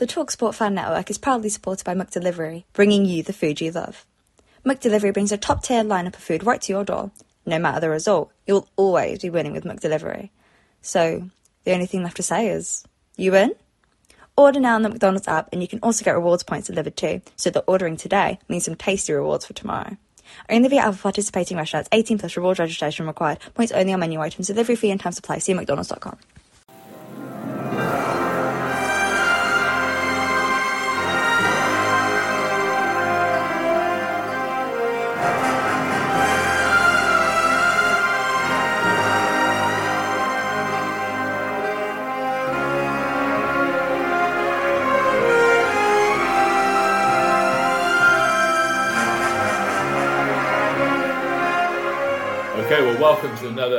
The 0.00 0.06
TalkSport 0.06 0.54
Fan 0.54 0.72
Network 0.72 1.10
is 1.10 1.18
proudly 1.18 1.50
supported 1.50 1.84
by 1.84 1.94
McDelivery, 1.94 2.64
bringing 2.72 3.04
you 3.04 3.22
the 3.22 3.34
food 3.34 3.60
you 3.60 3.70
love. 3.70 4.06
McDelivery 4.64 5.12
brings 5.12 5.30
a 5.30 5.36
top-tier 5.36 5.84
lineup 5.84 6.14
of 6.14 6.22
food 6.22 6.42
right 6.42 6.58
to 6.62 6.72
your 6.72 6.84
door. 6.84 7.10
No 7.44 7.58
matter 7.58 7.80
the 7.80 7.90
result, 7.90 8.32
you'll 8.46 8.66
always 8.76 9.18
be 9.18 9.28
winning 9.28 9.52
with 9.52 9.64
McDelivery. 9.64 10.30
So, 10.80 11.28
the 11.64 11.72
only 11.72 11.84
thing 11.84 12.02
left 12.02 12.16
to 12.16 12.22
say 12.22 12.48
is, 12.48 12.82
you 13.18 13.32
win? 13.32 13.54
Order 14.38 14.60
now 14.60 14.76
on 14.76 14.80
the 14.80 14.88
McDonald's 14.88 15.28
app, 15.28 15.50
and 15.52 15.60
you 15.60 15.68
can 15.68 15.80
also 15.82 16.02
get 16.02 16.14
rewards 16.14 16.44
points 16.44 16.68
delivered 16.68 16.96
too, 16.96 17.20
so 17.36 17.50
that 17.50 17.64
ordering 17.66 17.98
today 17.98 18.38
means 18.48 18.64
some 18.64 18.76
tasty 18.76 19.12
rewards 19.12 19.44
for 19.44 19.52
tomorrow. 19.52 19.98
Only 20.48 20.70
via 20.70 20.80
other 20.80 20.96
participating 20.96 21.58
restaurants, 21.58 21.90
18 21.92 22.18
plus 22.18 22.38
rewards 22.38 22.58
registration 22.58 23.06
required. 23.06 23.38
Points 23.52 23.70
only 23.72 23.92
on 23.92 24.00
menu 24.00 24.18
items, 24.18 24.46
delivery 24.46 24.76
fee 24.76 24.92
and 24.92 24.98
time 24.98 25.12
supply. 25.12 25.36
See 25.36 25.52
mcdonalds.com. 25.52 26.16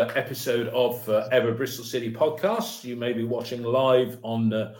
another 0.01 0.17
episode 0.17 0.67
of 0.69 1.07
uh, 1.09 1.27
Ever 1.31 1.53
Bristol 1.53 1.85
City 1.85 2.11
podcast. 2.11 2.83
You 2.83 2.95
may 2.95 3.13
be 3.13 3.23
watching 3.23 3.61
live 3.61 4.17
on 4.23 4.51
uh, 4.51 4.73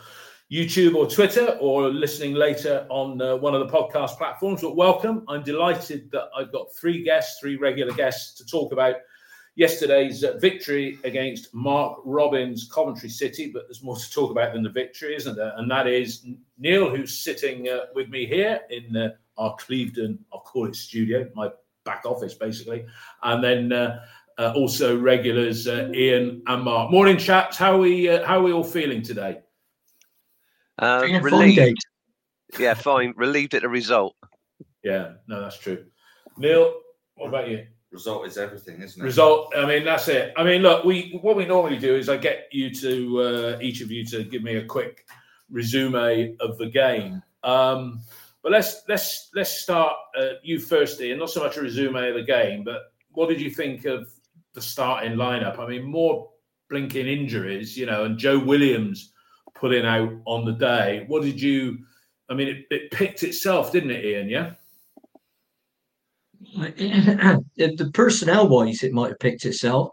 YouTube 0.50 0.96
or 0.96 1.08
Twitter 1.08 1.56
or 1.60 1.90
listening 1.90 2.34
later 2.34 2.86
on 2.88 3.22
uh, 3.22 3.36
one 3.36 3.54
of 3.54 3.60
the 3.60 3.72
podcast 3.72 4.18
platforms. 4.18 4.62
But 4.62 4.74
welcome. 4.74 5.24
I'm 5.28 5.44
delighted 5.44 6.10
that 6.10 6.24
I've 6.36 6.50
got 6.50 6.74
three 6.74 7.04
guests, 7.04 7.38
three 7.38 7.56
regular 7.56 7.92
guests 7.92 8.36
to 8.38 8.44
talk 8.44 8.72
about 8.72 8.96
yesterday's 9.54 10.24
uh, 10.24 10.38
victory 10.38 10.98
against 11.04 11.54
Mark 11.54 12.00
Robins 12.04 12.68
Coventry 12.68 13.08
City. 13.08 13.52
But 13.52 13.68
there's 13.68 13.84
more 13.84 13.96
to 13.96 14.10
talk 14.10 14.32
about 14.32 14.54
than 14.54 14.64
the 14.64 14.70
victory, 14.70 15.14
isn't 15.14 15.36
there? 15.36 15.52
And 15.56 15.70
that 15.70 15.86
is 15.86 16.26
Neil, 16.58 16.90
who's 16.90 17.16
sitting 17.16 17.68
uh, 17.68 17.82
with 17.94 18.08
me 18.08 18.26
here 18.26 18.62
in 18.70 18.96
uh, 18.96 19.10
our 19.38 19.54
Clevedon, 19.54 20.18
I'll 20.32 20.40
call 20.40 20.66
it 20.66 20.74
studio, 20.74 21.30
my 21.36 21.50
back 21.84 22.02
office 22.04 22.34
basically, 22.34 22.84
and 23.22 23.42
then 23.42 23.72
uh, 23.72 24.00
uh, 24.38 24.52
also 24.54 24.98
regulars 24.98 25.66
uh, 25.66 25.90
Ian 25.94 26.42
and 26.46 26.62
Mark. 26.62 26.90
Morning, 26.90 27.16
chaps. 27.16 27.56
How 27.56 27.74
are 27.74 27.78
we? 27.78 28.08
Uh, 28.08 28.24
how 28.26 28.38
are 28.38 28.42
we 28.42 28.52
all 28.52 28.64
feeling 28.64 29.02
today? 29.02 29.40
Uh, 30.78 31.00
Feeling 31.00 31.22
fine, 31.22 31.32
relieved. 31.32 31.86
Yeah, 32.58 32.74
fine. 32.74 33.14
Relieved 33.16 33.54
at 33.54 33.62
the 33.62 33.68
result. 33.68 34.16
Yeah, 34.82 35.12
no, 35.28 35.40
that's 35.40 35.58
true. 35.58 35.84
Neil, 36.36 36.74
what 37.14 37.28
about 37.28 37.48
you? 37.48 37.66
Result 37.90 38.26
is 38.26 38.38
everything, 38.38 38.80
isn't 38.80 39.00
it? 39.00 39.04
Result. 39.04 39.52
I 39.56 39.66
mean, 39.66 39.84
that's 39.84 40.08
it. 40.08 40.32
I 40.36 40.44
mean, 40.44 40.62
look, 40.62 40.84
we 40.84 41.18
what 41.20 41.36
we 41.36 41.44
normally 41.44 41.78
do 41.78 41.94
is 41.94 42.08
I 42.08 42.16
get 42.16 42.48
you 42.50 42.74
to 42.74 43.20
uh, 43.20 43.58
each 43.60 43.82
of 43.82 43.90
you 43.90 44.04
to 44.06 44.24
give 44.24 44.42
me 44.42 44.56
a 44.56 44.64
quick 44.64 45.06
resume 45.50 46.34
of 46.40 46.56
the 46.56 46.66
game. 46.66 47.22
Um, 47.44 48.00
but 48.42 48.50
let's 48.50 48.82
let's 48.88 49.30
let's 49.34 49.50
start 49.50 49.94
uh, 50.18 50.34
you 50.42 50.58
first, 50.58 51.00
Ian. 51.00 51.18
Not 51.18 51.30
so 51.30 51.42
much 51.42 51.58
a 51.58 51.62
resume 51.62 52.08
of 52.08 52.14
the 52.14 52.22
game, 52.22 52.64
but 52.64 52.92
what 53.10 53.28
did 53.28 53.40
you 53.40 53.50
think 53.50 53.84
of 53.84 54.10
the 54.54 54.60
starting 54.60 55.12
lineup? 55.12 55.58
I 55.58 55.66
mean, 55.66 55.84
more 55.84 56.30
blinking 56.70 57.06
injuries, 57.06 57.76
you 57.76 57.86
know, 57.86 58.04
and 58.04 58.18
Joe 58.18 58.38
Williams 58.38 59.12
pulling 59.54 59.84
out 59.84 60.12
on 60.24 60.44
the 60.44 60.52
day. 60.52 61.04
What 61.06 61.22
did 61.22 61.40
you? 61.40 61.78
I 62.28 62.34
mean, 62.34 62.48
it, 62.48 62.66
it 62.70 62.90
picked 62.90 63.22
itself, 63.22 63.72
didn't 63.72 63.90
it, 63.90 64.04
Ian? 64.04 64.28
Yeah. 64.28 64.52
the 67.56 67.90
personnel 67.94 68.48
wise, 68.48 68.82
it 68.82 68.92
might 68.92 69.10
have 69.10 69.18
picked 69.18 69.44
itself, 69.44 69.90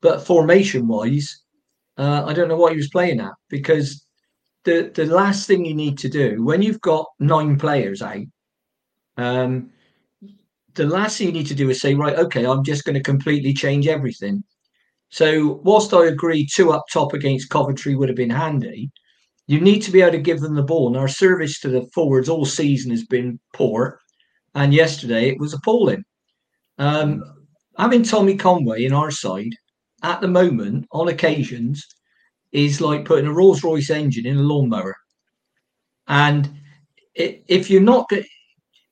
but 0.00 0.24
formation 0.24 0.86
wise, 0.86 1.42
uh, 1.96 2.24
I 2.26 2.32
don't 2.32 2.48
know 2.48 2.56
what 2.56 2.72
he 2.72 2.76
was 2.76 2.90
playing 2.90 3.20
at 3.20 3.32
because 3.48 4.04
the 4.64 4.90
the 4.94 5.06
last 5.06 5.46
thing 5.46 5.64
you 5.64 5.74
need 5.74 5.98
to 5.98 6.08
do 6.08 6.44
when 6.44 6.62
you've 6.62 6.80
got 6.80 7.06
nine 7.18 7.58
players 7.58 8.02
out, 8.02 8.26
um, 9.16 9.70
the 10.78 10.86
last 10.86 11.18
thing 11.18 11.28
you 11.28 11.32
need 11.32 11.46
to 11.46 11.54
do 11.54 11.70
is 11.70 11.80
say, 11.80 11.94
right, 11.94 12.16
okay, 12.16 12.46
I'm 12.46 12.64
just 12.64 12.84
going 12.84 12.94
to 12.94 13.02
completely 13.02 13.52
change 13.52 13.86
everything. 13.86 14.42
So, 15.10 15.60
whilst 15.64 15.92
I 15.92 16.06
agree, 16.06 16.46
two 16.46 16.70
up 16.72 16.84
top 16.92 17.12
against 17.12 17.50
Coventry 17.50 17.94
would 17.94 18.08
have 18.08 18.16
been 18.16 18.30
handy, 18.30 18.90
you 19.46 19.60
need 19.60 19.80
to 19.80 19.90
be 19.90 20.02
able 20.02 20.12
to 20.12 20.18
give 20.18 20.40
them 20.40 20.54
the 20.54 20.62
ball. 20.62 20.88
And 20.88 20.96
our 20.96 21.08
service 21.08 21.60
to 21.60 21.68
the 21.68 21.88
forwards 21.94 22.28
all 22.28 22.44
season 22.44 22.90
has 22.90 23.04
been 23.04 23.40
poor, 23.54 23.98
and 24.54 24.72
yesterday 24.72 25.28
it 25.28 25.38
was 25.38 25.54
appalling. 25.54 26.04
Um, 26.78 27.24
having 27.78 28.02
Tommy 28.02 28.36
Conway 28.36 28.84
in 28.84 28.92
our 28.92 29.10
side 29.10 29.52
at 30.02 30.20
the 30.20 30.28
moment, 30.28 30.86
on 30.92 31.08
occasions, 31.08 31.84
is 32.52 32.80
like 32.80 33.04
putting 33.04 33.26
a 33.26 33.32
Rolls 33.32 33.64
Royce 33.64 33.90
engine 33.90 34.26
in 34.26 34.36
a 34.36 34.42
lawnmower. 34.42 34.94
And 36.06 36.50
if 37.14 37.68
you're 37.68 37.82
not, 37.82 38.06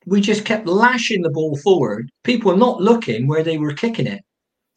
we 0.07 0.21
just 0.21 0.45
kept 0.45 0.65
lashing 0.65 1.21
the 1.21 1.29
ball 1.29 1.57
forward. 1.57 2.09
People 2.23 2.51
were 2.51 2.57
not 2.57 2.81
looking 2.81 3.27
where 3.27 3.43
they 3.43 3.57
were 3.57 3.73
kicking 3.73 4.07
it. 4.07 4.23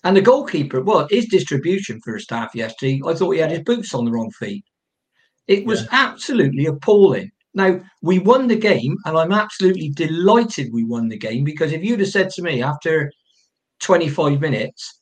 And 0.02 0.16
the 0.16 0.20
goalkeeper, 0.20 0.82
well, 0.82 1.06
his 1.08 1.26
distribution 1.26 2.00
for 2.00 2.14
first 2.14 2.30
half 2.30 2.52
yesterday, 2.54 3.00
I 3.06 3.14
thought 3.14 3.30
he 3.30 3.38
had 3.38 3.52
his 3.52 3.62
boots 3.62 3.94
on 3.94 4.04
the 4.04 4.10
wrong 4.10 4.30
feet. 4.32 4.64
It 5.46 5.64
was 5.66 5.86
absolutely 5.92 6.66
appalling. 6.66 7.30
Now, 7.54 7.80
we 8.02 8.18
won 8.18 8.48
the 8.48 8.56
game, 8.56 8.96
and 9.04 9.16
I'm 9.16 9.32
absolutely 9.32 9.90
delighted 9.90 10.72
we 10.72 10.84
won 10.84 11.08
the 11.08 11.18
game 11.18 11.44
because 11.44 11.72
if 11.72 11.84
you'd 11.84 12.00
have 12.00 12.08
said 12.08 12.30
to 12.30 12.42
me 12.42 12.62
after 12.62 13.12
25 13.80 14.40
minutes, 14.40 15.00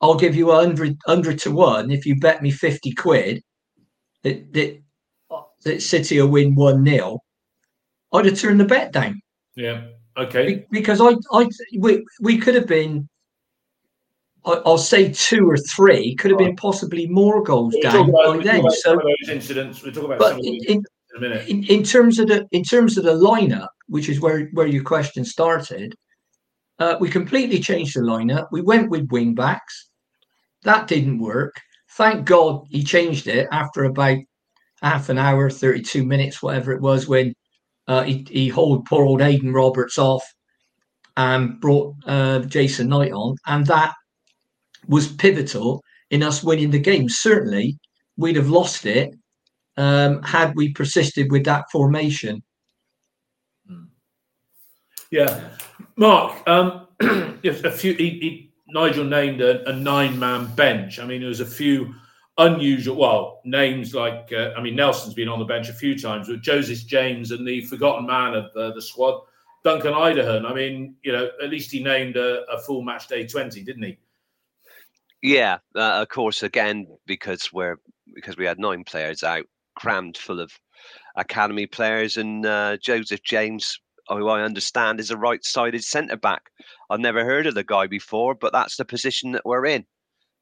I'll 0.00 0.16
give 0.16 0.34
you 0.34 0.46
100, 0.46 0.96
100 1.04 1.38
to 1.40 1.50
1 1.52 1.90
if 1.92 2.04
you 2.04 2.18
bet 2.18 2.42
me 2.42 2.50
50 2.50 2.92
quid 2.92 3.42
that, 4.24 4.52
that, 4.54 4.80
that 5.64 5.82
City 5.82 6.20
will 6.20 6.28
win 6.28 6.54
1 6.54 6.84
0, 6.84 7.18
I'd 8.12 8.26
have 8.26 8.38
turned 8.38 8.60
the 8.60 8.64
bet 8.64 8.92
down. 8.92 9.20
Yeah. 9.58 9.88
Okay. 10.16 10.46
Be- 10.46 10.66
because 10.70 11.00
I, 11.00 11.14
I, 11.32 11.48
we, 11.78 12.04
we 12.20 12.38
could 12.38 12.54
have 12.54 12.66
been, 12.68 13.08
I- 14.46 14.62
I'll 14.64 14.78
say 14.78 15.12
two 15.12 15.50
or 15.50 15.56
three, 15.56 16.14
could 16.14 16.30
have 16.30 16.38
been 16.38 16.54
possibly 16.56 17.08
more 17.08 17.42
goals 17.42 17.74
We'll 17.74 17.82
down 17.82 18.08
about, 18.08 18.24
by 18.24 18.28
we'll 18.36 18.42
then. 18.42 18.60
about 18.60 18.72
So, 18.72 18.94
those 18.96 19.28
incidents. 19.28 19.82
We'll 19.82 19.92
talk 19.92 20.04
about 20.04 20.18
but 20.20 20.38
in, 20.38 20.54
in, 20.68 20.76
in 20.76 20.84
a 21.16 21.20
minute. 21.20 21.48
in, 21.48 21.64
in 21.64 21.82
terms 21.82 22.20
of 22.20 22.28
the 22.28 22.46
in 22.52 22.62
terms 22.62 22.96
of 22.96 23.04
the 23.04 23.14
lineup, 23.14 23.68
which 23.88 24.08
is 24.08 24.20
where 24.20 24.46
where 24.52 24.68
your 24.68 24.84
question 24.84 25.24
started, 25.24 25.94
uh, 26.78 26.96
we 27.00 27.10
completely 27.10 27.58
changed 27.58 27.96
the 27.96 28.00
lineup. 28.00 28.46
We 28.52 28.62
went 28.62 28.90
with 28.90 29.10
wing 29.10 29.34
backs. 29.34 29.88
That 30.62 30.86
didn't 30.86 31.18
work. 31.18 31.54
Thank 31.96 32.24
God 32.24 32.64
he 32.70 32.84
changed 32.84 33.26
it 33.26 33.48
after 33.50 33.84
about 33.84 34.18
half 34.82 35.08
an 35.08 35.18
hour, 35.18 35.50
thirty-two 35.50 36.04
minutes, 36.04 36.42
whatever 36.42 36.72
it 36.72 36.80
was, 36.80 37.08
when 37.08 37.34
uh, 37.88 38.02
he 38.02 38.26
he 38.30 38.48
hauled 38.48 38.84
poor 38.84 39.04
old 39.04 39.20
Haydon 39.20 39.52
Roberts 39.52 39.98
off 39.98 40.24
and 41.16 41.60
brought 41.60 41.94
uh, 42.06 42.40
Jason 42.40 42.88
Knight 42.88 43.12
on, 43.12 43.36
and 43.46 43.66
that 43.66 43.94
was 44.86 45.12
pivotal 45.12 45.82
in 46.10 46.22
us 46.22 46.44
winning 46.44 46.70
the 46.70 46.78
game. 46.78 47.08
Certainly, 47.08 47.78
we'd 48.16 48.36
have 48.36 48.50
lost 48.50 48.86
it 48.86 49.14
um, 49.76 50.22
had 50.22 50.54
we 50.54 50.72
persisted 50.72 51.32
with 51.32 51.44
that 51.44 51.64
formation. 51.72 52.42
Yeah, 55.10 55.48
Mark. 55.96 56.46
Um, 56.46 56.86
a 57.00 57.70
few. 57.70 57.94
He, 57.94 58.10
he, 58.10 58.52
Nigel 58.68 59.04
named 59.04 59.40
a, 59.40 59.66
a 59.66 59.72
nine-man 59.72 60.54
bench. 60.54 60.98
I 60.98 61.06
mean, 61.06 61.20
there 61.20 61.30
was 61.30 61.40
a 61.40 61.46
few 61.46 61.94
unusual. 62.38 62.96
Well, 62.96 63.40
names 63.44 63.94
like 63.94 64.32
uh, 64.32 64.52
I 64.56 64.62
mean 64.62 64.76
Nelson's 64.76 65.14
been 65.14 65.28
on 65.28 65.38
the 65.38 65.44
bench 65.44 65.68
a 65.68 65.74
few 65.74 65.98
times, 65.98 66.28
with 66.28 66.40
Joseph 66.40 66.86
James 66.86 67.32
and 67.32 67.46
the 67.46 67.60
forgotten 67.66 68.06
man 68.06 68.34
of 68.34 68.52
the, 68.54 68.72
the 68.72 68.82
squad, 68.82 69.22
Duncan 69.64 69.92
Idehen. 69.92 70.46
I 70.46 70.54
mean, 70.54 70.94
you 71.02 71.12
know, 71.12 71.28
at 71.42 71.50
least 71.50 71.70
he 71.70 71.82
named 71.82 72.16
a, 72.16 72.44
a 72.50 72.60
full 72.60 72.82
match 72.82 73.08
day 73.08 73.26
twenty, 73.26 73.62
didn't 73.62 73.82
he? 73.82 73.98
Yeah, 75.20 75.58
uh, 75.74 76.00
of 76.00 76.08
course. 76.08 76.42
Again, 76.42 76.86
because 77.06 77.52
we're 77.52 77.76
because 78.14 78.36
we 78.36 78.46
had 78.46 78.58
nine 78.58 78.84
players 78.84 79.22
out, 79.22 79.44
crammed 79.74 80.16
full 80.16 80.40
of 80.40 80.52
academy 81.16 81.66
players, 81.66 82.16
and 82.16 82.46
uh, 82.46 82.76
Joseph 82.76 83.22
James, 83.24 83.80
who 84.08 84.28
I 84.28 84.42
understand 84.42 85.00
is 85.00 85.10
a 85.10 85.16
right-sided 85.16 85.82
centre 85.82 86.16
back. 86.16 86.42
I've 86.88 87.00
never 87.00 87.24
heard 87.24 87.46
of 87.46 87.54
the 87.54 87.64
guy 87.64 87.88
before, 87.88 88.34
but 88.36 88.52
that's 88.52 88.76
the 88.76 88.84
position 88.84 89.32
that 89.32 89.44
we're 89.44 89.66
in. 89.66 89.84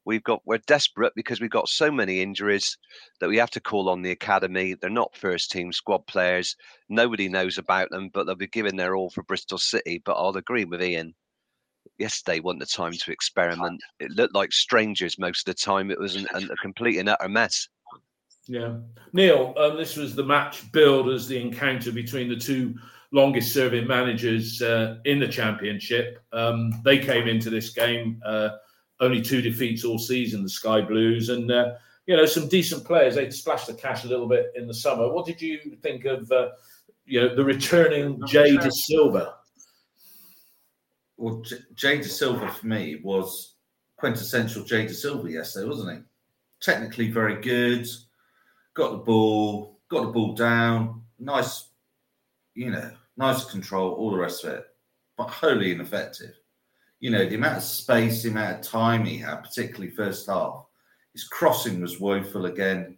We've 0.07 0.23
got 0.23 0.41
we're 0.45 0.59
desperate 0.59 1.11
because 1.17 1.41
we've 1.41 1.49
got 1.49 1.67
so 1.67 1.91
many 1.91 2.21
injuries 2.21 2.77
that 3.19 3.27
we 3.27 3.35
have 3.37 3.51
to 3.51 3.59
call 3.59 3.89
on 3.89 4.01
the 4.01 4.11
academy. 4.11 4.73
They're 4.73 4.89
not 4.89 5.15
first 5.17 5.51
team 5.51 5.73
squad 5.73 6.07
players. 6.07 6.55
Nobody 6.87 7.27
knows 7.27 7.57
about 7.57 7.89
them, 7.89 8.09
but 8.13 8.25
they'll 8.25 8.35
be 8.35 8.47
giving 8.47 8.77
their 8.77 8.95
all 8.95 9.09
for 9.09 9.23
Bristol 9.23 9.57
City. 9.57 10.01
But 10.05 10.13
I'll 10.13 10.37
agree 10.37 10.63
with 10.63 10.81
Ian 10.81 11.13
yesterday 11.97 12.39
wasn't 12.39 12.61
the 12.61 12.67
time 12.67 12.93
to 12.93 13.11
experiment. 13.11 13.81
It 13.99 14.11
looked 14.11 14.33
like 14.33 14.53
strangers 14.53 15.19
most 15.19 15.47
of 15.47 15.55
the 15.55 15.61
time. 15.61 15.91
It 15.91 15.99
was 15.99 16.15
an, 16.15 16.27
a 16.33 16.55
complete 16.61 16.99
and 16.99 17.09
utter 17.09 17.27
mess. 17.27 17.67
Yeah, 18.47 18.77
Neil, 19.11 19.53
um, 19.57 19.75
this 19.75 19.97
was 19.97 20.15
the 20.15 20.23
match 20.23 20.71
billed 20.71 21.09
as 21.09 21.27
the 21.27 21.41
encounter 21.41 21.91
between 21.91 22.29
the 22.29 22.37
two 22.37 22.75
longest 23.11 23.53
serving 23.53 23.87
managers 23.87 24.61
uh, 24.61 24.99
in 25.03 25.19
the 25.19 25.27
championship. 25.27 26.19
Um, 26.31 26.71
they 26.85 26.97
came 26.97 27.27
into 27.27 27.49
this 27.49 27.71
game 27.71 28.21
uh, 28.25 28.49
only 28.99 29.21
two 29.21 29.41
defeats 29.41 29.83
all 29.83 29.99
season, 29.99 30.43
the 30.43 30.49
Sky 30.49 30.81
Blues, 30.81 31.29
and 31.29 31.51
uh, 31.51 31.73
you 32.05 32.15
know 32.15 32.25
some 32.25 32.47
decent 32.47 32.85
players. 32.85 33.15
They 33.15 33.29
splashed 33.29 33.67
the 33.67 33.73
cash 33.73 34.03
a 34.03 34.07
little 34.07 34.27
bit 34.27 34.51
in 34.55 34.67
the 34.67 34.73
summer. 34.73 35.11
What 35.11 35.25
did 35.25 35.41
you 35.41 35.77
think 35.81 36.05
of 36.05 36.31
uh, 36.31 36.49
you 37.05 37.21
know 37.21 37.35
the 37.35 37.43
returning 37.43 38.19
Jay 38.27 38.55
Dasilva? 38.57 39.33
well, 41.17 41.41
J- 41.41 41.57
Jay 41.73 41.99
Dasilva 41.99 42.53
for 42.53 42.67
me 42.67 43.01
was 43.03 43.55
quintessential 43.97 44.63
Jay 44.63 44.85
Dasilva 44.85 45.29
yesterday, 45.29 45.67
wasn't 45.67 45.97
he? 45.97 46.03
Technically 46.61 47.11
very 47.11 47.41
good, 47.41 47.87
got 48.73 48.91
the 48.91 48.97
ball, 48.97 49.79
got 49.89 50.03
the 50.03 50.11
ball 50.11 50.33
down, 50.33 51.01
nice, 51.19 51.69
you 52.53 52.71
know, 52.71 52.91
nice 53.17 53.45
control, 53.45 53.93
all 53.93 54.11
the 54.11 54.17
rest 54.17 54.43
of 54.43 54.53
it, 54.53 54.65
but 55.17 55.29
wholly 55.29 55.71
ineffective. 55.71 56.35
You 56.99 57.11
know, 57.11 57.25
the 57.25 57.35
amount 57.35 57.57
of 57.57 57.63
space, 57.63 58.23
the 58.23 58.29
amount 58.29 58.59
of 58.59 58.65
time 58.65 59.05
he 59.05 59.17
had, 59.17 59.43
particularly 59.43 59.91
first 59.91 60.27
half, 60.27 60.65
his 61.13 61.27
crossing 61.27 61.81
was 61.81 61.99
woeful 61.99 62.45
again. 62.45 62.97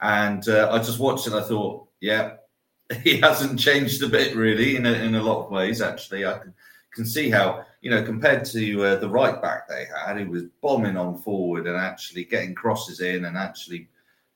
And 0.00 0.46
uh, 0.48 0.70
I 0.70 0.78
just 0.78 0.98
watched 0.98 1.26
it. 1.26 1.32
I 1.32 1.42
thought, 1.42 1.86
yeah, 2.00 2.34
he 3.02 3.18
hasn't 3.18 3.58
changed 3.58 4.02
a 4.02 4.08
bit 4.08 4.36
really 4.36 4.76
in 4.76 4.86
a, 4.86 4.92
in 4.92 5.14
a 5.14 5.22
lot 5.22 5.44
of 5.44 5.50
ways. 5.50 5.80
Actually, 5.80 6.26
I 6.26 6.38
can 6.38 6.54
can 6.92 7.06
see 7.06 7.30
how 7.30 7.64
you 7.80 7.90
know 7.90 8.02
compared 8.02 8.44
to 8.44 8.84
uh, 8.84 8.96
the 8.96 9.08
right 9.08 9.40
back 9.40 9.68
they 9.68 9.86
had, 9.86 10.18
he 10.18 10.24
was 10.24 10.44
bombing 10.60 10.96
on 10.96 11.16
forward 11.18 11.66
and 11.66 11.76
actually 11.76 12.24
getting 12.24 12.54
crosses 12.54 13.00
in 13.00 13.24
and 13.24 13.36
actually 13.36 13.88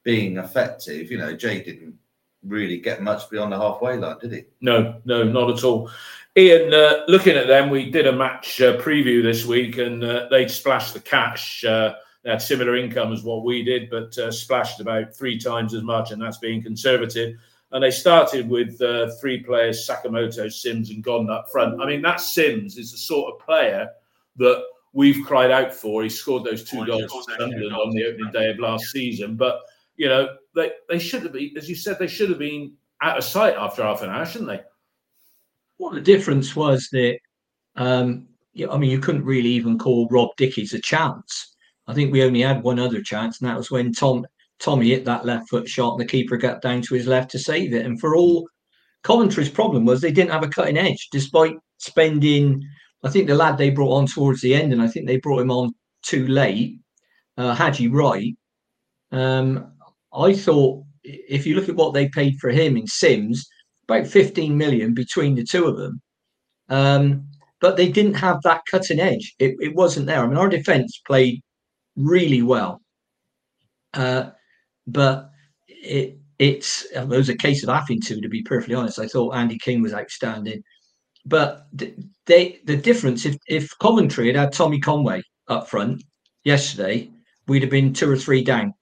being 0.03 0.39
effective. 0.39 1.11
You 1.11 1.19
know, 1.19 1.37
Jay 1.37 1.63
didn't 1.63 1.99
really 2.45 2.79
get 2.79 3.03
much 3.03 3.29
beyond 3.29 3.53
the 3.53 3.59
halfway 3.59 3.97
line, 3.97 4.19
did 4.21 4.33
he? 4.33 4.45
No, 4.61 5.01
no, 5.05 5.25
not 5.25 5.51
at 5.51 5.65
all. 5.65 5.91
Ian, 6.37 6.75
uh, 6.75 7.05
looking 7.09 7.37
at 7.37 7.47
them, 7.47 7.71
we 7.71 7.91
did 7.91 8.07
a 8.07 8.13
match 8.13 8.61
uh, 8.61 8.77
preview 8.77 9.23
this 9.23 9.47
week, 9.47 9.79
and 9.79 10.05
uh, 10.05 10.27
they 10.31 10.47
splashed 10.49 10.93
the 10.93 11.01
cash. 11.01 11.65
Uh, 11.65 11.95
they 12.23 12.31
had 12.31 12.43
similar 12.43 12.77
income 12.77 13.13
as 13.13 13.23
what 13.23 13.45
we 13.45 13.63
did, 13.63 13.89
but 13.89 14.17
uh, 14.19 14.31
splashed 14.31 14.81
about 14.81 15.15
three 15.15 15.39
times 15.39 15.73
as 15.73 15.83
much, 15.83 16.11
and 16.11 16.21
that's 16.21 16.39
being 16.39 16.63
conservative 16.63 17.37
and 17.73 17.83
they 17.83 17.91
started 17.91 18.49
with 18.49 18.81
uh, 18.81 19.11
three 19.21 19.43
players: 19.43 19.87
Sakamoto, 19.87 20.53
Simms, 20.53 20.91
and 20.91 21.03
Godden 21.03 21.31
up 21.31 21.51
front. 21.51 21.81
I 21.81 21.87
mean, 21.87 22.03
that 22.03 22.21
Simms 22.21 22.79
is 22.79 22.93
the 22.93 22.99
sort 22.99 23.35
of 23.35 23.41
player 23.41 23.91
that 24.37 24.65
we've 24.93 25.25
cried 25.27 25.51
out 25.51 25.75
for. 25.75 26.03
He 26.03 26.09
scored 26.09 26.45
those 26.45 26.65
two 26.65 26.87
goals 26.87 27.11
for 27.11 27.23
Sunderland 27.23 27.75
on 27.75 27.91
the 27.91 28.07
opening 28.07 28.33
day 28.33 28.51
of 28.51 28.59
last 28.59 28.87
season, 28.87 29.37
but 29.37 29.61
you 29.97 30.09
know 30.09 30.37
they 30.55 30.73
they 30.89 30.99
should 30.99 31.23
have 31.23 31.33
been, 31.33 31.53
as 31.57 31.69
you 31.69 31.75
said, 31.75 31.99
they 31.99 32.07
should 32.07 32.31
have 32.31 32.39
been 32.39 32.75
out 33.03 33.19
of 33.19 33.25
sight 33.25 33.55
after 33.55 33.83
half 33.83 34.03
an 34.03 34.11
hour, 34.11 34.25
shouldn't 34.25 34.51
they? 34.51 34.63
Well, 35.79 35.93
the 35.93 36.01
difference 36.01 36.57
was 36.57 36.89
that, 36.93 37.19
um, 37.77 38.27
I 38.71 38.79
mean, 38.79 38.91
you 38.91 38.99
couldn't 38.99 39.25
really 39.25 39.51
even 39.51 39.79
call 39.79 40.09
Rob 40.11 40.31
Dickie's 40.37 40.73
a 40.73 40.81
chance. 40.81 41.55
I 41.87 41.95
think 41.95 42.13
we 42.13 42.23
only 42.23 42.41
had 42.41 42.63
one 42.63 42.79
other 42.79 43.03
chance, 43.03 43.41
and 43.41 43.49
that 43.49 43.57
was 43.57 43.71
when 43.71 43.93
Tom 43.93 44.27
Tommy 44.59 44.89
hit 44.89 45.05
that 45.05 45.27
left 45.27 45.51
foot 45.51 45.69
shot 45.69 45.93
and 45.93 46.01
the 46.01 46.11
keeper 46.11 46.37
got 46.39 46.63
down 46.63 46.81
to 46.83 46.95
his 46.95 47.07
left 47.07 47.31
to 47.33 47.39
save 47.39 47.75
it. 47.75 47.85
And 47.85 48.01
for 48.01 48.17
all 48.17 48.49
Coventry's 49.03 49.51
problem 49.51 49.85
was 49.85 50.01
they 50.01 50.13
didn't 50.13 50.33
have 50.33 50.43
a 50.43 50.49
cutting 50.49 50.79
edge, 50.79 51.09
despite 51.13 51.57
spending. 51.79 52.63
I 53.05 53.11
think 53.11 53.27
the 53.27 53.35
lad 53.35 53.59
they 53.59 53.71
brought 53.71 53.93
on 53.93 54.07
towards 54.07 54.41
the 54.41 54.55
end, 54.55 54.73
and 54.73 54.81
I 54.81 54.89
think 54.89 55.07
they 55.07 55.19
brought 55.19 55.43
him 55.43 55.51
on 55.51 55.73
too 56.03 56.27
late, 56.27 56.81
uh, 57.37 57.55
Haji 57.55 57.89
Wright. 57.89 58.35
Um, 59.13 59.73
I 60.13 60.33
thought 60.33 60.85
if 61.05 61.47
you 61.47 61.55
look 61.55 61.69
at 61.69 61.77
what 61.77 61.93
they 61.93 62.09
paid 62.09 62.39
for 62.41 62.51
him 62.51 62.77
in 62.77 62.87
Simms, 62.87 63.47
about 63.89 64.07
15 64.07 64.57
million 64.57 64.95
between 64.95 65.35
the 65.35 65.45
two 65.45 65.67
of 65.67 65.77
them. 65.77 66.01
Um, 66.69 67.29
but 67.61 67.77
they 67.77 67.89
didn't 67.89 68.15
have 68.15 68.43
that 68.43 68.63
cutting 68.71 69.01
edge. 69.01 69.35
It, 69.39 69.57
it 69.61 69.75
wasn't 69.75 70.07
there. 70.07 70.23
I 70.23 70.27
mean, 70.27 70.37
our 70.37 70.49
defense 70.49 71.01
played 71.07 71.43
really 71.97 72.43
well. 72.43 72.81
Uh, 73.95 74.31
but 74.87 75.31
it 75.69 76.19
it's 76.39 76.85
it 76.95 77.09
was 77.09 77.29
a 77.29 77.37
case 77.37 77.63
of 77.63 77.75
having 77.75 78.01
to, 78.03 78.21
to 78.21 78.29
be 78.29 78.43
perfectly 78.43 78.75
honest. 78.75 78.99
I 78.99 79.07
thought 79.07 79.35
Andy 79.35 79.59
King 79.59 79.83
was 79.83 79.95
outstanding, 79.95 80.63
but 81.25 81.67
they 82.27 82.61
the 82.65 82.77
difference 82.77 83.25
if 83.25 83.37
if 83.49 83.71
Coventry 83.81 84.27
had 84.27 84.37
had 84.37 84.53
Tommy 84.53 84.81
Conway 84.81 85.23
up 85.49 85.69
front 85.69 86.03
yesterday, 86.45 87.11
we'd 87.47 87.63
have 87.63 87.71
been 87.71 87.93
two 87.93 88.11
or 88.11 88.17
three 88.17 88.45
down 88.45 88.75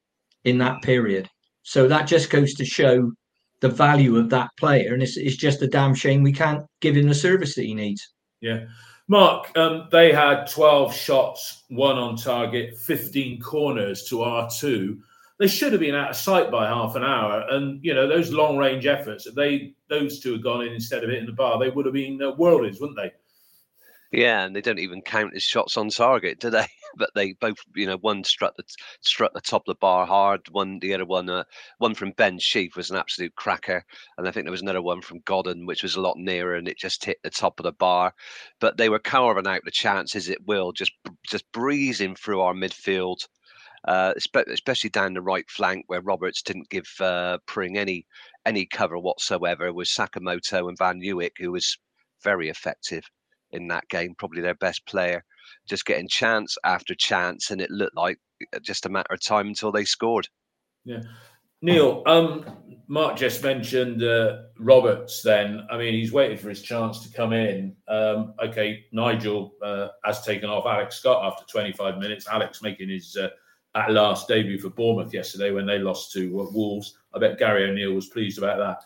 in 0.45 0.59
that 0.59 0.83
period. 0.83 1.29
So 1.63 1.89
that 1.89 2.07
just 2.07 2.31
goes 2.31 2.55
to 2.55 2.65
show 2.65 3.13
the 3.61 3.69
value 3.69 4.17
of 4.17 4.31
that 4.31 4.51
player, 4.57 4.95
and 4.95 5.03
it's, 5.03 5.17
it's 5.17 5.37
just 5.37 5.63
a 5.63 5.67
damn 5.67 5.95
shame 5.95 6.23
we 6.23 6.33
can't 6.33 6.65
give 6.81 6.97
him 6.97 7.09
the 7.09 7.15
service 7.15 7.55
that 7.55 7.65
he 7.65 7.75
needs. 7.75 8.13
Yeah. 8.41 8.65
Mark, 9.09 9.57
um, 9.57 9.89
they 9.93 10.13
had 10.13 10.47
12 10.47 10.95
shots, 10.95 11.65
one 11.69 11.99
on 11.99 12.17
target, 12.17 12.77
15 12.79 13.41
corners 13.41 14.05
to 14.05 14.23
our 14.23 14.49
two 14.51 14.99
they 15.39 15.49
should 15.49 15.73
have 15.73 15.81
been 15.81 15.95
out 15.95 16.11
of 16.11 16.17
sight 16.17 16.51
by 16.51 16.67
half 16.67 16.95
an 16.95 17.05
hour. 17.05 17.45
And 17.51 17.85
you 17.85 17.95
know 17.95 18.07
those 18.07 18.33
long 18.33 18.57
range 18.57 18.87
efforts, 18.87 19.27
if 19.27 19.35
they 19.35 19.75
those 19.89 20.21
two 20.21 20.33
had 20.33 20.43
gone 20.43 20.63
in 20.63 20.73
instead 20.73 21.03
of 21.03 21.11
hitting 21.11 21.27
the 21.27 21.33
bar, 21.33 21.59
they 21.59 21.71
would 21.71 21.87
have 21.87 21.95
been 21.95 22.21
uh, 22.23 22.33
worldies, 22.33 22.81
wouldn't 22.81 22.97
they? 22.97 23.13
Yeah, 24.13 24.45
and 24.45 24.55
they 24.55 24.61
don't 24.61 24.79
even 24.79 25.03
count 25.03 25.35
as 25.35 25.43
shots 25.43 25.77
on 25.77 25.89
target, 25.89 26.39
do 26.39 26.51
they? 26.51 26.67
but 26.97 27.11
they 27.15 27.33
both, 27.35 27.59
you 27.75 27.87
know, 27.87 27.97
one 27.99 28.25
struck 28.25 28.57
the 28.57 28.65
struck 29.01 29.33
the 29.35 29.41
top 29.41 29.63
of 29.63 29.75
the 29.75 29.79
bar 29.81 30.07
hard. 30.07 30.41
One, 30.51 30.79
the 30.81 30.95
other 30.95 31.05
one, 31.05 31.29
uh, 31.29 31.45
one 31.79 31.95
from 31.95 32.13
Ben 32.13 32.39
Sheaf 32.39 32.77
was 32.77 32.91
an 32.91 32.97
absolute 32.97 33.35
cracker, 33.35 33.85
and 34.19 34.27
I 34.27 34.31
think 34.31 34.45
there 34.47 34.53
was 34.53 34.63
another 34.63 34.83
one 34.83 35.03
from 35.03 35.21
Godden, 35.25 35.67
which 35.67 35.83
was 35.83 35.97
a 35.97 36.01
lot 36.01 36.17
nearer, 36.19 36.55
and 36.57 36.69
it 36.69 36.79
just 36.79 37.05
hit 37.05 37.19
the 37.23 37.31
top 37.31 37.61
of 37.61 37.65
the 37.65 37.73
bar. 37.73 38.15
But 38.61 38.77
they 38.77 38.89
were 38.89 38.99
carving 38.99 39.47
out 39.47 39.63
the 39.65 39.71
chances 39.71 40.29
it 40.29 40.47
will, 40.47 40.73
just 40.73 40.93
just 41.27 41.51
breezing 41.53 42.17
through 42.17 42.41
our 42.41 42.55
midfield 42.55 43.19
uh, 43.87 44.15
especially 44.17 44.91
down 44.91 45.13
the 45.13 45.21
right 45.21 45.49
flank 45.51 45.85
where 45.89 46.01
Roberts 46.01 46.43
didn't 46.43 46.71
give 46.71 46.89
uh, 47.01 47.39
Pring 47.47 47.77
any 47.77 48.07
any 48.47 48.67
cover 48.67 48.99
whatsoever. 48.99 49.73
Was 49.73 49.91
Sakamoto 49.91 50.69
and 50.69 50.79
Van 50.79 51.01
Ewijk, 51.01 51.33
who 51.39 51.53
was 51.53 51.77
very 52.23 52.49
effective 52.49 53.05
in 53.55 53.69
that 53.69 53.89
game, 53.89 54.15
probably 54.19 54.43
their 54.43 54.55
best 54.55 54.85
player, 54.87 55.25
just 55.69 55.87
getting 55.87 56.09
chance 56.09 56.57
after 56.65 56.95
chance, 56.95 57.51
and 57.51 57.61
it 57.61 57.71
looked 57.71 57.97
like 57.97 58.19
uh, 58.55 58.59
just 58.61 58.87
a 58.87 58.91
matter 58.91 59.15
of 59.15 59.23
time 59.23 59.49
until 59.49 59.73
they 59.73 59.85
scored. 59.85 60.29
Yeah. 60.85 61.03
Neil, 61.63 62.03
um, 62.05 62.45
Mark 62.89 63.17
just 63.17 63.43
mentioned 63.43 64.03
uh, 64.03 64.43
Roberts. 64.59 65.23
Then, 65.23 65.67
I 65.71 65.79
mean, 65.79 65.95
he's 65.95 66.13
waited 66.13 66.39
for 66.39 66.51
his 66.51 66.61
chance 66.61 67.01
to 67.07 67.17
come 67.17 67.33
in. 67.33 67.75
Um, 67.89 68.35
okay, 68.45 68.85
Nigel 68.93 69.55
uh, 69.63 69.89
has 70.05 70.23
taken 70.23 70.51
off 70.51 70.67
Alex 70.67 70.97
Scott 70.97 71.25
after 71.25 71.47
25 71.47 71.99
minutes. 71.99 72.29
Alex 72.29 72.61
making 72.61 72.91
his 72.91 73.17
uh, 73.17 73.29
at 73.75 73.91
last 73.91 74.29
debut 74.29 74.59
for 74.59 74.69
Bournemouth 74.69 75.15
yesterday 75.15 75.53
when 75.53 75.67
they 75.67 75.79
lost 75.79 76.13
to 76.13 76.41
uh, 76.41 76.51
Wolves. 76.53 76.99
I 77.15 77.19
bet 77.19 77.39
Gary 77.39 77.69
O'Neil 77.69 77.95
was 77.95 78.09
pleased 78.09 78.39
about 78.39 78.59
that. 78.59 78.83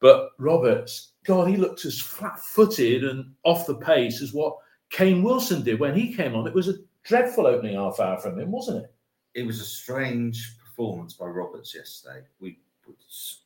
But 0.00 0.30
Roberts, 0.38 1.12
God, 1.24 1.48
he 1.48 1.56
looked 1.56 1.84
as 1.84 2.00
flat 2.00 2.38
footed 2.38 3.04
and 3.04 3.32
off 3.44 3.66
the 3.66 3.76
pace 3.76 4.22
as 4.22 4.32
what 4.32 4.56
Kane 4.90 5.22
Wilson 5.22 5.62
did 5.62 5.80
when 5.80 5.94
he 5.94 6.14
came 6.14 6.34
on. 6.34 6.46
It 6.46 6.54
was 6.54 6.68
a 6.68 6.74
dreadful 7.02 7.46
opening 7.46 7.76
half 7.76 8.00
hour 8.00 8.18
from 8.18 8.38
him, 8.38 8.50
wasn't 8.50 8.84
it? 8.84 8.94
It 9.34 9.46
was 9.46 9.60
a 9.60 9.64
strange 9.64 10.56
performance 10.58 11.14
by 11.14 11.26
Roberts 11.26 11.74
yesterday. 11.74 12.24
We 12.40 12.58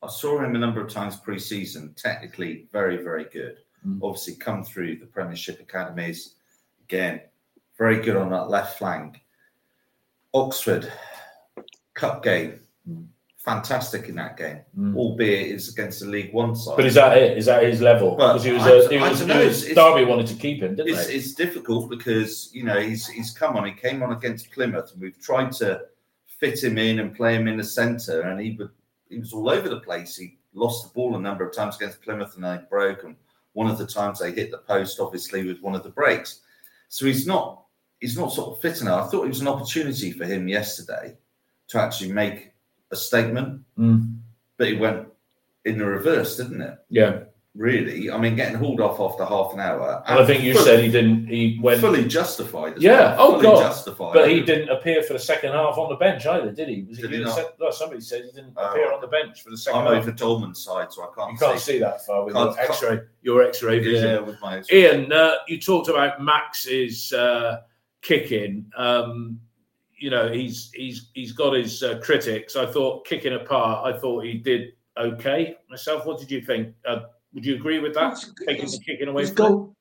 I 0.01 0.07
saw 0.07 0.41
him 0.41 0.55
a 0.55 0.59
number 0.59 0.81
of 0.81 0.91
times 0.91 1.17
pre-season, 1.17 1.93
technically 1.95 2.67
very, 2.71 3.03
very 3.03 3.25
good. 3.25 3.57
Mm. 3.85 3.99
Obviously, 4.01 4.35
come 4.35 4.63
through 4.63 4.97
the 4.97 5.05
Premiership 5.05 5.59
academies. 5.59 6.35
Again, 6.83 7.21
very 7.77 8.01
good 8.01 8.15
on 8.15 8.29
that 8.31 8.49
left 8.49 8.77
flank. 8.77 9.21
Oxford, 10.33 10.91
cup 11.93 12.23
game. 12.23 12.59
Fantastic 13.43 14.07
in 14.07 14.15
that 14.15 14.37
game, 14.37 14.61
mm. 14.77 14.95
albeit 14.95 15.51
it's 15.51 15.67
against 15.67 15.99
the 15.99 16.05
League 16.05 16.31
One 16.31 16.55
side. 16.55 16.77
But 16.77 16.85
is 16.85 16.93
that 16.93 17.17
it? 17.17 17.37
Is 17.37 17.47
that 17.47 17.61
his 17.63 17.81
level? 17.81 18.11
Because 18.11 18.41
he 18.45 18.53
was, 18.53 18.63
I- 18.63 18.69
a, 18.69 18.89
he 18.89 18.97
I 18.97 19.09
was, 19.09 19.19
don't 19.19 19.27
he 19.27 19.33
know, 19.35 19.45
was 19.45 19.63
it's- 19.63 19.71
it's- 19.71 19.75
Derby 19.75 20.05
wanted 20.09 20.27
to 20.27 20.35
keep 20.35 20.63
him, 20.63 20.75
didn't 20.75 20.93
it's, 20.93 21.07
they? 21.07 21.15
it's 21.15 21.33
difficult 21.33 21.89
because 21.89 22.49
you 22.53 22.63
know 22.63 22.79
he's 22.79 23.05
he's 23.05 23.31
come 23.31 23.57
on. 23.57 23.65
He 23.65 23.73
came 23.73 24.01
on 24.01 24.13
against 24.13 24.49
Plymouth, 24.51 24.93
and 24.93 25.01
we've 25.01 25.19
tried 25.19 25.51
to 25.53 25.81
fit 26.39 26.63
him 26.63 26.77
in 26.77 26.99
and 26.99 27.13
play 27.13 27.35
him 27.35 27.49
in 27.49 27.57
the 27.57 27.63
centre, 27.65 28.21
and 28.21 28.39
he 28.39 28.55
would 28.57 28.69
he 29.09 29.19
was 29.19 29.33
all 29.33 29.49
over 29.49 29.67
the 29.67 29.81
place. 29.81 30.15
He 30.15 30.37
lost 30.53 30.83
the 30.83 30.93
ball 30.93 31.17
a 31.17 31.19
number 31.19 31.45
of 31.45 31.53
times 31.53 31.75
against 31.75 32.01
Plymouth, 32.01 32.35
and 32.35 32.45
they 32.45 32.59
broke. 32.69 33.03
And 33.03 33.17
one 33.51 33.69
of 33.69 33.77
the 33.77 33.85
times 33.85 34.19
they 34.19 34.31
hit 34.31 34.51
the 34.51 34.59
post, 34.59 35.01
obviously, 35.01 35.45
with 35.45 35.59
one 35.59 35.75
of 35.75 35.83
the 35.83 35.89
breaks. 35.89 36.39
So 36.87 37.05
he's 37.07 37.27
not 37.27 37.65
he's 37.99 38.17
not 38.17 38.31
sort 38.31 38.55
of 38.55 38.61
fit 38.61 38.79
enough. 38.79 39.07
I 39.07 39.11
thought 39.11 39.25
it 39.25 39.27
was 39.27 39.41
an 39.41 39.49
opportunity 39.49 40.13
for 40.13 40.23
him 40.23 40.47
yesterday 40.47 41.17
to 41.67 41.81
actually 41.81 42.13
make 42.13 42.52
a 42.93 42.95
statement, 42.95 43.61
Mm. 43.77 44.17
but 44.57 44.67
he 44.67 44.75
went 44.75 45.07
in 45.65 45.77
the 45.77 45.85
reverse, 45.85 46.37
didn't 46.37 46.61
it? 46.61 46.77
Yeah. 46.89 47.19
Really, 47.55 48.09
I 48.09 48.17
mean, 48.17 48.35
getting 48.35 48.55
hauled 48.57 48.81
off 48.81 48.99
after 48.99 49.23
half 49.25 49.53
an 49.53 49.59
hour. 49.59 50.01
And 50.07 50.19
I 50.19 50.25
think 50.25 50.43
you 50.43 50.53
fully- 50.53 50.65
said 50.65 50.79
he 50.83 50.89
didn't. 50.89 51.27
He 51.27 51.59
went. 51.61 51.79
fully 51.81 52.03
justified. 52.07 52.77
as 52.77 52.81
Yeah. 52.81 53.15
well, 53.15 53.15
Oh 53.19 53.31
fully 53.33 53.43
God. 53.43 53.59
justified. 53.61 54.13
But 54.13 54.31
he 54.31 54.41
didn't 54.41 54.69
appear 54.69 55.03
for 55.03 55.13
the 55.13 55.19
second 55.19 55.51
half 55.51 55.77
on 55.77 55.87
the 55.89 55.95
bench 55.95 56.25
either, 56.25 56.51
did 56.51 56.67
he? 56.67 56.81
Was 56.89 56.97
Did 56.97 57.11
he 57.11 57.17
he 57.17 57.23
not? 57.23 57.35
said, 57.35 57.45
no, 57.59 57.69
somebody 57.69 58.01
said 58.01 58.23
he 58.25 58.31
didn't 58.31 58.53
Oh. 58.57 58.71
appear 58.71 58.91
on 58.91 59.01
the 59.01 59.07
bench 59.07 59.43
for 59.43 59.51
the 59.51 59.57
second 59.57 59.81
I'm 59.81 59.93
half. 59.93 60.01
over 60.01 60.11
Dolman's 60.13 60.63
side, 60.63 60.91
so 60.91 61.03
I 61.03 61.07
can't. 61.15 61.33
You 61.33 61.37
can't 61.37 61.59
see 61.59 61.77
that 61.77 62.03
far 62.03 62.25
with 62.25 62.33
Can't- 62.33 62.55
your 62.55 62.65
X-ray. 62.65 62.99
Your 63.21 63.43
X-ray 63.43 63.79
vision. 63.79 64.09
Yeah, 64.09 64.19
with 64.21 64.41
my. 64.41 64.63
Ian, 64.71 65.13
uh, 65.13 65.33
you 65.47 65.59
talked 65.61 65.89
about 65.89 66.23
Max's 66.23 67.13
uh, 67.13 67.61
kicking. 68.01 68.65
Um, 68.75 69.39
you 70.03 70.09
know, 70.09 70.29
he's 70.29 70.69
he's 70.73 71.11
he's 71.13 71.31
got 71.31 71.53
his 71.53 71.81
uh, 71.81 71.97
critics. 72.03 72.57
I 72.57 72.65
thought 72.65 73.07
kicking 73.07 73.35
apart. 73.35 73.85
I 73.85 73.97
thought 73.97 74.25
he 74.25 74.33
did 74.33 74.73
okay 74.97 75.55
myself. 75.69 76.05
What 76.05 76.19
did 76.19 76.29
you 76.29 76.41
think? 76.41 76.75
Uh, 76.85 77.03
would 77.33 77.45
you 77.45 77.55
agree 77.55 77.79
with 77.79 77.93
that? 77.93 78.17
Taking 78.45 78.65
the 78.65 78.81
kicking 78.85 79.07
away 79.07 79.21
His 79.21 79.31
goal, 79.31 79.73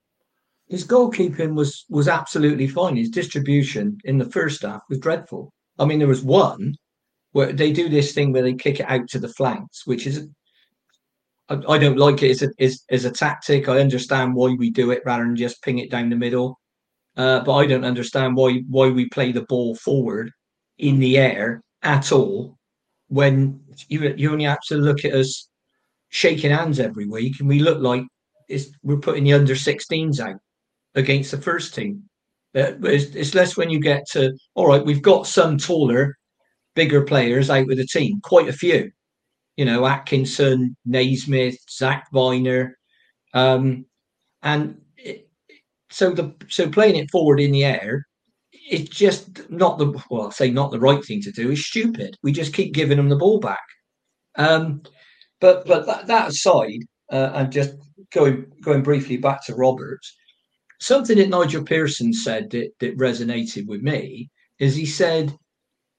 his 0.69 0.87
goalkeeping 0.87 1.57
was 1.57 1.87
was 1.89 2.07
absolutely 2.07 2.69
fine. 2.69 2.95
His 2.95 3.11
distribution 3.11 3.99
in 4.05 4.17
the 4.17 4.31
first 4.31 4.63
half 4.63 4.83
was 4.89 5.01
dreadful. 5.01 5.53
I 5.81 5.87
mean, 5.87 5.99
there 5.99 6.07
was 6.07 6.23
one 6.23 6.77
where 7.33 7.53
they 7.53 7.73
do 7.73 7.89
this 7.89 8.13
thing 8.13 8.33
where 8.33 8.43
they 8.43 8.55
kick 8.55 8.79
it 8.79 8.89
out 8.89 9.09
to 9.09 9.19
the 9.19 9.29
flanks, 9.29 9.89
which 9.89 10.07
is 10.07 10.29
I, 11.49 11.61
I 11.69 11.79
don't 11.79 11.99
like 11.99 12.23
it 12.23 12.31
as 12.31 12.43
a 12.43 12.51
as, 12.61 12.85
as 12.91 13.05
a 13.07 13.11
tactic. 13.11 13.69
I 13.69 13.81
understand 13.81 14.37
why 14.37 14.55
we 14.57 14.71
do 14.71 14.93
it 14.93 15.03
rather 15.05 15.25
than 15.25 15.35
just 15.35 15.65
ping 15.65 15.81
it 15.81 15.91
down 15.91 16.11
the 16.11 16.17
middle, 16.17 16.61
uh, 17.17 17.41
but 17.41 17.55
I 17.55 17.67
don't 17.67 17.85
understand 17.85 18.37
why 18.37 18.63
why 18.69 18.89
we 18.89 19.09
play 19.09 19.33
the 19.33 19.43
ball 19.43 19.75
forward 19.75 20.31
in 20.79 20.99
the 20.99 21.19
air 21.19 21.63
at 21.83 22.13
all 22.13 22.57
when 23.09 23.61
you 23.89 24.15
you 24.17 24.33
only 24.33 24.45
have 24.45 24.63
to 24.69 24.77
look 24.77 25.05
at 25.05 25.15
us 25.15 25.49
shaking 26.13 26.51
hands 26.51 26.79
every 26.79 27.07
week, 27.07 27.41
and 27.41 27.49
we 27.49 27.59
look 27.59 27.81
like 27.81 28.05
we're 28.83 28.99
putting 28.99 29.25
the 29.25 29.33
under 29.33 29.55
16s 29.55 30.21
out 30.21 30.39
against 30.95 31.31
the 31.31 31.41
first 31.41 31.75
team. 31.75 32.03
Uh, 32.55 32.73
it's, 32.83 33.15
it's 33.15 33.35
less 33.35 33.57
when 33.57 33.71
you 33.71 33.81
get 33.81 34.05
to 34.11 34.37
all 34.55 34.67
right. 34.67 34.85
We've 34.85 35.03
got 35.03 35.27
some 35.27 35.57
taller, 35.57 36.17
bigger 36.75 37.03
players 37.03 37.49
out 37.49 37.67
with 37.67 37.79
the 37.79 37.87
team, 37.87 38.21
quite 38.23 38.49
a 38.49 38.53
few. 38.53 38.91
You 39.57 39.65
know, 39.65 39.87
Atkinson, 39.87 40.77
Naismith, 40.85 41.57
Zak 41.71 42.11
Vyner, 42.13 42.73
um, 43.35 43.87
and 44.43 44.82
so 45.93 46.11
the 46.11 46.35
so 46.49 46.69
playing 46.69 46.97
it 46.97 47.11
forward 47.11 47.41
in 47.41 47.53
the 47.53 47.65
air, 47.65 48.07
it's 48.53 48.91
just 48.91 49.49
not 49.51 49.79
the 49.79 49.87
well, 50.11 50.23
I'll 50.23 50.31
say 50.31 50.51
not 50.51 50.71
the 50.71 50.81
right 50.81 51.05
thing 51.05 51.21
to 51.23 51.33
do. 51.33 51.51
It's 51.51 51.67
stupid. 51.67 52.17
We 52.23 52.33
just 52.33 52.55
keep 52.55 52.75
giving 52.75 52.97
them 52.97 53.09
the 53.09 53.17
ball 53.17 53.39
back. 53.39 53.63
Um, 54.37 54.83
but 55.41 55.67
but 55.67 55.87
that, 55.87 56.07
that 56.07 56.29
aside, 56.29 56.81
uh, 57.11 57.33
and 57.35 57.53
just 57.53 57.75
going 58.13 58.47
going 58.63 58.83
briefly 58.83 59.17
back 59.17 59.45
to 59.47 59.55
Roberts, 59.55 60.15
something 60.81 61.19
that 61.19 61.29
Nigel 61.29 61.65
Pearson 61.65 62.13
said 62.13 62.51
that, 62.51 62.71
that 62.81 62.99
resonated 62.99 63.67
with 63.67 63.83
me 63.83 64.31
is 64.59 64.75
he 64.75 64.87
said 64.87 65.37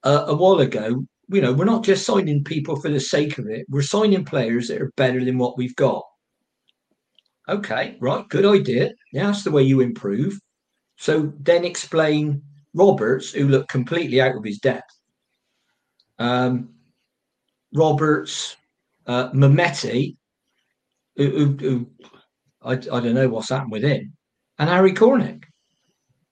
uh, 0.04 0.26
a 0.28 0.36
while 0.36 0.60
ago, 0.60 1.06
you 1.30 1.42
know, 1.42 1.54
we're 1.54 1.66
not 1.66 1.84
just 1.84 2.06
signing 2.06 2.44
people 2.44 2.76
for 2.76 2.90
the 2.90 3.00
sake 3.00 3.38
of 3.38 3.48
it. 3.48 3.66
We're 3.70 3.82
signing 3.82 4.26
players 4.26 4.68
that 4.68 4.82
are 4.82 4.92
better 4.98 5.24
than 5.24 5.38
what 5.38 5.58
we've 5.58 5.76
got. 5.76 6.04
Okay, 7.50 7.98
right, 8.00 8.28
good 8.30 8.46
idea. 8.46 8.92
Yeah, 9.12 9.28
that's 9.28 9.44
the 9.44 9.52
way 9.52 9.64
you 9.64 9.82
improve. 9.82 10.40
So 10.98 11.34
then 11.40 11.66
explain 11.66 12.42
Roberts, 12.74 13.32
who 13.32 13.48
looked 13.48 13.70
completely 13.70 14.22
out 14.22 14.36
of 14.36 14.44
his 14.44 14.60
depth. 14.60 14.90
Um, 16.20 16.70
Roberts, 17.74 18.56
uh, 19.08 19.30
Mehmeti, 19.32 20.16
who, 21.18 21.30
who, 21.30 21.58
who 21.58 21.88
I, 22.62 22.74
I 22.74 22.76
don't 22.78 23.14
know 23.14 23.28
what's 23.30 23.50
happened 23.50 23.72
with 23.72 23.84
him, 23.84 24.14
and 24.60 24.70
Harry 24.70 24.94
Cornick. 24.94 25.44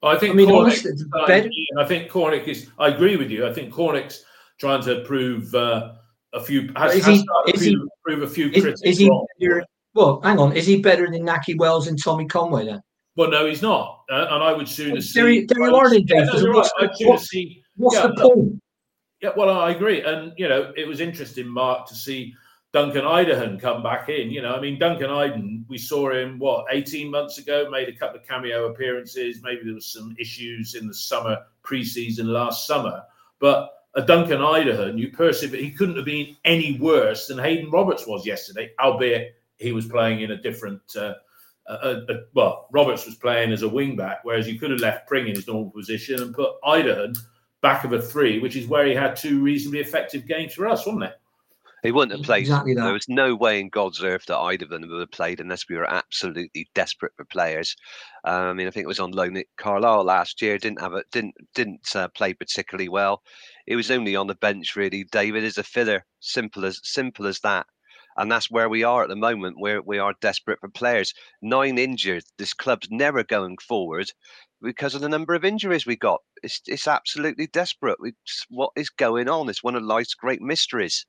I 0.03 0.17
think 0.17 0.33
I 0.33 0.35
mean, 0.35 0.47
Cornick, 0.49 0.61
honestly, 0.61 0.91
better- 1.27 1.49
I 1.77 1.85
think 1.85 2.09
Cornick 2.09 2.47
is. 2.47 2.69
I 2.79 2.87
agree 2.87 3.17
with 3.17 3.29
you. 3.29 3.45
I 3.45 3.53
think 3.53 3.73
Cornick's 3.73 4.23
trying 4.59 4.81
to 4.83 5.01
prove 5.01 5.53
uh, 5.53 5.93
a 6.33 6.41
few. 6.41 6.71
Has, 6.75 6.95
Is 6.95 7.05
has 7.05 7.17
he- 7.17 7.51
is 7.53 7.61
he- 7.61 7.75
prove, 7.75 7.89
prove 8.05 8.21
a 8.23 8.27
few 8.33 8.49
Is, 8.49 8.61
critics 8.63 8.81
is 8.83 8.97
he 8.97 9.09
wrong. 9.09 9.25
Well, 9.93 10.21
hang 10.21 10.39
on, 10.39 10.55
is 10.55 10.65
he 10.65 10.81
better 10.81 11.09
than 11.09 11.23
Nahki 11.23 11.57
Wells 11.57 11.87
and 11.87 12.01
Tommy 12.01 12.25
Conway 12.25 12.65
then? 12.65 12.81
Well, 13.17 13.29
no, 13.29 13.45
he's 13.45 13.61
not. 13.61 14.03
Uh, 14.09 14.27
and 14.29 14.43
I 14.43 14.53
would 14.53 14.67
sooner 14.67 14.93
There 14.93 15.01
see. 15.01 15.19
there 15.19 15.29
you 15.29 15.47
Yeah, 15.49 16.23
no, 16.23 16.51
What's 16.53 16.71
I'd 16.79 16.95
sooner 16.95 17.17
see. 17.17 17.63
What's 17.75 17.95
Yeah, 17.95 18.07
the 18.07 18.13
look, 18.13 18.33
point? 18.35 18.63
Yeah, 19.21 19.31
well, 19.35 19.49
I 19.49 19.71
agree, 19.71 20.01
and 20.01 20.33
you 20.37 20.47
know, 20.47 20.73
it 20.75 20.87
was 20.87 20.99
interesting, 20.99 21.47
Mark, 21.47 21.87
to 21.87 21.95
see 21.95 22.33
Duncan 22.73 23.05
Idehen 23.05 23.59
come 23.59 23.83
back 23.83 24.07
in. 24.07 24.31
You 24.31 24.41
know, 24.41 24.55
I 24.55 24.61
mean, 24.61 24.79
Duncan 24.79 25.09
Idehen, 25.09 25.65
we 25.67 25.77
saw 25.77 26.09
him 26.11 26.39
what 26.39 26.65
eighteen 26.71 27.11
months 27.11 27.37
ago, 27.37 27.69
made 27.69 27.89
a 27.89 27.93
couple 27.93 28.19
of 28.19 28.27
cameo 28.27 28.67
appearances. 28.71 29.41
Maybe 29.43 29.61
there 29.65 29.73
was 29.75 29.91
some 29.91 30.15
issues 30.17 30.75
in 30.75 30.87
the 30.87 30.93
summer 30.93 31.37
preseason 31.63 32.25
last 32.25 32.65
summer, 32.65 33.03
but 33.39 33.69
a 33.95 34.01
Duncan 34.01 34.41
Idehen, 34.41 34.97
you 34.97 35.11
persevere. 35.11 35.61
He 35.61 35.69
couldn't 35.69 35.97
have 35.97 36.05
been 36.05 36.35
any 36.45 36.79
worse 36.79 37.27
than 37.27 37.37
Haydon 37.37 37.69
Roberts 37.71 38.07
was 38.07 38.25
yesterday, 38.25 38.71
albeit 38.79 39.35
he 39.61 39.71
was 39.71 39.87
playing 39.87 40.21
in 40.21 40.31
a 40.31 40.37
different. 40.37 40.81
Uh, 40.95 41.13
uh, 41.67 42.01
uh, 42.09 42.13
well, 42.33 42.67
Roberts 42.71 43.05
was 43.05 43.15
playing 43.15 43.51
as 43.51 43.61
a 43.61 43.69
wing 43.69 43.95
back, 43.95 44.21
whereas 44.23 44.47
you 44.47 44.59
could 44.59 44.71
have 44.71 44.79
left 44.79 45.07
Pring 45.07 45.27
in 45.27 45.35
his 45.35 45.47
normal 45.47 45.71
position 45.71 46.21
and 46.21 46.33
put 46.33 46.53
Idehen 46.65 47.15
back 47.61 47.83
of 47.83 47.93
a 47.93 48.01
three, 48.01 48.39
which 48.39 48.55
is 48.55 48.67
where 48.67 48.85
he 48.85 48.95
had 48.95 49.15
two 49.15 49.41
reasonably 49.41 49.79
effective 49.79 50.27
games 50.27 50.53
for 50.53 50.67
us, 50.67 50.85
wasn't 50.85 51.03
it? 51.03 51.13
He 51.83 51.91
wouldn't 51.91 52.15
have 52.15 52.25
played. 52.25 52.41
Exactly 52.41 52.75
that. 52.75 52.83
There 52.83 52.93
was 52.93 53.09
no 53.09 53.35
way 53.35 53.59
in 53.59 53.69
God's 53.69 54.03
earth 54.03 54.25
that 54.27 54.37
either 54.37 54.65
of 54.65 54.69
them 54.69 54.87
would 54.87 54.99
have 54.99 55.11
played 55.11 55.39
unless 55.39 55.67
we 55.67 55.75
were 55.75 55.89
absolutely 55.89 56.69
desperate 56.75 57.13
for 57.15 57.25
players. 57.25 57.75
Um, 58.23 58.35
I 58.35 58.53
mean, 58.53 58.67
I 58.67 58.71
think 58.71 58.83
it 58.83 58.87
was 58.87 58.99
on 58.99 59.11
loan 59.11 59.35
at 59.37 59.47
Carlisle 59.57 60.03
last 60.03 60.41
year. 60.41 60.59
Didn't 60.59 60.81
have 60.81 60.93
it. 60.93 61.07
Didn't 61.11 61.35
didn't 61.55 61.95
uh, 61.95 62.07
play 62.09 62.33
particularly 62.33 62.89
well. 62.89 63.23
It 63.65 63.75
was 63.75 63.89
only 63.89 64.15
on 64.15 64.27
the 64.27 64.35
bench 64.35 64.75
really. 64.75 65.05
David 65.05 65.43
is 65.43 65.57
a 65.57 65.63
filler. 65.63 66.05
Simple 66.19 66.65
as 66.65 66.79
simple 66.83 67.25
as 67.25 67.39
that. 67.39 67.65
And 68.21 68.31
that's 68.31 68.51
where 68.51 68.69
we 68.69 68.83
are 68.83 69.01
at 69.01 69.09
the 69.09 69.15
moment. 69.15 69.59
Where 69.59 69.81
we 69.81 69.97
are 69.97 70.13
desperate 70.21 70.59
for 70.61 70.69
players. 70.69 71.11
Nine 71.41 71.79
injured. 71.79 72.23
This 72.37 72.53
club's 72.53 72.87
never 72.91 73.23
going 73.23 73.57
forward 73.57 74.11
because 74.61 74.93
of 74.93 75.01
the 75.01 75.09
number 75.09 75.33
of 75.33 75.43
injuries 75.43 75.87
we 75.87 75.95
got. 75.95 76.21
It's 76.43 76.61
it's 76.67 76.87
absolutely 76.87 77.47
desperate. 77.47 77.97
What 78.49 78.73
is 78.75 78.91
going 78.91 79.27
on? 79.27 79.49
It's 79.49 79.63
one 79.63 79.75
of 79.75 79.81
life's 79.81 80.13
great 80.13 80.41
mysteries 80.41 81.05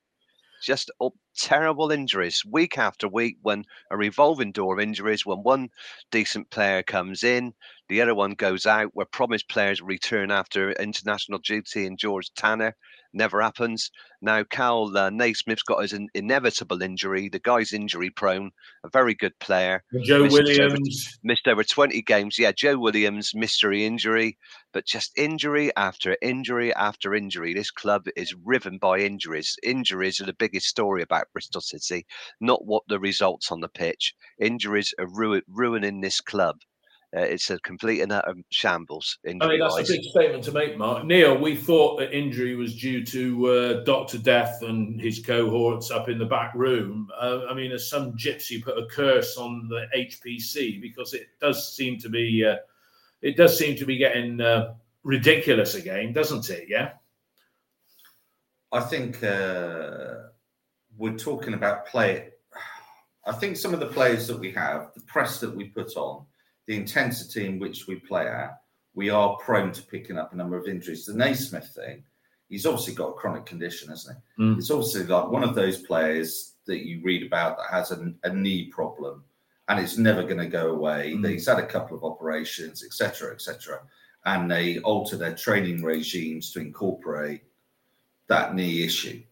just 0.62 0.90
terrible 1.36 1.90
injuries 1.90 2.42
week 2.44 2.76
after 2.78 3.08
week 3.08 3.36
when 3.42 3.64
a 3.90 3.96
revolving 3.96 4.52
door 4.52 4.74
of 4.74 4.80
injuries 4.80 5.24
when 5.24 5.38
one 5.38 5.68
decent 6.10 6.50
player 6.50 6.82
comes 6.82 7.22
in 7.24 7.52
the 7.88 8.00
other 8.00 8.14
one 8.14 8.32
goes 8.32 8.66
out 8.66 8.90
we're 8.94 9.04
promised 9.06 9.48
players 9.48 9.80
return 9.80 10.30
after 10.30 10.72
international 10.72 11.38
duty 11.38 11.86
and 11.86 11.98
george 11.98 12.30
tanner 12.34 12.76
never 13.14 13.42
happens 13.42 13.90
now 14.22 14.42
kal 14.44 14.96
uh, 14.96 15.10
naismith's 15.10 15.62
got 15.62 15.82
his 15.82 15.92
in- 15.92 16.08
inevitable 16.14 16.80
injury 16.82 17.28
the 17.28 17.38
guy's 17.38 17.72
injury 17.72 18.08
prone 18.10 18.50
a 18.84 18.88
very 18.88 19.14
good 19.14 19.38
player 19.38 19.82
Joe 20.04 20.24
Missed 20.24 20.36
over- 20.58 20.74
Williams. 20.74 21.18
missed 21.22 21.48
over 21.48 21.64
20 21.64 22.00
games 22.02 22.38
yeah 22.38 22.52
joe 22.52 22.78
williams 22.78 23.32
mystery 23.34 23.84
injury 23.84 24.38
but 24.72 24.86
just 24.86 25.12
injury 25.18 25.70
after 25.76 26.16
injury 26.22 26.74
after 26.74 27.14
injury. 27.14 27.52
This 27.52 27.70
club 27.70 28.06
is 28.16 28.34
riven 28.42 28.78
by 28.78 29.00
injuries. 29.00 29.54
Injuries 29.62 30.18
are 30.18 30.24
the 30.24 30.32
biggest 30.32 30.66
story 30.66 31.02
about 31.02 31.21
Bristol 31.32 31.60
City, 31.60 32.06
not 32.40 32.64
what 32.64 32.82
the 32.88 32.98
results 32.98 33.50
on 33.52 33.60
the 33.60 33.68
pitch. 33.68 34.14
Injuries 34.40 34.94
are 34.98 35.06
ruin, 35.06 35.42
ruining 35.48 36.00
this 36.00 36.20
club. 36.20 36.56
Uh, 37.14 37.20
it's 37.20 37.50
a 37.50 37.58
complete 37.58 38.00
and 38.00 38.10
utter 38.10 38.34
shambles. 38.50 39.18
I 39.26 39.32
mean, 39.34 39.60
that's 39.60 39.90
a 39.90 39.92
big 39.92 40.02
statement 40.02 40.42
to 40.44 40.52
make, 40.52 40.78
Mark. 40.78 41.04
Neil, 41.04 41.36
we 41.36 41.54
thought 41.54 41.98
that 41.98 42.16
injury 42.16 42.56
was 42.56 42.74
due 42.74 43.04
to 43.04 43.46
uh, 43.48 43.84
Dr. 43.84 44.16
Death 44.16 44.62
and 44.62 44.98
his 44.98 45.18
cohorts 45.18 45.90
up 45.90 46.08
in 46.08 46.16
the 46.16 46.24
back 46.24 46.54
room. 46.54 47.08
Uh, 47.20 47.40
I 47.50 47.54
mean, 47.54 47.70
as 47.70 47.90
some 47.90 48.12
gypsy 48.12 48.64
put 48.64 48.78
a 48.78 48.86
curse 48.86 49.36
on 49.36 49.68
the 49.68 49.86
HPC 49.94 50.80
because 50.80 51.12
it 51.12 51.26
does 51.38 51.76
seem 51.76 51.98
to 51.98 52.08
be, 52.08 52.46
uh, 52.46 52.56
it 53.20 53.36
does 53.36 53.58
seem 53.58 53.76
to 53.76 53.84
be 53.84 53.98
getting 53.98 54.40
uh, 54.40 54.72
ridiculous 55.04 55.74
again, 55.74 56.14
doesn't 56.14 56.48
it? 56.48 56.64
Yeah. 56.66 56.92
I 58.72 58.80
think 58.80 59.22
uh, 59.22 60.21
we're 60.96 61.16
talking 61.16 61.54
about 61.54 61.86
play. 61.86 62.30
I 63.26 63.32
think 63.32 63.56
some 63.56 63.72
of 63.72 63.80
the 63.80 63.86
players 63.86 64.26
that 64.26 64.38
we 64.38 64.50
have, 64.52 64.90
the 64.94 65.02
press 65.02 65.40
that 65.40 65.54
we 65.54 65.64
put 65.64 65.96
on, 65.96 66.24
the 66.66 66.76
intensity 66.76 67.46
in 67.46 67.58
which 67.58 67.86
we 67.86 67.96
play 67.96 68.26
at, 68.26 68.58
we 68.94 69.10
are 69.10 69.36
prone 69.36 69.72
to 69.72 69.82
picking 69.82 70.18
up 70.18 70.32
a 70.32 70.36
number 70.36 70.56
of 70.56 70.66
injuries. 70.66 71.06
The 71.06 71.14
Naismith 71.14 71.72
thing, 71.74 72.04
he's 72.48 72.66
obviously 72.66 72.94
got 72.94 73.10
a 73.10 73.14
chronic 73.14 73.46
condition, 73.46 73.88
hasn't 73.88 74.18
he? 74.36 74.42
Mm. 74.42 74.58
It's 74.58 74.70
obviously 74.70 75.04
like 75.04 75.28
one 75.28 75.44
of 75.44 75.54
those 75.54 75.82
players 75.82 76.54
that 76.66 76.86
you 76.86 77.00
read 77.02 77.26
about 77.26 77.56
that 77.58 77.70
has 77.70 77.90
a, 77.90 78.12
a 78.24 78.32
knee 78.32 78.66
problem 78.66 79.24
and 79.68 79.80
it's 79.80 79.96
never 79.96 80.22
going 80.22 80.38
to 80.38 80.46
go 80.46 80.70
away. 80.70 81.14
Mm. 81.16 81.28
He's 81.30 81.48
had 81.48 81.58
a 81.58 81.66
couple 81.66 81.96
of 81.96 82.04
operations, 82.04 82.84
etc., 82.84 83.32
etc., 83.32 83.80
and 84.24 84.50
they 84.50 84.78
alter 84.80 85.16
their 85.16 85.34
training 85.34 85.82
regimes 85.82 86.52
to 86.52 86.60
incorporate 86.60 87.42
that 88.28 88.54
knee 88.54 88.84
issue. 88.84 89.22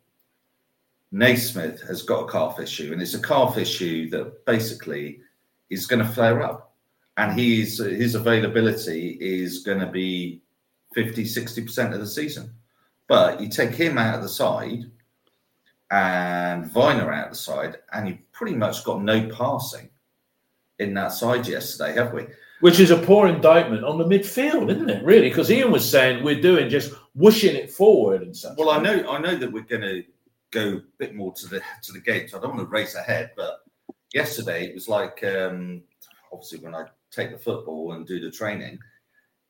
Naismith 1.13 1.81
has 1.83 2.03
got 2.03 2.29
a 2.29 2.33
calf 2.33 2.61
issue, 2.61 2.93
and 2.93 3.03
it's 3.03 3.15
a 3.15 3.23
calf 3.23 3.59
issue 3.59 4.09
that 4.11 4.45
basically 4.45 5.21
is 5.69 5.87
going 5.87 6.05
to 6.05 6.13
flare 6.13 6.43
up. 6.43 6.75
And 7.17 7.39
he's, 7.39 7.79
his 7.79 8.15
availability 8.15 9.19
is 9.21 9.63
going 9.65 9.81
to 9.81 9.87
be 9.87 10.41
50, 10.95 11.25
60% 11.25 11.93
of 11.93 12.01
the 12.01 12.07
season. 12.07 12.53
But 13.09 13.41
you 13.41 13.49
take 13.49 13.73
him 13.73 13.99
out 13.99 14.17
of 14.17 14.23
the 14.23 14.29
side 14.29 14.85
and 15.91 16.71
Vyner 16.71 17.13
out 17.13 17.27
of 17.27 17.33
the 17.33 17.37
side, 17.37 17.79
and 17.93 18.09
you've 18.09 18.33
pretty 18.33 18.55
much 18.55 18.85
got 18.85 19.03
no 19.03 19.29
passing 19.29 19.91
in 20.79 20.95
that 20.95 21.13
side 21.13 21.47
yesterday, 21.47 21.93
have 21.95 22.13
we? 22.13 22.27
Which 22.61 22.79
is 22.79 22.91
a 22.91 22.97
poor 22.97 23.27
indictment 23.27 23.85
on 23.85 23.99
the 23.99 24.05
midfield, 24.05 24.71
isn't 24.71 24.91
it? 24.91 25.05
Really, 25.05 25.29
because 25.29 25.51
Ian 25.51 25.73
was 25.73 25.89
saying 25.89 26.23
we're 26.23 26.41
doing 26.41 26.69
just 26.69 26.93
whooshing 27.15 27.57
it 27.57 27.71
forward 27.71 28.23
and 28.23 28.37
stuff. 28.37 28.57
Well, 28.57 28.71
I 28.71 28.81
know, 28.81 29.11
I 29.11 29.19
know 29.19 29.35
that 29.35 29.51
we're 29.51 29.63
going 29.63 29.83
to 29.83 30.05
go 30.51 30.77
a 30.77 30.81
bit 30.99 31.15
more 31.15 31.33
to 31.35 31.47
the 31.49 31.63
to 31.83 31.93
the 31.93 32.01
game, 32.01 32.29
so 32.29 32.39
I 32.39 32.41
don't 32.41 32.57
want 32.57 32.69
to 32.69 32.73
race 32.73 32.95
ahead. 32.95 33.31
But 33.37 33.61
yesterday 34.13 34.67
it 34.67 34.75
was 34.75 34.89
like, 34.89 35.23
um, 35.25 35.83
obviously, 36.33 36.59
when 36.61 36.75
I 36.75 36.85
take 37.11 37.31
the 37.33 37.39
football 37.39 37.93
and 37.93 38.07
do 38.07 38.21
the 38.21 38.31
training, 38.31 38.79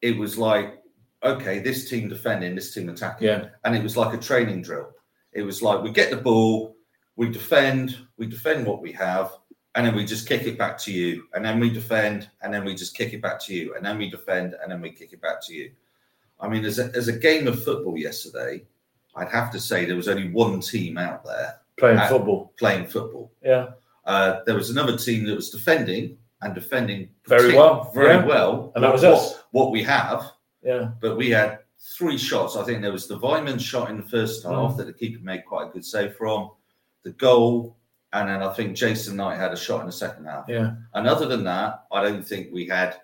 it 0.02 0.16
was 0.16 0.38
like, 0.38 0.82
okay, 1.22 1.58
this 1.58 1.88
team 1.90 2.08
defending, 2.08 2.54
this 2.54 2.72
team 2.74 2.88
attacking, 2.88 3.28
Yeah. 3.28 3.48
and 3.64 3.74
it 3.74 3.82
was 3.82 3.96
like 3.96 4.14
a 4.14 4.18
training 4.22 4.62
drill. 4.62 4.90
It 5.32 5.42
was 5.42 5.62
like 5.62 5.82
we 5.82 5.92
get 5.92 6.10
the 6.10 6.16
ball, 6.16 6.76
we 7.16 7.28
defend, 7.28 7.96
we 8.16 8.26
defend 8.26 8.66
what 8.66 8.80
we 8.80 8.92
have, 8.92 9.32
and 9.74 9.86
then 9.86 9.94
we 9.94 10.04
just 10.04 10.26
kick 10.26 10.42
it 10.46 10.58
back 10.58 10.78
to 10.78 10.92
you, 10.92 11.24
and 11.34 11.44
then 11.44 11.60
we 11.60 11.70
defend, 11.70 12.28
and 12.42 12.52
then 12.52 12.64
we 12.64 12.74
just 12.74 12.96
kick 12.96 13.12
it 13.12 13.22
back 13.22 13.38
to 13.44 13.54
you, 13.54 13.74
and 13.74 13.84
then 13.84 13.98
we 13.98 14.10
defend, 14.10 14.54
and 14.62 14.72
then 14.72 14.80
we 14.80 14.90
kick 14.90 15.12
it 15.12 15.20
back 15.20 15.40
to 15.46 15.54
you. 15.54 15.70
I 16.40 16.48
mean, 16.48 16.64
as 16.64 16.78
a, 16.78 16.86
as 16.96 17.08
a 17.08 17.12
game 17.12 17.46
of 17.46 17.62
football 17.62 17.96
yesterday, 17.98 18.64
I'd 19.16 19.28
have 19.28 19.50
to 19.52 19.60
say 19.60 19.84
there 19.84 19.96
was 19.96 20.08
only 20.08 20.30
one 20.30 20.60
team 20.60 20.98
out 20.98 21.24
there 21.24 21.56
Playing 21.78 21.98
Uh, 21.98 22.08
football. 22.08 22.52
playing 22.58 22.86
football. 22.86 23.32
Yeah. 23.42 23.68
Uh, 24.04 24.40
there 24.46 24.54
was 24.54 24.70
another 24.70 24.96
team 24.96 25.24
that 25.26 25.34
was 25.34 25.50
defending 25.50 26.18
and 26.42 26.54
defending 26.54 27.08
Very 27.26 27.54
well, 27.54 27.90
very 27.94 28.16
yeah. 28.16 28.24
well. 28.26 28.72
And 28.74 28.84
that 28.84 28.92
was 28.92 29.02
what, 29.02 29.12
us. 29.14 29.42
What 29.52 29.70
we 29.70 29.82
have, 29.84 30.30
Yeah. 30.62 30.90
but 31.00 31.16
we 31.16 31.30
had 31.30 31.60
three 31.96 32.18
shots. 32.18 32.56
I 32.56 32.62
think 32.64 32.82
there 32.82 32.92
was 32.92 33.06
the 33.08 33.18
Weimann 33.18 33.58
shot 33.60 33.90
in 33.90 33.96
the 33.96 34.08
first 34.08 34.44
Mm. 34.44 34.50
half 34.54 34.76
that 34.76 34.86
the 34.86 34.92
keeper 34.92 35.22
made 35.22 35.44
quite 35.46 35.68
a 35.68 35.70
good 35.70 35.84
save 35.84 36.14
from, 36.16 36.50
the 37.02 37.10
goal, 37.12 37.76
and 38.12 38.28
then 38.28 38.42
I 38.42 38.52
think 38.52 38.76
Jason 38.76 39.16
Knight 39.16 39.36
had 39.38 39.52
a 39.52 39.56
shot 39.56 39.80
in 39.80 39.86
the 39.86 39.92
second 39.92 40.26
half. 40.26 40.44
Yeah. 40.48 40.72
And 40.94 41.06
other 41.08 41.26
than 41.26 41.44
that, 41.44 41.84
I 41.92 42.02
don't 42.02 42.26
think 42.26 42.48
we 42.52 42.66
had 42.66 42.96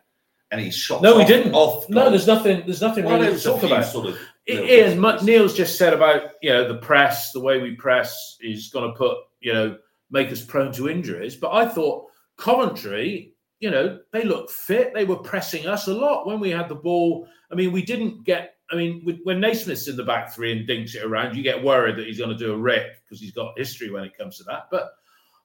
any 0.53 0.71
shots. 0.71 1.03
No, 1.03 1.17
we 1.17 1.25
didn't. 1.25 1.55
Off 1.55 1.89
No, 1.89 2.11
there's 2.11 2.27
nothing. 2.27 2.63
There's 2.67 2.83
nothing 2.83 3.05
Well, 3.07 3.19
really 3.21 3.37
to 3.39 3.43
talk 3.43 3.63
about. 3.63 3.85
Sort 3.87 4.07
of 4.09 4.19
I- 4.49 4.53
little 4.53 4.69
Ian, 4.69 4.87
bits 4.87 5.00
Ma- 5.00 5.09
and 5.11 5.19
pieces. 5.19 5.26
Neil's 5.26 5.55
just 5.55 5.79
said 5.79 5.93
about 5.93 6.23
you 6.43 6.50
know 6.50 6.69
the 6.69 6.79
press, 6.79 7.33
the 7.33 7.41
way 7.41 7.61
we 7.61 7.75
press 7.75 8.37
is 8.41 8.69
going 8.69 8.91
to 8.91 8.97
put 8.97 9.19
you 9.41 9.53
know 9.53 9.76
make 10.11 10.31
us 10.31 10.45
prone 10.45 10.73
to 10.73 10.88
injuries. 10.88 11.37
But 11.37 11.53
I 11.53 11.67
thought 11.67 12.07
Coventry, 12.37 13.33
you 13.61 13.71
know, 13.71 13.99
they 14.12 14.23
looked 14.25 14.50
fit. 14.53 14.95
They 14.95 15.05
were 15.05 15.17
pressing 15.17 15.67
us 15.67 15.88
a 15.88 15.95
lot 15.95 16.26
when 16.26 16.38
we 16.41 16.50
had 16.50 16.69
the 16.69 16.75
ball. 16.75 17.26
I 17.50 17.54
mean, 17.54 17.73
we 17.73 17.82
didn't 17.82 18.25
get. 18.25 18.54
I 18.71 18.76
mean, 18.76 19.02
with- 19.04 19.21
when 19.25 19.41
Naismith's 19.41 19.89
in 19.89 19.97
the 19.97 20.02
back 20.04 20.35
three 20.35 20.52
and 20.52 20.67
dinks 20.67 20.95
it 20.97 21.04
around, 21.04 21.37
you 21.37 21.43
get 21.43 21.63
worried 21.63 21.97
that 21.97 22.06
he's 22.06 22.19
going 22.19 22.30
to 22.30 22.37
do 22.37 22.52
a 22.52 22.56
rip 22.59 22.97
because 23.04 23.21
he's 23.21 23.32
got 23.32 23.56
history 23.59 23.91
when 23.91 24.04
it 24.04 24.17
comes 24.19 24.39
to 24.39 24.45
that. 24.45 24.65
But 24.71 24.91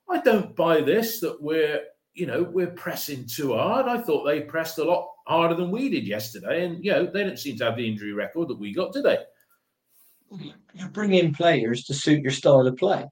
I 0.09 0.19
don't 0.21 0.55
buy 0.55 0.81
this 0.81 1.19
that 1.21 1.41
we're 1.41 1.81
you 2.13 2.25
know 2.25 2.43
we're 2.43 2.67
pressing 2.67 3.25
too 3.25 3.53
hard. 3.53 3.87
I 3.87 4.01
thought 4.01 4.25
they 4.25 4.41
pressed 4.41 4.77
a 4.77 4.83
lot 4.83 5.07
harder 5.27 5.55
than 5.55 5.71
we 5.71 5.89
did 5.89 6.07
yesterday, 6.07 6.65
and 6.65 6.83
you 6.83 6.91
know 6.91 7.05
they 7.05 7.23
didn't 7.23 7.39
seem 7.39 7.57
to 7.57 7.65
have 7.65 7.77
the 7.77 7.87
injury 7.87 8.13
record 8.13 8.49
that 8.49 8.59
we 8.59 8.73
got, 8.73 8.93
did 8.93 9.03
they? 9.03 9.19
you 10.73 10.87
bring 10.93 11.13
in 11.13 11.33
players 11.33 11.83
to 11.83 11.93
suit 11.93 12.21
your 12.21 12.31
style 12.31 12.65
of 12.65 12.77
play. 12.77 13.05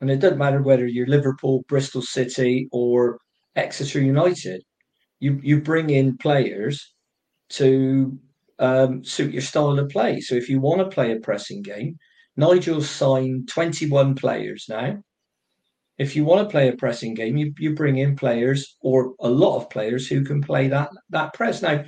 And 0.00 0.10
it 0.10 0.18
doesn't 0.18 0.38
matter 0.38 0.62
whether 0.62 0.86
you're 0.86 1.06
Liverpool, 1.06 1.64
Bristol 1.68 2.02
City, 2.02 2.68
or 2.72 3.18
Exeter 3.56 4.00
United. 4.00 4.62
You 5.18 5.38
you 5.42 5.60
bring 5.60 5.90
in 5.90 6.16
players 6.16 6.94
to 7.50 8.18
um, 8.58 9.04
suit 9.04 9.32
your 9.32 9.42
style 9.42 9.78
of 9.78 9.88
play. 9.90 10.20
So 10.20 10.34
if 10.34 10.48
you 10.48 10.60
want 10.60 10.80
to 10.80 10.94
play 10.94 11.12
a 11.12 11.20
pressing 11.20 11.62
game, 11.62 11.98
Nigel's 12.36 12.88
signed 12.88 13.48
21 13.48 14.14
players 14.14 14.66
now. 14.68 15.02
If 16.00 16.16
you 16.16 16.24
want 16.24 16.48
to 16.48 16.50
play 16.50 16.68
a 16.68 16.76
pressing 16.76 17.12
game, 17.12 17.36
you, 17.36 17.52
you 17.58 17.74
bring 17.74 17.98
in 17.98 18.16
players 18.16 18.78
or 18.80 19.12
a 19.20 19.28
lot 19.28 19.58
of 19.58 19.68
players 19.68 20.08
who 20.08 20.24
can 20.24 20.40
play 20.40 20.66
that 20.68 20.88
that 21.10 21.34
press. 21.34 21.60
Now, 21.60 21.84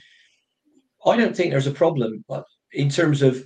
I 1.07 1.17
don't 1.17 1.35
think 1.35 1.51
there's 1.51 1.67
a 1.67 1.73
problem 1.85 2.23
in 2.73 2.91
terms 2.91 3.23
of 3.23 3.43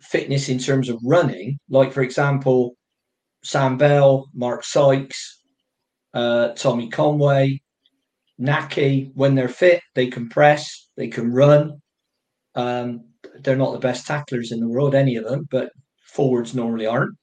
fitness 0.00 0.48
in 0.48 0.58
terms 0.58 0.88
of 0.88 0.98
running, 1.04 1.58
like 1.68 1.92
for 1.92 2.00
example, 2.00 2.76
Sam 3.42 3.76
Bell, 3.76 4.30
Mark 4.32 4.64
Sykes, 4.64 5.42
uh, 6.14 6.54
Tommy 6.54 6.88
Conway, 6.88 7.60
Nahki, 8.40 9.10
when 9.14 9.34
they're 9.34 9.48
fit, 9.48 9.82
they 9.94 10.06
can 10.06 10.30
press, 10.30 10.88
they 10.96 11.08
can 11.08 11.30
run. 11.30 11.82
Um, 12.54 13.04
they're 13.40 13.54
not 13.54 13.72
the 13.72 13.86
best 13.88 14.06
tacklers 14.06 14.50
in 14.50 14.60
the 14.60 14.68
world, 14.68 14.94
any 14.94 15.16
of 15.16 15.24
them, 15.24 15.46
but 15.50 15.72
forwards 16.06 16.54
normally 16.54 16.86
aren't. 16.86 17.18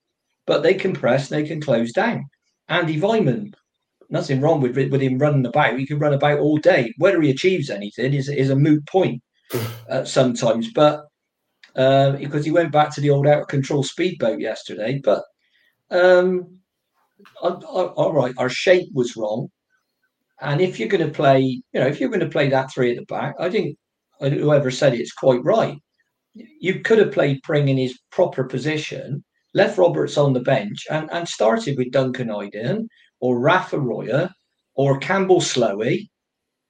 But 0.46 0.62
they 0.62 0.76
can 0.76 0.94
press, 0.94 1.28
they 1.28 1.44
can 1.44 1.60
close 1.60 1.92
down. 1.92 2.24
Andy 2.72 3.00
Weimann, 3.00 3.54
nothing 4.10 4.42
wrong 4.42 4.62
with 4.62 4.76
with 4.76 5.02
him 5.02 5.18
running 5.18 5.46
about. 5.46 5.78
He 5.78 5.86
can 5.86 6.00
run 6.00 6.14
about 6.14 6.40
all 6.40 6.58
day. 6.58 6.94
Whether 6.98 7.22
he 7.22 7.30
achieves 7.30 7.70
anything 7.70 8.14
is 8.14 8.30
is 8.30 8.50
a 8.50 8.56
moot 8.56 8.86
point 8.88 9.22
uh, 9.90 10.06
sometimes. 10.06 10.72
But 10.74 11.06
uh, 11.76 12.14
because 12.14 12.46
he 12.46 12.52
went 12.52 12.72
back 12.72 12.94
to 12.96 13.02
the 13.02 13.10
old 13.10 13.28
out 13.28 13.42
of 13.42 13.48
control 13.48 13.84
speedboat 13.84 14.40
yesterday. 14.40 15.02
But 15.04 15.24
um, 15.92 16.60
all 17.42 18.14
right, 18.14 18.34
our 18.38 18.50
shape 18.50 18.90
was 18.94 19.16
wrong. 19.18 19.50
And 20.40 20.60
if 20.60 20.80
you're 20.80 20.90
going 20.90 21.06
to 21.06 21.14
play, 21.14 21.42
you 21.42 21.80
know, 21.80 21.88
if 21.88 22.00
you're 22.00 22.10
going 22.10 22.22
to 22.22 22.30
play 22.30 22.50
that 22.50 22.72
three 22.72 22.92
at 22.92 22.98
the 22.98 23.06
back, 23.06 23.36
I 23.40 23.50
think 23.50 23.78
uh, 24.22 24.30
whoever 24.30 24.72
said 24.72 24.94
it's 24.94 25.14
quite 25.14 25.44
right. 25.44 25.78
You 26.34 26.80
could 26.80 26.98
have 26.98 27.12
played 27.12 27.44
Pring 27.44 27.68
in 27.68 27.78
his 27.78 28.00
proper 28.12 28.46
position, 28.46 29.24
left 29.54 29.78
Roberts 29.78 30.18
on 30.18 30.34
the 30.34 30.40
bench, 30.40 30.86
and, 30.90 31.10
and 31.12 31.28
started 31.28 31.78
with 31.78 31.92
Duncan 31.92 32.32
Iden 32.32 32.88
or 33.20 33.40
Rafa 33.40 33.80
Royer 33.80 34.30
or 34.76 34.98
Campbell 35.00 35.42
Slowey. 35.42 36.08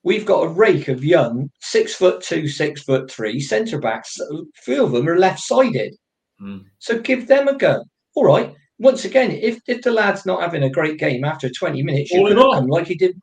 We've 0.04 0.26
got 0.26 0.46
a 0.46 0.50
rake 0.50 0.88
of 0.88 1.04
young 1.04 1.50
six 1.62 1.94
foot 1.94 2.24
two, 2.24 2.48
six 2.48 2.82
foot 2.84 3.12
three 3.12 3.40
centre 3.40 3.80
backs. 3.80 4.18
A 4.20 4.44
few 4.64 4.84
of 4.84 4.92
them 4.92 5.08
are 5.08 5.20
left 5.20 5.40
sided. 5.40 5.96
Mm. 6.42 6.64
So 6.80 7.00
give 7.00 7.28
them 7.28 7.48
a 7.48 7.56
go. 7.56 7.84
All 8.16 8.26
right. 8.26 8.54
Once 8.80 9.06
again, 9.06 9.30
if, 9.30 9.60
if 9.68 9.84
the 9.84 9.92
lad's 9.92 10.26
not 10.26 10.42
having 10.42 10.64
a 10.64 10.70
great 10.70 10.98
game 10.98 11.24
after 11.24 11.50
20 11.52 11.84
minutes, 11.84 12.10
you 12.12 12.20
All 12.22 12.26
could 12.26 12.32
in 12.32 12.38
have 12.38 12.46
all. 12.48 12.54
done 12.54 12.68
like 12.68 12.88
he 12.88 12.96
did 12.96 13.16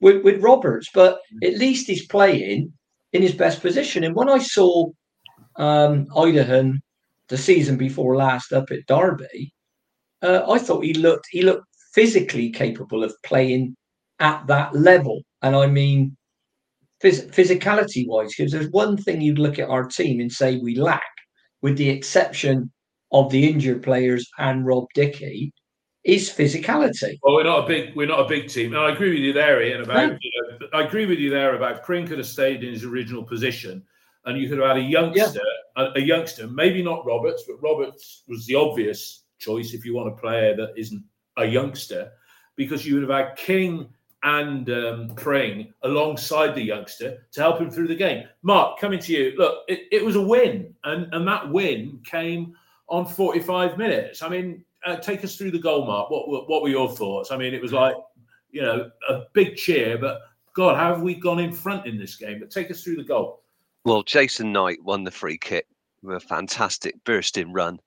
with, 0.00 0.22
with 0.22 0.40
Roberts. 0.40 0.88
But 0.94 1.18
at 1.42 1.58
least 1.58 1.88
he's 1.88 2.06
playing 2.06 2.72
in 3.12 3.20
his 3.22 3.34
best 3.34 3.60
position. 3.60 4.04
And 4.04 4.14
when 4.14 4.28
I 4.28 4.38
saw 4.38 4.86
um, 5.56 6.06
Idehen 6.16 6.80
the 7.28 7.38
season 7.38 7.76
before 7.76 8.16
last 8.16 8.52
up 8.52 8.70
at 8.70 8.86
Derby, 8.86 9.52
uh, 10.22 10.42
I 10.48 10.58
thought 10.58 10.84
he 10.84 10.94
looked 10.94 11.26
he 11.30 11.42
looked 11.42 11.66
physically 11.94 12.50
capable 12.50 13.04
of 13.04 13.14
playing 13.24 13.76
at 14.20 14.46
that 14.46 14.74
level. 14.74 15.22
And 15.42 15.54
I 15.54 15.66
mean, 15.66 16.16
phys- 17.02 17.30
physicality 17.30 18.06
wise, 18.06 18.34
because 18.36 18.52
there's 18.52 18.70
one 18.70 18.96
thing 18.96 19.20
you'd 19.20 19.38
look 19.38 19.58
at 19.58 19.68
our 19.68 19.84
team 19.84 20.20
and 20.20 20.30
say 20.30 20.58
we 20.58 20.74
lack, 20.76 21.02
with 21.62 21.76
the 21.76 21.88
exception 21.88 22.72
of 23.12 23.30
the 23.30 23.48
injured 23.48 23.82
players 23.82 24.28
and 24.38 24.66
Rob 24.66 24.86
Dickie, 24.94 25.52
is 26.04 26.30
physicality. 26.30 27.18
Well, 27.22 27.34
we're 27.34 27.44
not 27.44 27.64
a 27.64 27.66
big 27.66 27.94
we're 27.96 28.06
not 28.06 28.20
a 28.20 28.28
big 28.28 28.48
team. 28.48 28.74
And 28.74 28.82
I 28.82 28.92
agree 28.92 29.10
with 29.10 29.20
you 29.20 29.32
there, 29.32 29.62
Ian. 29.62 29.82
About 29.82 30.10
No. 30.10 30.18
you 30.20 30.58
know, 30.60 30.66
I 30.72 30.82
agree 30.82 31.06
with 31.06 31.18
you 31.18 31.30
there 31.30 31.54
about 31.56 31.82
Pring 31.82 32.06
could 32.06 32.18
have 32.18 32.26
stayed 32.26 32.62
in 32.64 32.72
his 32.72 32.84
original 32.84 33.24
position, 33.24 33.82
and 34.26 34.38
you 34.38 34.48
could 34.48 34.58
have 34.58 34.68
had 34.68 34.76
a 34.78 34.80
youngster, 34.80 35.40
a, 35.76 35.92
a 35.96 36.00
youngster, 36.00 36.46
maybe 36.46 36.82
not 36.82 37.04
Roberts, 37.06 37.44
but 37.46 37.62
Roberts 37.62 38.22
was 38.28 38.46
the 38.46 38.54
obvious 38.54 39.24
choice 39.38 39.74
if 39.74 39.84
you 39.84 39.94
want 39.94 40.08
a 40.08 40.16
player 40.16 40.56
that 40.56 40.72
isn't 40.76 41.02
a 41.36 41.44
youngster, 41.44 42.12
because 42.56 42.86
you 42.86 42.94
would 42.94 43.08
have 43.08 43.26
had 43.26 43.36
King 43.36 43.88
and 44.22 44.70
um, 44.70 45.08
Pring 45.16 45.72
alongside 45.82 46.54
the 46.54 46.62
youngster 46.62 47.26
to 47.32 47.40
help 47.40 47.60
him 47.60 47.70
through 47.70 47.88
the 47.88 47.94
game. 47.94 48.24
Mark, 48.42 48.78
coming 48.78 48.98
to 49.00 49.12
you. 49.12 49.34
Look, 49.36 49.64
it, 49.68 49.80
it 49.92 50.04
was 50.04 50.16
a 50.16 50.22
win, 50.22 50.74
and 50.84 51.12
and 51.12 51.28
that 51.28 51.50
win 51.50 52.00
came 52.04 52.54
on 52.88 53.06
45 53.06 53.76
minutes. 53.76 54.22
I 54.22 54.28
mean, 54.28 54.64
uh, 54.86 54.96
take 54.96 55.24
us 55.24 55.36
through 55.36 55.50
the 55.50 55.58
goal, 55.58 55.86
Mark. 55.86 56.10
What, 56.10 56.28
what 56.28 56.48
what 56.48 56.62
were 56.62 56.70
your 56.70 56.90
thoughts? 56.90 57.30
I 57.30 57.36
mean, 57.36 57.52
it 57.52 57.60
was 57.60 57.72
like 57.72 57.94
you 58.50 58.62
know 58.62 58.90
a 59.08 59.22
big 59.34 59.56
cheer, 59.56 59.98
but 59.98 60.22
God, 60.54 60.76
how 60.76 60.94
have 60.94 61.02
we 61.02 61.14
gone 61.14 61.38
in 61.38 61.52
front 61.52 61.86
in 61.86 61.98
this 61.98 62.16
game? 62.16 62.38
But 62.40 62.50
take 62.50 62.70
us 62.70 62.82
through 62.82 62.96
the 62.96 63.04
goal. 63.04 63.42
Well, 63.84 64.02
Jason 64.02 64.50
Knight 64.50 64.82
won 64.82 65.04
the 65.04 65.10
free 65.10 65.36
kick 65.36 65.66
with 66.02 66.16
a 66.16 66.20
fantastic 66.20 67.04
bursting 67.04 67.52
run. 67.52 67.78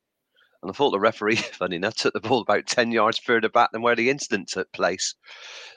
And 0.62 0.70
I 0.70 0.74
thought 0.74 0.92
the 0.92 1.00
referee, 1.00 1.36
funny 1.54 1.78
enough, 1.78 1.96
took 1.96 2.14
the 2.14 2.20
ball 2.20 2.42
about 2.42 2.68
10 2.68 2.92
yards 2.92 3.18
further 3.18 3.50
back 3.50 3.72
than 3.72 3.82
where 3.82 3.96
the 3.96 4.12
incident 4.12 4.48
took 4.48 4.72
place. 4.74 5.16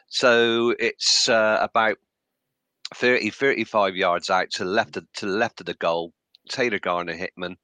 So 0.09 0.75
it's 0.79 1.27
uh, 1.31 1.59
about 1.63 1.97
30, 2.95 3.31
35 3.31 3.97
yards 3.97 4.29
out 4.29 4.51
to 4.51 4.65
the 4.65 4.71
left 4.71 4.99
of, 4.99 5.11
to 5.15 5.27
the 5.27 5.33
left 5.33 5.61
of 5.61 5.67
the 5.67 5.75
goal. 5.75 6.13
Taylor 6.51 6.79
Gardner 6.79 7.15
Hickman 7.15 7.57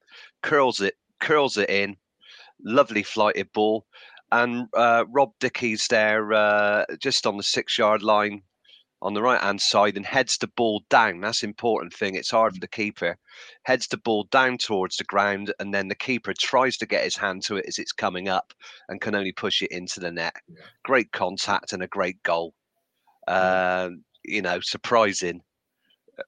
curls 0.43 0.81
it, 0.81 0.95
curls 1.21 1.59
it 1.59 1.69
in. 1.69 1.97
Lovely 2.65 3.03
flighted 3.03 3.53
ball. 3.53 3.85
And 4.33 4.67
uh, 4.75 5.05
Rob 5.11 5.33
Dickie's 5.41 5.89
there 5.89 6.33
uh, 6.33 6.87
just 7.01 7.27
on 7.27 7.37
the 7.37 7.43
six 7.43 7.77
yard 7.77 8.03
line 8.03 8.43
on 9.03 9.15
the 9.15 9.23
right 9.23 9.41
hand 9.41 9.61
side 9.61 9.97
and 9.97 10.07
heads 10.07 10.39
the 10.39 10.47
ball 10.57 10.83
down. 10.89 11.21
That's 11.21 11.43
important 11.43 11.93
thing. 11.93 12.15
It's 12.15 12.31
hard 12.31 12.55
for 12.55 12.61
the 12.61 12.69
keeper. 12.69 13.17
Heads 13.65 13.87
the 13.89 13.99
ball 13.99 14.27
down 14.31 14.59
towards 14.59 14.97
the 14.97 15.05
ground, 15.05 15.53
and 15.59 15.73
then 15.73 15.89
the 15.89 15.95
keeper 15.95 16.33
tries 16.39 16.77
to 16.79 16.87
get 16.87 17.05
his 17.05 17.17
hand 17.17 17.43
to 17.45 17.57
it 17.57 17.67
as 17.69 17.79
it's 17.79 17.93
coming 17.93 18.29
up 18.29 18.53
and 18.89 19.01
can 19.01 19.15
only 19.15 19.33
push 19.33 19.63
it 19.63 19.71
into 19.71 20.01
the 20.01 20.11
net. 20.11 20.35
Yeah. 20.49 20.61
Great 20.85 21.13
contact 21.13 21.73
and 21.73 21.83
a 21.83 21.89
great 21.89 22.23
goal. 22.23 22.55
Uh, 23.29 23.91
you 24.25 24.43
know, 24.43 24.61
surprising. 24.61 25.43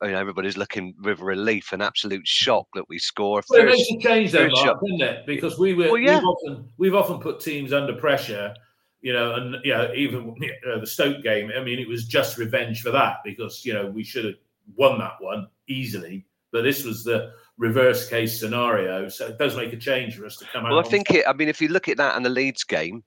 You 0.02 0.10
know, 0.10 0.18
everybody's 0.18 0.58
looking 0.58 0.94
with 1.02 1.20
relief 1.20 1.72
and 1.72 1.82
absolute 1.82 2.26
shock 2.26 2.66
that 2.74 2.84
we 2.90 2.98
score. 2.98 3.42
Well, 3.48 3.62
it 3.62 3.66
makes 3.66 3.90
a 3.90 3.98
change, 3.98 4.32
though, 4.32 4.48
Mark, 4.48 4.78
doesn't 4.82 5.00
it? 5.00 5.24
Because 5.24 5.58
we 5.58 5.72
were, 5.72 5.86
well, 5.86 5.96
yeah. 5.96 6.18
we've, 6.18 6.26
often, 6.26 6.68
we've 6.76 6.94
often 6.94 7.18
put 7.18 7.40
teams 7.40 7.72
under 7.72 7.94
pressure 7.94 8.54
you 9.00 9.12
know, 9.12 9.34
and 9.34 9.56
you 9.64 9.72
know, 9.72 9.92
even 9.94 10.34
you 10.40 10.52
know, 10.64 10.80
the 10.80 10.86
Stoke 10.86 11.22
game. 11.22 11.50
I 11.56 11.62
mean, 11.62 11.78
it 11.78 11.88
was 11.88 12.06
just 12.06 12.38
revenge 12.38 12.82
for 12.82 12.90
that 12.90 13.18
because 13.24 13.64
you 13.64 13.72
know 13.72 13.86
we 13.86 14.04
should 14.04 14.24
have 14.24 14.34
won 14.76 14.98
that 14.98 15.14
one 15.20 15.48
easily, 15.68 16.26
but 16.52 16.62
this 16.62 16.84
was 16.84 17.04
the 17.04 17.32
reverse 17.56 18.08
case 18.08 18.38
scenario. 18.40 19.08
So 19.08 19.26
it 19.26 19.38
does 19.38 19.56
make 19.56 19.72
a 19.72 19.76
change 19.76 20.16
for 20.16 20.26
us 20.26 20.36
to 20.36 20.46
come 20.46 20.64
out. 20.64 20.72
Well, 20.72 20.80
I 20.80 20.88
think 20.88 21.10
it. 21.10 21.26
I 21.26 21.32
mean, 21.32 21.48
if 21.48 21.60
you 21.60 21.68
look 21.68 21.88
at 21.88 21.96
that 21.98 22.16
and 22.16 22.24
the 22.24 22.30
Leeds 22.30 22.64
game, 22.64 23.04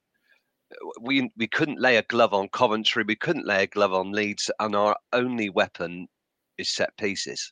we 1.02 1.32
we 1.38 1.48
couldn't 1.48 1.82
lay 1.82 1.98
a 1.98 2.04
glove 2.04 2.34
on 2.34 2.50
Coventry. 2.50 3.04
We 3.06 3.16
couldn't 3.16 3.48
lay 3.48 3.64
a 3.64 3.68
glove 3.68 3.94
on 3.94 4.12
Leeds, 4.12 4.50
and 4.60 4.76
our 4.76 4.96
only 5.14 5.50
weapon 5.50 6.08
is 6.58 6.70
set 6.70 6.96
pieces. 6.98 7.52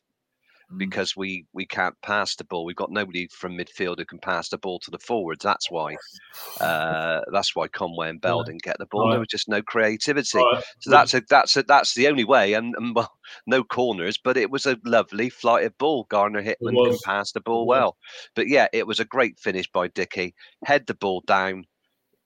Mm. 0.72 0.78
because 0.78 1.16
we 1.16 1.46
we 1.52 1.66
can't 1.66 1.96
pass 2.02 2.36
the 2.36 2.44
ball. 2.44 2.64
We've 2.64 2.76
got 2.76 2.92
nobody 2.92 3.26
from 3.32 3.58
midfield 3.58 3.98
who 3.98 4.04
can 4.04 4.20
pass 4.20 4.50
the 4.50 4.58
ball 4.58 4.78
to 4.80 4.90
the 4.90 5.00
forwards. 5.00 5.42
That's 5.42 5.68
why 5.68 5.96
uh, 6.60 7.22
that's 7.32 7.56
why 7.56 7.66
Conway 7.68 8.08
and 8.08 8.20
Bell 8.20 8.38
yeah. 8.38 8.52
didn't 8.52 8.62
get 8.62 8.78
the 8.78 8.86
ball. 8.86 9.06
Right. 9.06 9.12
There 9.12 9.18
was 9.18 9.28
just 9.28 9.48
no 9.48 9.62
creativity. 9.62 10.38
Right. 10.38 10.62
So 10.80 10.90
that's 10.90 11.14
a 11.14 11.22
that's 11.28 11.56
a 11.56 11.64
that's 11.64 11.94
the 11.94 12.06
only 12.06 12.24
way. 12.24 12.52
And, 12.52 12.74
and, 12.76 12.94
well, 12.94 13.10
no 13.46 13.64
corners, 13.64 14.16
but 14.22 14.36
it 14.36 14.50
was 14.50 14.64
a 14.64 14.78
lovely 14.84 15.28
flight 15.28 15.64
of 15.64 15.76
ball. 15.78 16.06
Gardner 16.08 16.42
Hickman 16.42 16.76
can 16.76 16.98
pass 17.04 17.32
the 17.32 17.40
ball 17.40 17.66
well. 17.66 17.96
But 18.36 18.48
yeah, 18.48 18.68
it 18.72 18.86
was 18.86 19.00
a 19.00 19.04
great 19.04 19.40
finish 19.40 19.68
by 19.72 19.88
Dickie. 19.88 20.34
Head 20.64 20.86
the 20.86 20.94
ball 20.94 21.22
down. 21.26 21.64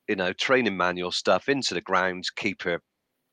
You 0.07 0.17
know, 0.17 0.35
training 0.35 0.77
manual 0.77 1.13
stuff 1.13 1.49
into 1.49 1.73
the 1.73 1.81
ground. 1.81 2.25
Keeper 2.37 2.83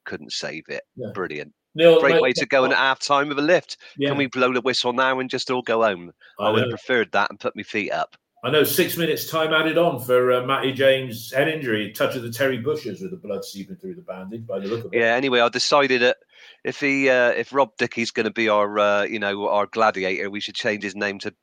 couldn't 0.06 0.32
save 0.32 0.64
it. 0.70 0.84
Yeah. 0.96 1.12
Brilliant. 1.14 1.52
Neil, 1.74 2.00
Great 2.00 2.22
way 2.22 2.34
to 2.34 2.46
go 2.46 2.66
in 2.66 2.72
at 2.72 2.78
half 2.78 3.00
time 3.00 3.30
with 3.30 3.40
a 3.40 3.44
lift. 3.44 3.78
Yeah. 3.98 4.10
Can 4.10 4.18
we 4.18 4.28
blow 4.28 4.54
the 4.54 4.62
whistle 4.62 4.94
now 4.94 5.20
and 5.20 5.30
just 5.30 5.50
all 5.50 5.62
go 5.62 5.84
home? 5.84 6.12
I, 6.40 6.46
I 6.46 6.50
would 6.52 6.64
have 6.64 6.70
preferred 6.70 7.12
that 7.14 7.30
and 7.30 7.40
put 7.40 7.56
my 7.56 7.64
feet 7.64 7.92
up. 7.92 8.18
I 8.44 8.50
know 8.50 8.64
six 8.64 8.98
minutes 8.98 9.30
time 9.30 9.54
added 9.54 9.78
on 9.78 10.00
for 10.00 10.32
uh, 10.32 10.46
Matty 10.46 10.72
James' 10.72 11.32
head 11.32 11.48
injury, 11.48 11.92
touch 11.92 12.16
of 12.16 12.24
the 12.24 12.32
Terry 12.32 12.58
Butchers 12.58 13.00
with 13.00 13.12
the 13.12 13.18
blood 13.18 13.46
seeping 13.46 13.76
through 13.76 13.94
the 13.94 14.02
bandage 14.02 14.48
by 14.48 14.58
the 14.58 14.68
look 14.68 14.86
of 14.86 14.94
it. 14.94 14.98
Yeah. 14.98 15.14
Anyway, 15.14 15.40
I 15.40 15.50
decided 15.50 16.02
that 16.02 16.18
if 16.64 16.80
he, 16.80 17.08
uh, 17.08 17.30
if 17.30 17.54
Rob 17.54 17.70
Dickie's 17.78 18.10
going 18.10 18.26
to 18.26 18.34
be 18.34 18.50
our, 18.50 18.80
uh, 18.80 19.04
you 19.04 19.20
know, 19.20 19.48
our 19.48 19.68
gladiator, 19.68 20.32
we 20.32 20.40
should 20.40 20.56
change 20.56 20.82
his 20.82 20.96
name 20.96 21.20
to, 21.20 21.34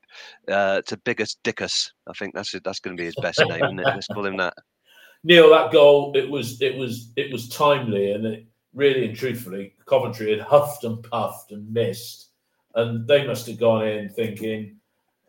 uh, 0.48 0.82
to 0.82 0.96
Biggest 0.96 1.40
Dickus. 1.44 1.92
I 2.08 2.14
think 2.14 2.34
that's 2.34 2.52
that's 2.64 2.80
going 2.80 2.96
to 2.96 3.00
be 3.00 3.06
his 3.06 3.16
best 3.22 3.40
name, 3.46 3.64
isn't 3.64 3.78
it? 3.78 3.84
Let's 3.84 4.08
call 4.08 4.26
him 4.26 4.36
that. 4.38 4.54
Neil, 5.22 5.50
that 5.50 5.70
goal, 5.70 6.12
it 6.16 6.28
was, 6.28 6.60
it 6.60 6.76
was, 6.76 7.12
it 7.16 7.32
was 7.32 7.48
timely, 7.48 8.12
and 8.12 8.26
it, 8.26 8.46
really 8.78 9.04
and 9.04 9.16
truthfully, 9.16 9.74
Coventry 9.86 10.30
had 10.30 10.40
huffed 10.40 10.84
and 10.84 11.02
puffed 11.02 11.50
and 11.50 11.70
missed, 11.70 12.28
and 12.76 13.06
they 13.06 13.26
must 13.26 13.46
have 13.48 13.58
gone 13.58 13.86
in 13.86 14.08
thinking, 14.08 14.76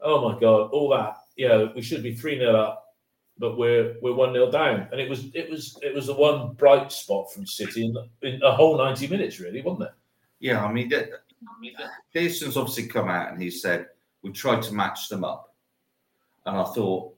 "Oh 0.02 0.30
my 0.30 0.40
God, 0.40 0.70
all 0.70 0.90
that, 0.92 1.18
you 1.36 1.50
know, 1.50 1.72
we 1.76 1.82
should 1.82 2.04
be 2.04 2.16
three 2.16 2.38
0 2.38 2.56
up, 2.56 2.96
but 3.40 3.58
we're 3.58 3.96
we're 4.02 4.14
one 4.14 4.34
0 4.34 4.52
down." 4.52 4.88
And 4.92 5.02
it 5.02 5.10
was 5.10 5.32
it 5.34 5.50
was 5.50 5.78
it 5.82 5.94
was 5.94 6.06
the 6.06 6.14
one 6.14 6.54
bright 6.54 6.92
spot 6.92 7.34
from 7.34 7.46
City 7.46 7.86
in, 7.86 7.96
in 8.22 8.42
a 8.44 8.52
whole 8.52 8.78
ninety 8.78 9.08
minutes, 9.08 9.40
really, 9.40 9.62
wasn't 9.62 9.90
it? 9.90 9.94
Yeah, 10.40 10.64
I 10.64 10.72
mean, 10.72 10.92
Pearson's 12.14 12.56
obviously 12.56 12.88
come 12.88 13.10
out 13.10 13.32
and 13.32 13.42
he 13.42 13.50
said 13.50 13.88
we 14.22 14.32
tried 14.32 14.62
to 14.64 14.74
match 14.74 15.10
them 15.10 15.24
up, 15.26 15.54
and 16.46 16.56
I 16.56 16.64
thought. 16.64 17.16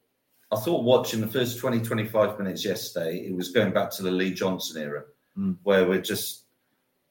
I 0.53 0.59
thought 0.59 0.83
watching 0.83 1.21
the 1.21 1.27
first 1.27 1.59
20, 1.59 1.79
25 1.79 2.37
minutes 2.37 2.65
yesterday, 2.65 3.19
it 3.19 3.33
was 3.33 3.51
going 3.51 3.71
back 3.71 3.89
to 3.91 4.03
the 4.03 4.11
Lee 4.11 4.33
Johnson 4.33 4.81
era. 4.81 5.05
Where 5.63 5.87
we're 5.87 6.01
just 6.01 6.45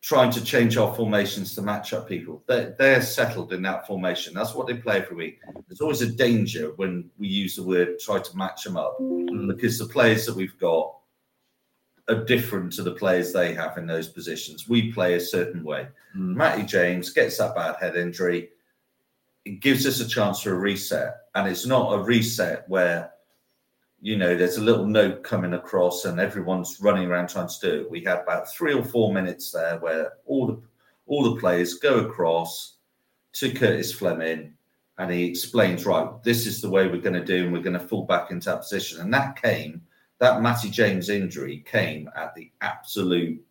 trying 0.03 0.31
to 0.31 0.43
change 0.43 0.77
our 0.77 0.95
formations 0.95 1.55
to 1.55 1.63
match 1.63 1.93
up 1.93 2.09
people. 2.09 2.43
They're, 2.47 2.75
they're 2.79 3.03
settled 3.03 3.53
in 3.53 3.63
that 3.63 3.87
formation. 3.87 4.33
That's 4.33 4.55
what 4.55 4.67
they 4.67 4.75
play 4.75 4.99
every 4.99 5.17
week. 5.17 5.41
There's 5.69 5.83
always 5.83 6.01
a 6.01 6.11
danger 6.11 6.73
when 6.77 7.11
we 7.19 7.29
use 7.29 7.57
the 7.57 7.63
word 7.63 7.99
try 7.99 8.19
to 8.19 8.37
match 8.37 8.65
them 8.65 8.77
up 8.77 8.99
mm. 8.99 9.47
because 9.49 9.79
the 9.79 9.87
players 9.87 10.25
that 10.27 10.35
we've 10.35 10.59
got 10.59 10.95
are 12.09 12.25
different 12.25 12.73
to 12.73 12.83
the 12.83 12.93
players 12.93 13.33
they 13.33 13.55
have 13.55 13.77
in 13.77 13.87
those 13.87 14.09
positions. 14.09 14.69
We 14.69 14.91
play 14.93 15.15
a 15.15 15.21
certain 15.21 15.63
way. 15.63 15.89
Mm. 16.17 16.35
Matty 16.35 16.63
James 16.63 17.11
gets 17.11 17.37
that 17.39 17.55
bad 17.55 17.77
head 17.79 17.95
injury. 17.95 18.51
It 19.45 19.61
gives 19.61 19.87
us 19.87 20.01
a 20.01 20.09
chance 20.09 20.41
for 20.41 20.53
a 20.53 20.59
reset. 20.59 21.15
And 21.35 21.47
it's 21.47 21.67
not 21.67 21.93
a 21.93 22.03
reset 22.03 22.69
where 22.69 23.13
you 24.01 24.17
know, 24.17 24.35
there's 24.35 24.57
a 24.57 24.63
little 24.63 24.87
note 24.87 25.23
coming 25.23 25.53
across 25.53 26.05
and 26.05 26.19
everyone's 26.19 26.79
running 26.81 27.09
around 27.09 27.29
trying 27.29 27.49
to 27.49 27.61
do 27.61 27.81
it. 27.81 27.91
We 27.91 28.03
had 28.03 28.21
about 28.21 28.51
three 28.51 28.73
or 28.73 28.85
four 28.85 29.13
minutes 29.13 29.51
there 29.51 29.79
where 29.79 30.13
all 30.27 30.47
the 30.47 30.61
all 31.07 31.35
the 31.35 31.41
players 31.41 31.75
go 31.75 31.99
across 32.01 32.77
to 33.33 33.53
Curtis 33.53 33.93
Fleming 33.93 34.55
and 34.99 35.11
he 35.11 35.25
explains, 35.25 35.85
right, 35.85 36.09
this 36.23 36.47
is 36.47 36.61
the 36.61 36.71
way 36.71 36.87
we're 36.87 37.01
going 37.01 37.15
to 37.15 37.25
do 37.25 37.45
and 37.45 37.53
we're 37.53 37.63
going 37.63 37.79
to 37.79 37.87
fall 37.87 38.05
back 38.05 38.31
into 38.31 38.49
that 38.49 38.61
position. 38.61 39.01
And 39.01 39.13
that 39.13 39.41
came, 39.41 39.83
that 40.19 40.41
Matty 40.41 40.71
James 40.71 41.09
injury 41.09 41.65
came 41.67 42.09
at 42.15 42.35
the 42.35 42.53
absolute 42.61 43.43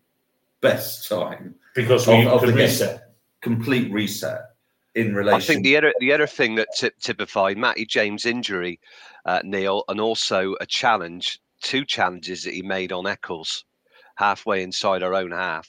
best 0.62 1.08
time. 1.08 1.54
Because 1.74 2.06
we 2.06 2.24
of, 2.24 2.32
of 2.32 2.46
the 2.46 2.52
reset. 2.52 2.98
Game. 2.98 3.06
Complete 3.42 3.92
reset 3.92 4.49
in 4.94 5.14
relation. 5.14 5.40
I 5.40 5.44
think 5.44 5.64
the 5.64 5.76
other 5.76 5.94
the 6.00 6.12
other 6.12 6.26
thing 6.26 6.56
that 6.56 6.68
t- 6.76 6.90
typified 7.00 7.56
Matty 7.56 7.86
James' 7.86 8.26
injury, 8.26 8.80
uh, 9.24 9.40
Neil, 9.44 9.84
and 9.88 10.00
also 10.00 10.56
a 10.60 10.66
challenge, 10.66 11.40
two 11.62 11.84
challenges 11.84 12.42
that 12.44 12.54
he 12.54 12.62
made 12.62 12.92
on 12.92 13.06
Eccles, 13.06 13.64
halfway 14.16 14.62
inside 14.62 15.02
our 15.02 15.14
own 15.14 15.30
half, 15.30 15.68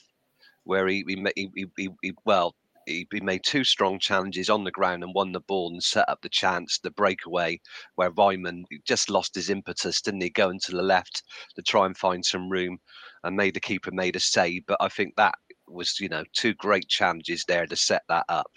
where 0.64 0.86
he 0.88 1.04
he, 1.06 1.24
he, 1.36 1.66
he, 1.76 1.88
he 2.02 2.12
well. 2.24 2.54
He, 2.84 3.06
made 3.12 3.44
two 3.44 3.62
strong 3.62 4.00
challenges 4.00 4.50
on 4.50 4.64
the 4.64 4.72
ground 4.72 5.04
and 5.04 5.14
won 5.14 5.30
the 5.30 5.38
ball 5.38 5.70
and 5.70 5.80
set 5.80 6.08
up 6.08 6.20
the 6.20 6.28
chance, 6.28 6.80
the 6.80 6.90
breakaway, 6.90 7.60
where 7.94 8.10
Weimann 8.10 8.64
just 8.84 9.08
lost 9.08 9.36
his 9.36 9.50
impetus, 9.50 10.02
didn't 10.02 10.22
he? 10.22 10.30
Going 10.30 10.58
to 10.64 10.72
the 10.72 10.82
left 10.82 11.22
to 11.54 11.62
try 11.62 11.86
and 11.86 11.96
find 11.96 12.24
some 12.24 12.50
room 12.50 12.78
and 13.22 13.36
made 13.36 13.54
the 13.54 13.60
keeper 13.60 13.92
made 13.92 14.16
a 14.16 14.20
save. 14.20 14.66
But 14.66 14.78
I 14.80 14.88
think 14.88 15.14
that 15.14 15.36
was, 15.68 16.00
you 16.00 16.08
know, 16.08 16.24
two 16.32 16.54
great 16.54 16.88
challenges 16.88 17.44
there 17.46 17.66
to 17.66 17.76
set 17.76 18.02
that 18.08 18.24
up 18.28 18.50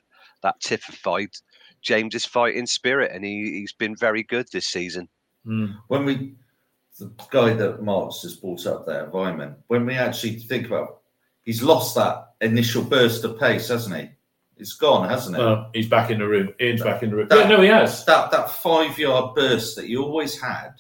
that 0.46 0.62
typified 0.62 1.30
James's 1.82 2.26
fighting 2.26 2.68
spirit, 2.68 3.12
and 3.14 3.26
he, 3.26 3.52
he's 3.60 3.74
been 3.74 3.96
very 3.96 4.24
good 4.24 4.48
this 4.52 4.68
season. 4.68 5.10
Mm. 5.46 5.76
When 5.88 6.06
we, 6.06 6.36
the 7.00 7.12
guy 7.32 7.54
that 7.54 7.84
Marks 7.84 8.22
has 8.22 8.36
brought 8.36 8.66
up 8.68 8.86
there, 8.86 9.08
Weimann, 9.08 9.56
when 9.68 9.86
we 9.86 9.96
actually 9.96 10.38
think 10.38 10.68
about, 10.68 11.02
he's 11.44 11.64
lost 11.64 11.96
that 11.96 12.34
initial 12.42 12.84
burst 12.84 13.24
of 13.24 13.40
pace, 13.40 13.70
hasn't 13.70 13.96
he? 13.96 14.10
It's 14.58 14.74
gone, 14.74 15.10
hasn't 15.10 15.36
it? 15.36 15.40
Well, 15.40 15.70
he's 15.74 15.90
back 15.90 16.12
in 16.12 16.20
the 16.20 16.28
room. 16.28 16.54
Ian's 16.62 16.82
that, 16.82 16.86
back 16.86 17.04
in 17.04 17.10
the 17.10 17.16
room. 17.18 17.28
That, 17.28 17.40
yeah, 17.40 17.48
no, 17.50 17.62
he 17.62 17.68
has. 17.68 18.06
That 18.06 18.32
that 18.32 18.52
five 18.52 18.98
yard 18.98 19.36
burst 19.36 19.76
that 19.76 19.86
he 19.86 19.98
always 19.98 20.40
had, 20.40 20.74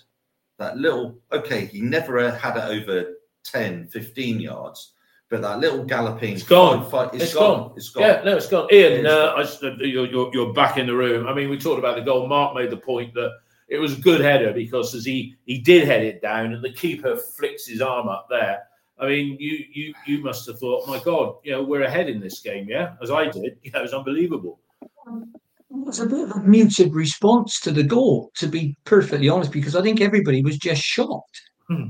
that 0.59 0.77
little, 0.77 1.17
okay, 1.31 1.65
he 1.65 1.81
never 1.81 2.31
had 2.31 2.55
it 2.55 2.63
over 2.63 3.15
10, 3.43 3.87
15 3.87 4.39
yards, 4.39 4.93
but 5.29 5.41
that 5.41 5.59
little 5.59 5.83
galloping, 5.83 6.33
it's 6.33 6.43
gone. 6.43 6.89
Fight, 6.89 7.13
it's, 7.13 7.25
it's 7.25 7.33
gone. 7.33 7.69
gone. 7.69 7.73
It's 7.75 7.89
gone. 7.89 8.03
Yeah, 8.03 8.21
no, 8.23 8.37
it's 8.37 8.47
gone. 8.47 8.67
Ian, 8.71 9.05
uh, 9.05 9.33
I, 9.37 9.41
you're, 9.79 10.05
you're, 10.05 10.29
you're 10.33 10.53
back 10.53 10.77
in 10.77 10.85
the 10.87 10.95
room. 10.95 11.27
I 11.27 11.33
mean, 11.33 11.49
we 11.49 11.57
talked 11.57 11.79
about 11.79 11.95
the 11.95 12.03
goal. 12.03 12.27
Mark 12.27 12.55
made 12.55 12.69
the 12.69 12.77
point 12.77 13.13
that 13.15 13.31
it 13.67 13.77
was 13.79 13.97
a 13.97 14.01
good 14.01 14.21
header 14.21 14.53
because 14.53 14.93
as 14.93 15.05
he 15.05 15.35
he 15.45 15.57
did 15.59 15.87
head 15.87 16.03
it 16.03 16.21
down, 16.21 16.53
and 16.53 16.63
the 16.63 16.73
keeper 16.73 17.17
flicks 17.17 17.65
his 17.67 17.81
arm 17.81 18.07
up 18.07 18.27
there. 18.29 18.63
I 18.97 19.07
mean, 19.07 19.37
you 19.39 19.65
you 19.73 19.93
you 20.05 20.23
must 20.23 20.47
have 20.47 20.59
thought, 20.59 20.87
my 20.87 20.99
God, 20.99 21.35
you 21.43 21.51
know, 21.51 21.63
we're 21.63 21.83
ahead 21.83 22.07
in 22.07 22.19
this 22.19 22.39
game, 22.41 22.67
yeah, 22.69 22.93
as 23.01 23.11
I 23.11 23.25
did. 23.25 23.57
You 23.63 23.71
know, 23.71 23.79
it 23.79 23.83
was 23.83 23.93
unbelievable. 23.93 24.59
It 25.07 25.85
was 25.85 25.99
a 25.99 26.05
bit 26.05 26.29
of 26.29 26.31
a 26.31 26.39
muted 26.39 26.93
response 26.93 27.59
to 27.61 27.71
the 27.71 27.83
goal, 27.83 28.31
to 28.35 28.47
be 28.47 28.77
perfectly 28.85 29.27
honest, 29.27 29.51
because 29.51 29.75
I 29.75 29.81
think 29.81 29.99
everybody 29.99 30.41
was 30.41 30.57
just 30.57 30.81
shocked 30.81 31.41
Hmm. 31.67 31.87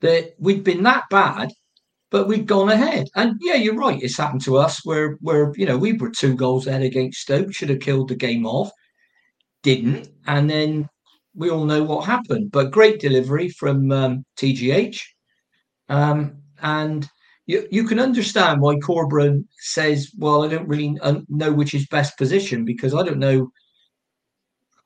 that 0.00 0.34
we'd 0.38 0.62
been 0.62 0.82
that 0.84 1.04
bad, 1.10 1.50
but 2.14 2.28
we've 2.28 2.46
gone 2.46 2.70
ahead. 2.70 3.08
And 3.16 3.40
yeah, 3.40 3.56
you're 3.56 3.74
right. 3.74 4.00
It's 4.00 4.16
happened 4.16 4.42
to 4.42 4.56
us 4.56 4.84
where 4.84 5.18
where 5.20 5.52
you 5.56 5.66
know 5.66 5.76
we 5.76 5.94
were 5.94 6.10
two 6.10 6.36
goals 6.36 6.68
ahead 6.68 6.82
against 6.82 7.18
Stoke, 7.18 7.52
should 7.52 7.70
have 7.70 7.80
killed 7.80 8.08
the 8.08 8.14
game 8.14 8.46
off, 8.46 8.70
didn't, 9.64 10.10
and 10.28 10.48
then 10.48 10.88
we 11.34 11.50
all 11.50 11.64
know 11.64 11.82
what 11.82 12.06
happened. 12.06 12.52
But 12.52 12.70
great 12.70 13.00
delivery 13.00 13.48
from 13.48 13.90
um, 13.90 14.24
TGH, 14.36 15.00
um, 15.88 16.36
and 16.62 17.10
you 17.46 17.66
you 17.72 17.82
can 17.82 17.98
understand 17.98 18.60
why 18.60 18.76
Corberan 18.76 19.44
says, 19.58 20.12
"Well, 20.16 20.44
I 20.44 20.48
don't 20.48 20.68
really 20.68 20.96
know 21.28 21.52
which 21.52 21.74
is 21.74 21.88
best 21.88 22.16
position 22.16 22.64
because 22.64 22.94
I 22.94 23.02
don't 23.02 23.18
know." 23.18 23.50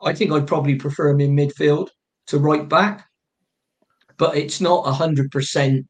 I 0.01 0.15
think 0.15 0.33
I'd 0.33 0.47
probably 0.47 0.77
prefer 0.77 1.11
him 1.11 1.21
in 1.21 1.37
midfield 1.37 1.89
to 2.29 2.39
right 2.39 2.67
back, 2.67 3.07
but 4.17 4.35
it's 4.35 4.63
not 4.63 4.91
hundred 4.95 5.31
percent 5.31 5.85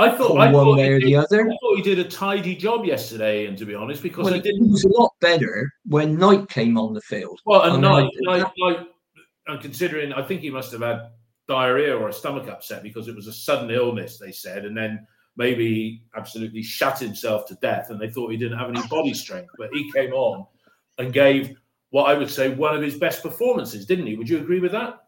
I 0.00 0.10
thought, 0.10 0.38
I 0.38 0.52
one 0.52 0.64
thought 0.64 0.76
way 0.76 0.84
he 0.84 0.90
or 0.92 1.00
did, 1.00 1.08
the 1.08 1.40
I 1.40 1.56
thought 1.60 1.76
he 1.76 1.82
did 1.82 1.98
a 1.98 2.04
tidy 2.04 2.54
job 2.54 2.84
yesterday, 2.84 3.46
and 3.46 3.58
to 3.58 3.66
be 3.66 3.74
honest, 3.74 4.00
because 4.02 4.24
Well, 4.24 4.32
he 4.32 4.38
it 4.38 4.44
didn't. 4.44 4.70
was 4.70 4.84
a 4.84 4.88
lot 4.88 5.12
better 5.20 5.72
when 5.86 6.16
Knight 6.16 6.48
came 6.48 6.78
on 6.78 6.94
the 6.94 7.00
field. 7.00 7.40
Well, 7.44 7.62
and 7.62 7.82
Knight, 7.82 8.08
Knight, 8.20 8.46
Knight, 8.58 8.86
and 9.48 9.60
considering, 9.60 10.12
I 10.12 10.22
think 10.22 10.40
he 10.40 10.50
must 10.50 10.70
have 10.70 10.82
had 10.82 11.10
diarrhea 11.48 11.96
or 11.96 12.08
a 12.08 12.12
stomach 12.12 12.46
upset 12.46 12.84
because 12.84 13.08
it 13.08 13.16
was 13.16 13.26
a 13.26 13.32
sudden 13.32 13.70
illness, 13.72 14.18
they 14.18 14.30
said, 14.30 14.64
and 14.66 14.76
then 14.76 15.04
maybe 15.36 15.66
he 15.66 16.02
absolutely 16.16 16.62
shut 16.62 17.00
himself 17.00 17.46
to 17.46 17.56
death, 17.56 17.90
and 17.90 18.00
they 18.00 18.10
thought 18.10 18.30
he 18.30 18.36
didn't 18.36 18.58
have 18.58 18.68
any 18.68 18.86
body 18.88 19.14
strength. 19.14 19.50
But 19.58 19.70
he 19.72 19.90
came 19.92 20.12
on 20.12 20.46
and 20.98 21.12
gave 21.12 21.56
what 21.90 22.04
I 22.04 22.14
would 22.14 22.30
say 22.30 22.50
one 22.54 22.76
of 22.76 22.82
his 22.82 22.98
best 22.98 23.22
performances, 23.22 23.84
didn't 23.84 24.06
he? 24.06 24.14
Would 24.14 24.28
you 24.28 24.38
agree 24.38 24.60
with 24.60 24.72
that? 24.72 25.00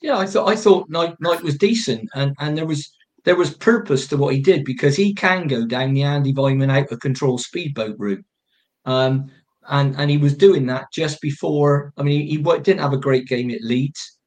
Yeah, 0.00 0.18
I 0.18 0.26
thought 0.26 0.48
I 0.48 0.54
thought 0.54 0.88
Knight 0.88 1.16
Knight 1.20 1.42
was 1.42 1.56
decent, 1.58 2.08
and 2.14 2.36
and 2.38 2.56
there 2.56 2.66
was 2.66 2.92
there 3.24 3.36
was 3.36 3.54
purpose 3.54 4.06
to 4.08 4.16
what 4.16 4.34
he 4.34 4.40
did 4.40 4.64
because 4.64 4.96
he 4.96 5.14
can 5.14 5.46
go 5.46 5.64
down 5.66 5.94
the 5.94 6.02
Andy 6.02 6.32
Weimann 6.32 6.70
out 6.76 6.90
of 6.90 7.00
control 7.00 7.38
speedboat 7.38 7.96
route, 7.98 8.24
um, 8.84 9.30
and 9.68 9.94
and 9.96 10.10
he 10.10 10.16
was 10.18 10.36
doing 10.36 10.66
that 10.66 10.86
just 10.92 11.20
before. 11.20 11.92
I 11.96 12.02
mean, 12.02 12.22
he, 12.26 12.36
he 12.36 12.38
didn't 12.38 12.80
have 12.80 12.92
a 12.92 12.98
great 12.98 13.26
game 13.26 13.50
at 13.50 13.62
Leeds, 13.62 14.18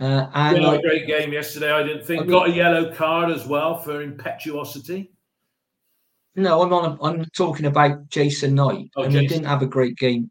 uh, 0.00 0.28
and 0.34 0.58
Yeah, 0.62 0.68
I- 0.68 0.74
a 0.76 0.82
great 0.82 1.06
game 1.06 1.32
yesterday. 1.32 1.70
I 1.70 1.82
didn't 1.82 2.06
think 2.06 2.20
I 2.22 2.24
mean- 2.24 2.30
got 2.30 2.48
a 2.50 2.52
yellow 2.52 2.94
card 2.94 3.30
as 3.30 3.46
well 3.46 3.76
for 3.78 4.00
impetuosity. 4.02 5.10
no, 6.36 6.62
I'm 6.62 6.72
on. 6.72 6.84
A, 6.98 7.04
I'm 7.04 7.24
talking 7.36 7.66
about 7.66 8.08
Jason 8.08 8.54
Knight, 8.54 8.86
Oh, 8.96 9.02
and 9.02 9.12
Jason. 9.12 9.28
didn't 9.28 9.46
have 9.46 9.62
a 9.62 9.66
great 9.66 9.96
game. 9.96 10.30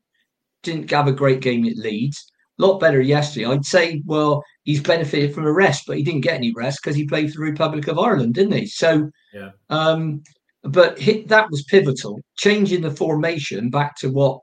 Didn't 0.64 0.90
have 0.92 1.08
a 1.08 1.12
great 1.12 1.42
game 1.42 1.66
at 1.66 1.76
Leeds. 1.78 2.32
A 2.60 2.66
lot 2.66 2.80
better 2.80 3.00
yesterday. 3.02 3.46
I'd 3.46 3.66
say. 3.66 4.02
Well, 4.06 4.44
he's 4.68 4.82
benefited 4.82 5.34
from 5.34 5.46
a 5.46 5.52
rest, 5.52 5.86
but 5.88 5.96
he 5.96 6.04
didn't 6.04 6.28
get 6.28 6.36
any 6.36 6.52
rest 6.54 6.80
because 6.84 6.96
he 6.96 7.08
played 7.08 7.32
for 7.32 7.38
the 7.40 7.52
Republic 7.52 7.88
of 7.88 7.98
Ireland, 7.98 8.34
didn't 8.34 8.52
he? 8.52 8.66
So, 8.66 9.10
Yeah. 9.34 9.52
um, 9.70 10.22
but 10.64 11.00
hit, 11.00 11.30
that 11.30 11.50
was 11.50 11.64
pivotal. 11.64 12.20
Changing 12.36 12.82
the 12.82 12.92
formation 12.92 13.70
back 13.70 13.96
to 14.00 14.10
what 14.10 14.42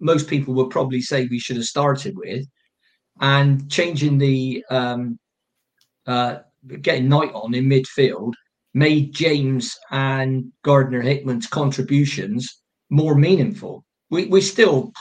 most 0.00 0.28
people 0.28 0.54
would 0.54 0.70
probably 0.70 1.00
say 1.00 1.28
we 1.30 1.38
should 1.38 1.54
have 1.54 1.66
started 1.66 2.16
with, 2.16 2.44
and 3.20 3.70
changing 3.70 4.18
the 4.18 4.64
um, 4.70 5.20
uh, 6.08 6.38
getting 6.82 7.08
Knight 7.08 7.30
on 7.32 7.54
in 7.54 7.66
midfield 7.66 8.32
made 8.74 9.14
James 9.14 9.72
and 9.92 10.50
Gardner 10.64 11.00
Hickman's 11.00 11.46
contributions 11.46 12.60
more 12.90 13.14
meaningful. 13.14 13.84
We 14.10 14.26
we 14.26 14.40
still 14.40 14.92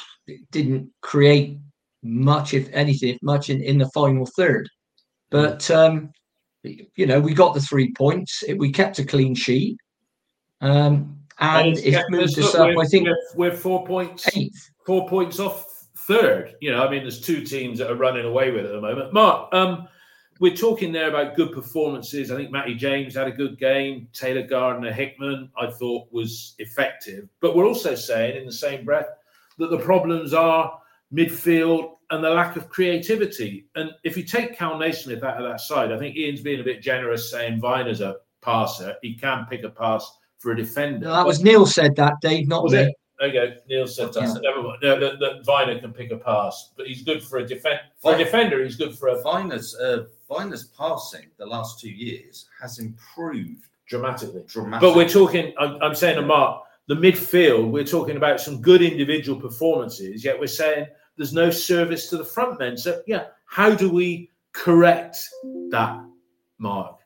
didn't 0.52 0.92
create 1.02 1.58
much, 2.04 2.54
if 2.54 2.70
anything, 2.74 3.18
much 3.22 3.50
in, 3.50 3.62
in 3.64 3.78
the 3.78 3.90
final 3.90 4.26
third. 4.26 4.70
But 5.32 5.70
um, 5.72 6.12
you 6.64 7.06
know, 7.06 7.20
we 7.20 7.34
got 7.34 7.54
the 7.54 7.62
three 7.62 7.92
points. 7.94 8.44
It, 8.48 8.58
we 8.58 8.72
kept 8.72 9.00
a 9.00 9.06
clean 9.06 9.36
sheet, 9.36 9.78
um, 10.62 11.18
and 11.40 11.78
it's 11.78 11.82
it 11.82 12.06
moved 12.10 12.38
us 12.38 12.56
up. 12.56 12.70
I 12.78 12.86
think 12.86 13.08
we're, 13.08 13.50
we're 13.50 13.58
four 13.58 13.86
points, 13.86 14.28
eighth. 14.36 14.70
four 14.86 15.08
points 15.08 15.40
off 15.40 15.66
third. 16.08 16.56
You 16.62 16.72
know, 16.72 16.86
I 16.86 16.90
mean, 16.92 17.02
there's 17.02 17.22
two 17.22 17.42
teams 17.44 17.80
that 17.80 17.90
are 17.90 17.96
running 17.96 18.26
away 18.26 18.52
with 18.52 18.66
it 18.66 18.70
at 18.70 18.74
the 18.74 18.82
moment. 18.82 19.14
Mark, 19.14 19.54
um, 19.54 19.88
we're 20.40 20.56
talking 20.56 20.92
there 20.92 21.10
about 21.10 21.36
good 21.36 21.52
performances. 21.52 22.32
I 22.32 22.36
think 22.36 22.52
Matty 22.52 22.76
James 22.76 23.16
had 23.16 23.28
a 23.28 23.32
good 23.32 23.58
game. 23.58 24.08
Taylor 24.14 24.46
Gardner 24.46 24.92
Hickman, 24.92 25.50
I 25.58 25.72
thought, 25.72 26.08
was 26.12 26.56
effective. 26.60 27.30
But 27.40 27.56
we're 27.56 27.68
also 27.68 27.96
saying, 27.96 28.38
in 28.38 28.46
the 28.46 28.52
same 28.52 28.86
breath, 28.86 29.08
that 29.58 29.70
the 29.70 29.80
problems 29.80 30.34
are 30.34 30.80
midfield 31.14 31.96
and 32.10 32.24
the 32.24 32.30
lack 32.30 32.56
of 32.56 32.70
creativity. 32.70 33.68
And 33.76 33.92
if 34.04 34.18
you 34.18 34.24
take 34.24 34.58
Kal 34.58 34.78
Naismith 34.78 35.24
out 35.24 35.42
of 35.42 35.50
that 35.50 35.62
side, 35.62 35.92
I 35.92 35.98
think 35.98 36.16
Ian's 36.16 36.42
being 36.42 36.60
a 36.60 36.64
bit 36.64 36.82
generous 36.82 37.30
saying 37.32 37.62
Vyner's 37.62 38.02
a 38.02 38.18
passer. 38.42 38.96
He 39.02 39.16
can 39.16 39.46
pick 39.50 39.64
a 39.64 39.70
pass 39.70 40.18
for 40.40 40.52
a 40.52 40.56
defender. 40.56 41.08
that 41.08 41.26
was 41.26 41.44
Neil 41.44 41.66
said 41.66 41.96
that, 41.96 42.16
Dave, 42.22 42.48
not 42.48 42.64
Was 42.64 42.74
me. 42.74 42.80
it? 42.80 42.96
There 43.20 43.28
you 43.28 43.34
go. 43.34 43.56
Neil 43.70 43.88
said 43.88 44.12
that. 44.14 44.24
Yeah. 44.24 44.34
Never 44.42 44.64
mind. 44.64 44.80
No, 44.84 45.00
that, 45.00 45.20
that 45.20 45.46
Vyner 45.46 45.80
can 45.80 45.94
pick 45.94 46.12
a 46.12 46.18
pass, 46.18 46.72
but 46.76 46.88
he's 46.88 47.04
good 47.04 47.24
for 47.24 47.38
a 47.40 47.48
defender. 47.48 47.82
for 48.02 48.16
a 48.16 48.18
defender. 48.18 48.64
He's 48.64 48.76
good 48.76 48.98
for 48.98 49.10
a 49.10 49.24
Vyner's, 49.24 49.76
uh, 49.76 50.06
Vyner's 50.30 50.66
passing 50.66 51.28
the 51.38 51.46
last 51.46 51.80
two 51.80 51.90
years 51.92 52.48
has 52.62 52.80
improved 52.80 53.68
dramatically. 53.88 54.44
dramatically. 54.48 54.90
But 54.90 54.98
we're 54.98 55.08
talking. 55.10 55.54
I'm, 55.58 55.82
I'm 55.82 55.96
saying 55.96 56.18
to 56.18 56.22
Mark, 56.24 56.64
the 56.88 56.96
midfield. 56.96 57.72
We're 57.72 57.86
talking 57.86 58.18
about 58.18 58.42
some 58.42 58.62
good 58.62 58.82
individual 58.82 59.40
performances. 59.40 60.26
Yet 60.26 60.38
we're 60.38 60.48
saying 60.48 60.88
there's 61.18 61.34
no 61.34 61.50
service 61.50 62.10
to 62.10 62.18
the 62.18 62.26
front 62.26 62.60
men. 62.60 62.78
So 62.78 63.02
yeah, 63.08 63.26
how 63.46 63.74
do 63.76 63.90
we 63.90 64.30
correct 64.54 65.18
that, 65.72 66.04
Mark? 66.58 67.00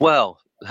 Well, 0.00 0.38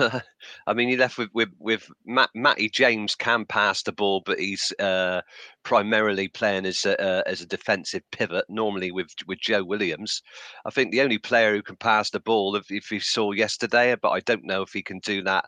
I 0.67 0.73
mean, 0.73 0.89
you 0.89 0.97
left 0.97 1.17
with 1.17 1.29
with 1.33 1.49
with 1.59 1.89
Matt, 2.05 2.29
Matty 2.33 2.69
James 2.69 3.15
can 3.15 3.45
pass 3.45 3.83
the 3.83 3.91
ball, 3.91 4.21
but 4.25 4.39
he's 4.39 4.71
uh, 4.79 5.21
primarily 5.63 6.27
playing 6.27 6.65
as 6.65 6.85
a 6.85 7.01
uh, 7.01 7.23
as 7.25 7.41
a 7.41 7.45
defensive 7.45 8.03
pivot. 8.11 8.45
Normally 8.49 8.91
with 8.91 9.13
with 9.27 9.39
Joe 9.39 9.63
Williams, 9.63 10.21
I 10.65 10.69
think 10.69 10.91
the 10.91 11.01
only 11.01 11.17
player 11.17 11.53
who 11.53 11.61
can 11.61 11.75
pass 11.75 12.09
the 12.09 12.19
ball, 12.19 12.55
if, 12.55 12.71
if 12.71 12.91
you 12.91 12.99
saw 12.99 13.31
yesterday, 13.31 13.95
but 14.01 14.11
I 14.11 14.21
don't 14.21 14.45
know 14.45 14.61
if 14.61 14.71
he 14.71 14.81
can 14.81 14.99
do 14.99 15.23
that 15.23 15.45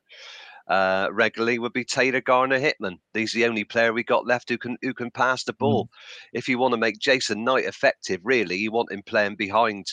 uh, 0.67 1.09
regularly, 1.11 1.59
would 1.59 1.73
be 1.73 1.83
Taylor 1.83 2.21
Gardner 2.21 2.59
Hickman. 2.59 2.97
He's 3.13 3.33
the 3.33 3.45
only 3.45 3.63
player 3.63 3.91
we 3.91 4.03
got 4.03 4.25
left 4.25 4.49
who 4.49 4.57
can 4.57 4.77
who 4.81 4.93
can 4.93 5.11
pass 5.11 5.43
the 5.43 5.53
ball. 5.53 5.89
If 6.31 6.47
you 6.47 6.57
want 6.57 6.73
to 6.73 6.79
make 6.79 6.99
Jason 6.99 7.43
Knight 7.43 7.65
effective, 7.65 8.21
really, 8.23 8.55
you 8.55 8.71
want 8.71 8.91
him 8.91 9.03
playing 9.05 9.35
behind 9.35 9.85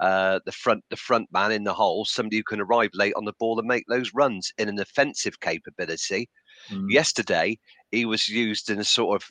uh, 0.00 0.40
the 0.46 0.52
front 0.52 0.82
the 0.90 0.96
front 0.96 1.28
man 1.32 1.52
in 1.52 1.64
the 1.64 1.74
hole, 1.74 2.04
somebody 2.04 2.38
who 2.38 2.42
can 2.42 2.60
arrive 2.60 2.90
late 2.94 3.14
on 3.16 3.24
the 3.24 3.34
ball 3.38 3.58
and 3.58 3.68
make 3.68 3.84
those 3.88 4.14
runs 4.14 4.52
in 4.58 4.68
an 4.68 4.78
offensive 4.78 5.40
capability. 5.40 6.28
Mm. 6.70 6.90
Yesterday, 6.90 7.58
he 7.90 8.04
was 8.06 8.28
used 8.28 8.70
in 8.70 8.80
a 8.80 8.84
sort 8.84 9.22
of, 9.22 9.30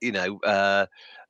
you 0.00 0.12
know, 0.12 0.38
uh, 0.44 0.86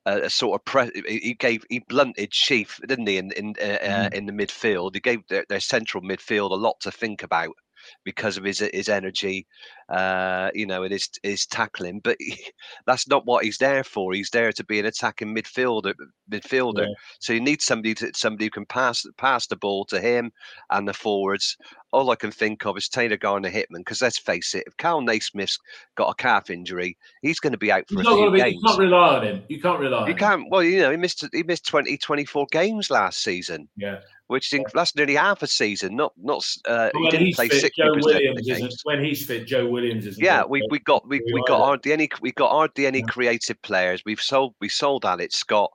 a, 0.07 0.31
sort 0.31 0.61
of 0.61 0.65
pre- 0.65 1.03
he 1.09 1.35
gave 1.35 1.65
he 1.69 1.81
blunted 1.81 2.33
Sheaf, 2.33 2.79
didn't 2.87 3.09
he, 3.09 3.17
in 3.17 3.33
in 3.33 3.55
uh, 3.61 3.65
uh, 3.65 4.09
in 4.13 4.27
the 4.27 4.33
midfield? 4.33 4.95
He 4.95 5.01
gave 5.01 5.27
their, 5.29 5.45
their 5.49 5.61
central 5.61 6.03
midfield 6.03 6.53
a 6.53 6.55
lot 6.55 6.79
to 6.81 6.93
think 6.93 7.23
about 7.25 7.57
because 8.05 8.37
of 8.37 8.45
his 8.45 8.59
his 8.73 8.89
energy, 8.89 9.47
uh, 9.89 10.51
you 10.55 10.67
know, 10.67 10.83
and 10.83 10.93
his 10.93 11.09
his 11.23 11.47
tackling. 11.47 12.01
But 12.01 12.17
he, 12.19 12.37
that's 12.87 13.09
not 13.09 13.27
what 13.27 13.45
he's 13.45 13.59
there 13.59 13.85
for. 13.85 14.13
He's 14.13 14.31
there 14.31 14.53
to 14.53 14.65
be 14.65 14.79
an 14.81 14.87
attacking 14.87 15.35
midfielder. 15.35 15.95
Midfielder. 16.31 16.87
Yeah. 16.89 16.95
So 17.21 17.33
you 17.33 17.41
need 17.41 17.63
somebody 17.63 17.95
to 17.95 18.11
somebody 18.15 18.47
who 18.47 18.51
can 18.51 18.67
pass 18.67 19.05
pass 19.17 19.47
the 19.47 19.57
ball 19.57 19.85
to 19.87 20.01
him 20.01 20.33
and 20.71 20.87
the 20.89 20.93
forwards. 20.95 21.57
All 21.93 22.11
I 22.11 22.17
can 22.17 22.31
think 22.33 22.67
of 22.67 22.77
is 22.77 22.89
Taylor 22.89 23.17
Gardner 23.17 23.49
Hickman. 23.49 23.81
Because 23.81 24.03
let's 24.03 24.19
face 24.19 24.55
it, 24.55 24.65
if 24.67 24.77
Kal 24.77 25.01
Naismith's 25.01 25.59
got 25.97 26.11
a 26.11 26.15
calf 26.15 26.51
injury, 26.51 26.97
he's 27.23 27.39
going 27.41 27.53
to 27.53 27.59
be 27.59 27.73
out 27.73 27.85
for 27.89 27.99
He's 28.01 28.07
a 28.07 28.17
few 28.17 28.31
be, 28.33 28.39
games. 28.41 28.55
you 28.55 28.61
can't 28.69 28.79
rely 28.79 29.17
on 29.17 29.25
him. 29.25 29.43
You 29.49 29.61
can't 29.63 29.81
rely 29.81 30.01
You 30.07 30.13
him. 30.13 30.19
can't. 30.19 30.51
Well, 30.51 30.63
you 30.63 30.81
know, 30.81 30.91
he 30.91 30.97
missed 30.99 31.25
he 31.33 31.43
missed 31.45 31.67
20, 31.67 31.97
24 31.97 32.47
games 32.53 32.91
last 32.91 33.23
season, 33.23 33.69
Yeah. 33.77 34.01
Which 34.29 34.53
is, 34.53 34.61
that's 34.75 34.95
nearly 34.97 35.15
half 35.15 35.43
a 35.43 35.47
season. 35.47 35.97
Not 35.97 36.13
not. 36.17 36.45
Uh, 36.67 36.91
he 36.95 37.11
didn't 37.11 37.35
play 37.35 37.49
fit, 37.49 37.61
sixty 37.61 37.83
percent 37.83 38.27
of 38.27 38.37
the 38.37 38.43
games. 38.43 38.81
When 38.85 39.05
he's 39.05 39.25
fit, 39.25 39.47
Joe 39.47 39.67
Williams 39.69 40.07
isn't. 40.07 40.23
Yeah, 40.23 40.45
we 40.45 40.67
we 40.71 40.79
got 40.81 41.07
we, 41.09 41.21
we 41.33 41.43
got 41.47 41.59
hardly 41.59 41.93
any 41.93 42.09
we 42.21 42.33
got 42.33 42.51
hardly 42.51 42.87
any 42.87 43.03
creative 43.03 43.61
players. 43.63 44.03
We've 44.05 44.21
sold 44.21 44.55
we 44.61 44.69
sold 44.69 45.05
Alex 45.05 45.37
Scott. 45.37 45.71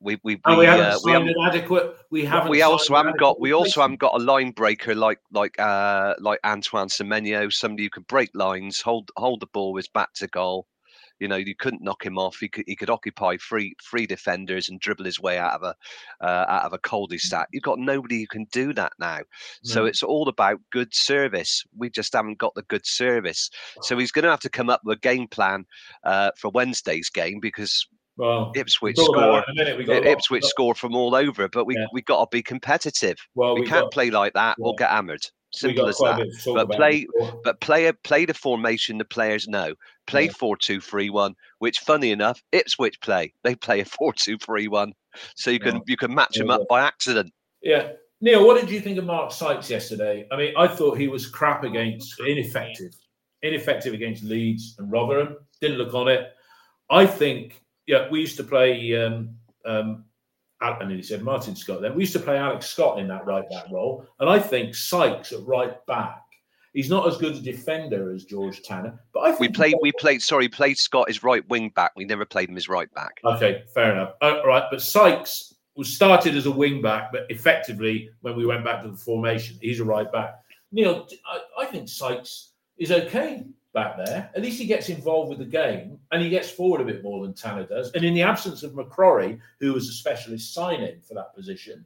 We 0.00 0.18
we 0.22 0.40
we, 0.46 0.56
we 0.56 0.64
haven't 0.66 0.86
uh, 0.86 0.98
we 1.04 1.12
haven't 1.12 1.36
adequate. 1.44 1.96
We 2.10 2.24
haven't. 2.24 2.50
we 2.50 2.62
also 2.62 2.94
haven't 2.94 3.18
got 3.18 3.40
we 3.40 3.52
also 3.52 3.80
haven't 3.80 3.98
got 3.98 4.14
a 4.14 4.22
line 4.22 4.52
breaker 4.52 4.94
like 4.94 5.18
like 5.32 5.58
uh 5.58 6.14
like 6.20 6.38
Antoine 6.44 6.88
Semenyo, 6.88 7.52
somebody 7.52 7.84
who 7.84 7.90
can 7.90 8.04
break 8.08 8.30
lines, 8.34 8.80
hold 8.80 9.10
hold 9.16 9.40
the 9.40 9.48
ball 9.52 9.72
with 9.72 9.92
back 9.92 10.12
to 10.14 10.28
goal. 10.28 10.66
You 11.20 11.28
know, 11.28 11.36
you 11.36 11.54
couldn't 11.54 11.82
knock 11.82 12.04
him 12.04 12.18
off. 12.18 12.36
He 12.38 12.48
could 12.48 12.64
he 12.66 12.76
could 12.76 12.90
occupy 12.90 13.36
three 13.36 13.74
three 13.82 14.06
defenders 14.06 14.68
and 14.68 14.80
dribble 14.80 15.04
his 15.04 15.20
way 15.20 15.38
out 15.38 15.54
of 15.54 15.62
a 15.62 15.74
uh, 16.24 16.46
out 16.48 16.64
of 16.64 16.72
a 16.72 16.78
cul-de-sac. 16.78 17.48
You've 17.52 17.62
got 17.62 17.78
nobody 17.78 18.20
who 18.20 18.26
can 18.26 18.46
do 18.52 18.72
that 18.74 18.92
now. 18.98 19.20
So 19.62 19.84
it's 19.86 20.02
all 20.02 20.28
about 20.28 20.60
good 20.70 20.94
service. 20.94 21.64
We 21.76 21.90
just 21.90 22.12
haven't 22.12 22.38
got 22.38 22.54
the 22.54 22.62
good 22.62 22.86
service. 22.86 23.50
So 23.82 23.98
he's 23.98 24.12
going 24.12 24.24
to 24.24 24.30
have 24.30 24.40
to 24.40 24.50
come 24.50 24.70
up 24.70 24.80
with 24.84 24.98
a 24.98 25.00
game 25.00 25.28
plan 25.28 25.64
uh, 26.04 26.30
for 26.36 26.50
Wednesday's 26.50 27.10
game 27.10 27.40
because 27.40 27.86
Well, 28.18 28.52
Ipswich 28.56 28.96
we'll 28.96 29.06
talk 29.06 29.16
about 29.16 29.22
score. 29.22 29.32
that 29.40 29.48
in 29.48 29.56
a 29.56 29.64
minute. 29.64 29.78
We 29.78 29.84
got 29.84 29.92
a 29.92 29.98
lot- 30.00 30.06
Ipswich 30.18 30.44
score 30.44 30.74
from 30.74 30.94
all 30.94 31.14
over, 31.14 31.48
but 31.48 31.64
we 31.64 31.74
Yeah. 31.76 31.86
we 31.92 32.02
got 32.02 32.30
to 32.30 32.36
be 32.36 32.42
competitive. 32.42 33.16
Well, 33.34 33.54
we, 33.54 33.60
we 33.62 33.66
can't 33.66 33.84
got- 33.84 33.92
play 33.92 34.10
like 34.10 34.32
that. 34.34 34.56
We'll 34.58 34.74
get 34.74 34.90
hammered. 34.90 35.24
Simple 35.54 35.86
as 35.88 35.96
that. 35.98 36.18
bit 36.18 36.30
to 36.30 36.44
talk 36.44 36.68
But 36.68 36.76
play, 36.76 37.06
but 37.42 37.58
play 37.62 37.86
a 37.86 37.94
play 37.94 38.26
the 38.26 38.34
formation 38.34 38.98
the 38.98 39.04
players 39.06 39.48
know. 39.48 39.72
Play 40.06 40.26
Yeah. 40.26 40.32
four 40.32 40.56
two 40.58 40.78
three 40.80 41.08
one, 41.08 41.34
which 41.60 41.78
funny 41.78 42.10
enough, 42.10 42.42
Ipswich 42.52 43.00
play. 43.00 43.32
They 43.44 43.54
play 43.54 43.80
a 43.80 43.84
four 43.86 44.12
two 44.12 44.36
three 44.36 44.68
one, 44.68 44.92
so 45.36 45.50
you 45.50 45.58
can 45.60 45.76
Yeah. 45.76 45.80
you 45.86 45.96
can 45.96 46.14
match 46.14 46.36
them 46.36 46.48
Yeah. 46.48 46.56
up 46.56 46.68
by 46.68 46.80
accident. 46.82 47.32
Yeah. 47.62 47.92
Neil, 48.20 48.44
what 48.44 48.60
did 48.60 48.68
you 48.68 48.80
think 48.80 48.98
of 48.98 49.04
Mark 49.04 49.30
Sykes 49.32 49.70
yesterday? 49.70 50.26
I 50.32 50.36
mean, 50.36 50.52
I 50.56 50.66
thought 50.66 50.98
he 50.98 51.06
was 51.06 51.26
crap 51.28 51.62
against 51.62 52.18
ineffective, 52.20 52.92
ineffective 53.42 53.94
against 53.94 54.24
Leeds 54.24 54.74
and 54.78 54.90
Rotherham. 54.90 55.36
Didn't 55.62 55.78
look 55.78 55.94
on 55.94 56.08
it. 56.08 56.32
I 56.90 57.06
think, 57.06 57.62
yeah, 57.88 58.06
we 58.10 58.20
used 58.20 58.36
to 58.36 58.44
play. 58.44 58.94
Um, 58.94 59.30
um, 59.64 60.04
I 60.60 60.84
nearly 60.84 61.02
said 61.02 61.22
Martin 61.22 61.56
Scott. 61.56 61.80
Then 61.80 61.94
we 61.94 62.02
used 62.02 62.12
to 62.12 62.18
play 62.18 62.36
Alex 62.36 62.66
Scott 62.66 62.98
in 62.98 63.08
that 63.08 63.24
right 63.26 63.48
back 63.48 63.70
role, 63.70 64.06
and 64.20 64.28
I 64.28 64.38
think 64.38 64.74
Sykes 64.74 65.32
at 65.32 65.44
right 65.46 65.84
back. 65.86 66.20
He's 66.74 66.90
not 66.90 67.08
as 67.08 67.16
good 67.16 67.34
a 67.34 67.40
defender 67.40 68.12
as 68.12 68.24
George 68.24 68.62
Tanner, 68.62 69.00
but 69.14 69.20
I 69.20 69.28
think 69.30 69.40
We 69.40 69.48
played 69.48 69.74
we 69.80 69.90
played 69.92 70.20
sorry 70.20 70.48
played 70.48 70.78
Scott 70.78 71.08
as 71.08 71.24
right 71.24 71.48
wing 71.48 71.70
back. 71.70 71.92
We 71.96 72.04
never 72.04 72.26
played 72.26 72.50
him 72.50 72.56
as 72.56 72.68
right 72.68 72.92
back. 72.94 73.20
Okay, 73.24 73.64
fair 73.72 73.92
enough. 73.92 74.14
Uh, 74.20 74.42
right, 74.44 74.64
but 74.70 74.82
Sykes 74.82 75.54
was 75.74 75.94
started 75.94 76.36
as 76.36 76.46
a 76.46 76.50
wing 76.50 76.82
back, 76.82 77.10
but 77.10 77.22
effectively, 77.30 78.10
when 78.20 78.36
we 78.36 78.44
went 78.44 78.64
back 78.64 78.82
to 78.82 78.90
the 78.90 78.96
formation, 78.96 79.56
he's 79.62 79.80
a 79.80 79.84
right 79.84 80.12
back. 80.12 80.34
Neil, 80.72 81.08
I 81.58 81.64
think 81.64 81.88
Sykes 81.88 82.50
is 82.76 82.92
okay 82.92 83.44
back 83.74 83.96
there. 83.96 84.30
At 84.34 84.42
least 84.42 84.58
he 84.58 84.66
gets 84.66 84.88
involved 84.88 85.28
with 85.30 85.38
the 85.38 85.44
game 85.44 85.98
and 86.10 86.22
he 86.22 86.30
gets 86.30 86.50
forward 86.50 86.80
a 86.80 86.84
bit 86.84 87.02
more 87.02 87.24
than 87.24 87.34
Tanner 87.34 87.66
does. 87.66 87.90
And 87.92 88.04
in 88.04 88.14
the 88.14 88.22
absence 88.22 88.62
of 88.62 88.72
McCrorie, 88.72 89.40
who 89.60 89.72
was 89.72 89.88
a 89.88 89.92
specialist 89.92 90.54
signing 90.54 91.00
for 91.06 91.14
that 91.14 91.34
position, 91.34 91.84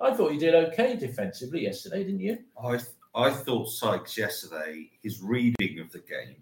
I 0.00 0.14
thought 0.14 0.32
he 0.32 0.38
did 0.38 0.54
okay 0.54 0.96
defensively 0.96 1.62
yesterday, 1.62 2.04
didn't 2.04 2.20
you? 2.20 2.38
I 2.62 2.78
I 3.14 3.30
thought 3.30 3.68
Sykes 3.68 4.16
yesterday, 4.16 4.90
his 5.02 5.20
reading 5.20 5.80
of 5.80 5.90
the 5.90 5.98
game 5.98 6.36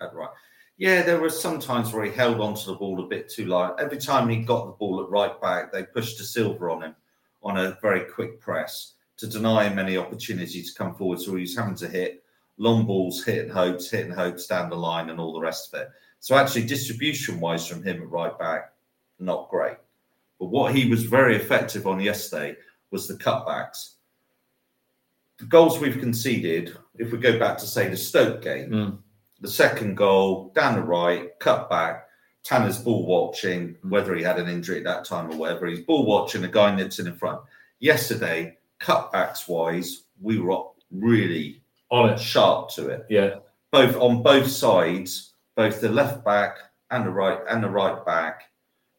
at 0.00 0.14
right. 0.14 0.30
Yeah, 0.78 1.02
there 1.02 1.20
were 1.20 1.30
some 1.30 1.60
times 1.60 1.92
where 1.92 2.04
he 2.04 2.10
held 2.10 2.40
onto 2.40 2.64
the 2.64 2.74
ball 2.74 3.04
a 3.04 3.06
bit 3.06 3.28
too 3.28 3.46
light. 3.46 3.74
Every 3.78 3.98
time 3.98 4.28
he 4.28 4.36
got 4.36 4.66
the 4.66 4.72
ball 4.72 5.02
at 5.02 5.10
right 5.10 5.38
back, 5.40 5.72
they 5.72 5.82
pushed 5.82 6.20
a 6.20 6.24
silver 6.24 6.70
on 6.70 6.82
him 6.82 6.96
on 7.42 7.58
a 7.58 7.76
very 7.82 8.00
quick 8.00 8.40
press 8.40 8.94
to 9.18 9.26
deny 9.26 9.68
him 9.68 9.78
any 9.78 9.96
opportunity 9.96 10.62
to 10.62 10.74
come 10.74 10.94
forward. 10.94 11.20
So 11.20 11.34
he 11.34 11.42
was 11.42 11.56
having 11.56 11.74
to 11.76 11.88
hit 11.88 12.21
long 12.58 12.86
balls, 12.86 13.24
hitting 13.24 13.50
hopes, 13.50 13.90
hitting 13.90 14.12
hopes 14.12 14.46
down 14.46 14.70
the 14.70 14.76
line, 14.76 15.10
and 15.10 15.18
all 15.18 15.32
the 15.32 15.40
rest 15.40 15.72
of 15.72 15.80
it. 15.80 15.88
So 16.20 16.36
actually, 16.36 16.64
distribution 16.66 17.40
wise 17.40 17.66
from 17.66 17.82
him 17.82 18.02
at 18.02 18.08
right 18.10 18.38
back, 18.38 18.72
not 19.18 19.48
great. 19.50 19.76
But 20.38 20.46
what 20.46 20.74
he 20.74 20.88
was 20.88 21.04
very 21.04 21.36
effective 21.36 21.86
on 21.86 22.00
yesterday 22.00 22.56
was 22.90 23.08
the 23.08 23.14
cutbacks 23.14 23.94
the 25.38 25.46
goals 25.48 25.80
we've 25.80 25.98
conceded, 25.98 26.76
if 26.98 27.10
we 27.10 27.18
go 27.18 27.36
back 27.36 27.58
to 27.58 27.66
say 27.66 27.88
the 27.88 27.96
Stoke 27.96 28.42
game, 28.42 28.70
Mm. 28.70 28.98
the 29.40 29.48
second 29.48 29.96
goal 29.96 30.52
down 30.54 30.76
the 30.76 30.82
right, 30.82 31.36
cut 31.40 31.68
back, 31.68 32.06
Tanner's 32.44 32.78
ball 32.78 33.04
watching, 33.06 33.76
whether 33.82 34.14
he 34.14 34.22
had 34.22 34.38
an 34.38 34.48
injury 34.48 34.78
at 34.78 34.84
that 34.84 35.04
time 35.04 35.30
or 35.32 35.36
whatever, 35.36 35.66
he's 35.66 35.80
ball 35.80 36.04
watching, 36.06 36.44
a 36.44 36.48
guy 36.48 36.74
nips 36.74 37.00
in 37.00 37.08
in 37.08 37.14
front. 37.16 37.40
Yesterday, 37.80 38.56
cutbacks 38.80 39.48
wise, 39.48 40.04
we 40.20 40.38
were 40.38 40.62
really 40.92 41.61
On 41.92 42.10
it. 42.10 42.18
sharp 42.18 42.70
to 42.70 42.88
it. 42.88 43.06
Yeah. 43.08 43.36
Both 43.70 43.96
on 43.96 44.22
both 44.22 44.48
sides, 44.48 45.34
both 45.56 45.80
the 45.80 45.88
left 45.90 46.24
back 46.24 46.58
and 46.90 47.06
the 47.06 47.10
right 47.10 47.38
and 47.48 47.62
the 47.62 47.68
right 47.70 48.04
back, 48.04 48.44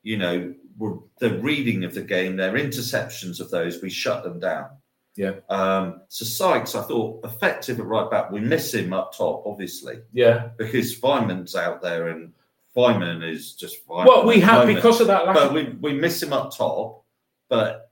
you 0.04 0.18
know, 0.18 0.54
were 0.78 0.98
the 1.20 1.38
reading 1.40 1.84
of 1.84 1.94
the 1.94 2.02
game, 2.02 2.36
their 2.36 2.54
interceptions 2.54 3.40
of 3.40 3.52
those, 3.52 3.82
we 3.82 3.90
shut 3.90 4.24
them 4.24 4.40
down. 4.40 4.70
Yeah. 5.16 5.34
Um, 5.50 6.02
so 6.08 6.26
Sykes, 6.26 6.74
I 6.74 6.82
thought 6.82 7.24
effective 7.24 7.80
at 7.80 7.86
right 7.86 8.10
back. 8.10 8.32
We 8.32 8.40
miss 8.40 8.74
him 8.74 8.94
up 8.94 9.16
top, 9.16 9.44
obviously, 9.46 10.00
Yeah. 10.12 10.50
because 10.58 11.00
Weimann's 11.00 11.56
out 11.56 11.82
there 11.84 12.08
and 12.08 12.34
Weimann 12.76 13.28
is 13.28 13.54
just 13.54 13.88
Weimann 13.88 14.08
Well, 14.08 14.26
we 14.26 14.40
have 14.40 14.66
because 14.66 15.02
of 15.02 15.08
that 15.08 15.28
lack 15.28 15.36
but 15.36 15.48
of 15.48 15.54
we, 15.54 15.66
we 15.82 15.94
miss 15.94 16.22
him 16.24 16.34
up 16.34 16.56
top. 16.56 17.04
But 17.50 17.83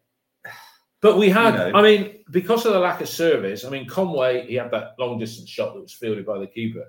But 1.01 1.17
we 1.17 1.29
had, 1.29 1.53
You 1.53 1.71
know. 1.71 1.79
I 1.79 1.81
mean, 1.81 2.19
because 2.29 2.65
of 2.65 2.73
the 2.73 2.79
lack 2.79 3.01
of 3.01 3.09
service, 3.09 3.65
I 3.65 3.69
mean, 3.69 3.87
Conway, 3.87 4.45
he 4.47 4.55
had 4.55 4.71
that 4.71 4.93
long 4.99 5.17
distance 5.19 5.49
shot 5.49 5.73
that 5.73 5.81
was 5.81 5.91
fielded 5.93 6.25
by 6.25 6.37
the 6.37 6.47
keeper. 6.47 6.85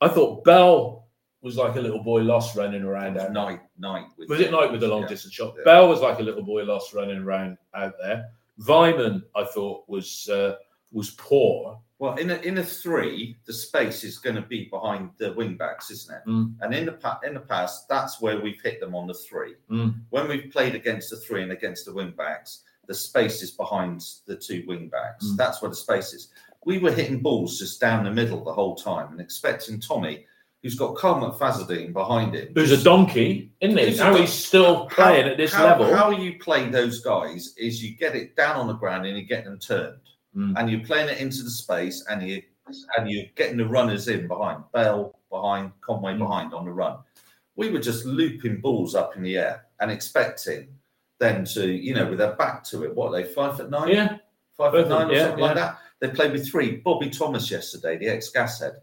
I 0.00 0.08
thought 0.08 0.44
Bell 0.44 1.06
was 1.42 1.56
like 1.56 1.76
a 1.76 1.80
little 1.80 2.02
boy 2.02 2.22
lost 2.22 2.56
running 2.56 2.82
around 2.82 3.18
out 3.18 3.32
night, 3.32 3.60
night. 3.78 4.06
With 4.16 4.28
Was 4.28 4.40
it 4.40 4.50
night 4.52 4.70
with 4.70 4.80
the 4.80 4.88
long 4.88 5.02
Yeah. 5.02 5.08
distance 5.08 5.34
shot? 5.34 5.54
Yeah. 5.58 5.64
Bell 5.64 5.88
was 5.88 6.00
like 6.00 6.18
a 6.20 6.22
little 6.22 6.42
boy 6.42 6.62
lost 6.64 6.94
running 6.94 7.18
around 7.18 7.58
out 7.74 7.94
there. 8.00 8.30
Weimann, 8.60 9.22
I 9.36 9.44
thought, 9.44 9.84
was 9.88 10.28
uh, 10.28 10.54
was 10.92 11.10
poor. 11.10 11.80
Well, 12.00 12.14
in 12.14 12.30
a, 12.30 12.36
in 12.36 12.58
a 12.58 12.64
three, 12.64 13.36
the 13.44 13.52
space 13.52 14.04
is 14.04 14.18
going 14.18 14.36
to 14.36 14.42
be 14.42 14.68
behind 14.70 15.10
the 15.18 15.32
wing 15.32 15.56
backs, 15.56 15.90
isn't 15.90 16.14
it? 16.14 16.28
Mm. 16.28 16.54
And 16.60 16.72
in 16.72 16.86
the 16.86 16.92
pa- 16.92 17.18
in 17.26 17.34
the 17.34 17.40
past, 17.40 17.88
that's 17.88 18.20
where 18.20 18.40
we've 18.40 18.60
hit 18.62 18.78
them 18.80 18.94
on 18.94 19.08
the 19.08 19.14
three. 19.14 19.54
Mm. 19.68 20.00
When 20.10 20.28
we've 20.28 20.50
played 20.52 20.76
against 20.76 21.10
the 21.10 21.16
three 21.16 21.42
and 21.42 21.50
against 21.50 21.86
the 21.86 21.92
wing 21.92 22.14
backs, 22.16 22.62
the 22.88 22.94
space 22.94 23.42
is 23.42 23.52
behind 23.52 24.02
the 24.26 24.34
two 24.36 24.64
wing 24.66 24.88
backs. 24.88 25.26
Mm. 25.26 25.36
That's 25.36 25.62
where 25.62 25.68
the 25.68 25.76
space 25.76 26.12
is. 26.12 26.32
We 26.64 26.78
were 26.78 26.90
hitting 26.90 27.20
balls 27.20 27.58
just 27.58 27.80
down 27.80 28.04
the 28.04 28.10
middle 28.10 28.42
the 28.42 28.52
whole 28.52 28.74
time 28.74 29.12
and 29.12 29.20
expecting 29.20 29.78
Tommy, 29.78 30.26
who's 30.62 30.74
got 30.74 30.96
Carl 30.96 31.20
McFadzean 31.20 31.92
behind 31.92 32.34
him, 32.34 32.48
Who's 32.54 32.72
a 32.72 32.82
donkey, 32.82 33.52
isn't 33.60 33.78
he? 33.78 33.96
How 33.96 34.16
he's 34.16 34.32
still 34.32 34.86
playing 34.86 35.28
at 35.28 35.36
this 35.36 35.52
how, 35.52 35.64
level. 35.66 35.94
How 35.94 36.10
you 36.10 36.38
play 36.40 36.68
those 36.68 37.00
guys 37.00 37.54
is 37.56 37.82
you 37.84 37.94
get 37.96 38.16
it 38.16 38.34
down 38.34 38.56
on 38.56 38.66
the 38.66 38.72
ground 38.74 39.06
and 39.06 39.16
you 39.16 39.22
get 39.24 39.44
them 39.44 39.58
turned, 39.58 40.00
Mm. 40.36 40.58
and 40.58 40.70
you're 40.70 40.84
playing 40.84 41.08
it 41.08 41.18
into 41.18 41.42
the 41.42 41.50
space, 41.50 42.04
and 42.10 42.22
you 42.28 42.42
and 42.98 43.10
you're 43.10 43.24
getting 43.34 43.56
the 43.56 43.66
runners 43.66 44.08
in 44.08 44.28
behind 44.28 44.62
Bell 44.74 45.18
behind 45.30 45.72
Conway 45.80 46.12
Mm. 46.14 46.18
behind 46.18 46.52
on 46.54 46.66
the 46.66 46.70
run. 46.70 46.98
We 47.56 47.70
were 47.70 47.78
just 47.80 48.04
looping 48.04 48.60
balls 48.60 48.94
up 48.94 49.16
in 49.16 49.22
the 49.22 49.38
air 49.38 49.64
and 49.80 49.90
expecting 49.90 50.68
them 51.18 51.44
to, 51.44 51.68
you 51.68 51.94
know, 51.94 52.06
with 52.08 52.18
their 52.18 52.34
back 52.36 52.62
to 52.64 52.84
it. 52.84 52.94
What 52.94 53.08
are 53.08 53.22
they 53.22 53.28
five 53.32 53.56
foot 53.56 53.70
nine? 53.70 53.88
yeah, 53.88 54.16
five 54.56 54.72
foot 54.72 54.88
nine 54.88 55.08
or 55.10 55.12
yeah, 55.12 55.22
something 55.26 55.40
like 55.40 55.56
that. 55.56 55.78
They 56.00 56.08
played 56.08 56.32
with 56.32 56.48
three. 56.48 56.76
Bobby 56.76 57.10
Thomas 57.10 57.50
yesterday, 57.50 57.98
the 57.98 58.06
ex 58.08 58.30
Gashead, 58.34 58.76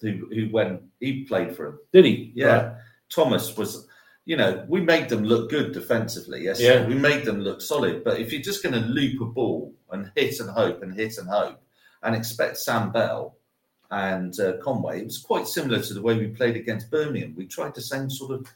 who 0.00 0.26
who 0.34 0.48
went 0.50 0.82
he 1.00 1.24
played 1.24 1.54
for 1.54 1.66
him. 1.68 1.78
did 1.92 2.04
he? 2.04 2.32
Yeah. 2.34 2.46
Right. 2.46 2.72
Thomas 3.10 3.56
was, 3.56 3.86
you 4.26 4.36
know, 4.36 4.66
we 4.68 4.80
made 4.80 5.08
them 5.08 5.24
look 5.24 5.48
good 5.48 5.72
defensively. 5.72 6.42
Yes, 6.42 6.60
Yeah. 6.60 6.86
we 6.86 6.94
made 6.94 7.24
them 7.24 7.40
look 7.40 7.62
solid. 7.62 8.04
But 8.04 8.20
if 8.20 8.32
you're 8.32 8.42
just 8.42 8.62
going 8.62 8.74
to 8.74 8.80
loop 8.86 9.20
a 9.22 9.24
ball 9.24 9.72
and 9.90 10.10
hit 10.14 10.40
and 10.40 10.50
hope 10.50 10.82
and 10.82 10.92
hit 10.92 11.16
and 11.18 11.28
hope 11.28 11.58
and 12.02 12.14
expect 12.14 12.58
Sam 12.58 12.92
Bell 12.92 13.36
and 13.90 14.38
uh, 14.38 14.58
Conway, 14.62 15.00
it 15.00 15.04
was 15.06 15.18
quite 15.18 15.46
similar 15.48 15.80
to 15.80 15.94
the 15.94 16.02
way 16.02 16.18
we 16.18 16.26
played 16.28 16.56
against 16.56 16.90
Birmingham. 16.90 17.34
We 17.34 17.46
tried 17.46 17.74
the 17.74 17.80
same 17.80 18.10
sort 18.10 18.32
of 18.32 18.46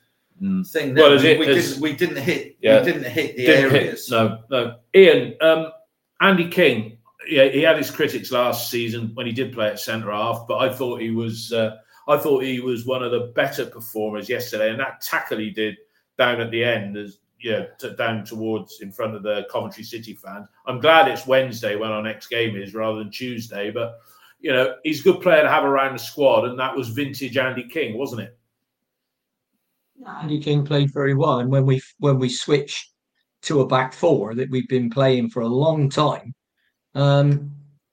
Mm. 0.41 0.69
thing. 0.69 0.95
Well, 0.95 1.11
we, 1.19 1.27
it- 1.29 1.39
we 1.39 1.47
didn't, 1.47 1.81
we 1.81 1.93
didn't 1.95 2.17
hit. 2.23 2.57
Yeah. 2.61 2.81
We 2.81 2.85
didn't 2.93 3.05
hit 3.11 3.37
the 3.37 3.47
Didn't 3.47 3.71
hit- 3.71 3.83
areas. 3.83 4.11
no, 4.11 4.43
no. 4.51 4.77
Ian, 4.95 5.35
um, 5.41 5.73
Andy 6.21 6.49
King, 6.49 6.99
yeah, 7.29 7.49
he 7.49 7.63
had 7.63 7.77
his 7.77 7.91
critics 7.91 8.33
last 8.33 8.71
season 8.71 9.11
when 9.15 9.27
he 9.27 9.33
did 9.33 9.53
play 9.53 9.69
at 9.69 9.79
centre 9.81 10.11
half, 10.11 10.45
but 10.49 10.59
I 10.59 10.73
thought 10.73 11.01
he 11.01 11.11
was, 11.11 11.53
uh, 11.53 11.77
I 12.09 12.17
thought 12.17 12.43
he 12.43 12.61
was 12.61 12.85
one 12.87 13.03
of 13.03 13.13
the 13.13 13.33
better 13.35 13.65
performers 13.67 14.29
yesterday, 14.29 14.71
and 14.71 14.81
that 14.81 15.01
tackle 15.01 15.39
he 15.39 15.51
did 15.51 15.77
down 16.19 16.41
at 16.41 16.51
the 16.51 16.65
end, 16.65 16.97
is 16.97 17.19
yeah, 17.41 17.67
t- 17.81 17.95
down 17.97 18.25
towards 18.25 18.81
in 18.81 18.91
front 18.93 19.15
of 19.15 19.23
the 19.23 19.47
Coventry 19.51 19.83
City 19.85 20.15
fans. 20.15 20.47
I'm 20.67 20.81
glad 20.81 21.09
it's 21.09 21.27
Wednesday 21.27 21.77
when 21.77 21.91
our 21.91 22.03
next 22.03 22.29
game 22.29 22.57
is 22.57 22.75
rather 22.75 22.99
than 22.99 23.11
Tuesday, 23.11 23.71
but 23.71 23.99
you 24.41 24.53
know 24.53 24.75
he's 24.83 25.01
a 25.01 25.05
good 25.05 25.21
player 25.21 25.43
to 25.43 25.49
have 25.49 25.65
around 25.65 25.93
the 25.95 25.99
squad, 26.01 26.45
and 26.47 26.59
that 26.59 26.77
was 26.77 26.89
vintage 26.89 27.37
Andy 27.37 27.65
King, 27.69 27.97
wasn't 27.97 28.23
it? 28.23 28.37
Andy 30.07 30.41
King 30.41 30.65
played 30.65 30.93
very 30.93 31.15
well, 31.15 31.41
and 31.41 31.51
when 31.51 31.67
we 31.67 31.81
when 31.99 32.19
we 32.19 32.29
switched 32.29 32.91
to 33.43 33.61
a 33.61 33.67
back 33.67 33.93
four 33.93 34.35
that 34.35 34.51
we've 34.51 34.69
been 34.69 34.91
playing 34.91 35.31
for 35.31 35.43
a 35.43 35.49
long 35.49 35.89
time, 35.91 36.33
um, 36.95 37.51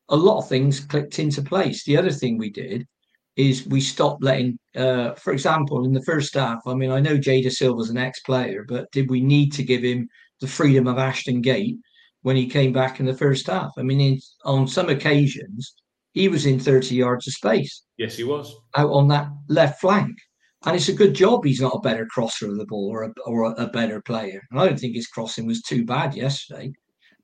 a 0.09 0.15
lot 0.15 0.39
of 0.39 0.49
things 0.49 0.79
clicked 0.79 1.19
into 1.19 1.41
place. 1.41 1.83
The 1.83 1.97
other 1.97 2.11
thing 2.11 2.37
we 2.37 2.49
did 2.49 2.87
is 3.35 3.65
we 3.67 3.81
stopped 3.81 4.23
letting, 4.23 4.59
uh, 4.75 5.13
for 5.13 5.31
example, 5.33 5.85
in 5.85 5.93
the 5.93 6.03
first 6.03 6.33
half. 6.33 6.59
I 6.67 6.73
mean, 6.73 6.91
I 6.91 6.99
know 6.99 7.17
Jay 7.17 7.41
Dasilva's 7.41 7.89
an 7.89 7.97
ex-player, 7.97 8.65
but 8.67 8.91
did 8.91 9.09
we 9.09 9.21
need 9.21 9.53
to 9.53 9.63
give 9.63 9.81
him 9.81 10.09
the 10.41 10.47
freedom 10.47 10.87
of 10.87 10.97
Ashton 10.97 11.41
Gate 11.41 11.77
when 12.21 12.35
he 12.35 12.47
came 12.47 12.73
back 12.73 12.99
in 12.99 13.05
the 13.05 13.15
first 13.15 13.47
half? 13.47 13.71
I 13.77 13.83
mean, 13.83 14.01
in, 14.01 14.19
on 14.43 14.67
some 14.67 14.89
occasions, 14.89 15.73
he 16.11 16.27
was 16.27 16.45
in 16.45 16.59
30 16.59 16.95
yards 16.95 17.27
of 17.27 17.33
space 17.33 17.83
Yes, 17.97 18.17
he 18.17 18.23
was. 18.23 18.53
out 18.75 18.89
on 18.89 19.07
that 19.09 19.29
left 19.47 19.79
flank. 19.79 20.17
And 20.65 20.75
it's 20.75 20.89
a 20.89 20.93
good 20.93 21.13
job 21.13 21.45
he's 21.45 21.61
not 21.61 21.75
a 21.75 21.79
better 21.79 22.05
crosser 22.05 22.49
of 22.49 22.57
the 22.57 22.65
ball 22.65 22.89
or 22.89 23.03
a, 23.03 23.13
or 23.25 23.53
a, 23.57 23.67
better 23.67 24.01
player. 24.01 24.41
And 24.51 24.59
I 24.59 24.67
don't 24.67 24.77
think 24.79 24.95
his 24.95 25.07
crossing 25.07 25.47
was 25.47 25.61
too 25.61 25.85
bad 25.85 26.15
yesterday. 26.15 26.73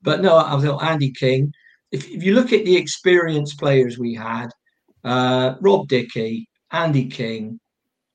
But 0.02 0.22
no, 0.22 0.38
I 0.38 0.58
thought 0.58 0.82
Andy 0.82 1.10
King. 1.10 1.52
If, 1.92 2.08
if 2.08 2.22
you 2.22 2.34
look 2.34 2.52
at 2.52 2.64
the 2.64 2.76
experienced 2.76 3.58
players 3.58 3.98
we 3.98 4.14
had, 4.14 4.48
uh, 5.04 5.56
Rob 5.60 5.86
Dickie, 5.88 6.48
Andy 6.72 7.06
King, 7.06 7.60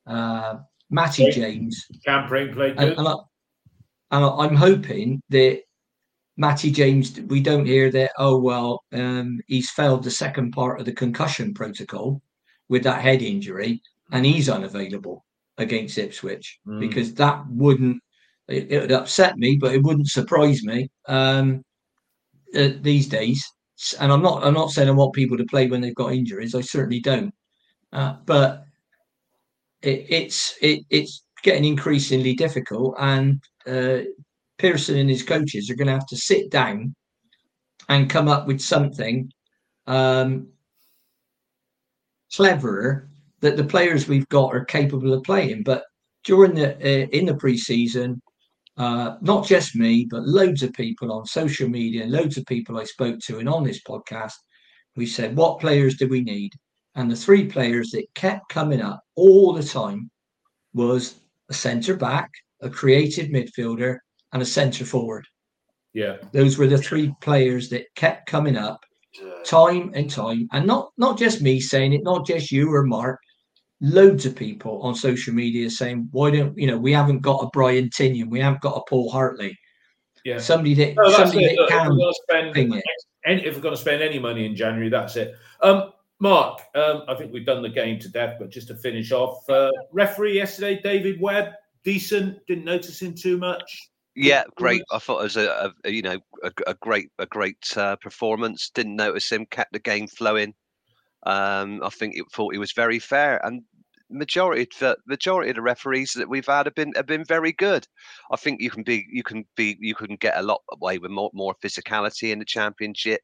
uh, 0.07 0.55
Matty 0.89 1.29
James, 1.31 1.85
Cam 2.05 2.27
Pring 2.27 2.53
played 2.53 2.71
and, 2.77 2.89
good. 2.89 2.97
and, 2.97 3.07
I, 3.07 3.15
and 4.11 4.25
I'm 4.25 4.55
hoping 4.55 5.21
that 5.29 5.61
Matty 6.37 6.71
James, 6.71 7.19
we 7.21 7.39
don't 7.39 7.65
hear 7.65 7.91
that. 7.91 8.11
Oh 8.17 8.39
well, 8.39 8.83
um, 8.91 9.39
he's 9.47 9.69
failed 9.71 10.03
the 10.03 10.11
second 10.11 10.51
part 10.51 10.79
of 10.79 10.85
the 10.85 10.93
concussion 10.93 11.53
protocol 11.53 12.21
with 12.67 12.83
that 12.83 13.01
head 13.01 13.21
injury, 13.21 13.81
and 14.11 14.25
he's 14.25 14.49
unavailable 14.49 15.25
against 15.57 15.97
Ipswich 15.97 16.59
Mm. 16.67 16.79
because 16.79 17.13
that 17.15 17.43
wouldn't. 17.49 18.01
It, 18.47 18.71
it 18.71 18.81
would 18.81 18.91
upset 18.91 19.37
me, 19.37 19.55
but 19.55 19.73
it 19.73 19.83
wouldn't 19.83 20.07
surprise 20.09 20.63
me 20.63 20.89
um, 21.07 21.63
uh, 22.55 22.69
these 22.81 23.07
days. 23.07 23.45
And 23.99 24.11
I'm 24.11 24.21
not. 24.21 24.43
I'm 24.43 24.53
not 24.53 24.71
saying 24.71 24.89
I 24.89 24.91
want 24.91 25.13
people 25.13 25.37
to 25.37 25.45
play 25.45 25.67
when 25.67 25.81
they've 25.81 25.95
got 25.95 26.13
injuries. 26.13 26.53
I 26.55 26.61
certainly 26.61 26.99
don't. 26.99 27.33
Uh, 27.93 28.15
but 28.25 28.65
it, 29.81 30.05
it's 30.09 30.55
it, 30.61 30.83
it's 30.89 31.23
getting 31.43 31.65
increasingly 31.65 32.35
difficult, 32.35 32.95
and 32.99 33.41
uh, 33.65 33.99
Pearson 34.57 34.97
and 34.97 35.09
his 35.09 35.23
coaches 35.23 35.69
are 35.69 35.75
going 35.75 35.87
to 35.87 35.93
have 35.93 36.07
to 36.07 36.17
sit 36.17 36.51
down 36.51 36.93
and 37.89 38.09
come 38.09 38.27
up 38.27 38.45
with 38.47 38.61
something 38.61 39.31
um, 39.87 40.47
cleverer 42.33 43.09
that 43.41 43.57
the 43.57 43.63
players 43.63 44.07
we've 44.07 44.27
got 44.29 44.53
are 44.53 44.65
capable 44.65 45.13
of 45.13 45.23
playing. 45.23 45.63
But 45.63 45.83
during 46.23 46.53
the 46.55 46.75
uh, 46.75 47.07
in 47.11 47.25
the 47.25 47.33
preseason, 47.33 48.19
uh, 48.77 49.15
not 49.21 49.45
just 49.45 49.75
me, 49.75 50.07
but 50.09 50.23
loads 50.23 50.63
of 50.63 50.73
people 50.73 51.11
on 51.11 51.25
social 51.25 51.67
media, 51.67 52.03
and 52.03 52.11
loads 52.11 52.37
of 52.37 52.45
people 52.45 52.79
I 52.79 52.83
spoke 52.85 53.19
to, 53.25 53.39
and 53.39 53.49
on 53.49 53.63
this 53.63 53.81
podcast, 53.83 54.33
we 54.95 55.05
said, 55.05 55.35
"What 55.35 55.59
players 55.59 55.97
do 55.97 56.07
we 56.07 56.21
need?" 56.21 56.51
And 56.95 57.09
the 57.09 57.15
three 57.15 57.45
players 57.45 57.91
that 57.91 58.13
kept 58.15 58.49
coming 58.49 58.81
up 58.81 59.01
all 59.15 59.53
the 59.53 59.63
time 59.63 60.09
was 60.73 61.19
a 61.49 61.53
centre 61.53 61.95
back, 61.95 62.29
a 62.61 62.69
creative 62.69 63.27
midfielder, 63.27 63.97
and 64.33 64.41
a 64.41 64.45
centre 64.45 64.85
forward. 64.85 65.25
Yeah. 65.93 66.17
Those 66.31 66.57
were 66.57 66.67
the 66.67 66.77
three 66.77 67.13
players 67.21 67.69
that 67.69 67.85
kept 67.95 68.29
coming 68.29 68.57
up 68.57 68.79
time 69.45 69.91
and 69.93 70.09
time. 70.09 70.47
And 70.51 70.65
not 70.65 70.91
not 70.97 71.17
just 71.17 71.41
me 71.41 71.59
saying 71.59 71.93
it, 71.93 72.03
not 72.03 72.25
just 72.25 72.51
you 72.51 72.73
or 72.73 72.83
Mark. 72.83 73.19
Loads 73.81 74.25
of 74.27 74.35
people 74.35 74.81
on 74.83 74.93
social 74.95 75.33
media 75.33 75.69
saying, 75.69 76.07
"Why 76.11 76.29
don't 76.31 76.57
you 76.57 76.67
know? 76.67 76.77
We 76.77 76.91
haven't 76.91 77.19
got 77.21 77.43
a 77.43 77.49
Brian 77.51 77.89
Tinnion, 77.89 78.29
we 78.29 78.39
haven't 78.39 78.61
got 78.61 78.77
a 78.77 78.81
Paul 78.87 79.09
Hartley, 79.09 79.57
Yeah. 80.23 80.37
somebody 80.37 80.75
that 80.75 80.95
No, 80.95 81.09
somebody 81.11 81.45
it. 81.45 81.49
that 81.49 81.61
Look, 81.61 81.71
if, 81.71 81.77
can 81.77 81.89
we're 81.89 81.97
gonna 81.97 82.13
spend, 82.13 82.53
ping 82.53 82.73
it." 82.73 82.83
any, 83.25 83.45
if 83.45 83.55
we're 83.55 83.61
going 83.61 83.75
to 83.75 83.81
spend 83.81 84.01
any 84.01 84.19
money 84.19 84.45
in 84.45 84.55
January, 84.55 84.89
that's 84.89 85.15
it. 85.15 85.35
Um, 85.61 85.91
Mark, 86.19 86.61
um, 86.75 87.03
I 87.07 87.15
think 87.15 87.33
we've 87.33 87.45
done 87.45 87.63
the 87.63 87.69
game 87.69 87.97
to 87.99 88.09
death, 88.09 88.35
but 88.39 88.49
just 88.49 88.67
to 88.67 88.75
finish 88.75 89.11
off, 89.11 89.47
uh, 89.49 89.71
referee 89.91 90.35
yesterday, 90.35 90.79
David 90.83 91.19
Webb, 91.19 91.53
decent. 91.83 92.45
Didn't 92.47 92.65
notice 92.65 93.01
him 93.01 93.15
too 93.15 93.37
much. 93.37 93.89
Yeah, 94.15 94.43
great. 94.55 94.83
I 94.91 94.99
thought 94.99 95.21
it 95.21 95.23
was 95.23 95.37
a, 95.37 95.73
a 95.83 95.89
you 95.91 96.01
know 96.03 96.19
a, 96.43 96.51
a 96.67 96.73
great 96.75 97.09
a 97.17 97.25
great 97.25 97.75
uh, 97.75 97.95
performance. 97.95 98.69
Didn't 98.69 98.95
notice 98.95 99.31
him. 99.31 99.45
Kept 99.47 99.73
the 99.73 99.79
game 99.79 100.07
flowing. 100.07 100.53
Um, 101.23 101.81
I 101.83 101.89
think 101.89 102.15
it 102.15 102.25
thought 102.31 102.53
he 102.53 102.59
was 102.59 102.71
very 102.73 102.99
fair, 102.99 103.43
and 103.45 103.63
majority 104.11 104.67
the 104.79 104.97
majority 105.07 105.49
of 105.49 105.55
the 105.55 105.61
referees 105.61 106.13
that 106.13 106.29
we've 106.29 106.47
had 106.47 106.65
have 106.65 106.75
been 106.75 106.93
have 106.95 107.07
been 107.07 107.25
very 107.25 107.51
good. 107.53 107.87
I 108.31 108.35
think 108.35 108.61
you 108.61 108.69
can 108.69 108.83
be 108.83 109.05
you 109.11 109.23
can 109.23 109.45
be 109.55 109.77
you 109.79 109.95
can 109.95 110.15
get 110.17 110.37
a 110.37 110.43
lot 110.43 110.61
away 110.71 110.97
with 110.97 111.11
more 111.11 111.31
more 111.33 111.55
physicality 111.63 112.31
in 112.31 112.39
the 112.39 112.45
championship. 112.45 113.21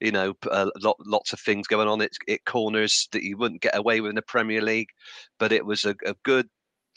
You 0.00 0.12
know, 0.12 0.34
a 0.46 0.50
uh, 0.50 0.70
lot 0.80 0.96
lots 1.04 1.32
of 1.32 1.40
things 1.40 1.66
going 1.66 1.88
on 1.88 2.00
at, 2.02 2.12
at 2.28 2.44
corners 2.44 3.08
that 3.12 3.24
you 3.24 3.36
wouldn't 3.36 3.62
get 3.62 3.76
away 3.76 4.00
with 4.00 4.10
in 4.10 4.16
the 4.16 4.22
Premier 4.22 4.62
League, 4.62 4.90
but 5.38 5.52
it 5.52 5.66
was 5.66 5.84
a, 5.84 5.96
a 6.06 6.14
good 6.24 6.48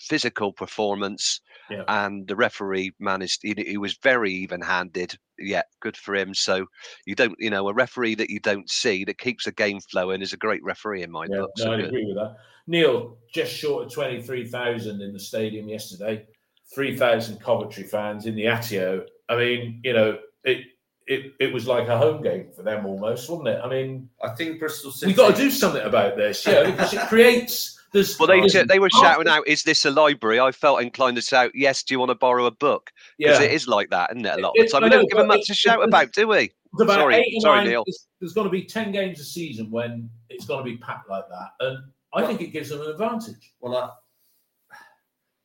physical 0.10 0.52
performance 0.54 1.40
Yeah. 1.70 1.84
and 1.88 2.28
the 2.28 2.36
referee 2.36 2.92
managed 3.00 3.40
he, 3.44 3.54
he 3.58 3.78
was 3.78 3.98
very 4.02 4.32
even-handed 4.34 5.18
yeah 5.38 5.64
good 5.80 5.96
for 5.96 6.16
him 6.16 6.34
so 6.34 6.66
you 7.06 7.16
don't 7.16 7.36
you 7.40 7.50
know 7.50 7.68
a 7.70 7.74
referee 7.74 8.16
that 8.16 8.30
you 8.30 8.40
don't 8.40 8.70
see 8.70 9.06
that 9.06 9.18
keeps 9.18 9.46
the 9.46 9.52
game 9.52 9.80
flowing 9.92 10.22
is 10.22 10.34
a 10.34 10.38
great 10.38 10.64
referee 10.64 11.04
in 11.04 11.12
my 11.12 11.26
Yeah, 11.30 11.42
book 11.42 11.52
no, 11.58 11.64
so 11.64 11.72
I 11.72 11.80
agree 11.80 12.06
with 12.06 12.16
that. 12.16 12.36
Neil, 12.68 13.18
just 13.34 13.52
short 13.54 13.86
of 13.86 13.92
23,000 13.92 15.02
in 15.02 15.14
the 15.14 15.20
stadium 15.20 15.68
yesterday, 15.68 16.26
3,000 16.74 17.40
Coventry 17.42 17.84
fans 17.84 18.26
in 18.28 18.36
the 18.36 18.46
Atyeo. 18.46 19.04
I 19.28 19.36
mean, 19.36 19.82
you 19.84 19.94
know, 19.94 20.20
it, 20.44 20.60
it 21.08 21.34
it 21.40 21.52
was 21.54 21.68
like 21.68 21.88
a 21.88 21.98
home 21.98 22.22
game 22.22 22.52
for 22.56 22.64
them 22.64 22.86
almost, 22.86 23.30
wasn't 23.30 23.48
it? 23.50 23.60
I 23.64 23.68
mean, 23.68 24.10
I 24.24 24.30
think 24.30 24.60
Bristol 24.60 24.92
City. 24.92 25.08
we've 25.10 25.18
got 25.18 25.36
to 25.36 25.42
do 25.42 25.50
something 25.50 25.82
about 25.82 26.16
this, 26.16 26.46
yeah, 26.46 26.70
because 26.70 26.94
it 26.94 27.02
creates. 27.08 27.81
There's, 27.94 28.18
well 28.18 28.28
they 28.28 28.40
there's- 28.40 28.68
they 28.68 28.80
were 28.80 28.90
shouting 28.90 29.28
out 29.28 29.48
is 29.48 29.64
this 29.64 29.84
a 29.86 29.92
library 29.92 30.40
i 30.40 30.52
felt 30.52 30.82
inclined 30.82 31.18
to 31.18 31.22
shout 31.22 31.52
yes 31.54 31.84
do 31.84 31.94
you 31.94 32.00
want 32.00 32.10
to 32.10 32.16
borrow 32.16 32.46
a 32.46 32.52
book 32.52 32.90
because 33.18 33.40
yeah. 33.40 33.46
it 33.46 33.52
is 33.52 33.68
like 33.68 33.90
that 33.90 34.12
isn't 34.12 34.26
it 34.26 34.40
a 34.40 34.42
lot 34.42 34.54
It- 34.56 34.62
of 34.62 34.68
the 34.68 34.72
time 34.72 34.84
I 34.84 34.86
we 34.86 34.90
know, 34.92 34.96
don't 34.98 35.10
give 35.10 35.18
them 35.18 35.28
much 35.28 35.40
it- 35.42 35.46
to 35.48 35.54
shout 35.54 35.84
about 35.84 36.12
do 36.14 36.28
we 36.28 36.52
about 36.80 36.94
Sorry, 36.96 37.16
eight 37.16 37.42
sorry, 37.42 37.58
nine- 37.60 37.68
Neil. 37.68 37.84
There's, 37.86 38.08
there's 38.22 38.34
going 38.34 38.46
to 38.46 38.50
be 38.52 38.64
10 38.64 38.94
games 38.94 39.20
a 39.20 39.26
season 39.26 39.70
when 39.70 40.10
it's 40.30 40.46
going 40.46 40.64
to 40.64 40.72
be 40.72 40.78
packed 40.78 41.10
like 41.10 41.26
that. 41.28 41.50
And 41.60 41.80
I 42.14 42.26
think 42.26 42.40
it 42.40 42.54
gives 42.54 42.70
them 42.70 42.80
an 42.80 42.88
advantage. 42.88 43.52
Well, 43.60 43.76
I, 43.76 43.90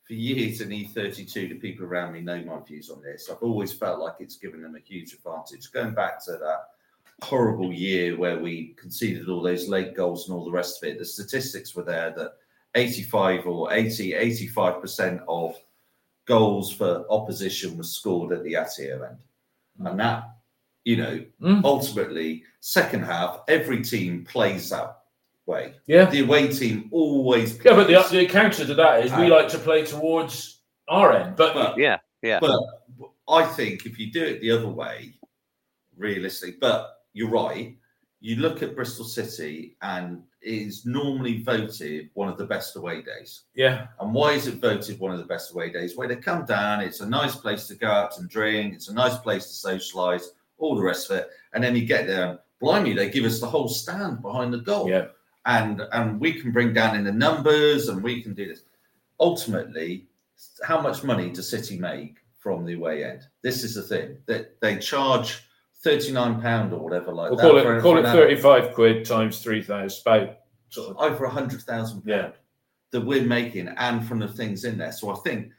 for 0.07 0.12
years 0.12 0.61
in 0.61 0.68
E32, 0.68 1.32
the 1.49 1.55
people 1.57 1.84
around 1.84 2.12
me 2.12 2.20
know 2.20 2.40
my 2.44 2.61
views 2.64 2.90
on 2.90 3.03
this. 3.03 3.28
I've 3.28 3.42
always 3.42 3.72
felt 3.72 3.99
like 3.99 4.14
it's 4.20 4.36
given 4.36 4.62
them 4.62 4.76
a 4.76 4.78
huge 4.78 5.14
advantage. 5.14 5.72
Going 5.72 5.94
back 5.94 6.24
to 6.26 6.32
that 6.32 6.61
horrible 7.22 7.72
year 7.72 8.16
where 8.16 8.38
we 8.38 8.74
conceded 8.78 9.28
all 9.28 9.42
those 9.42 9.68
late 9.68 9.94
goals 9.94 10.28
and 10.28 10.36
all 10.36 10.44
the 10.44 10.50
rest 10.50 10.82
of 10.82 10.88
it, 10.88 10.98
the 10.98 11.04
statistics 11.04 11.74
were 11.74 11.82
there 11.82 12.10
that 12.16 12.32
85 12.74 13.46
or 13.46 13.72
80, 13.72 14.12
85% 14.12 15.22
of 15.28 15.56
goals 16.26 16.72
for 16.72 17.06
opposition 17.10 17.76
was 17.78 17.94
scored 17.94 18.32
at 18.32 18.44
the 18.44 18.54
Atyeo 18.54 19.08
end. 19.08 19.18
And 19.84 19.98
that, 20.00 20.24
you 20.84 20.96
know, 20.96 21.24
Mm. 21.40 21.64
ultimately, 21.64 22.44
second 22.60 23.02
half, 23.04 23.40
every 23.48 23.82
team 23.82 24.24
plays 24.24 24.68
that 24.70 24.98
way. 25.46 25.74
Yeah. 25.86 26.04
The 26.06 26.20
away 26.20 26.48
team 26.48 26.88
always 26.90 27.56
Yeah, 27.64 27.74
but 27.76 27.86
the, 27.86 27.94
plays. 27.94 28.10
the 28.10 28.26
counter 28.26 28.66
to 28.66 28.74
that 28.74 29.06
is 29.06 29.12
we 29.14 29.28
like 29.28 29.48
to 29.50 29.58
play 29.58 29.84
towards 29.86 30.60
our 30.88 31.12
end. 31.12 31.36
But, 31.36 31.54
But- 31.54 31.78
yeah 31.78 31.98
yeah 32.22 32.40
But 32.40 32.60
I 33.28 33.44
think 33.46 33.86
if 33.86 33.98
you 33.98 34.10
do 34.12 34.22
it 34.24 34.40
the 34.40 34.50
other 34.50 34.68
way, 34.68 35.14
realistically, 35.96 36.58
but 36.60 36.95
you're 37.16 37.30
right. 37.30 37.74
You 38.20 38.36
look 38.36 38.62
at 38.62 38.76
Bristol 38.76 39.06
City 39.06 39.76
and 39.80 40.22
it 40.42 40.52
is 40.52 40.84
normally 40.84 41.42
voted 41.42 42.10
one 42.12 42.28
of 42.28 42.36
the 42.36 42.44
best 42.44 42.76
away 42.76 43.00
days. 43.00 43.44
yeah, 43.54 43.86
And 44.00 44.12
why 44.12 44.32
is 44.32 44.46
it 44.46 44.60
voted 44.60 45.00
one 45.00 45.12
of 45.12 45.18
the 45.18 45.24
best 45.24 45.52
away 45.52 45.70
days? 45.70 45.96
Where 45.96 46.08
they 46.08 46.16
come 46.16 46.44
down, 46.44 46.82
it's 46.82 47.00
a 47.00 47.08
nice 47.08 47.34
place 47.34 47.66
to 47.68 47.74
go 47.74 47.88
out 47.88 48.18
and 48.18 48.28
drink, 48.28 48.74
it's 48.74 48.88
a 48.88 48.94
nice 48.94 49.16
place 49.16 49.44
to 49.46 49.68
socialise, 49.68 50.24
all 50.58 50.76
the 50.76 50.82
rest 50.82 51.10
of 51.10 51.16
it. 51.18 51.30
And 51.54 51.64
then 51.64 51.74
you 51.74 51.86
get 51.86 52.06
there, 52.06 52.26
and 52.26 52.38
blimey, 52.60 52.92
they 52.92 53.08
give 53.08 53.24
us 53.24 53.40
the 53.40 53.46
whole 53.46 53.68
stand 53.68 54.20
behind 54.20 54.52
the 54.52 54.58
goal 54.58 54.88
yeah. 54.88 55.06
and 55.46 55.82
and 55.92 56.20
we 56.20 56.34
can 56.34 56.52
bring 56.52 56.74
down 56.74 56.96
in 56.96 57.04
the 57.04 57.12
numbers 57.12 57.88
and 57.88 58.02
we 58.02 58.22
can 58.22 58.34
do 58.34 58.46
this. 58.46 58.62
Ultimately, 59.20 60.06
how 60.62 60.80
much 60.82 61.02
money 61.02 61.30
does 61.30 61.48
City 61.48 61.78
make 61.78 62.18
from 62.38 62.66
the 62.66 62.74
away 62.74 63.04
end? 63.04 63.22
This 63.42 63.64
is 63.64 63.74
the 63.74 63.82
thing 63.82 64.18
that 64.26 64.60
they 64.60 64.76
charge 64.76 65.42
thirty 65.87 66.12
nine 66.12 66.41
pound 66.41 66.72
or 66.72 66.80
whatever 66.80 67.12
like 67.12 67.30
We'll 67.30 67.39
that. 67.39 67.62
call 67.64 67.76
it 67.76 67.82
call 67.82 67.99
it 67.99 68.03
35 68.05 68.74
quid 68.74 69.05
times 69.05 69.41
3,000. 69.43 70.01
About 70.05 70.37
sort 70.70 70.91
of, 70.91 70.97
over 70.99 71.24
a 71.24 71.30
hundred 71.30 71.62
thousand 71.62 72.03
Yeah. 72.05 72.22
pound 72.22 72.32
that 72.93 73.01
we're 73.03 73.24
making, 73.24 73.68
and 73.68 74.07
from 74.07 74.18
the 74.20 74.28
things 74.28 74.64
in 74.64 74.78
there. 74.78 74.93
So 74.93 75.11
I 75.11 75.16
think, 75.24 75.51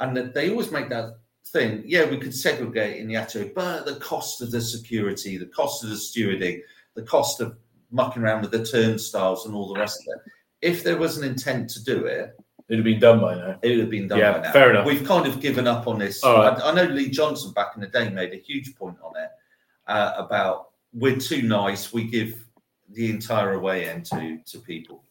and 0.00 0.16
that 0.16 0.34
they 0.34 0.50
always 0.50 0.70
make 0.70 0.88
that 0.90 1.14
thing. 1.48 1.82
Yeah, 1.86 2.08
we 2.08 2.18
could 2.18 2.34
segregate 2.34 2.96
in 2.98 3.08
the 3.08 3.14
Atyeo, 3.14 3.52
but 3.54 3.86
the 3.86 3.96
cost 3.96 4.40
of 4.42 4.50
the 4.50 4.60
security, 4.60 5.36
the 5.36 5.46
cost 5.46 5.82
of 5.84 5.90
the 5.90 5.96
stewarding, 5.96 6.60
the 6.94 7.02
cost 7.02 7.40
of 7.40 7.56
mucking 7.90 8.22
around 8.22 8.42
with 8.42 8.50
the 8.52 8.64
turnstiles 8.64 9.46
and 9.46 9.54
all 9.54 9.72
the 9.72 9.78
rest 9.80 10.00
of 10.00 10.14
it. 10.16 10.32
If 10.60 10.82
there 10.84 10.96
was 10.96 11.18
an 11.18 11.24
intent 11.24 11.68
to 11.70 11.82
do 11.84 12.06
it, 12.06 12.34
it'd 12.68 12.78
have 12.78 12.84
been 12.84 13.00
done 13.00 13.20
by 13.20 13.34
now. 13.34 13.58
it 13.62 13.68
would 13.70 13.80
have 13.80 13.90
been 13.90 14.08
done 14.08 14.18
Yeah, 14.18 14.32
by 14.38 14.40
now. 14.42 14.52
fair 14.52 14.70
enough. 14.70 14.86
We've 14.86 15.04
kind 15.04 15.26
of 15.26 15.40
given 15.40 15.66
up 15.66 15.86
on 15.88 15.98
this. 15.98 16.22
Right. 16.24 16.56
I, 16.60 16.70
I 16.70 16.74
know 16.74 16.84
Lee 16.84 17.10
Johnson 17.10 17.52
back 17.52 17.72
in 17.74 17.80
the 17.80 17.88
day 17.88 18.08
made 18.10 18.32
a 18.32 18.36
huge 18.38 18.74
point 18.76 18.96
on 19.02 19.12
it 19.22 19.28
uh, 19.92 20.14
about 20.16 20.70
we're 20.94 21.18
too 21.18 21.42
nice. 21.42 21.92
We 21.92 22.04
give 22.04 22.44
the 22.90 23.10
entire 23.10 23.52
away 23.52 23.88
end 23.88 24.06
to 24.06 24.38
to 24.46 24.58
people. 24.58 25.04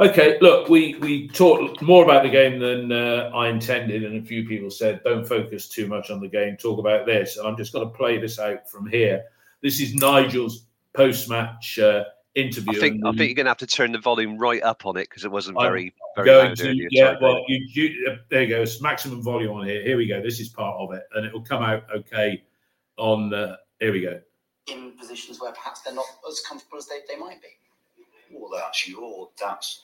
Okay, 0.00 0.38
look, 0.40 0.68
we 0.68 0.96
we 0.96 1.28
talked 1.28 1.82
more 1.82 2.04
about 2.04 2.22
the 2.22 2.28
game 2.28 2.58
than 2.58 2.92
uh, 2.92 3.30
I 3.34 3.48
intended, 3.48 4.04
and 4.04 4.16
a 4.16 4.26
few 4.26 4.46
people 4.46 4.70
said 4.70 5.02
don't 5.04 5.26
focus 5.26 5.68
too 5.68 5.86
much 5.86 6.10
on 6.10 6.20
the 6.20 6.28
game. 6.28 6.56
Talk 6.56 6.78
about 6.78 7.06
this, 7.06 7.36
and 7.36 7.46
I'm 7.46 7.56
just 7.56 7.72
going 7.72 7.88
to 7.88 7.94
play 7.94 8.18
this 8.18 8.38
out 8.38 8.68
from 8.70 8.88
here. 8.88 9.24
This 9.62 9.80
is 9.80 9.94
Nigel's 9.94 10.66
post-match 10.94 11.78
uh, 11.78 12.04
interview. 12.34 12.76
I 12.76 12.80
think 12.80 12.94
and 12.96 13.08
I 13.08 13.10
think 13.12 13.28
you're 13.28 13.34
going 13.34 13.46
to 13.46 13.50
have 13.50 13.58
to 13.58 13.66
turn 13.66 13.92
the 13.92 13.98
volume 13.98 14.36
right 14.36 14.62
up 14.62 14.86
on 14.86 14.96
it 14.96 15.08
because 15.08 15.24
it 15.24 15.30
wasn't 15.30 15.58
I'm 15.58 15.66
very 15.66 15.94
very 16.16 16.26
going 16.26 16.48
loud 16.48 16.56
to 16.58 16.68
earlier. 16.68 16.88
yeah 16.90 17.12
Sorry, 17.12 17.18
well 17.22 17.44
you, 17.48 17.66
you 17.68 18.10
uh, 18.10 18.16
there 18.30 18.42
you 18.42 18.48
go 18.48 18.62
it's 18.62 18.80
maximum 18.80 19.22
volume 19.22 19.52
on 19.52 19.66
here 19.66 19.82
here 19.82 19.96
we 19.96 20.06
go 20.06 20.22
this 20.22 20.38
is 20.38 20.48
part 20.48 20.76
of 20.78 20.92
it 20.92 21.02
and 21.14 21.26
it 21.26 21.32
will 21.32 21.42
come 21.42 21.62
out 21.62 21.84
okay 21.94 22.42
on 22.96 23.34
uh, 23.34 23.56
here 23.84 23.92
we 23.92 24.00
go 24.00 24.18
in 24.66 24.92
positions 24.92 25.40
where 25.40 25.52
perhaps 25.52 25.82
they're 25.82 25.94
not 25.94 26.06
as 26.28 26.40
comfortable 26.40 26.78
as 26.78 26.86
they, 26.86 27.00
they 27.08 27.18
might 27.18 27.40
be. 27.42 27.48
Well, 28.32 28.50
that's 28.50 28.88
your. 28.88 29.28
That's 29.40 29.82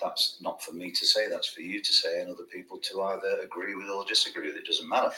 that's 0.00 0.38
not 0.40 0.62
for 0.62 0.72
me 0.72 0.90
to 0.90 1.04
say. 1.04 1.28
That's 1.28 1.48
for 1.48 1.60
you 1.60 1.82
to 1.82 1.92
say, 1.92 2.20
and 2.20 2.30
other 2.30 2.44
people 2.44 2.78
to 2.78 3.02
either 3.02 3.40
agree 3.42 3.74
with 3.74 3.88
or 3.88 4.04
disagree 4.04 4.46
with. 4.46 4.56
It 4.56 4.66
doesn't 4.66 4.88
matter. 4.88 5.10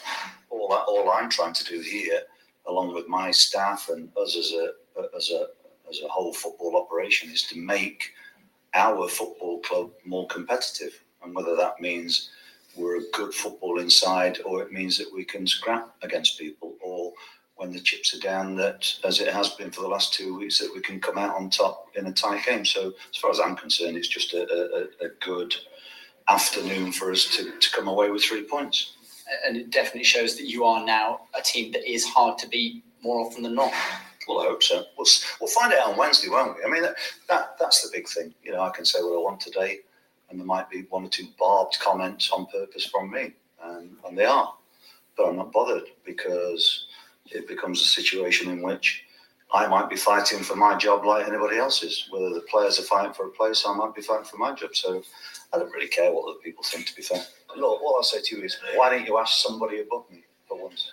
All 0.49 0.67
that, 0.69 0.83
all 0.87 1.09
I'm 1.11 1.29
trying 1.29 1.53
to 1.53 1.63
do 1.63 1.79
here, 1.79 2.21
along 2.67 2.93
with 2.93 3.07
my 3.07 3.31
staff 3.31 3.89
and 3.89 4.09
us 4.17 4.35
as 4.35 4.51
a 4.51 4.73
as 5.15 5.29
a 5.29 5.47
as 5.89 6.01
a 6.01 6.07
whole 6.07 6.33
football 6.33 6.75
operation, 6.75 7.29
is 7.29 7.43
to 7.43 7.57
make 7.57 8.11
our 8.73 9.07
football 9.07 9.59
club 9.59 9.91
more 10.05 10.27
competitive. 10.27 10.99
And 11.23 11.33
whether 11.33 11.55
that 11.55 11.79
means 11.79 12.31
we're 12.75 12.97
a 12.97 13.09
good 13.13 13.33
football 13.33 13.79
inside, 13.79 14.39
or 14.43 14.61
it 14.61 14.73
means 14.73 14.97
that 14.97 15.13
we 15.13 15.23
can 15.23 15.47
scrap 15.47 15.95
against 16.01 16.39
people, 16.39 16.73
or 16.81 17.13
when 17.63 17.71
the 17.71 17.79
chips 17.79 18.13
are 18.13 18.19
down, 18.19 18.55
that 18.57 18.93
as 19.05 19.21
it 19.21 19.33
has 19.33 19.49
been 19.49 19.71
for 19.71 19.81
the 19.81 19.87
last 19.87 20.13
two 20.13 20.37
weeks, 20.37 20.59
that 20.59 20.69
we 20.75 20.81
can 20.81 20.99
come 20.99 21.17
out 21.17 21.33
on 21.35 21.49
top 21.49 21.87
in 21.95 22.05
a 22.07 22.11
tight 22.11 22.45
game. 22.45 22.65
So, 22.65 22.91
as 23.09 23.17
far 23.17 23.31
as 23.31 23.39
I'm 23.39 23.55
concerned, 23.55 23.95
it's 23.95 24.09
just 24.09 24.33
a, 24.33 24.41
a, 24.41 25.05
a 25.05 25.09
good 25.21 25.55
afternoon 26.27 26.91
for 26.91 27.09
us 27.09 27.25
to, 27.37 27.57
to 27.57 27.71
come 27.71 27.87
away 27.87 28.09
with 28.09 28.21
three 28.21 28.43
points. 28.43 28.97
And 29.47 29.55
it 29.55 29.71
definitely 29.71 30.03
shows 30.03 30.35
that 30.35 30.49
you 30.49 30.65
are 30.65 30.85
now 30.85 31.21
a 31.39 31.41
team 31.41 31.71
that 31.71 31.89
is 31.89 32.05
hard 32.05 32.37
to 32.39 32.49
beat 32.49 32.83
more 33.01 33.25
often 33.25 33.43
than 33.43 33.55
not. 33.55 33.71
Well, 34.27 34.41
I 34.41 34.47
hope 34.47 34.61
so. 34.61 34.83
We'll, 34.97 35.07
we'll 35.39 35.49
find 35.49 35.71
out 35.73 35.89
on 35.89 35.97
Wednesday, 35.97 36.27
won't 36.27 36.57
we? 36.57 36.65
I 36.65 36.69
mean, 36.69 36.81
that, 36.83 36.95
that 37.29 37.55
that's 37.59 37.81
the 37.81 37.95
big 37.95 38.09
thing. 38.09 38.33
You 38.43 38.51
know, 38.51 38.61
I 38.61 38.71
can 38.71 38.83
say 38.83 38.99
what 39.01 39.15
I 39.15 39.23
want 39.23 39.39
today, 39.39 39.79
and 40.29 40.37
there 40.37 40.45
might 40.45 40.69
be 40.69 40.81
one 40.89 41.05
or 41.05 41.09
two 41.09 41.27
barbed 41.39 41.77
comments 41.79 42.29
on 42.29 42.45
purpose 42.47 42.85
from 42.87 43.09
me, 43.09 43.33
and, 43.63 43.95
and 44.05 44.17
they 44.17 44.25
are. 44.25 44.53
But 45.15 45.29
I'm 45.29 45.37
not 45.37 45.53
bothered 45.53 45.83
because 46.05 46.87
it 47.35 47.47
becomes 47.47 47.81
a 47.81 47.85
situation 47.85 48.49
in 48.49 48.61
which 48.61 49.03
I 49.53 49.67
might 49.67 49.89
be 49.89 49.95
fighting 49.95 50.39
for 50.39 50.55
my 50.55 50.75
job 50.75 51.05
like 51.05 51.27
anybody 51.27 51.57
else's. 51.57 52.07
Whether 52.09 52.29
the 52.29 52.41
players 52.41 52.79
are 52.79 52.83
fighting 52.83 53.13
for 53.13 53.27
a 53.27 53.31
place, 53.31 53.63
I 53.67 53.75
might 53.75 53.93
be 53.93 54.01
fighting 54.01 54.25
for 54.25 54.37
my 54.37 54.53
job. 54.53 54.75
So 54.75 55.03
I 55.53 55.59
don't 55.59 55.71
really 55.71 55.87
care 55.87 56.11
what 56.11 56.29
other 56.29 56.39
people 56.39 56.63
think, 56.63 56.87
to 56.87 56.95
be 56.95 57.03
fair. 57.03 57.21
Look, 57.55 57.83
what 57.83 57.95
I'll 57.95 58.03
say 58.03 58.21
to 58.23 58.37
you 58.37 58.43
is, 58.43 58.57
why 58.75 58.89
don't 58.89 59.05
you 59.05 59.19
ask 59.19 59.43
somebody 59.43 59.81
above 59.81 60.09
me 60.11 60.23
for 60.47 60.63
once? 60.63 60.91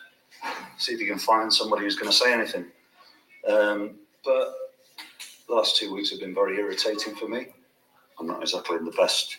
See 0.76 0.92
if 0.92 1.00
you 1.00 1.06
can 1.06 1.18
find 1.18 1.52
somebody 1.52 1.84
who's 1.84 1.96
going 1.96 2.10
to 2.10 2.16
say 2.16 2.32
anything. 2.32 2.66
Um, 3.48 3.96
but 4.24 4.52
the 5.48 5.54
last 5.54 5.76
two 5.76 5.94
weeks 5.94 6.10
have 6.10 6.20
been 6.20 6.34
very 6.34 6.58
irritating 6.58 7.14
for 7.14 7.28
me. 7.28 7.48
I'm 8.18 8.26
not 8.26 8.42
exactly 8.42 8.76
in 8.76 8.84
the 8.84 8.90
best 8.92 9.38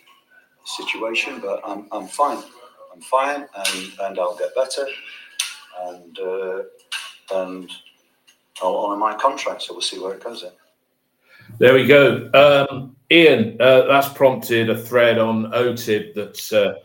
situation, 0.66 1.40
but 1.40 1.62
I'm, 1.64 1.88
I'm 1.92 2.08
fine. 2.08 2.44
I'm 2.94 3.02
fine, 3.02 3.48
and, 3.56 3.92
and 4.02 4.20
I'll 4.20 4.36
get 4.36 4.56
better. 4.56 4.86
And 5.82 6.20
uh, 6.20 6.64
and 7.34 7.72
I'll 8.62 8.78
honour 8.78 8.98
my 8.98 9.16
contract, 9.16 9.64
so 9.64 9.74
we'll 9.74 9.82
see 9.82 10.00
where 10.00 10.14
it 10.14 10.24
goes. 10.24 10.42
Then. 10.42 10.52
there 11.60 11.74
we 11.74 11.86
go 11.86 12.30
um, 12.34 12.96
Ian 13.12 13.58
uh, 13.60 13.84
that's 13.88 14.10
prompted 14.10 14.70
a 14.70 14.78
thread 14.78 15.18
on 15.18 15.52
OTIB 15.52 16.14
that's 16.14 16.54
uh, 16.54 16.76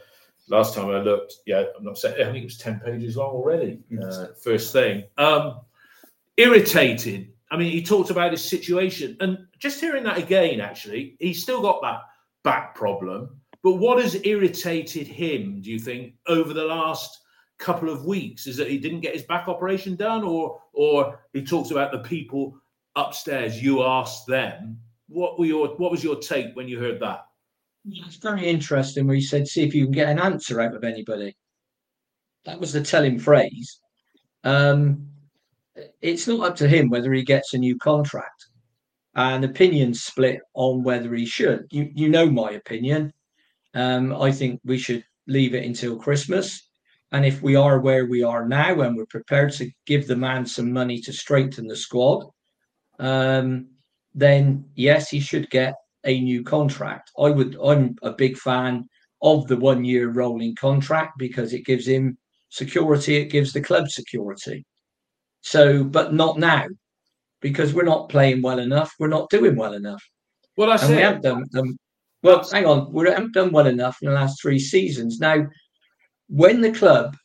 last 0.49 0.74
time 0.74 0.88
I 0.88 0.99
looked 1.01 1.36
yeah 1.47 1.64
I'm 1.76 1.84
not 1.84 1.99
saying 1.99 2.14
I 2.20 2.24
think 2.32 2.38
it 2.38 2.44
was 2.44 2.59
10 2.59 2.80
pages 2.80 3.16
long 3.16 3.34
already 3.34 3.78
uh, 4.03 4.26
first 4.42 4.72
thing 4.72 5.05
um, 5.18 5.61
irritated 6.36 7.32
I 7.51 7.57
mean 7.57 7.70
he 7.70 7.82
talked 7.82 8.11
about 8.11 8.32
his 8.32 8.44
situation 8.44 9.16
and 9.20 9.38
just 9.59 9.80
hearing 9.80 10.05
that 10.05 10.18
again 10.18 10.61
actually 10.61 11.16
he's 11.20 11.42
still 11.42 11.62
got 11.62 11.80
that 11.82 12.01
back 12.42 12.74
problem 12.74 13.40
but 13.62 13.74
what 13.74 14.03
has 14.03 14.16
irritated 14.24 15.07
him 15.07 15.61
do 15.61 15.70
you 15.70 15.78
think 15.78 16.14
over 16.26 16.53
the 16.53 16.64
last 16.64 17.20
couple 17.59 17.88
of 17.88 18.04
weeks 18.04 18.46
is 18.46 18.57
that 18.57 18.70
he 18.70 18.78
didn't 18.78 19.00
get 19.00 19.14
his 19.14 19.24
back 19.24 19.48
operation 19.48 19.96
done 19.96 20.22
or 20.22 20.61
or 20.74 21.18
he 21.32 21.42
talks 21.44 21.70
about 21.70 21.90
the 21.90 21.98
people 22.00 22.54
upstairs 22.96 23.62
you 23.62 23.82
asked 23.82 24.26
them 24.26 24.78
what 25.09 25.38
were 25.38 25.46
your 25.46 25.68
what 25.76 25.90
was 25.90 26.04
your 26.04 26.16
take 26.16 26.54
when 26.54 26.68
you 26.68 26.78
heard 26.78 27.00
that 27.00 27.26
It's 27.88 28.16
very 28.16 28.46
interesting 28.46 29.07
where 29.07 29.14
he 29.14 29.22
said, 29.22 29.46
see 29.46 29.62
if 29.62 29.74
you 29.74 29.84
can 29.84 29.92
get 29.92 30.09
an 30.09 30.18
answer 30.18 30.61
out 30.61 30.74
of 30.74 30.82
anybody. 30.82 31.36
That 32.44 32.59
was 32.59 32.72
the 32.72 32.82
telling 32.82 33.18
phrase. 33.18 33.80
Um, 34.44 35.09
it's 36.00 36.26
not 36.26 36.50
up 36.50 36.57
to 36.57 36.68
him 36.68 36.88
whether 36.88 37.12
he 37.12 37.22
gets 37.22 37.54
a 37.54 37.59
new 37.59 37.76
contract. 37.78 38.46
And 39.14 39.44
opinions 39.44 40.02
split 40.02 40.40
on 40.54 40.82
whether 40.82 41.14
he 41.14 41.24
should. 41.24 41.66
You 41.70 41.90
you 41.94 42.09
know 42.09 42.28
my 42.28 42.50
opinion. 42.50 43.12
Um, 43.72 44.14
I 44.14 44.30
think 44.30 44.61
we 44.64 44.76
should 44.78 45.04
leave 45.26 45.54
it 45.54 45.64
until 45.64 45.96
Christmas. 45.96 46.65
And 47.12 47.24
if 47.24 47.40
we 47.42 47.57
are 47.57 47.78
where 47.78 48.07
we 48.07 48.22
are 48.24 48.46
now 48.48 48.80
and 48.80 48.96
we're 48.96 49.07
prepared 49.07 49.52
to 49.54 49.70
give 49.86 50.07
the 50.07 50.16
man 50.16 50.44
some 50.44 50.72
money 50.72 51.00
to 51.00 51.12
strengthen 51.12 51.66
the 51.66 51.76
squad, 51.76 52.24
um, 52.98 53.68
then 54.14 54.64
yes, 54.74 55.09
he 55.09 55.20
should 55.20 55.48
get 55.50 55.74
a 56.04 56.20
new 56.20 56.42
contract. 56.42 57.11
I 57.18 57.30
would. 57.30 57.57
I'm 57.62 57.96
a 58.02 58.12
big 58.12 58.36
fan 58.36 58.88
of 59.22 59.46
the 59.46 59.57
one-year 59.57 60.11
rolling 60.11 60.54
contract 60.57 61.18
because 61.18 61.52
it 61.52 61.64
gives 61.64 61.86
him 61.86 62.18
security. 62.48 63.16
It 63.16 63.26
gives 63.26 63.52
the 63.52 63.61
club 63.61 63.88
security. 63.88 64.64
So, 65.42 65.84
but 65.84 66.12
not 66.12 66.38
now, 66.38 66.66
because 67.40 67.72
we're 67.72 67.84
not 67.84 68.09
playing 68.09 68.42
well 68.42 68.59
enough. 68.59 68.92
We're 68.98 69.09
not 69.09 69.30
doing 69.30 69.57
well 69.57 69.74
enough, 69.74 70.02
well 70.57 70.72
I 70.72 70.76
and 70.76 70.96
we 70.96 71.02
haven't 71.02 71.22
done. 71.22 71.44
Um, 71.57 71.78
well, 72.22 72.48
hang 72.50 72.66
on, 72.66 72.92
we 72.92 73.09
haven't 73.09 73.34
done 73.34 73.52
well 73.52 73.66
enough 73.66 73.98
in 74.02 74.09
the 74.09 74.14
last 74.14 74.40
three 74.42 74.59
seasons. 74.59 75.20
Now, 75.20 75.46
when 76.29 76.61
the 76.61 76.72
club 76.72 77.16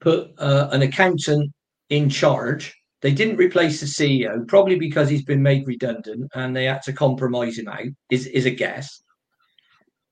put 0.00 0.30
uh, 0.38 0.68
an 0.72 0.82
accountant 0.82 1.52
in 1.90 2.08
charge, 2.08 2.74
they 3.00 3.12
didn't 3.12 3.36
replace 3.36 3.80
the 3.80 3.86
CEO, 3.86 4.46
probably 4.48 4.76
because 4.76 5.08
he's 5.08 5.24
been 5.24 5.42
made 5.42 5.66
redundant 5.66 6.30
and 6.34 6.54
they 6.54 6.64
had 6.64 6.82
to 6.82 6.92
compromise 6.92 7.58
him 7.58 7.68
out, 7.68 7.86
is, 8.10 8.26
is 8.26 8.46
a 8.46 8.50
guess. 8.50 9.02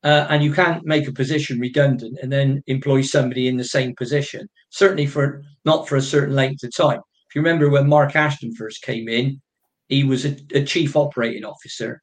Uh, 0.04 0.26
and 0.30 0.44
you 0.44 0.52
can't 0.52 0.86
make 0.86 1.08
a 1.08 1.12
position 1.12 1.58
redundant 1.58 2.16
and 2.22 2.30
then 2.30 2.62
employ 2.68 3.02
somebody 3.02 3.48
in 3.48 3.56
the 3.56 3.64
same 3.64 3.94
position, 3.96 4.48
certainly 4.70 5.06
for 5.06 5.42
not 5.64 5.88
for 5.88 5.96
a 5.96 6.02
certain 6.02 6.34
length 6.34 6.62
of 6.62 6.74
time. 6.74 7.00
If 7.28 7.34
you 7.34 7.40
remember 7.40 7.68
when 7.70 7.88
Mark 7.88 8.14
Ashton 8.14 8.54
first 8.54 8.82
came 8.82 9.08
in, 9.08 9.40
he 9.88 10.04
was 10.04 10.24
a, 10.24 10.36
a 10.54 10.64
chief 10.64 10.96
operating 10.96 11.44
officer. 11.44 12.00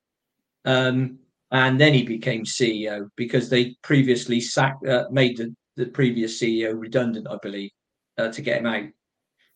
Um, 0.66 1.20
and 1.52 1.80
then 1.80 1.94
he 1.94 2.04
became 2.04 2.44
CEO 2.44 3.08
because 3.16 3.50
they 3.50 3.76
previously 3.84 4.42
sacked, 4.42 4.86
uh, 4.86 5.06
made 5.12 5.38
the, 5.38 5.56
the 5.76 5.86
previous 5.88 6.40
CEO 6.40 6.80
redundant, 6.80 7.28
I 7.30 7.38
believe, 7.42 7.72
uh, 8.18 8.30
to 8.30 8.42
get 8.42 8.60
him 8.60 8.66
out. 8.66 8.90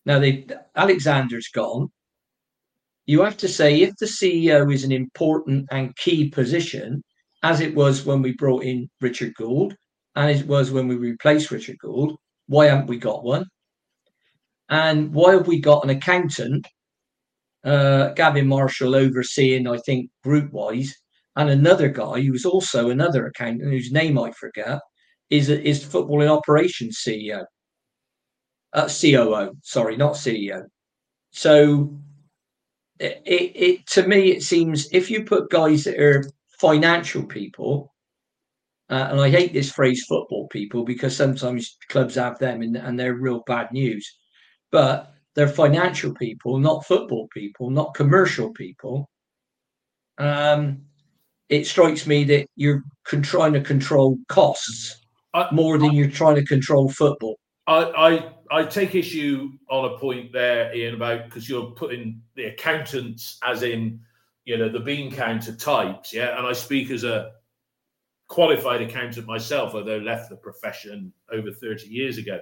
Now 0.05 0.19
they 0.19 0.47
Alexander's 0.75 1.49
gone. 1.49 1.89
You 3.05 3.21
have 3.21 3.37
to 3.37 3.47
say 3.47 3.81
if 3.81 3.95
the 3.97 4.05
CEO 4.05 4.73
is 4.73 4.83
an 4.83 4.91
important 4.91 5.67
and 5.71 5.95
key 5.95 6.29
position, 6.29 7.03
as 7.43 7.61
it 7.61 7.73
was 7.75 8.05
when 8.05 8.21
we 8.21 8.33
brought 8.33 8.63
in 8.63 8.89
Richard 8.99 9.33
Gould, 9.35 9.75
and 10.15 10.31
it 10.31 10.45
was 10.47 10.71
when 10.71 10.87
we 10.87 10.95
replaced 10.95 11.51
Richard 11.51 11.77
Gould, 11.79 12.17
why 12.47 12.65
haven't 12.65 12.87
we 12.87 12.97
got 12.97 13.23
one? 13.23 13.45
And 14.69 15.13
why 15.13 15.33
have 15.33 15.47
we 15.47 15.59
got 15.59 15.83
an 15.83 15.91
accountant, 15.91 16.67
uh, 17.63 18.09
Gavin 18.13 18.47
Marshall, 18.47 18.95
overseeing, 18.95 19.67
I 19.67 19.77
think, 19.77 20.09
group 20.23 20.51
wise, 20.51 20.93
and 21.35 21.49
another 21.49 21.87
guy 21.87 22.21
who's 22.21 22.45
also 22.45 22.89
another 22.89 23.27
accountant 23.27 23.69
whose 23.69 23.91
name 23.91 24.17
I 24.17 24.31
forget, 24.31 24.79
is 25.29 25.49
is 25.49 25.83
footballing 25.83 26.29
operations 26.29 27.01
CEO 27.05 27.43
uh, 28.73 28.87
COO, 28.87 29.53
sorry, 29.63 29.97
not 29.97 30.13
CEO. 30.13 30.63
So 31.31 31.93
it, 32.99 33.21
it, 33.25 33.51
it 33.55 33.87
to 33.87 34.07
me 34.07 34.31
it 34.31 34.43
seems 34.43 34.87
if 34.91 35.09
you 35.09 35.23
put 35.23 35.49
guys 35.49 35.83
that 35.85 35.99
are 35.99 36.29
financial 36.59 37.23
people, 37.23 37.93
uh, 38.89 39.07
and 39.11 39.19
I 39.19 39.29
hate 39.29 39.53
this 39.53 39.71
phrase 39.71 40.05
football 40.07 40.47
people 40.49 40.83
because 40.83 41.15
sometimes 41.15 41.77
clubs 41.89 42.15
have 42.15 42.39
them 42.39 42.61
and, 42.61 42.77
and 42.77 42.99
they're 42.99 43.15
real 43.15 43.43
bad 43.45 43.71
news, 43.71 44.17
but 44.71 45.13
they're 45.35 45.47
financial 45.47 46.13
people, 46.15 46.57
not 46.57 46.85
football 46.85 47.27
people, 47.33 47.69
not 47.69 47.93
commercial 47.93 48.51
people. 48.53 49.09
Um, 50.17 50.83
it 51.49 51.67
strikes 51.67 52.07
me 52.07 52.23
that 52.25 52.47
you're 52.55 52.83
con- 53.05 53.21
trying 53.21 53.53
to 53.53 53.61
control 53.61 54.17
costs 54.29 55.06
I- 55.37 55.53
more 55.53 55.77
than 55.77 55.93
you're 55.93 56.09
trying 56.09 56.35
to 56.35 56.45
control 56.45 56.89
football. 56.89 57.39
I, 57.67 57.83
I 58.51 58.59
I 58.59 58.63
take 58.63 58.95
issue 58.95 59.51
on 59.69 59.93
a 59.93 59.97
point 59.97 60.31
there, 60.31 60.73
Ian, 60.73 60.95
about 60.95 61.25
because 61.25 61.49
you're 61.49 61.71
putting 61.71 62.21
the 62.35 62.45
accountants 62.45 63.37
as 63.43 63.61
in 63.63 63.99
you 64.45 64.57
know 64.57 64.69
the 64.69 64.79
bean 64.79 65.11
counter 65.11 65.53
types, 65.53 66.13
yeah. 66.13 66.37
And 66.37 66.47
I 66.47 66.53
speak 66.53 66.89
as 66.91 67.03
a 67.03 67.31
qualified 68.29 68.81
accountant 68.81 69.27
myself, 69.27 69.73
although 69.73 69.97
left 69.97 70.29
the 70.29 70.37
profession 70.37 71.11
over 71.31 71.51
thirty 71.51 71.89
years 71.89 72.17
ago. 72.17 72.39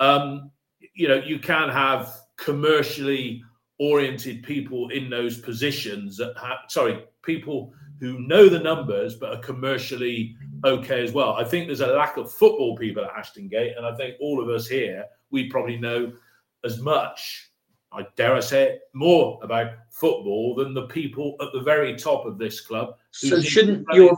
Um, 0.00 0.50
you 0.94 1.08
know, 1.08 1.16
you 1.16 1.38
can 1.38 1.68
have 1.68 2.12
commercially 2.36 3.42
oriented 3.78 4.42
people 4.44 4.88
in 4.90 5.10
those 5.10 5.38
positions 5.40 6.16
that 6.16 6.36
have, 6.38 6.58
sorry, 6.68 7.04
people 7.22 7.72
who 8.00 8.20
know 8.20 8.48
the 8.48 8.58
numbers 8.58 9.16
but 9.16 9.34
are 9.34 9.40
commercially 9.40 10.36
okay 10.64 11.02
as 11.02 11.12
well. 11.12 11.34
I 11.34 11.44
think 11.44 11.66
there's 11.66 11.80
a 11.80 11.88
lack 11.88 12.16
of 12.16 12.32
football 12.32 12.76
people 12.76 13.04
at 13.04 13.10
Ashton 13.16 13.48
Gate, 13.48 13.74
and 13.76 13.86
I 13.86 13.94
think 13.94 14.16
all 14.20 14.42
of 14.42 14.48
us 14.48 14.66
here, 14.66 15.04
we 15.30 15.48
probably 15.48 15.76
know 15.76 16.12
as 16.64 16.80
much, 16.80 17.50
I 17.92 18.06
dare 18.16 18.34
I 18.34 18.40
say 18.40 18.62
it, 18.64 18.80
more 18.94 19.38
about 19.42 19.72
football 19.90 20.54
than 20.54 20.72
the 20.74 20.86
people 20.86 21.36
at 21.40 21.48
the 21.52 21.60
very 21.60 21.96
top 21.96 22.24
of 22.24 22.38
this 22.38 22.60
club. 22.60 22.96
So 23.10 23.40
shouldn't 23.40 23.86
your 23.92 24.16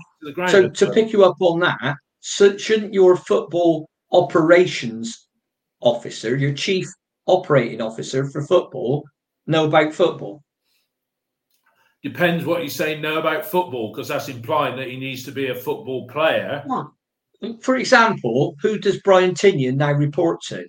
so 0.49 0.69
to 0.69 0.91
pick 0.93 1.13
you 1.13 1.25
up 1.25 1.37
on 1.41 1.61
that? 1.61 1.97
So 2.21 2.57
shouldn't 2.57 2.95
your 2.95 3.17
football 3.17 3.89
operations 4.13 5.29
officer, 5.81 6.37
your 6.37 6.55
chief 6.55 6.87
operating 7.27 7.81
officer 7.81 8.27
for 8.31 8.43
football, 8.43 9.05
know 9.47 9.65
about 9.65 9.93
football? 9.93 10.44
Depends 12.05 12.45
what 12.45 12.63
you 12.63 12.69
say 12.69 13.01
no 13.01 13.19
about 13.19 13.47
football, 13.47 13.91
because 13.91 14.09
that's 14.09 14.29
implying 14.29 14.77
that 14.77 14.89
he 14.89 14.99
needs 14.99 15.25
to 15.25 15.33
be 15.33 15.49
a 15.49 15.55
football 15.55 16.07
player. 16.07 16.63
For 17.63 17.77
example, 17.77 18.57
who 18.61 18.79
does 18.79 19.01
Brian 19.01 19.33
Tinnion 19.33 19.77
now 19.77 19.93
report 19.93 20.43
to? 20.49 20.67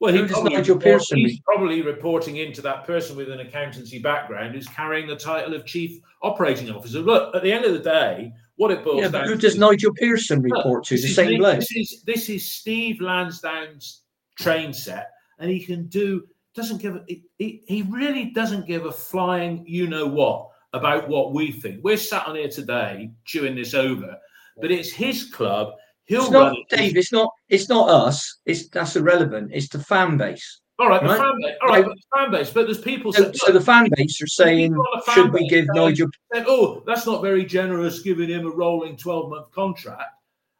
Well, 0.00 0.12
he 0.12 0.22
does 0.22 0.32
probably 0.32 0.56
report- 0.56 1.02
he's 1.14 1.40
probably 1.40 1.82
reporting 1.82 2.36
into 2.36 2.60
that 2.62 2.84
person 2.84 3.16
with 3.16 3.30
an 3.30 3.38
accountancy 3.40 4.00
background 4.00 4.54
who's 4.54 4.66
carrying 4.66 5.06
the 5.06 5.16
title 5.16 5.54
of 5.54 5.64
chief 5.64 6.00
operating 6.20 6.68
officer. 6.70 6.98
Look, 6.98 7.34
at 7.34 7.44
the 7.44 7.52
end 7.52 7.64
of 7.64 7.72
the 7.72 7.78
day, 7.78 8.32
what 8.56 8.72
it 8.72 8.84
boils 8.84 9.02
Yeah, 9.02 9.08
down 9.08 9.28
who 9.28 9.36
does 9.36 9.56
Nigel 9.56 9.94
Pearson 9.94 10.42
report 10.42 10.84
to? 10.86 10.96
The 10.96 11.08
same 11.08 11.38
bloke. 11.38 11.60
This 11.60 11.76
is 11.76 12.02
this 12.04 12.28
is 12.28 12.50
Steve 12.50 13.00
Lansdown's 13.00 14.02
train 14.36 14.72
set, 14.72 15.12
and 15.38 15.48
he 15.48 15.64
can 15.64 15.86
do 15.86 16.26
doesn't 16.56 16.78
give 16.80 16.96
a, 16.96 17.04
he, 17.38 17.62
he 17.66 17.82
really 17.82 18.26
doesn't 18.26 18.66
give 18.66 18.86
a 18.86 18.92
flying 18.92 19.64
you 19.66 19.86
know 19.86 20.06
what 20.06 20.48
about 20.72 21.08
what 21.08 21.32
we 21.32 21.52
think. 21.52 21.82
We're 21.84 21.96
sat 21.96 22.26
on 22.26 22.36
here 22.36 22.48
today 22.48 23.10
chewing 23.24 23.54
this 23.54 23.74
over, 23.74 24.16
but 24.60 24.70
it's 24.70 24.90
his 24.90 25.30
club. 25.30 25.74
He'll 26.04 26.22
It's 26.22 26.30
not 26.30 26.56
it. 26.56 26.68
Dave. 26.68 26.96
It's 26.96 27.12
not. 27.12 27.30
It's 27.48 27.68
not 27.68 27.88
us. 27.88 28.38
It's 28.46 28.68
that's 28.68 28.96
irrelevant. 28.96 29.50
It's 29.52 29.68
the 29.68 29.80
fan 29.80 30.16
base. 30.16 30.60
All 30.78 30.88
right, 30.88 31.02
the 31.02 31.08
fan 31.08 31.32
base. 31.40 31.54
All 31.62 31.68
right, 31.68 31.84
the 31.84 31.96
fan 32.14 32.30
base. 32.30 32.50
But 32.50 32.66
there's 32.66 32.80
people. 32.80 33.12
So, 33.12 33.32
so 33.32 33.52
the 33.52 33.60
fan 33.60 33.88
base 33.96 34.20
are 34.22 34.26
saying, 34.26 34.72
people 34.72 34.86
on 34.92 34.98
the 34.98 35.02
fan 35.02 35.14
should 35.14 35.32
we 35.32 35.48
give 35.48 35.66
Nigel? 35.74 36.08
oh, 36.34 36.82
that's 36.86 37.06
not 37.06 37.22
very 37.22 37.44
generous 37.44 38.00
giving 38.00 38.28
him 38.28 38.46
a 38.46 38.50
rolling 38.50 38.96
12 38.96 39.30
month 39.30 39.50
contract. 39.52 40.10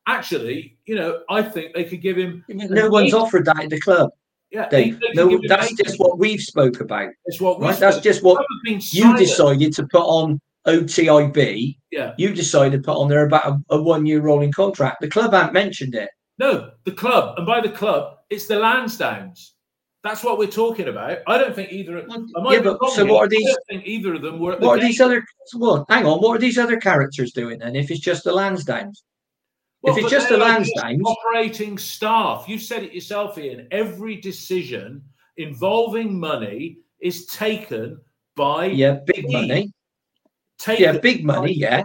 Actually, 0.09 0.79
you 0.87 0.95
know, 0.95 1.23
I 1.29 1.43
think 1.43 1.75
they 1.75 1.85
could 1.85 2.01
give 2.01 2.17
him. 2.17 2.45
No 2.49 2.89
one's 2.89 3.13
offered 3.13 3.45
that 3.45 3.63
at 3.63 3.71
the 3.71 3.81
club, 3.81 4.11
Yeah, 4.57 4.69
Dave. 4.71 4.99
No, 5.15 5.39
that's 5.47 5.75
just 5.75 6.01
what 6.01 6.19
we've 6.19 6.41
spoke 6.41 6.81
about. 6.81 7.11
It's 7.27 7.43
what 7.43 7.61
we 7.61 7.67
Right? 7.67 7.79
That's 7.79 7.99
just 7.99 8.23
what 8.23 8.37
Club 8.37 8.47
have 8.51 8.65
been 8.65 8.81
you 8.91 9.15
decided 9.15 9.75
to 9.75 9.87
put 9.89 10.01
on 10.05 10.41
OTIB. 10.67 11.77
Yeah. 11.91 12.15
You 12.17 12.33
decided 12.33 12.83
to 12.83 12.87
put 12.87 12.97
on 12.99 13.09
there 13.09 13.27
about 13.27 13.45
a, 13.47 13.59
a 13.75 13.83
one-year 13.83 14.23
rolling 14.23 14.53
contract. 14.53 15.03
The 15.03 15.09
club 15.11 15.33
hadn't 15.35 15.53
mentioned 15.53 15.95
it. 15.95 16.09
No, 16.39 16.71
the 16.85 16.93
club, 16.93 17.37
and 17.37 17.47
by 17.47 17.61
the 17.61 17.69
club, 17.69 18.17
it's 18.31 18.47
the 18.47 18.55
Lansdowns. 18.55 19.51
That's 20.03 20.25
what 20.25 20.39
we're 20.39 20.47
talking 20.47 20.89
about. 20.89 21.19
I 21.27 21.37
don't 21.37 21.55
think 21.55 21.71
either. 21.71 21.99
I 22.11 22.41
might 22.41 22.55
yeah, 22.55 22.61
but 22.61 22.79
so 22.93 23.05
what 23.05 23.23
are 23.23 23.25
I 23.25 23.29
these- 23.29 23.45
don't 23.47 23.67
think 23.69 23.87
either 23.87 24.15
of 24.15 24.23
them 24.23 24.39
were. 24.39 24.57
The 24.57 24.67
What 24.67 24.79
are 24.79 24.81
game. 24.81 24.87
these 24.89 25.01
other? 25.03 25.23
Well, 25.55 25.85
hang 25.91 26.07
on. 26.07 26.21
What 26.21 26.35
are 26.35 26.39
these 26.39 26.57
other 26.59 26.79
characters 26.79 27.33
doing 27.33 27.59
then? 27.59 27.77
If 27.77 27.91
it's 27.91 28.01
just 28.01 28.25
the 28.25 28.31
Lansdowns, 28.33 29.03
Well, 29.87 29.97
if 29.97 30.03
it's 30.03 30.11
just 30.11 30.33
are 30.33 30.59
just 30.59 30.73
operating 31.05 31.79
staff. 31.79 32.47
You 32.49 32.59
said 32.59 32.83
it 32.83 32.93
yourself, 32.93 33.39
Ian. 33.39 33.69
Every 33.71 34.17
decision 34.17 35.01
involving 35.37 36.19
money 36.19 36.79
is 37.01 37.27
taken 37.27 38.01
by 38.35 38.67
yeah, 38.67 38.99
big 39.07 39.31
money. 39.31 39.73
Taken 40.59 40.83
Yeah, 40.83 40.99
big 40.99 41.25
money. 41.25 41.53
Yeah, 41.53 41.85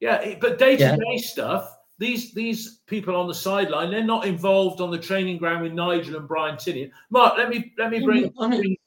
Yeah, 0.00 0.34
but 0.40 0.58
day 0.58 0.76
to 0.76 0.96
day 0.96 1.18
stuff. 1.18 1.76
These 1.98 2.34
these 2.34 2.80
people 2.88 3.14
on 3.14 3.28
the 3.28 3.34
sideline, 3.34 3.92
they're 3.92 4.02
not 4.02 4.26
involved 4.26 4.80
on 4.80 4.90
the 4.90 4.98
training 4.98 5.38
ground 5.38 5.62
with 5.62 5.72
Nigel 5.72 6.16
and 6.16 6.26
Brian 6.26 6.56
Tinnion. 6.56 6.90
Mark, 7.10 7.38
let 7.38 7.48
me 7.48 7.72
let 7.78 7.92
me 7.92 8.00
bring. 8.00 8.32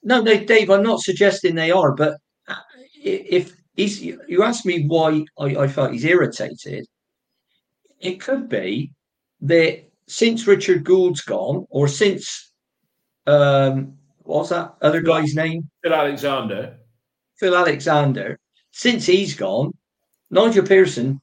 No, 0.02 0.20
no, 0.20 0.36
Dave. 0.44 0.68
I'm 0.68 0.82
not 0.82 1.00
suggesting 1.00 1.54
they 1.54 1.70
are, 1.70 1.92
but 1.92 2.18
uh, 2.46 2.56
if 3.02 3.56
he's, 3.74 4.02
you 4.02 4.42
asked 4.42 4.66
me 4.66 4.86
why 4.86 5.24
I, 5.38 5.56
I 5.56 5.68
felt 5.68 5.92
he's 5.92 6.04
irritated. 6.04 6.86
It 8.00 8.20
could 8.20 8.48
be 8.48 8.92
that 9.42 9.84
since 10.06 10.46
Richard 10.46 10.84
Gould's 10.84 11.20
gone, 11.22 11.66
or 11.70 11.88
since 11.88 12.52
um, 13.26 13.94
what's 14.22 14.48
that 14.50 14.74
other 14.82 15.00
guy's 15.02 15.34
name? 15.34 15.68
Phil 15.82 15.92
Alexander. 15.94 16.76
Phil 17.38 17.56
Alexander. 17.56 18.38
Since 18.72 19.06
he's 19.06 19.34
gone, 19.34 19.72
Nigel 20.30 20.64
Pearson 20.66 21.20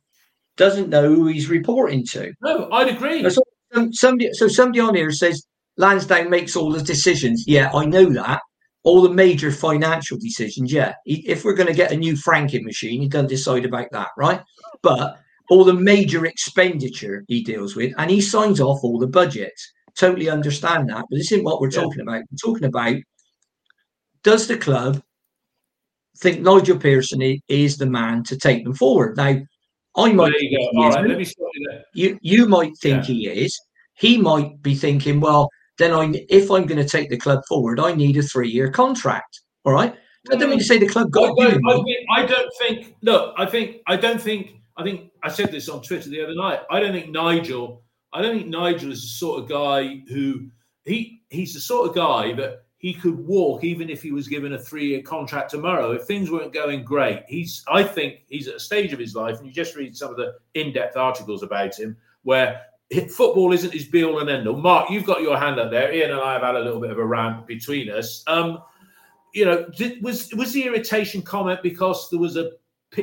doesn't 0.57 0.89
know 0.89 1.13
who 1.13 1.27
he's 1.27 1.49
reporting 1.49 2.05
to. 2.11 2.31
No, 2.41 2.69
I'd 2.71 2.89
agree. 2.95 3.27
So 3.29 3.41
some- 3.73 3.93
somebody, 3.93 4.29
so 4.33 4.47
somebody 4.47 4.79
on 4.79 4.95
here 4.95 5.11
says 5.11 5.45
Lansdown 5.77 6.29
makes 6.29 6.55
all 6.55 6.71
the 6.71 6.81
decisions. 6.81 7.43
Yeah, 7.47 7.71
I 7.73 7.85
know 7.85 8.05
that. 8.13 8.41
All 8.83 9.01
the 9.01 9.09
major 9.09 9.51
financial 9.51 10.17
decisions. 10.19 10.71
Yeah, 10.71 10.93
He- 11.05 11.27
if 11.27 11.43
we're 11.43 11.55
going 11.55 11.67
to 11.67 11.73
get 11.73 11.91
a 11.91 11.97
new 11.97 12.15
franking 12.15 12.63
machine, 12.63 13.01
he 13.01 13.09
doesn't 13.09 13.27
decide 13.29 13.65
about 13.65 13.87
that, 13.91 14.09
right? 14.17 14.41
But 14.83 15.17
all 15.49 15.63
the 15.63 15.73
major 15.73 16.25
expenditure 16.25 17.23
he 17.27 17.43
deals 17.43 17.75
with, 17.75 17.93
and 17.97 18.09
he 18.09 18.21
signs 18.21 18.59
off 18.59 18.83
all 18.83 18.99
the 18.99 19.07
budgets. 19.07 19.71
Totally 19.97 20.29
understand 20.29 20.89
that, 20.89 21.05
but 21.09 21.17
this 21.17 21.31
isn't 21.31 21.45
what 21.45 21.61
we're 21.61 21.71
Yeah. 21.71 21.81
talking 21.81 22.01
about. 22.01 22.23
We're 22.31 22.51
talking 22.51 22.65
about 22.65 22.95
does 24.23 24.47
the 24.47 24.57
club 24.57 25.03
think 26.17 26.41
Nigel 26.41 26.79
Pearson 26.79 27.39
is 27.47 27.77
the 27.77 27.85
man 27.85 28.23
to 28.23 28.35
take 28.35 28.63
them 28.63 28.73
forward? 28.73 29.15
Now, 29.17 29.39
I 29.97 30.11
might 30.11 30.31
There 30.31 30.43
you 30.43 30.57
think 30.57 30.61
go. 30.61 30.69
he 30.71 30.77
All 30.77 30.89
right, 30.89 31.07
let 31.07 31.17
me 31.17 31.27
you 31.93 32.19
you 32.21 32.47
might 32.47 32.75
think 32.77 33.07
Yeah. 33.07 33.13
he 33.15 33.27
is. 33.27 33.57
He 33.93 34.17
might 34.17 34.61
be 34.61 34.75
thinking, 34.75 35.21
well, 35.21 35.49
then 35.77 35.91
I 35.93 36.25
if 36.29 36.49
I'm 36.49 36.65
going 36.65 36.81
to 36.81 36.89
take 36.89 37.09
the 37.09 37.17
club 37.17 37.41
forward, 37.47 37.79
I 37.79 37.93
need 37.93 38.17
a 38.17 38.23
three 38.23 38.49
year 38.49 38.69
contract. 38.69 39.41
All 39.63 39.73
right. 39.73 39.95
I 40.31 40.35
don't 40.35 40.49
mean 40.49 40.57
to 40.57 40.65
mm. 40.65 40.67
say 40.67 40.79
the 40.79 40.87
club 40.87 41.11
got 41.11 41.35
don't, 41.35 41.67
I, 41.67 41.75
think, 41.75 41.97
I 42.11 42.25
don't 42.25 42.51
think. 42.59 42.95
Look, 43.03 43.35
I 43.37 43.45
think. 43.45 43.77
I 43.87 43.95
don't 43.95 44.19
think. 44.19 44.55
I 44.77 44.83
think. 44.83 45.11
I 45.23 45.29
said 45.29 45.51
this 45.51 45.69
on 45.69 45.81
Twitter 45.81 46.09
the 46.09 46.23
other 46.23 46.35
night. 46.35 46.61
I 46.69 46.79
don't 46.79 46.93
think 46.93 47.09
Nigel. 47.09 47.83
I 48.13 48.21
don't 48.21 48.37
think 48.37 48.47
Nigel 48.47 48.91
is 48.91 49.01
the 49.01 49.07
sort 49.07 49.41
of 49.41 49.49
guy 49.49 50.03
who 50.07 50.47
he. 50.85 51.21
He's 51.29 51.53
the 51.53 51.59
sort 51.59 51.89
of 51.89 51.95
guy 51.95 52.33
that 52.33 52.65
he 52.77 52.93
could 52.93 53.17
walk 53.17 53.63
even 53.63 53.89
if 53.89 54.03
he 54.03 54.11
was 54.11 54.27
given 54.27 54.53
a 54.53 54.59
three-year 54.59 55.01
contract 55.01 55.49
tomorrow. 55.49 55.91
If 55.91 56.03
things 56.03 56.29
weren't 56.29 56.53
going 56.53 56.83
great, 56.83 57.23
he's. 57.27 57.63
I 57.67 57.83
think 57.83 58.19
he's 58.27 58.47
at 58.47 58.55
a 58.55 58.59
stage 58.59 58.93
of 58.93 58.99
his 58.99 59.15
life, 59.15 59.37
and 59.37 59.47
you 59.47 59.51
just 59.51 59.75
read 59.75 59.95
some 59.95 60.11
of 60.11 60.17
the 60.17 60.35
in-depth 60.53 60.95
articles 60.95 61.41
about 61.41 61.77
him 61.77 61.97
where 62.23 62.61
football 63.09 63.51
isn't 63.51 63.73
his 63.73 63.85
be-all 63.85 64.19
and 64.19 64.29
end-all. 64.29 64.57
Mark, 64.57 64.89
you've 64.89 65.05
got 65.05 65.21
your 65.21 65.37
hand 65.37 65.59
up 65.59 65.71
there. 65.71 65.91
Ian 65.91 66.11
and 66.11 66.21
I 66.21 66.33
have 66.33 66.43
had 66.43 66.55
a 66.55 66.59
little 66.59 66.79
bit 66.79 66.91
of 66.91 66.99
a 66.99 67.05
rant 67.05 67.47
between 67.47 67.89
us. 67.89 68.23
Um, 68.27 68.59
you 69.33 69.45
know, 69.45 69.67
did, 69.69 70.03
was 70.03 70.33
was 70.33 70.53
the 70.53 70.63
irritation 70.63 71.21
comment 71.21 71.61
because 71.63 72.09
there 72.09 72.19
was 72.19 72.37
a 72.37 72.51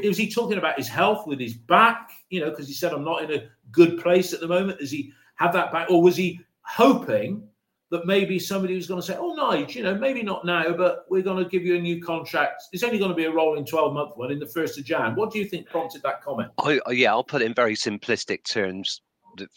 was 0.05 0.17
he 0.17 0.31
talking 0.31 0.59
about 0.59 0.77
his 0.77 0.89
health 0.89 1.27
with 1.27 1.41
his 1.41 1.55
back? 1.55 2.11
You 2.31 2.41
know, 2.41 2.51
because 2.51 2.69
he 2.69 2.75
said 2.75 2.93
I'm 2.93 3.05
not 3.05 3.23
in 3.23 3.33
a 3.33 3.49
good 3.71 3.99
place 3.99 4.33
at 4.33 4.41
the 4.41 4.49
moment. 4.49 4.79
Does 4.79 4.91
he 4.91 5.13
have 5.37 5.53
that 5.55 5.73
back, 5.73 5.91
or 5.91 6.03
was 6.03 6.17
he 6.17 6.41
hoping 6.63 7.49
that 7.91 8.07
maybe 8.07 8.39
somebody 8.39 8.75
was 8.75 8.87
going 8.87 9.01
to 9.01 9.07
say, 9.07 9.17
"Oh, 9.19 9.37
Nige, 9.39 9.75
you 9.75 9.83
know, 9.83 9.95
maybe 9.95 10.23
not 10.23 10.45
now, 10.45 10.73
but 10.73 11.05
we're 11.11 11.23
going 11.23 11.43
to 11.43 11.49
give 11.49 11.65
you 11.65 11.77
a 11.77 11.81
new 11.81 12.03
contract. 12.03 12.63
It's 12.73 12.83
only 12.83 12.99
going 12.99 13.11
to 13.11 13.15
be 13.17 13.27
a 13.27 13.31
rolling 13.31 13.67
12 13.67 13.93
month 13.93 14.17
one 14.17 14.33
in 14.33 14.39
the 14.39 14.47
first 14.47 14.79
of 14.79 14.85
Jan." 14.85 15.15
What 15.15 15.31
do 15.31 15.39
you 15.39 15.45
think 15.45 15.69
prompted 15.69 16.03
that 16.03 16.23
comment? 16.23 16.51
I- 16.59 16.81
yeah, 16.91 17.11
I'll 17.11 17.23
put 17.25 17.43
it 17.43 17.47
in 17.47 17.55
very 17.55 17.75
simplistic 17.75 18.45
terms 18.45 19.03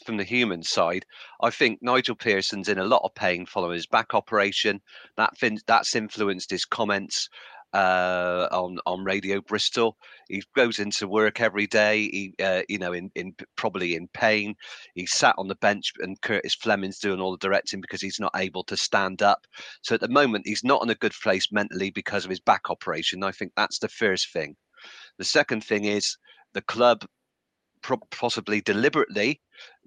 from 0.05 0.17
the 0.17 0.23
human 0.23 0.63
side. 0.63 1.05
I 1.41 1.49
think 1.49 1.79
Nigel 1.81 2.15
Pearson's 2.15 2.69
in 2.69 2.77
a 2.77 2.85
lot 2.85 3.01
of 3.03 3.13
pain 3.15 3.45
following 3.45 3.75
his 3.75 3.87
back 3.87 4.13
operation. 4.13 4.81
That 5.17 5.37
fin- 5.37 5.59
that's 5.67 5.95
influenced 5.95 6.49
his 6.49 6.65
comments 6.65 7.29
uh, 7.75 8.47
on 8.51 8.79
on 8.85 9.03
Radio 9.03 9.41
Bristol. 9.41 9.97
He 10.29 10.41
goes 10.55 10.79
into 10.79 11.07
work 11.07 11.41
every 11.41 11.67
day. 11.67 12.03
He, 12.03 12.33
uh, 12.41 12.61
you 12.69 12.77
know, 12.77 12.93
in 12.93 13.11
in 13.15 13.35
probably 13.57 13.95
in 13.95 14.07
pain. 14.13 14.55
He 14.95 15.05
sat 15.05 15.35
on 15.37 15.49
the 15.49 15.55
bench, 15.55 15.91
and 15.99 16.19
Curtis 16.21 16.55
Fleming's 16.55 16.99
doing 16.99 17.19
all 17.19 17.31
the 17.31 17.37
directing 17.37 17.81
because 17.81 18.01
he's 18.01 18.19
not 18.19 18.31
able 18.37 18.63
to 18.63 18.77
stand 18.77 19.21
up. 19.21 19.45
So 19.81 19.95
at 19.95 20.01
the 20.01 20.07
moment, 20.07 20.47
he's 20.47 20.63
not 20.63 20.83
in 20.83 20.89
a 20.89 20.95
good 20.95 21.13
place 21.21 21.51
mentally 21.51 21.91
because 21.91 22.23
of 22.23 22.29
his 22.29 22.39
back 22.39 22.69
operation. 22.69 23.23
I 23.23 23.31
think 23.31 23.51
that's 23.55 23.79
the 23.79 23.89
first 23.89 24.31
thing. 24.31 24.55
The 25.17 25.25
second 25.25 25.63
thing 25.63 25.83
is 25.83 26.17
the 26.53 26.61
club 26.61 27.05
possibly 28.09 28.61
deliberately 28.61 29.41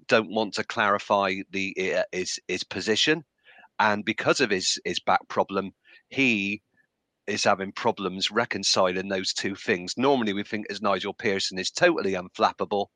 don't 0.07 0.29
want 0.29 0.53
to 0.53 0.63
clarify 0.63 1.35
the 1.51 1.73
uh, 1.95 2.03
his 2.11 2.39
his 2.47 2.63
position, 2.63 3.23
and 3.79 4.05
because 4.05 4.41
of 4.41 4.51
his 4.51 4.79
his 4.85 4.99
back 4.99 5.27
problem, 5.27 5.71
he 6.09 6.61
is 7.29 7.43
having 7.43 7.71
problems 7.71 8.31
reconciling 8.31 9.07
those 9.07 9.33
two 9.33 9.55
things. 9.55 9.93
Normally, 9.97 10.33
we 10.33 10.43
think 10.43 10.65
as 10.69 10.81
Nigel 10.81 11.13
Pearson 11.13 11.59
is 11.59 11.71
totally 11.71 12.13
unflappable, 12.13 12.87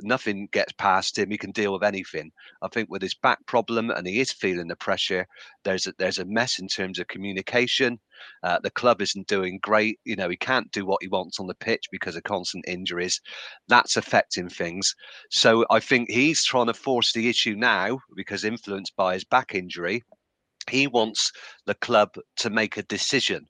nothing 0.00 0.48
gets 0.52 0.72
past 0.72 1.18
him. 1.18 1.30
He 1.30 1.38
can 1.38 1.52
deal 1.52 1.72
with 1.72 1.82
anything. 1.82 2.30
I 2.62 2.68
think 2.68 2.90
with 2.90 3.02
his 3.02 3.14
back 3.14 3.44
problem, 3.46 3.90
and 3.90 4.06
he 4.06 4.20
is 4.20 4.32
feeling 4.32 4.68
the 4.68 4.76
pressure. 4.76 5.26
There's 5.64 5.86
a, 5.86 5.94
there's 5.98 6.18
a 6.18 6.24
mess 6.24 6.58
in 6.58 6.68
terms 6.68 6.98
of 6.98 7.08
communication. 7.08 7.98
Uh, 8.42 8.58
the 8.62 8.70
club 8.70 9.02
isn't 9.02 9.26
doing 9.26 9.58
great. 9.62 9.98
You 10.04 10.16
know, 10.16 10.28
he 10.28 10.36
can't 10.36 10.70
do 10.72 10.86
what 10.86 11.02
he 11.02 11.08
wants 11.08 11.40
on 11.40 11.46
the 11.46 11.54
pitch 11.54 11.84
because 11.90 12.16
of 12.16 12.22
constant 12.24 12.64
injuries. 12.66 13.20
That's 13.68 13.96
affecting 13.96 14.48
things. 14.48 14.94
So 15.30 15.64
I 15.70 15.80
think 15.80 16.10
he's 16.10 16.44
trying 16.44 16.66
to 16.66 16.74
force 16.74 17.12
the 17.12 17.28
issue 17.28 17.54
now 17.56 17.98
because 18.16 18.44
influenced 18.44 18.94
by 18.96 19.14
his 19.14 19.24
back 19.24 19.54
injury. 19.54 20.02
He 20.70 20.86
wants 20.86 21.32
the 21.66 21.74
club 21.74 22.10
to 22.36 22.50
make 22.50 22.76
a 22.76 22.84
decision. 22.84 23.48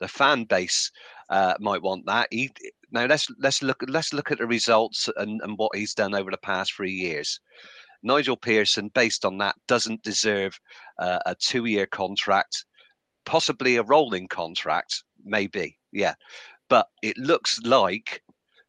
The 0.00 0.08
fan 0.08 0.44
base 0.44 0.90
uh, 1.30 1.54
might 1.60 1.82
want 1.82 2.06
that. 2.06 2.28
He, 2.30 2.50
now 2.90 3.06
let's 3.06 3.28
let's 3.38 3.62
look 3.62 3.82
let's 3.88 4.12
look 4.12 4.30
at 4.30 4.38
the 4.38 4.46
results 4.46 5.08
and, 5.16 5.40
and 5.42 5.58
what 5.58 5.76
he's 5.76 5.94
done 5.94 6.14
over 6.14 6.30
the 6.30 6.36
past 6.38 6.74
three 6.74 6.92
years. 6.92 7.40
Nigel 8.02 8.36
Pearson, 8.36 8.90
based 8.94 9.24
on 9.24 9.38
that, 9.38 9.56
doesn't 9.66 10.02
deserve 10.02 10.58
uh, 10.98 11.20
a 11.24 11.34
two-year 11.34 11.86
contract, 11.86 12.66
possibly 13.24 13.76
a 13.76 13.82
rolling 13.82 14.28
contract, 14.28 15.02
maybe, 15.24 15.78
yeah. 15.90 16.14
But 16.68 16.86
it 17.02 17.16
looks 17.16 17.58
like 17.64 18.22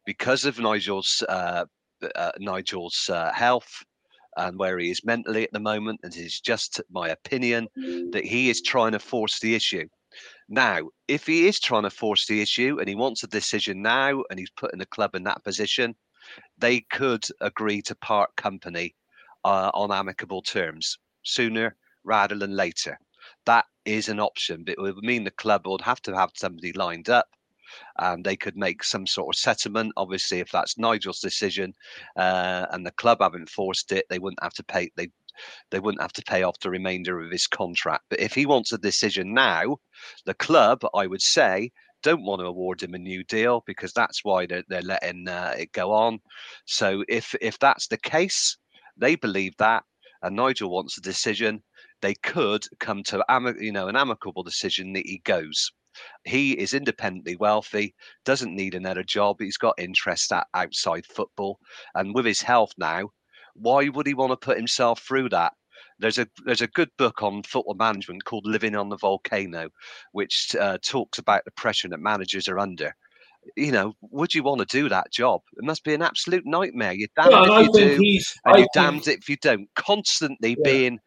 because 0.06 0.46
of 0.46 0.58
Nigel's 0.58 1.22
uh, 1.28 1.66
uh, 2.14 2.32
Nigel's 2.38 3.10
uh, 3.12 3.32
health 3.32 3.84
and 4.38 4.58
where 4.58 4.78
he 4.78 4.90
is 4.90 5.04
mentally 5.04 5.44
at 5.44 5.52
the 5.52 5.60
moment, 5.60 6.00
and 6.02 6.14
it's 6.14 6.40
just 6.40 6.80
my 6.90 7.08
opinion 7.08 7.68
that 8.12 8.24
he 8.24 8.50
is 8.50 8.60
trying 8.62 8.92
to 8.92 8.98
force 8.98 9.40
the 9.40 9.54
issue. 9.54 9.86
Now, 10.48 10.90
if 11.08 11.26
he 11.26 11.48
is 11.48 11.58
trying 11.58 11.82
to 11.82 11.90
force 11.90 12.26
the 12.26 12.40
issue 12.40 12.78
and 12.78 12.88
he 12.88 12.94
wants 12.94 13.22
a 13.22 13.28
decision 13.28 13.82
now 13.82 14.22
and 14.30 14.38
he's 14.38 14.50
putting 14.50 14.78
the 14.78 14.86
club 14.86 15.14
in 15.14 15.24
that 15.24 15.42
position, 15.44 15.96
they 16.58 16.80
could 16.80 17.24
agree 17.40 17.82
to 17.82 17.94
part 17.96 18.34
company 18.36 18.94
uh, 19.44 19.70
on 19.74 19.92
amicable 19.92 20.42
terms 20.42 20.98
sooner 21.22 21.76
rather 22.04 22.36
than 22.36 22.54
later. 22.54 22.98
That 23.44 23.64
is 23.84 24.08
an 24.08 24.20
option, 24.20 24.64
but 24.64 24.76
it 24.78 24.80
would 24.80 24.96
mean 24.98 25.24
the 25.24 25.30
club 25.32 25.66
would 25.66 25.80
have 25.80 26.00
to 26.02 26.16
have 26.16 26.30
somebody 26.34 26.72
lined 26.72 27.08
up 27.08 27.28
and 27.98 28.24
they 28.24 28.36
could 28.36 28.56
make 28.56 28.84
some 28.84 29.06
sort 29.06 29.34
of 29.34 29.38
settlement. 29.38 29.92
Obviously, 29.96 30.38
if 30.38 30.50
that's 30.50 30.78
Nigel's 30.78 31.20
decision 31.20 31.74
uh, 32.16 32.66
and 32.70 32.86
the 32.86 32.92
club 32.92 33.18
haven't 33.20 33.50
forced 33.50 33.92
it, 33.92 34.06
they 34.08 34.18
wouldn't 34.18 34.42
have 34.42 34.54
to 34.54 34.64
pay. 34.64 34.90
They 34.96 35.10
they 35.70 35.80
wouldn't 35.80 36.02
have 36.02 36.12
to 36.14 36.22
pay 36.22 36.42
off 36.42 36.58
the 36.60 36.70
remainder 36.70 37.20
of 37.20 37.30
his 37.30 37.46
contract. 37.46 38.04
But 38.10 38.20
if 38.20 38.34
he 38.34 38.46
wants 38.46 38.72
a 38.72 38.78
decision 38.78 39.34
now, 39.34 39.78
the 40.24 40.34
club, 40.34 40.80
I 40.94 41.06
would 41.06 41.22
say, 41.22 41.70
don't 42.02 42.24
want 42.24 42.40
to 42.40 42.46
award 42.46 42.82
him 42.82 42.94
a 42.94 42.98
new 42.98 43.24
deal 43.24 43.62
because 43.66 43.92
that's 43.92 44.24
why 44.24 44.46
they're, 44.46 44.62
they're 44.68 44.82
letting 44.82 45.28
uh, 45.28 45.54
it 45.58 45.72
go 45.72 45.92
on. 45.92 46.20
So 46.66 47.04
if 47.08 47.34
if 47.40 47.58
that's 47.58 47.88
the 47.88 47.98
case, 47.98 48.56
they 48.96 49.16
believe 49.16 49.56
that, 49.58 49.82
and 50.22 50.36
Nigel 50.36 50.70
wants 50.70 50.98
a 50.98 51.00
decision, 51.00 51.62
they 52.02 52.14
could 52.14 52.64
come 52.80 53.02
to 53.04 53.24
you 53.58 53.72
know 53.72 53.88
an 53.88 53.96
amicable 53.96 54.42
decision 54.42 54.92
that 54.92 55.06
he 55.06 55.20
goes. 55.24 55.72
He 56.24 56.52
is 56.52 56.74
independently 56.74 57.36
wealthy, 57.36 57.94
doesn't 58.24 58.54
need 58.54 58.74
another 58.74 59.02
job. 59.02 59.36
He's 59.40 59.56
got 59.56 59.74
interest 59.78 60.30
at 60.32 60.46
outside 60.54 61.06
football, 61.06 61.58
and 61.94 62.14
with 62.14 62.26
his 62.26 62.42
health 62.42 62.72
now, 62.76 63.10
why 63.58 63.88
would 63.88 64.06
he 64.06 64.14
want 64.14 64.32
to 64.32 64.36
put 64.36 64.56
himself 64.56 65.00
through 65.00 65.28
that? 65.30 65.52
There's 65.98 66.18
a 66.18 66.26
there's 66.44 66.60
a 66.62 66.66
good 66.68 66.90
book 66.98 67.22
on 67.22 67.42
football 67.42 67.74
management 67.74 68.24
called 68.24 68.46
Living 68.46 68.76
on 68.76 68.88
the 68.90 68.98
Volcano, 68.98 69.70
which 70.12 70.54
uh, 70.60 70.78
talks 70.84 71.18
about 71.18 71.44
the 71.44 71.50
pressure 71.52 71.88
that 71.88 72.00
managers 72.00 72.48
are 72.48 72.58
under. 72.58 72.94
You 73.54 73.70
know, 73.70 73.92
would 74.00 74.34
you 74.34 74.42
want 74.42 74.58
to 74.60 74.66
do 74.66 74.88
that 74.88 75.12
job? 75.12 75.40
It 75.56 75.64
must 75.64 75.84
be 75.84 75.94
an 75.94 76.02
absolute 76.02 76.44
nightmare. 76.44 76.92
You're 76.92 77.08
damned 77.16 77.32
if 77.48 77.66
you 77.66 77.72
do, 77.72 78.20
and 78.44 78.54
I 78.54 78.58
you're 78.58 78.66
think- 78.66 78.72
damned 78.74 79.08
if 79.08 79.28
you 79.28 79.36
don't. 79.36 79.68
Constantly 79.76 80.50
Yeah. 80.58 80.64
being 80.64 80.98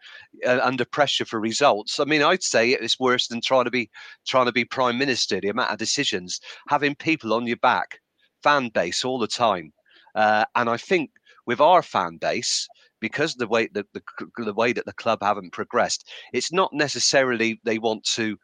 uh, 0.47 0.59
under 0.63 0.85
pressure 0.85 1.25
for 1.25 1.39
results. 1.39 1.99
I 1.99 2.05
mean, 2.05 2.23
I'd 2.23 2.41
say 2.41 2.69
it's 2.71 2.99
worse 2.99 3.27
than 3.27 3.41
trying 3.41 3.65
to 3.65 3.71
be 3.71 3.89
trying 4.25 4.45
to 4.45 4.51
be 4.53 4.63
prime 4.65 4.97
minister. 4.97 5.39
The 5.41 5.49
amount 5.49 5.71
of 5.71 5.77
decisions, 5.79 6.39
having 6.69 6.95
people 6.95 7.33
on 7.33 7.45
your 7.45 7.57
back, 7.57 7.99
fan 8.41 8.69
base 8.69 9.03
all 9.03 9.19
the 9.19 9.27
time, 9.27 9.73
uh, 10.15 10.45
and 10.55 10.69
I 10.69 10.77
think 10.77 11.11
with 11.49 11.59
our 11.59 11.81
fan 11.81 12.17
base, 12.17 12.67
because 12.99 13.33
the 13.33 13.47
way 13.47 13.67
that 13.73 13.87
the, 13.95 14.03
the 14.37 14.53
way 14.53 14.71
that 14.71 14.85
the 14.85 14.93
club 14.93 15.17
haven't 15.23 15.51
progressed, 15.51 16.07
it's 16.31 16.53
not 16.53 16.69
necessarily 16.71 17.59
they 17.63 17.79
want 17.79 18.03
to. 18.03 18.37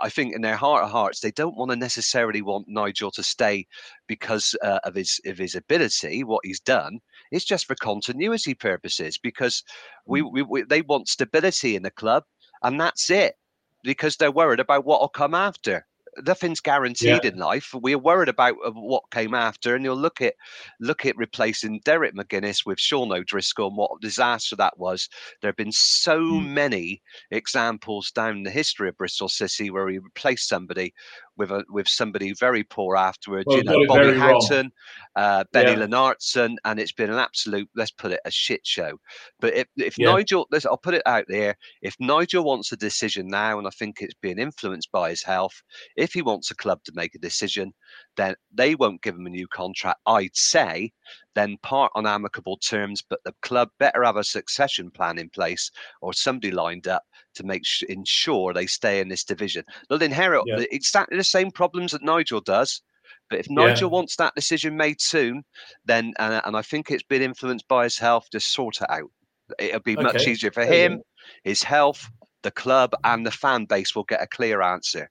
I 0.00 0.08
think 0.08 0.36
in 0.36 0.42
their 0.42 0.56
heart 0.56 0.84
of 0.84 0.90
hearts, 0.92 1.18
they 1.18 1.32
don't 1.32 1.56
want 1.56 1.72
to 1.72 1.76
necessarily 1.76 2.40
want 2.40 2.68
Nigel 2.68 3.10
to 3.10 3.24
stay 3.24 3.66
because 4.06 4.54
uh, 4.62 4.78
of 4.84 4.94
his 4.94 5.20
of 5.26 5.36
his 5.36 5.56
ability, 5.56 6.22
what 6.22 6.42
he's 6.44 6.60
done. 6.60 7.00
It's 7.32 7.44
just 7.44 7.66
for 7.66 7.74
continuity 7.74 8.54
purposes 8.54 9.18
because 9.18 9.64
we, 10.06 10.22
we, 10.22 10.42
we 10.42 10.62
they 10.62 10.82
want 10.82 11.08
stability 11.08 11.74
in 11.74 11.82
the 11.82 11.90
club, 11.90 12.22
and 12.62 12.80
that's 12.80 13.10
it. 13.10 13.34
Because 13.82 14.16
they're 14.16 14.40
worried 14.40 14.60
about 14.60 14.84
what 14.84 15.00
will 15.00 15.08
come 15.08 15.34
after. 15.34 15.87
Nothing's 16.26 16.60
guaranteed 16.60 17.24
in 17.24 17.36
life. 17.36 17.72
We're 17.74 17.98
worried 17.98 18.28
about 18.28 18.56
uh, 18.64 18.70
what 18.72 19.10
came 19.10 19.34
after, 19.34 19.74
and 19.74 19.84
you'll 19.84 19.96
look 19.96 20.20
at 20.20 20.34
look 20.80 21.06
at 21.06 21.16
replacing 21.16 21.80
Derek 21.84 22.14
McInnes 22.14 22.66
with 22.66 22.80
Sean 22.80 23.12
O'Driscoll 23.12 23.68
and 23.68 23.76
what 23.76 23.90
a 23.96 24.00
disaster 24.00 24.56
that 24.56 24.78
was. 24.78 25.08
There 25.40 25.48
have 25.48 25.56
been 25.56 25.72
so 25.72 26.20
many 26.22 27.02
examples 27.30 28.10
down 28.10 28.42
the 28.42 28.50
history 28.50 28.88
of 28.88 28.96
Bristol 28.96 29.28
City 29.28 29.70
where 29.70 29.88
he 29.88 29.98
replaced 29.98 30.48
somebody 30.48 30.94
with 31.38 31.50
a 31.50 31.64
with 31.70 31.88
somebody 31.88 32.34
very 32.34 32.64
poor 32.64 32.96
afterwards. 32.96 33.46
Well, 33.46 33.58
you 33.58 33.64
know, 33.64 33.86
Bobby. 33.86 34.18
Houghton, 34.18 34.70
uh, 35.16 35.44
Benny 35.52 35.72
Yeah. 35.72 35.86
Lennartsson, 35.86 36.56
and 36.64 36.78
it's 36.78 36.92
been 36.92 37.10
an 37.10 37.18
absolute, 37.18 37.68
let's 37.74 37.92
put 37.92 38.12
it, 38.12 38.20
a 38.24 38.30
shit 38.30 38.60
show. 38.66 38.98
But 39.40 39.54
if, 39.54 39.66
if 39.76 39.98
Yeah. 39.98 40.12
Nigel, 40.12 40.46
I'll 40.66 40.76
put 40.76 40.94
it 40.94 41.02
out 41.06 41.24
there, 41.28 41.56
if 41.82 41.94
Nigel 42.00 42.44
wants 42.44 42.72
a 42.72 42.76
decision 42.76 43.28
now, 43.28 43.58
and 43.58 43.66
I 43.66 43.70
think 43.70 43.98
it's 44.00 44.14
being 44.20 44.38
influenced 44.38 44.90
by 44.92 45.10
his 45.10 45.22
health, 45.22 45.54
if 45.96 46.12
he 46.12 46.22
wants 46.22 46.50
a 46.50 46.56
club 46.56 46.80
to 46.84 46.92
make 46.94 47.14
a 47.14 47.18
decision, 47.18 47.72
then 48.18 48.34
they 48.52 48.74
won't 48.74 49.00
give 49.00 49.14
him 49.14 49.26
a 49.26 49.30
new 49.30 49.46
contract. 49.48 50.00
I'd 50.04 50.36
say 50.36 50.92
then 51.34 51.56
part 51.62 51.92
on 51.94 52.04
amicable 52.04 52.56
terms, 52.58 53.00
but 53.08 53.20
the 53.24 53.32
club 53.42 53.70
better 53.78 54.02
have 54.02 54.16
a 54.16 54.24
succession 54.24 54.90
plan 54.90 55.18
in 55.18 55.30
place 55.30 55.70
or 56.02 56.12
somebody 56.12 56.50
lined 56.50 56.88
up 56.88 57.04
to 57.36 57.44
make 57.44 57.64
sh- 57.64 57.84
ensure 57.88 58.52
they 58.52 58.66
stay 58.66 59.00
in 59.00 59.08
this 59.08 59.22
division. 59.24 59.64
They'll 59.88 60.02
inherit 60.02 60.42
Yeah. 60.46 60.64
exactly 60.72 61.16
the 61.16 61.24
same 61.24 61.50
problems 61.52 61.92
that 61.92 62.02
Nigel 62.02 62.40
does. 62.40 62.82
But 63.30 63.38
if 63.38 63.48
Yeah. 63.48 63.54
Nigel 63.54 63.88
wants 63.88 64.16
that 64.16 64.34
decision 64.34 64.76
made 64.76 65.00
soon, 65.00 65.44
then 65.84 66.12
and, 66.18 66.42
and 66.44 66.56
I 66.56 66.62
think 66.62 66.90
it's 66.90 67.04
been 67.04 67.22
influenced 67.22 67.68
by 67.68 67.84
his 67.84 67.98
health, 67.98 68.26
just 68.32 68.52
sort 68.52 68.82
it 68.82 68.90
out. 68.90 69.10
It'll 69.58 69.80
be 69.80 69.96
much 69.96 70.26
easier 70.26 70.50
for 70.50 70.62
Okay. 70.62 70.84
him, 70.84 71.02
his 71.44 71.62
health, 71.62 72.10
the 72.42 72.50
club, 72.50 72.94
and 73.04 73.24
the 73.24 73.30
fan 73.30 73.64
base 73.64 73.94
will 73.94 74.04
get 74.04 74.20
a 74.22 74.26
clear 74.26 74.60
answer. 74.60 75.08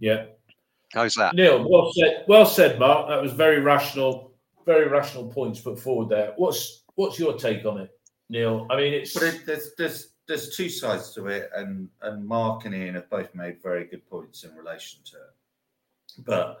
Yeah. 0.00 0.26
How's 0.92 1.14
that? 1.14 1.34
Neil, 1.34 1.68
well 1.68 1.92
said. 1.92 2.24
Well 2.28 2.46
said, 2.46 2.78
Mark. 2.78 3.08
That 3.08 3.20
was 3.20 3.32
very 3.32 3.60
rational, 3.60 4.32
very 4.64 4.88
rational 4.88 5.28
points 5.28 5.60
put 5.60 5.78
forward 5.78 6.08
there. 6.08 6.32
What's 6.36 6.84
what's 6.94 7.18
your 7.18 7.36
take 7.36 7.64
on 7.64 7.80
it, 7.80 7.90
Neil? 8.28 8.66
I 8.70 8.76
mean, 8.76 8.94
it's 8.94 9.14
But 9.14 9.24
it, 9.24 9.46
there's 9.46 9.72
there's 9.76 10.12
there's 10.28 10.56
two 10.56 10.68
sides 10.68 11.12
to 11.14 11.26
it, 11.26 11.50
and 11.54 11.88
and 12.02 12.26
Mark 12.26 12.64
and 12.64 12.74
Ian 12.74 12.94
have 12.94 13.10
both 13.10 13.34
made 13.34 13.62
very 13.62 13.84
good 13.84 14.08
points 14.08 14.44
in 14.44 14.54
relation 14.54 15.00
to 15.06 15.16
it. 15.16 16.24
But 16.24 16.58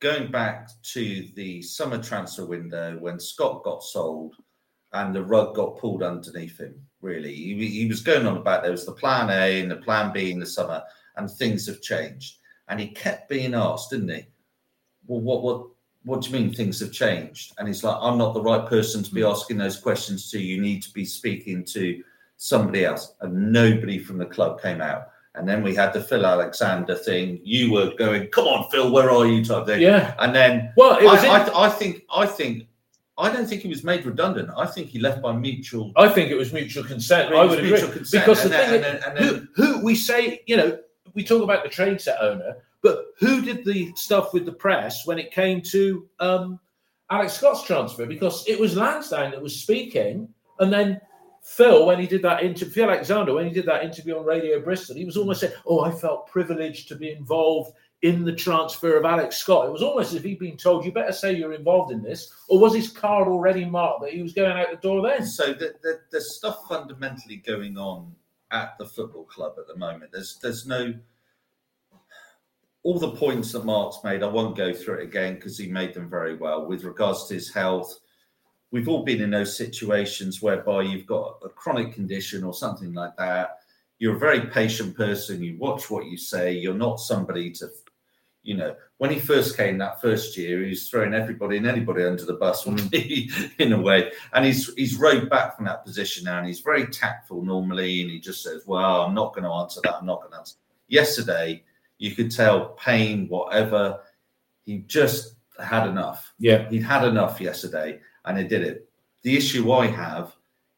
going 0.00 0.30
back 0.30 0.68
to 0.82 1.28
the 1.34 1.62
summer 1.62 2.02
transfer 2.02 2.44
window 2.44 2.98
when 2.98 3.18
Scott 3.18 3.62
got 3.64 3.82
sold 3.82 4.34
and 4.92 5.14
the 5.14 5.24
rug 5.24 5.54
got 5.54 5.78
pulled 5.78 6.02
underneath 6.02 6.58
him, 6.58 6.74
really, 7.00 7.34
he, 7.34 7.68
he 7.68 7.86
was 7.86 8.02
going 8.02 8.26
on 8.26 8.36
about 8.36 8.62
there 8.62 8.72
was 8.72 8.86
the 8.86 8.92
plan 8.92 9.30
A 9.30 9.60
and 9.60 9.70
the 9.70 9.76
plan 9.76 10.12
B 10.12 10.30
in 10.30 10.40
the 10.40 10.46
summer, 10.46 10.82
and 11.16 11.30
things 11.30 11.66
have 11.66 11.82
changed. 11.82 12.38
And 12.68 12.80
he 12.80 12.88
kept 12.88 13.28
being 13.28 13.54
asked, 13.54 13.90
didn't 13.90 14.08
he? 14.08 14.26
Well, 15.06 15.20
what 15.20 15.42
what 15.42 15.66
what 16.04 16.22
do 16.22 16.30
you 16.30 16.38
mean 16.38 16.54
things 16.54 16.80
have 16.80 16.92
changed? 16.92 17.52
And 17.58 17.66
he's 17.66 17.82
like, 17.82 17.96
I'm 18.00 18.16
not 18.16 18.32
the 18.32 18.40
right 18.40 18.66
person 18.66 19.02
to 19.02 19.14
be 19.14 19.22
hmm. 19.22 19.28
asking 19.28 19.58
those 19.58 19.78
questions 19.78 20.30
to. 20.30 20.40
You 20.40 20.60
need 20.60 20.82
to 20.82 20.92
be 20.92 21.04
speaking 21.04 21.64
to 21.66 22.02
somebody 22.36 22.84
else. 22.84 23.14
And 23.20 23.52
nobody 23.52 23.98
from 23.98 24.18
the 24.18 24.26
club 24.26 24.60
came 24.62 24.80
out. 24.80 25.08
And 25.34 25.46
then 25.46 25.62
we 25.62 25.74
had 25.74 25.92
the 25.92 26.00
Phil 26.00 26.24
Alexander 26.24 26.94
thing. 26.94 27.40
You 27.42 27.72
were 27.72 27.92
going, 27.94 28.28
come 28.28 28.46
on, 28.46 28.70
Phil, 28.70 28.90
where 28.90 29.10
are 29.10 29.26
you? 29.26 29.44
type 29.44 29.66
thing. 29.66 29.82
yeah. 29.82 30.14
And 30.18 30.34
then 30.34 30.72
Well, 30.76 30.98
it 30.98 31.04
was. 31.04 31.22
I, 31.24 31.44
I, 31.44 31.66
I 31.66 31.68
think 31.68 32.04
I 32.10 32.24
think 32.24 32.66
I 33.18 33.30
don't 33.30 33.46
think 33.46 33.62
he 33.62 33.68
was 33.68 33.84
made 33.84 34.06
redundant. 34.06 34.50
I 34.56 34.66
think 34.66 34.88
he 34.88 34.98
left 34.98 35.20
by 35.22 35.32
mutual. 35.32 35.92
I 35.96 36.08
think 36.08 36.30
it 36.30 36.36
was 36.36 36.52
mutual 36.52 36.84
consent. 36.84 37.32
It 37.32 37.36
I 37.36 37.44
would 37.44 37.58
agree 37.58 37.80
consent, 37.80 38.10
because 38.10 38.44
the 38.44 38.56
and 38.56 38.70
thing, 38.70 38.80
then- 38.80 38.96
is, 38.96 39.04
and 39.04 39.16
then- 39.16 39.28
and 39.28 39.46
who, 39.56 39.62
who 39.62 39.84
we 39.84 39.94
say, 39.94 40.42
you 40.46 40.56
know, 40.56 40.78
we 41.16 41.24
talk 41.24 41.42
about 41.42 41.64
the 41.64 41.70
train 41.70 41.98
set 41.98 42.20
owner, 42.20 42.58
but 42.82 43.06
who 43.18 43.40
did 43.40 43.64
the 43.64 43.92
stuff 43.96 44.32
with 44.32 44.44
the 44.44 44.52
press 44.52 45.06
when 45.06 45.18
it 45.18 45.32
came 45.32 45.60
to 45.62 46.06
um, 46.20 46.60
Alex 47.10 47.32
Scott's 47.32 47.64
transfer? 47.64 48.06
Because 48.06 48.46
it 48.46 48.60
was 48.60 48.76
Lansdown 48.76 49.32
that 49.32 49.42
was 49.42 49.58
speaking, 49.58 50.28
and 50.60 50.72
then 50.72 51.00
Phil, 51.42 51.86
when 51.86 51.98
he 51.98 52.06
did 52.06 52.22
that 52.22 52.42
interview, 52.42 52.74
Phil 52.74 52.90
Alexander, 52.90 53.32
when 53.32 53.46
he 53.46 53.52
did 53.52 53.66
that 53.66 53.82
interview 53.82 54.18
on 54.18 54.26
Radio 54.26 54.60
Bristol, 54.60 54.94
he 54.94 55.06
was 55.06 55.16
almost 55.16 55.40
saying, 55.40 55.54
"Oh, 55.66 55.80
I 55.80 55.90
felt 55.90 56.28
privileged 56.28 56.86
to 56.88 56.94
be 56.94 57.10
involved." 57.10 57.72
in 58.02 58.26
the 58.26 58.32
transfer 58.32 58.98
of 58.98 59.06
Alex 59.06 59.38
Scott? 59.38 59.66
It 59.66 59.72
was 59.72 59.82
almost 59.82 60.10
as 60.10 60.16
if 60.16 60.22
he'd 60.22 60.38
been 60.38 60.58
told, 60.58 60.84
"You 60.84 60.92
better 60.92 61.12
say 61.12 61.32
you're 61.32 61.54
involved 61.54 61.92
in 61.92 62.02
this," 62.02 62.30
or 62.46 62.58
was 62.58 62.74
his 62.74 62.90
card 62.90 63.26
already 63.26 63.64
marked 63.64 64.02
that 64.02 64.12
he 64.12 64.22
was 64.22 64.34
going 64.34 64.52
out 64.52 64.70
the 64.70 64.76
door 64.76 65.00
then? 65.00 65.24
So 65.24 65.54
the, 65.54 65.74
the, 66.10 66.20
stuff 66.20 66.68
fundamentally 66.68 67.36
going 67.36 67.78
on 67.78 68.14
at 68.56 68.78
the 68.78 68.86
football 68.86 69.24
club 69.24 69.54
at 69.58 69.66
the 69.66 69.76
moment. 69.76 70.10
There's 70.12 70.38
there's 70.42 70.66
no 70.66 70.94
all 72.82 72.98
the 72.98 73.10
points 73.10 73.50
that 73.52 73.64
Mark's 73.64 74.04
made. 74.04 74.22
I 74.22 74.28
won't 74.28 74.56
go 74.56 74.72
through 74.72 75.00
it 75.00 75.04
again 75.04 75.34
because 75.34 75.58
he 75.58 75.66
made 75.66 75.92
them 75.92 76.08
very 76.08 76.36
well 76.36 76.66
with 76.66 76.84
regards 76.84 77.26
to 77.26 77.34
his 77.34 77.52
health. 77.52 77.98
We've 78.70 78.88
all 78.88 79.04
been 79.04 79.20
in 79.20 79.30
those 79.30 79.56
situations 79.56 80.40
whereby 80.40 80.82
you've 80.82 81.06
got 81.06 81.40
a 81.44 81.48
chronic 81.48 81.92
condition 81.92 82.44
or 82.44 82.54
something 82.54 82.94
like 82.94 83.16
that. 83.16 83.58
You're 83.98 84.16
a 84.16 84.20
very 84.20 84.40
patient 84.40 84.96
person. 84.96 85.42
You 85.42 85.56
watch 85.58 85.90
what 85.90 86.06
you 86.06 86.16
say. 86.16 86.52
You're 86.52 86.74
not 86.74 87.00
somebody 87.00 87.50
to, 87.52 87.68
you 88.46 88.56
know, 88.56 88.76
when 88.98 89.10
he 89.10 89.18
first 89.18 89.56
came 89.56 89.76
that 89.78 90.00
first 90.00 90.36
year, 90.36 90.62
he 90.62 90.70
was 90.70 90.88
throwing 90.88 91.12
everybody 91.12 91.56
and 91.56 91.66
anybody 91.66 92.04
under 92.04 92.24
the 92.24 92.34
bus, 92.34 92.64
wasn't 92.64 92.92
mm. 92.92 93.52
in 93.58 93.72
a 93.72 93.80
way. 93.80 94.12
And 94.32 94.44
he's 94.44 94.72
he's 94.74 94.96
rode 94.96 95.28
back 95.28 95.56
from 95.56 95.64
that 95.66 95.84
position 95.84 96.24
now, 96.24 96.38
and 96.38 96.46
he's 96.46 96.60
very 96.60 96.86
tactful 96.86 97.42
normally, 97.42 98.02
and 98.02 98.10
he 98.10 98.20
just 98.20 98.44
says, 98.44 98.62
"Well, 98.64 99.02
I'm 99.02 99.14
not 99.14 99.34
going 99.34 99.44
to 99.44 99.50
answer 99.50 99.80
that. 99.82 99.96
I'm 99.96 100.06
not 100.06 100.20
going 100.20 100.30
to 100.32 100.38
answer." 100.38 100.54
Yesterday, 100.86 101.64
you 101.98 102.14
could 102.14 102.30
tell 102.30 102.68
pain, 102.70 103.26
whatever. 103.28 104.00
He 104.64 104.78
just 104.86 105.34
had 105.60 105.88
enough. 105.88 106.32
Yeah. 106.38 106.68
He'd 106.68 106.82
had 106.82 107.04
enough 107.04 107.40
yesterday, 107.40 107.98
and 108.24 108.38
he 108.38 108.44
did 108.44 108.62
it. 108.62 108.88
The 109.22 109.36
issue 109.36 109.72
I 109.72 109.88
have 109.88 110.36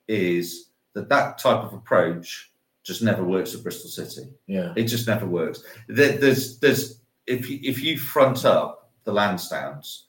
is 0.09 0.71
that 0.95 1.11
that 1.11 1.37
type 1.37 1.62
of 1.64 1.75
approach 1.75 2.51
just 2.83 3.03
never 3.03 3.23
works 3.23 3.55
at 3.55 3.62
Bristol 3.62 3.91
City. 3.91 4.31
Yeah. 4.47 4.73
It 4.75 4.85
just 4.85 5.07
never 5.07 5.27
works. 5.27 5.62
There, 5.89 6.16
there's 6.16 6.59
there's 6.61 7.03
if 7.29 7.49
you, 7.51 7.59
if 7.62 7.83
you 7.83 7.99
front 7.99 8.45
up 8.45 8.91
the 9.05 9.12
Lansdowns, 9.12 10.03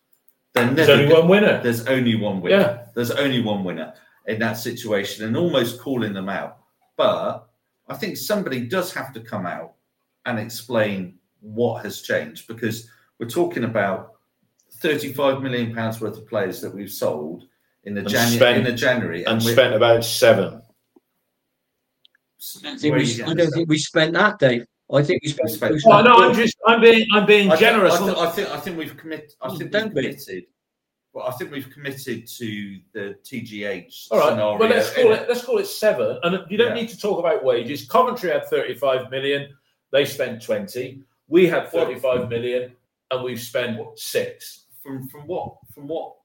then 0.54 0.74
There's 0.76 0.90
only 0.90 1.14
one 1.14 1.28
winner. 1.28 1.62
There's 1.62 1.86
only 1.88 2.16
one 2.16 2.42
winner. 2.42 2.56
Yeah. 2.58 2.86
There's 2.96 3.12
only 3.12 3.42
one 3.42 3.64
winner 3.64 3.94
in 4.28 4.40
that 4.40 4.54
situation, 4.54 5.26
and 5.26 5.36
almost 5.38 5.80
calling 5.80 6.14
them 6.14 6.30
out. 6.30 6.58
But 6.98 7.48
I 7.88 7.96
think 7.96 8.18
somebody 8.18 8.62
does 8.68 8.94
have 8.94 9.14
to 9.14 9.20
come 9.22 9.46
out 9.46 9.74
and 10.26 10.40
explain 10.40 11.20
what 11.42 11.84
has 11.86 12.02
changed 12.02 12.48
because 12.48 12.90
we're 13.20 13.30
talking 13.30 13.64
about 13.64 14.14
35 14.82 15.42
million 15.42 15.74
pounds 15.74 16.00
worth 16.02 16.18
of 16.18 16.28
players 16.28 16.62
that 16.62 16.74
we've 16.74 16.92
sold 16.92 17.46
in 17.86 17.94
the 17.94 18.02
And 18.02 18.10
January 18.10 18.36
spent- 18.38 18.58
in 18.58 18.64
the 18.64 18.74
January 18.74 19.26
and 19.26 19.42
we're- 19.42 19.54
spent 19.54 19.74
about 19.74 20.04
seven. 20.04 20.62
I 22.58 22.62
don't 22.64 22.80
think, 22.80 22.96
we, 22.96 23.24
I 23.24 23.34
don't 23.34 23.52
think 23.52 23.70
we 23.70 23.78
spent 23.78 24.14
that, 24.14 24.40
Dave. 24.40 24.66
I 24.92 25.04
think 25.04 25.22
we 25.24 25.30
spent. 25.30 25.50
spent- 25.52 25.72
close 25.74 25.86
Well, 25.86 26.04
to- 26.04 26.10
no, 26.10 26.16
I'm 26.30 26.34
just, 26.36 26.58
I'm 26.66 26.82
being, 26.82 27.06
I'm 27.14 27.26
being 27.26 27.48
I 27.48 27.56
think- 27.56 27.60
generous. 27.60 27.94
I, 27.94 27.98
on 28.00 28.06
think, 28.06 28.18
the- 28.18 28.24
I 28.24 28.30
think 28.32 28.50
I 28.50 28.60
think 28.60 28.78
we've 28.78 28.98
committed. 28.98 29.34
I 29.42 29.56
think 29.56 29.72
Don't 29.72 29.94
we've 29.94 29.96
be. 29.96 30.02
committed. 30.14 30.44
Well, 31.14 31.28
I 31.28 31.32
think 31.32 31.52
we've 31.52 31.70
committed 31.72 32.28
to 32.28 32.80
the 32.94 33.16
TGH 33.24 34.08
All 34.12 34.20
right, 34.20 34.30
scenario. 34.30 34.58
well 34.60 34.70
let's 34.70 34.94
call 34.94 35.06
innit? 35.06 35.22
it 35.24 35.30
let's 35.30 35.44
call 35.44 35.58
it 35.58 35.66
seven, 35.66 36.20
and 36.24 36.44
you 36.52 36.58
don't 36.58 36.70
Yeah. 36.76 36.82
need 36.82 36.90
to 36.90 36.98
talk 37.00 37.20
about 37.20 37.44
wages. 37.44 37.88
Coventry 37.88 38.30
had 38.32 38.46
35 38.48 39.10
million, 39.10 39.50
they 39.92 40.06
spent 40.06 40.42
20. 40.42 41.04
We 41.28 41.48
had 41.48 41.70
35 41.70 42.30
million, 42.30 42.76
and 43.12 43.24
we've 43.24 43.40
spent 43.40 43.80
six. 43.98 44.66
From 44.84 45.08
from 45.10 45.28
what 45.28 45.56
from 45.74 45.88
what 45.88 46.16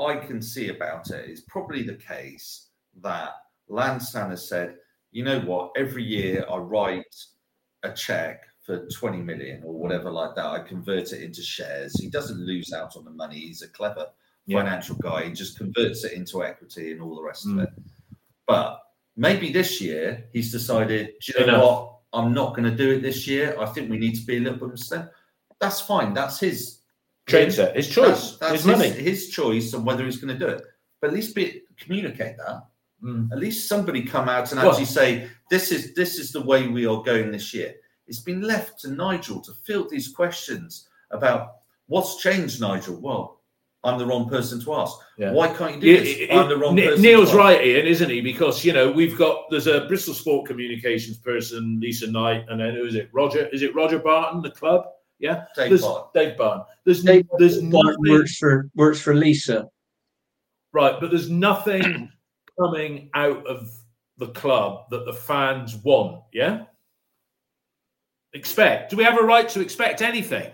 I 0.00 0.16
can 0.16 0.42
see 0.42 0.68
about 0.68 1.10
it, 1.10 1.28
it's 1.30 1.42
probably 1.42 1.82
the 1.82 1.94
case 1.94 2.68
that 3.02 3.30
Lansdown 3.68 4.30
has 4.30 4.46
said, 4.48 4.76
you 5.12 5.24
know 5.24 5.40
what, 5.40 5.70
every 5.76 6.02
year 6.04 6.44
I 6.50 6.56
write 6.58 7.14
a 7.84 7.92
check 7.92 8.42
for 8.64 8.86
20 8.88 9.18
million 9.18 9.62
or 9.64 9.74
whatever 9.74 10.10
like 10.10 10.34
that. 10.34 10.46
I 10.46 10.58
convert 10.60 11.12
it 11.12 11.22
into 11.22 11.42
shares. 11.42 11.98
He 12.00 12.08
doesn't 12.08 12.40
lose 12.40 12.72
out 12.72 12.96
on 12.96 13.04
the 13.04 13.10
money. 13.10 13.38
He's 13.38 13.62
a 13.62 13.68
clever 13.68 14.06
Yeah. 14.46 14.58
financial 14.62 14.96
guy. 14.96 15.24
He 15.24 15.32
just 15.32 15.58
converts 15.58 16.04
it 16.04 16.12
into 16.12 16.42
equity 16.44 16.92
and 16.92 17.02
all 17.02 17.14
the 17.14 17.22
rest 17.22 17.46
Mm. 17.46 17.58
of 17.62 17.64
it. 17.64 17.70
But 18.46 18.80
maybe 19.16 19.52
this 19.52 19.80
year 19.80 20.24
he's 20.32 20.50
decided, 20.50 21.12
do 21.20 21.32
you 21.32 21.46
know 21.46 21.54
Enough. 21.54 21.62
what? 21.62 21.90
I'm 22.14 22.32
not 22.32 22.54
going 22.56 22.70
to 22.70 22.76
do 22.76 22.90
it 22.92 23.00
this 23.02 23.26
year. 23.26 23.56
I 23.60 23.66
think 23.66 23.90
we 23.90 23.98
need 23.98 24.14
to 24.14 24.24
be 24.26 24.36
a 24.36 24.40
little 24.40 24.68
bit 24.68 24.78
more. 24.90 25.12
That's 25.60 25.80
fine. 25.80 26.14
That's 26.14 26.38
his 26.40 26.80
Trade 27.26 27.52
set, 27.52 27.74
his 27.74 27.88
choice, 27.88 28.36
That's, 28.36 28.38
that's 28.38 28.52
his 28.52 28.66
money. 28.66 28.88
his 28.90 29.30
choice 29.30 29.72
on 29.74 29.84
whether 29.86 30.04
he's 30.04 30.18
going 30.18 30.38
to 30.38 30.46
do 30.46 30.50
it. 30.52 30.62
But 31.00 31.08
at 31.08 31.14
least 31.14 31.34
be 31.34 31.62
communicate 31.78 32.36
that. 32.38 32.66
Mm. 33.04 33.30
At 33.32 33.38
least 33.38 33.68
somebody 33.68 34.02
come 34.02 34.28
out 34.28 34.50
and 34.50 34.60
Well- 34.60 34.70
actually 34.70 34.86
say, 34.86 35.28
"This 35.50 35.70
is 35.70 35.92
this 35.94 36.18
is 36.18 36.32
the 36.32 36.40
way 36.40 36.68
we 36.68 36.86
are 36.86 37.02
going 37.02 37.30
this 37.30 37.52
year." 37.52 37.74
It's 38.06 38.20
been 38.20 38.40
left 38.42 38.80
to 38.80 38.90
Nigel 38.90 39.40
to 39.42 39.52
field 39.64 39.90
these 39.90 40.08
questions 40.08 40.88
about 41.10 41.56
what's 41.86 42.16
changed, 42.22 42.60
Nigel. 42.60 42.96
Well, 43.00 43.40
I'm 43.82 43.98
the 43.98 44.06
wrong 44.06 44.26
person 44.28 44.58
to 44.62 44.74
ask. 44.74 44.96
Yeah. 45.18 45.32
Why 45.32 45.48
can't 45.48 45.74
you 45.74 45.80
do 45.82 45.86
Yeah, 45.88 46.00
this? 46.00 46.16
it- 46.20 46.30
I'm 46.32 46.48
the 46.48 46.56
wrong 46.56 46.74
Ne- 46.74 46.86
person. 46.86 47.02
Neil's 47.02 47.30
to 47.30 47.36
ask. 47.36 47.38
right, 47.38 47.66
Ian, 47.66 47.86
isn't 47.86 48.08
he? 48.10 48.20
Because 48.22 48.64
you 48.64 48.72
know 48.72 48.90
we've 48.90 49.16
got 49.18 49.50
there's 49.50 49.66
a 49.66 49.82
Bristol 49.86 50.14
Sport 50.14 50.46
Communications 50.46 51.18
person, 51.18 51.78
Lisa 51.80 52.10
Knight, 52.10 52.46
and 52.48 52.58
then 52.58 52.74
who 52.74 52.86
is 52.86 52.94
it? 52.94 53.10
Roger? 53.12 53.46
Is 53.52 53.60
it 53.62 53.74
Roger 53.74 53.98
Barton, 53.98 54.40
the 54.40 54.50
club? 54.50 54.86
Yeah, 55.18 55.44
Dave 55.54 55.68
there's, 55.68 55.82
Barton. 55.82 56.08
Dave 56.14 56.36
Barton. 56.38 56.64
There's 56.84 57.02
Dave 57.02 57.26
there's 57.38 57.60
Barton 57.60 57.70
nothing 57.70 58.12
works 58.12 58.36
for 58.38 58.70
works 58.74 59.00
for 59.00 59.14
Lisa. 59.14 59.68
right, 60.72 60.98
but 61.00 61.10
there's 61.10 61.30
nothing 61.30 62.10
coming 62.58 63.10
out 63.14 63.46
of 63.46 63.70
the 64.18 64.28
club 64.28 64.84
that 64.90 65.04
the 65.04 65.12
fans 65.12 65.76
want. 65.76 66.22
Yeah, 66.32 66.64
expect. 68.32 68.90
Do 68.90 68.96
we 68.96 69.04
have 69.04 69.18
a 69.18 69.22
right 69.22 69.48
to 69.50 69.60
expect 69.60 70.02
anything? 70.02 70.50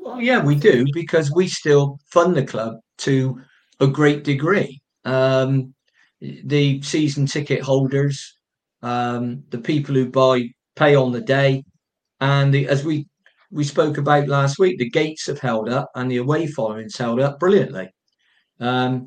Well, 0.00 0.20
yeah, 0.20 0.42
we 0.42 0.54
do 0.54 0.86
because 0.92 1.30
we 1.30 1.46
still 1.48 1.98
fund 2.06 2.34
the 2.34 2.44
club 2.44 2.76
to 2.98 3.40
a 3.80 3.86
great 3.86 4.24
degree. 4.24 4.80
Um, 5.04 5.74
the 6.20 6.80
season 6.82 7.26
ticket 7.26 7.60
holders, 7.60 8.38
um, 8.82 9.42
the 9.50 9.58
people 9.58 9.94
who 9.94 10.08
buy 10.08 10.48
pay 10.76 10.94
on 10.94 11.12
the 11.12 11.20
day, 11.20 11.64
and 12.20 12.54
the, 12.54 12.68
as 12.68 12.84
we 12.84 13.06
we 13.50 13.64
spoke 13.64 13.98
about 13.98 14.28
last 14.28 14.58
week, 14.58 14.78
the 14.78 14.88
gates 14.88 15.26
have 15.26 15.38
held 15.38 15.68
up 15.68 15.90
and 15.94 16.10
the 16.10 16.16
away 16.16 16.46
following's 16.46 16.96
held 16.96 17.20
up 17.20 17.38
brilliantly 17.38 17.90
um, 18.60 19.06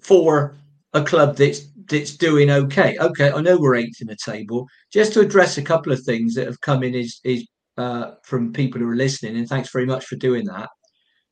for 0.00 0.56
a 0.92 1.02
club 1.02 1.36
that's 1.36 1.62
that's 1.88 2.16
doing 2.16 2.50
okay. 2.50 2.96
Okay, 2.98 3.30
I 3.30 3.40
know 3.40 3.58
we're 3.58 3.76
eighth 3.76 4.00
in 4.00 4.08
the 4.08 4.16
table. 4.24 4.66
Just 4.92 5.12
to 5.14 5.20
address 5.20 5.58
a 5.58 5.62
couple 5.62 5.92
of 5.92 6.00
things 6.02 6.34
that 6.34 6.46
have 6.46 6.60
come 6.60 6.82
in 6.82 6.94
is 6.94 7.20
is 7.24 7.46
uh, 7.76 8.12
from 8.24 8.52
people 8.52 8.80
who 8.80 8.88
are 8.88 8.96
listening, 8.96 9.36
and 9.36 9.48
thanks 9.48 9.70
very 9.70 9.86
much 9.86 10.04
for 10.04 10.16
doing 10.16 10.46
that. 10.46 10.68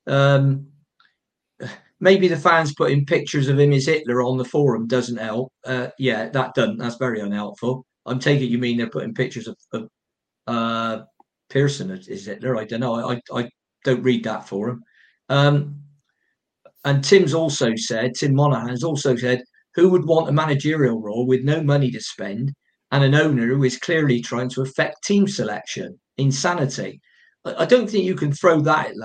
Um, 0.06 0.68
maybe 2.00 2.28
the 2.28 2.36
fans 2.36 2.74
putting 2.74 3.04
pictures 3.06 3.48
of 3.48 3.58
him 3.58 3.72
as 3.72 3.86
Hitler 3.86 4.22
on 4.22 4.38
the 4.38 4.44
forum 4.44 4.86
doesn't 4.86 5.16
help. 5.16 5.52
Uh, 5.64 5.88
yeah, 5.98 6.28
that 6.28 6.54
doesn't. 6.54 6.78
That's 6.78 6.96
very 6.96 7.20
unhelpful. 7.20 7.84
I'm 8.06 8.18
taking 8.18 8.50
you 8.50 8.58
mean 8.58 8.78
they're 8.78 8.88
putting 8.88 9.14
pictures 9.14 9.48
of, 9.48 9.56
of 9.72 9.88
uh, 10.46 11.02
Pearson 11.50 11.90
as 11.90 12.06
Hitler. 12.06 12.56
I 12.56 12.64
don't 12.64 12.80
know. 12.80 12.94
I, 12.94 13.20
I 13.34 13.50
don't 13.84 14.02
read 14.02 14.24
that 14.24 14.48
forum. 14.48 14.82
Um, 15.28 15.82
and 16.84 17.04
Tim's 17.04 17.34
also 17.34 17.74
said, 17.76 18.14
Tim 18.14 18.34
Monaghan 18.34 18.68
has 18.68 18.84
also 18.84 19.14
said, 19.16 19.42
who 19.78 19.88
would 19.90 20.06
want 20.06 20.28
a 20.28 20.32
managerial 20.32 21.00
role 21.00 21.24
with 21.24 21.44
no 21.44 21.62
money 21.62 21.88
to 21.88 22.00
spend 22.00 22.52
and 22.90 23.04
an 23.04 23.14
owner 23.14 23.46
who 23.46 23.62
is 23.62 23.78
clearly 23.78 24.20
trying 24.20 24.48
to 24.48 24.62
affect 24.62 25.04
team 25.04 25.28
selection? 25.28 25.96
Insanity. 26.16 27.00
I 27.44 27.64
don't 27.64 27.88
think 27.88 28.04
you 28.04 28.16
can 28.16 28.32
throw 28.32 28.60
that 28.62 28.90
at 28.90 28.96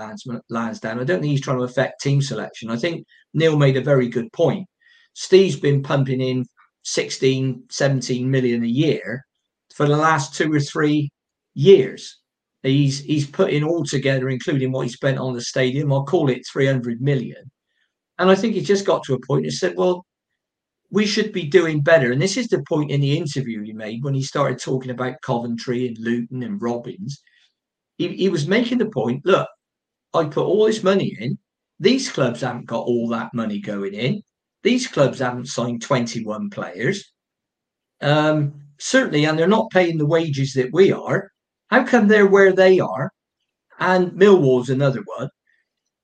Lansdown. 0.50 1.00
I 1.00 1.04
don't 1.04 1.22
think 1.22 1.30
he's 1.30 1.42
trying 1.42 1.60
to 1.60 1.64
affect 1.64 2.02
team 2.02 2.24
selection. 2.24 2.72
I 2.72 2.78
think 2.78 3.06
Neil 3.36 3.56
made 3.56 3.78
a 3.78 3.82
very 3.82 4.08
good 4.08 4.34
point. 4.34 4.66
Steve's 5.14 5.56
been 5.56 5.84
pumping 5.84 6.22
in 6.22 6.44
16, 6.86 7.66
17 7.70 8.32
million 8.32 8.64
a 8.64 8.68
year 8.68 9.24
for 9.76 9.88
the 9.88 9.96
last 9.96 10.34
two 10.34 10.52
or 10.52 10.60
three 10.60 11.12
years. 11.54 12.18
He's 12.64 13.00
he's 13.00 13.28
put 13.28 13.52
in 13.52 13.64
all 13.64 13.84
together, 13.84 14.28
including 14.28 14.72
what 14.72 14.88
he 14.88 14.92
spent 14.92 15.20
on 15.20 15.36
the 15.36 15.42
stadium. 15.42 15.94
I'll 15.94 16.04
call 16.04 16.32
it 16.32 16.48
300 16.52 17.00
million. 17.00 17.52
And 18.18 18.32
I 18.32 18.36
think 18.36 18.56
he 18.56 18.62
just 18.62 18.88
got 18.88 19.04
to 19.04 19.14
a 19.14 19.26
point 19.28 19.46
and 19.46 19.54
said, 19.54 19.76
well, 19.78 20.04
we 20.94 21.08
should 21.08 21.32
be 21.34 21.48
doing 21.48 21.82
better. 21.82 22.12
And 22.12 22.22
this 22.22 22.38
is 22.38 22.48
the 22.50 22.62
point 22.70 22.92
in 22.92 23.02
the 23.02 23.18
interview 23.18 23.64
he 23.64 23.74
made 23.74 24.04
when 24.04 24.14
he 24.14 24.22
started 24.22 24.60
talking 24.60 24.92
about 24.92 25.22
Coventry 25.24 25.88
and 25.88 25.98
Luton 25.98 26.44
and 26.44 26.62
Robins. 26.62 27.20
He, 27.98 28.10
he 28.10 28.30
was 28.30 28.48
making 28.48 28.78
the 28.78 28.86
point 28.86 29.26
look, 29.26 29.50
I 30.14 30.26
put 30.26 30.46
all 30.46 30.68
this 30.68 30.84
money 30.84 31.18
in. 31.20 31.40
These 31.80 32.12
clubs 32.12 32.42
haven't 32.42 32.68
got 32.68 32.86
all 32.86 33.08
that 33.10 33.34
money 33.34 33.60
going 33.60 33.96
in. 33.96 34.22
These 34.62 34.88
clubs 34.88 35.18
haven't 35.18 35.48
signed 35.48 35.82
21 35.82 36.52
players. 36.52 37.04
Um, 38.00 38.54
certainly, 38.78 39.26
and 39.26 39.38
they're 39.38 39.48
not 39.48 39.72
paying 39.72 39.98
the 39.98 40.06
wages 40.06 40.54
that 40.54 40.72
we 40.74 40.92
are. 40.92 41.32
How 41.72 41.84
come 41.86 42.08
they're 42.08 42.28
where 42.28 42.54
they 42.54 42.80
are? 42.80 43.10
And 43.80 44.12
Millwall's 44.12 44.70
another 44.70 45.02
one. 45.18 45.30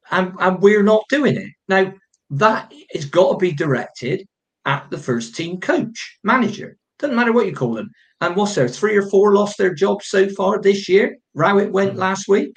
And, 0.09 0.33
and 0.39 0.59
we're 0.59 0.81
not 0.81 1.03
doing 1.09 1.37
it. 1.37 1.51
Now, 1.67 1.93
that 2.31 2.73
has 2.91 3.05
got 3.05 3.33
to 3.33 3.37
be 3.37 3.51
directed 3.51 4.25
at 4.65 4.89
the 4.89 4.97
first 4.97 5.35
team 5.35 5.59
coach, 5.59 6.19
manager. 6.23 6.77
Doesn't 6.99 7.15
matter 7.15 7.31
what 7.31 7.45
you 7.45 7.53
call 7.55 7.73
them. 7.73 7.89
And 8.21 8.35
what's 8.35 8.55
there? 8.55 8.67
Three 8.67 8.97
or 8.97 9.09
four 9.09 9.33
lost 9.33 9.57
their 9.57 9.73
jobs 9.73 10.07
so 10.07 10.27
far 10.29 10.61
this 10.61 10.89
year. 10.89 11.17
Rowett 11.33 11.71
went 11.71 11.91
mm-hmm. 11.91 11.99
last 11.99 12.27
week. 12.27 12.53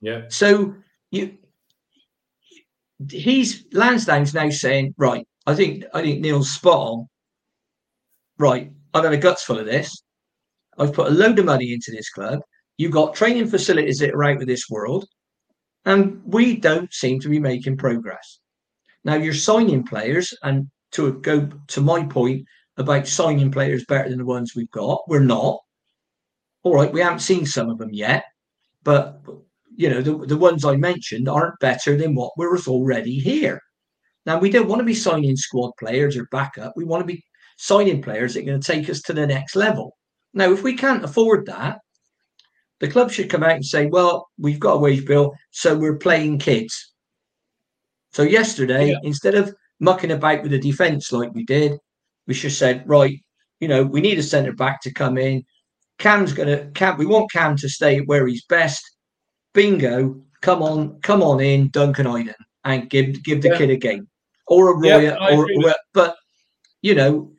Yeah. 0.00 0.22
So 0.28 0.74
you, 1.10 1.36
he's 3.10 3.64
Lansdown's 3.72 4.34
now 4.34 4.50
saying, 4.50 4.94
right, 4.96 5.26
I 5.46 5.54
think 5.54 5.84
I 5.92 6.02
think 6.02 6.20
Neil's 6.20 6.52
spot 6.52 6.78
on. 6.78 7.08
Right, 8.38 8.72
I've 8.92 9.04
had 9.04 9.12
a 9.12 9.16
guts 9.16 9.44
full 9.44 9.58
of 9.58 9.66
this. 9.66 10.02
I've 10.78 10.92
put 10.92 11.06
a 11.06 11.14
load 11.14 11.38
of 11.38 11.44
money 11.44 11.72
into 11.72 11.92
this 11.92 12.10
club. 12.10 12.40
You've 12.76 12.92
got 12.92 13.14
training 13.14 13.46
facilities 13.46 13.98
that 13.98 14.12
are 14.12 14.24
out 14.24 14.42
of 14.42 14.48
this 14.48 14.68
world, 14.68 15.06
and 15.84 16.20
we 16.24 16.56
don't 16.56 16.92
seem 16.92 17.20
to 17.20 17.28
be 17.28 17.38
making 17.38 17.76
progress. 17.76 18.40
Now 19.04 19.14
you're 19.14 19.34
signing 19.34 19.84
players, 19.84 20.34
and 20.42 20.68
to 20.94 21.12
go 21.20 21.48
to 21.68 21.80
my 21.80 22.04
point 22.04 22.46
about 22.76 23.06
signing 23.06 23.50
players 23.50 23.84
better 23.84 24.08
than 24.08 24.18
the 24.18 24.24
ones 24.24 24.54
we've 24.54 24.70
got, 24.70 25.02
we're 25.08 25.20
not. 25.20 25.60
All 26.62 26.74
right, 26.74 26.92
we 26.92 27.00
haven't 27.00 27.20
seen 27.20 27.46
some 27.46 27.68
of 27.68 27.78
them 27.78 27.90
yet, 27.92 28.24
but 28.82 29.22
you 29.76 29.90
know 29.90 30.00
the, 30.00 30.26
the 30.26 30.36
ones 30.36 30.64
I 30.64 30.76
mentioned 30.76 31.28
aren't 31.28 31.58
better 31.60 31.96
than 31.96 32.14
what 32.14 32.32
was 32.36 32.66
already 32.66 33.18
here. 33.18 33.60
Now 34.24 34.38
we 34.38 34.50
don't 34.50 34.68
want 34.68 34.80
to 34.80 34.84
be 34.84 34.94
signing 34.94 35.36
squad 35.36 35.72
players 35.78 36.16
or 36.16 36.26
backup. 36.30 36.72
We 36.76 36.84
want 36.84 37.02
to 37.02 37.12
be 37.12 37.22
signing 37.58 38.00
players 38.00 38.34
that 38.34 38.40
are 38.40 38.46
going 38.46 38.60
to 38.60 38.72
take 38.72 38.88
us 38.88 39.02
to 39.02 39.12
the 39.12 39.26
next 39.26 39.56
level. 39.56 39.96
Now, 40.32 40.50
if 40.52 40.62
we 40.62 40.74
can't 40.74 41.04
afford 41.04 41.46
that, 41.46 41.78
the 42.80 42.88
club 42.88 43.10
should 43.10 43.30
come 43.30 43.42
out 43.42 43.52
and 43.52 43.64
say, 43.64 43.86
"Well, 43.86 44.28
we've 44.38 44.60
got 44.60 44.74
a 44.74 44.78
wage 44.78 45.04
bill, 45.04 45.32
so 45.50 45.76
we're 45.76 45.98
playing 45.98 46.38
kids." 46.38 46.92
So 48.12 48.22
yesterday, 48.22 48.90
yeah. 48.90 48.98
instead 49.02 49.34
of 49.34 49.54
mucking 49.80 50.12
about 50.12 50.42
with 50.42 50.52
the 50.52 50.58
defence 50.58 51.12
like 51.12 51.32
we 51.34 51.44
did, 51.44 51.78
we 52.26 52.34
should 52.34 52.50
have 52.50 52.58
said, 52.58 52.88
"Right, 52.88 53.18
you 53.60 53.68
know, 53.68 53.82
we 53.84 54.00
need 54.00 54.18
a 54.18 54.22
centre 54.22 54.52
back 54.52 54.80
to 54.82 54.92
come 54.92 55.18
in. 55.18 55.44
Cam's 55.98 56.32
gonna 56.32 56.70
Cam. 56.72 56.98
We 56.98 57.06
want 57.06 57.32
Cam 57.32 57.56
to 57.56 57.68
stay 57.68 58.00
where 58.00 58.26
he's 58.26 58.44
best. 58.46 58.82
Bingo! 59.52 60.20
Come 60.42 60.62
on, 60.62 61.00
come 61.00 61.22
on 61.22 61.40
in, 61.40 61.68
Duncan 61.70 62.06
Idehen, 62.06 62.34
and 62.64 62.90
give 62.90 63.22
give 63.24 63.42
the 63.42 63.48
yeah. 63.48 63.58
kid 63.58 63.70
a 63.70 63.76
game 63.76 64.08
or 64.46 64.70
a 64.70 64.76
Roya, 64.76 65.02
yeah, 65.02 65.36
or, 65.36 65.46
or 65.56 65.74
but 65.92 66.16
you 66.82 66.94
know, 66.94 67.32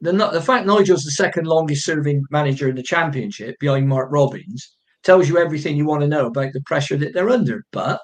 the 0.00 0.12
the 0.12 0.42
fact 0.42 0.66
Nigel's 0.66 1.04
the 1.04 1.10
second 1.10 1.46
longest 1.46 1.84
serving 1.84 2.24
manager 2.30 2.68
in 2.68 2.76
the 2.76 2.82
championship 2.82 3.56
behind 3.58 3.88
Mark 3.88 4.08
Robins 4.10 4.76
tells 5.02 5.28
you 5.28 5.38
everything 5.38 5.76
you 5.76 5.86
want 5.86 6.02
to 6.02 6.08
know 6.08 6.26
about 6.26 6.52
the 6.52 6.62
pressure 6.62 6.96
that 6.96 7.14
they're 7.14 7.30
under. 7.30 7.64
But 7.72 8.00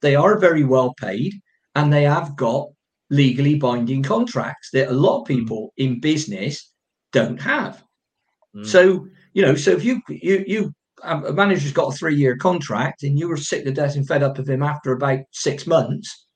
they 0.00 0.14
are 0.14 0.38
very 0.38 0.64
well 0.64 0.94
paid 0.94 1.34
and 1.74 1.92
they 1.92 2.04
have 2.04 2.36
got 2.36 2.68
legally 3.10 3.56
binding 3.56 4.02
contracts 4.02 4.70
that 4.72 4.88
a 4.88 4.92
lot 4.92 5.22
of 5.22 5.28
hmm. 5.28 5.38
people 5.38 5.72
in 5.76 6.00
business 6.00 6.72
don't 7.12 7.40
have. 7.40 7.82
Mm. 8.54 8.66
So, 8.66 9.06
you 9.32 9.42
know, 9.42 9.54
so 9.54 9.72
if 9.72 9.84
you 9.84 10.00
you 10.08 10.44
you 10.46 10.74
a 11.02 11.32
manager's 11.32 11.72
got 11.72 11.92
a 11.92 11.96
three 11.96 12.14
year 12.16 12.36
contract 12.36 13.02
and 13.02 13.18
you 13.18 13.28
were 13.28 13.36
sick 13.36 13.64
to 13.64 13.72
death 13.72 13.96
and 13.96 14.06
fed 14.06 14.22
up 14.22 14.38
of 14.38 14.48
him 14.48 14.62
after 14.62 14.92
about 14.92 15.20
six 15.32 15.66
months, 15.66 16.26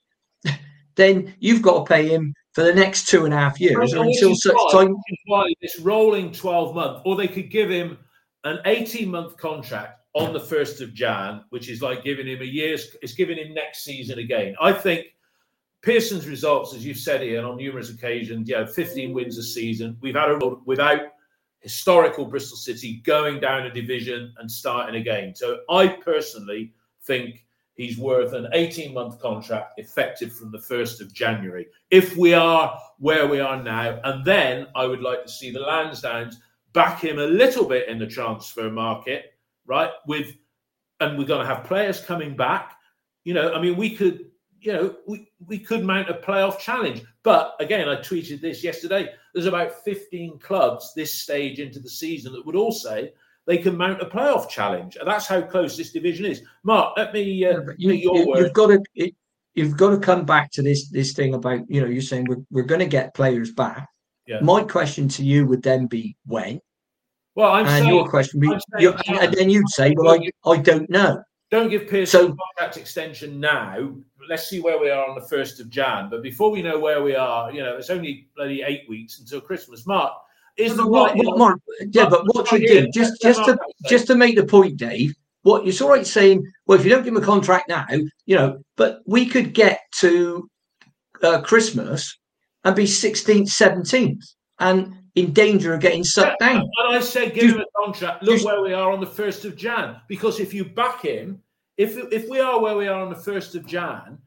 then 0.97 1.35
you've 1.39 1.63
got 1.63 1.85
to 1.85 1.93
pay 1.93 2.09
him 2.09 2.33
for 2.53 2.63
the 2.63 2.75
next 2.75 3.09
two 3.09 3.25
and 3.25 3.35
a 3.35 3.37
half 3.37 3.61
years 3.61 3.93
until 3.93 4.35
such 4.35 4.55
why, 4.55 4.73
time. 4.73 4.97
Why 5.27 5.53
this 5.61 5.79
rolling 5.81 6.33
12 6.33 6.75
month, 6.75 7.03
or 7.05 7.17
they 7.17 7.29
could 7.29 7.51
give 7.51 7.69
him 7.69 7.99
an 8.45 8.59
18 8.65 9.11
month 9.11 9.37
contract 9.37 10.01
on 10.15 10.33
the 10.33 10.39
1st 10.39 10.81
of 10.81 10.95
Jan, 10.95 11.43
which 11.51 11.69
is 11.69 11.83
like 11.83 12.05
giving 12.05 12.27
him 12.27 12.41
a 12.41 12.45
year's, 12.45 12.95
it's 13.03 13.15
giving 13.15 13.37
him 13.37 13.53
next 13.53 13.83
season 13.83 14.21
again. 14.21 14.55
I 14.61 14.73
think 14.73 15.07
Pearson's 15.85 16.27
results, 16.27 16.75
as 16.75 16.85
you've 16.85 16.97
said, 16.97 17.23
Ian, 17.23 17.45
on 17.45 17.57
numerous 17.59 17.91
occasions, 17.91 18.49
yeah, 18.49 18.65
15 18.65 19.13
wins 19.13 19.37
a 19.37 19.43
season. 19.43 19.99
We've 20.01 20.15
had 20.15 20.31
a 20.31 20.57
without 20.65 21.01
historical 21.61 22.25
Bristol 22.25 22.57
City 22.57 23.03
going 23.05 23.39
down 23.39 23.67
a 23.67 23.71
division 23.71 24.33
and 24.39 24.51
starting 24.51 25.01
again. 25.01 25.35
So 25.35 25.61
I 25.69 25.89
personally 25.89 26.73
think 27.03 27.45
he's 27.75 27.99
worth 27.99 28.33
an 28.33 28.49
18 28.55 28.95
month 28.95 29.21
contract 29.21 29.79
effective 29.79 30.35
from 30.35 30.51
the 30.53 30.59
1st 30.59 31.03
of 31.03 31.13
January. 31.13 31.67
If 31.91 32.17
we 32.17 32.33
are 32.33 32.79
where 32.99 33.27
we 33.27 33.41
are 33.41 33.63
now, 33.63 34.01
and 34.05 34.25
then 34.25 34.69
I 34.75 34.87
would 34.87 35.03
like 35.03 35.23
to 35.25 35.31
see 35.31 35.51
the 35.51 35.61
Lansdowns 35.61 36.37
back 36.73 37.01
him 37.01 37.19
a 37.19 37.27
little 37.27 37.67
bit 37.67 37.89
in 37.89 37.99
the 37.99 38.07
transfer 38.07 38.71
market, 38.71 39.35
right? 39.67 39.91
With 40.07 40.35
and 41.01 41.19
we're 41.19 41.27
going 41.27 41.47
to 41.47 41.55
have 41.55 41.65
players 41.65 42.01
coming 42.01 42.37
back. 42.37 42.77
You 43.25 43.35
know, 43.35 43.53
I 43.53 43.61
mean, 43.61 43.77
we 43.77 43.95
could, 43.95 44.31
you 44.65 44.73
know, 44.73 44.97
we, 45.07 45.29
we 45.47 45.59
could 45.59 45.85
mount 45.85 46.09
a 46.09 46.15
playoff 46.15 46.59
challenge. 46.59 47.03
But 47.23 47.55
again, 47.61 47.89
I 47.89 47.97
tweeted 47.97 48.41
this 48.41 48.65
yesterday. 48.65 49.11
There's 49.33 49.47
about 49.47 49.85
15 49.85 50.39
clubs 50.39 50.93
this 50.95 51.13
stage 51.13 51.59
into 51.59 51.81
the 51.81 51.89
season 51.89 52.33
that 52.33 52.45
would 52.47 52.57
all 52.57 52.73
say 52.73 53.13
they 53.47 53.59
can 53.59 53.77
mount 53.77 54.01
a 54.01 54.07
playoff 54.07 54.49
challenge. 54.49 54.97
And 54.97 55.07
that's 55.07 55.27
how 55.27 55.43
close 55.43 55.77
this 55.77 55.93
division 55.93 56.25
is. 56.25 56.43
Mark, 56.63 56.95
let 56.97 57.13
me 57.13 57.45
uh, 57.45 57.61
you, 57.77 57.93
your 57.93 58.17
you, 58.17 58.45
have 58.45 58.53
got 58.55 58.69
to 58.69 58.83
it, 58.95 59.15
you've 59.55 59.77
got 59.77 59.91
to 59.91 59.99
come 59.99 60.25
back 60.25 60.51
to 60.53 60.63
this 60.63 60.89
this 60.89 61.13
thing 61.13 61.35
about 61.35 61.61
you 61.69 61.81
know 61.81 61.87
you're 61.87 62.03
saying 62.03 62.27
we're 62.29 62.43
we're 62.51 62.63
going 62.63 62.81
to 62.81 62.87
get 62.87 63.15
players 63.15 63.53
back. 63.53 63.89
Yeah. 64.27 64.41
My 64.41 64.63
question 64.63 65.09
to 65.09 65.25
you 65.25 65.47
would 65.47 65.63
then 65.63 65.87
be 65.87 66.17
when. 66.27 66.61
Well, 67.35 67.53
I'm 67.53 67.67
and 67.67 67.85
saying, 67.85 67.89
your 67.89 68.09
question 68.09 68.41
be, 68.41 68.49
and 68.49 69.35
then 69.35 69.51
you'd 69.51 69.69
say, 69.69 69.93
well, 69.97 70.15
I, 70.15 70.51
I 70.51 70.57
don't 70.57 70.89
know. 70.89 71.23
Don't 71.51 71.69
give 71.71 71.89
Pearson 71.89 72.21
so, 72.21 72.37
contract 72.57 72.77
extension 72.77 73.39
now. 73.39 73.95
Let's 74.29 74.49
see 74.49 74.61
where 74.61 74.79
we 74.79 74.91
are 74.91 75.07
on 75.07 75.15
the 75.15 75.27
first 75.29 75.61
of 75.61 75.69
Jan. 75.71 76.09
But 76.11 76.23
before 76.23 76.51
we 76.51 76.63
know 76.63 76.79
where 76.79 77.03
we 77.03 77.15
are, 77.15 77.53
you 77.53 77.63
know, 77.63 77.77
it's 77.77 77.91
only 77.91 78.29
bloody 78.35 78.63
eight 78.63 78.89
weeks 78.89 79.21
until 79.21 79.41
Christmas. 79.41 79.87
Mark, 79.87 80.15
is 80.57 80.77
the 80.77 80.87
what, 80.87 81.17
what 81.17 81.39
more, 81.39 81.59
yeah, 81.91 82.09
but 82.09 82.25
what 82.35 82.51
you 82.53 82.67
do 82.67 82.89
just 82.93 83.21
just 83.21 83.45
to 83.45 83.59
just 83.87 84.07
to 84.07 84.15
make 84.15 84.37
the 84.37 84.45
point, 84.45 84.77
Dave. 84.77 85.15
What 85.43 85.67
it's 85.67 85.81
all 85.81 85.91
right 85.91 86.07
saying. 86.07 86.45
Well, 86.67 86.79
if 86.79 86.85
you 86.85 86.91
don't 86.91 87.05
give 87.05 87.15
him 87.15 87.23
a 87.23 87.27
contract 87.27 87.69
now, 87.69 87.87
you 88.25 88.37
know, 88.37 88.61
but 88.77 89.01
we 89.05 89.27
could 89.27 89.53
get 89.53 89.81
to 89.97 90.49
uh, 91.23 91.41
Christmas 91.43 92.17
and 92.65 92.75
be 92.75 92.85
16th, 92.85 93.51
17th, 93.51 94.25
and 94.59 94.95
in 95.15 95.33
danger 95.33 95.75
of 95.75 95.81
getting 95.81 96.05
sucked 96.05 96.37
yeah, 96.41 96.55
down. 96.55 96.63
And 96.63 96.97
I 96.97 97.01
said, 97.01 97.35
give 97.35 97.53
him 97.53 97.61
a 97.61 97.85
contract. 97.85 98.23
Look 98.23 98.45
where 98.45 98.61
we 98.61 98.73
are 98.73 98.91
on 98.91 99.01
the 99.01 99.07
first 99.07 99.45
of 99.45 99.57
Jan. 99.57 99.97
Because 100.09 100.41
if 100.41 100.53
you 100.53 100.65
back 100.65 101.03
him, 101.03 101.41
if 101.77 101.97
if 102.13 102.29
we 102.29 102.41
are 102.41 102.61
where 102.61 102.77
we 102.77 102.87
are 102.89 103.01
on 103.01 103.11
the 103.11 103.19
first 103.19 103.55
of 103.55 103.67
Jan, 103.67 104.19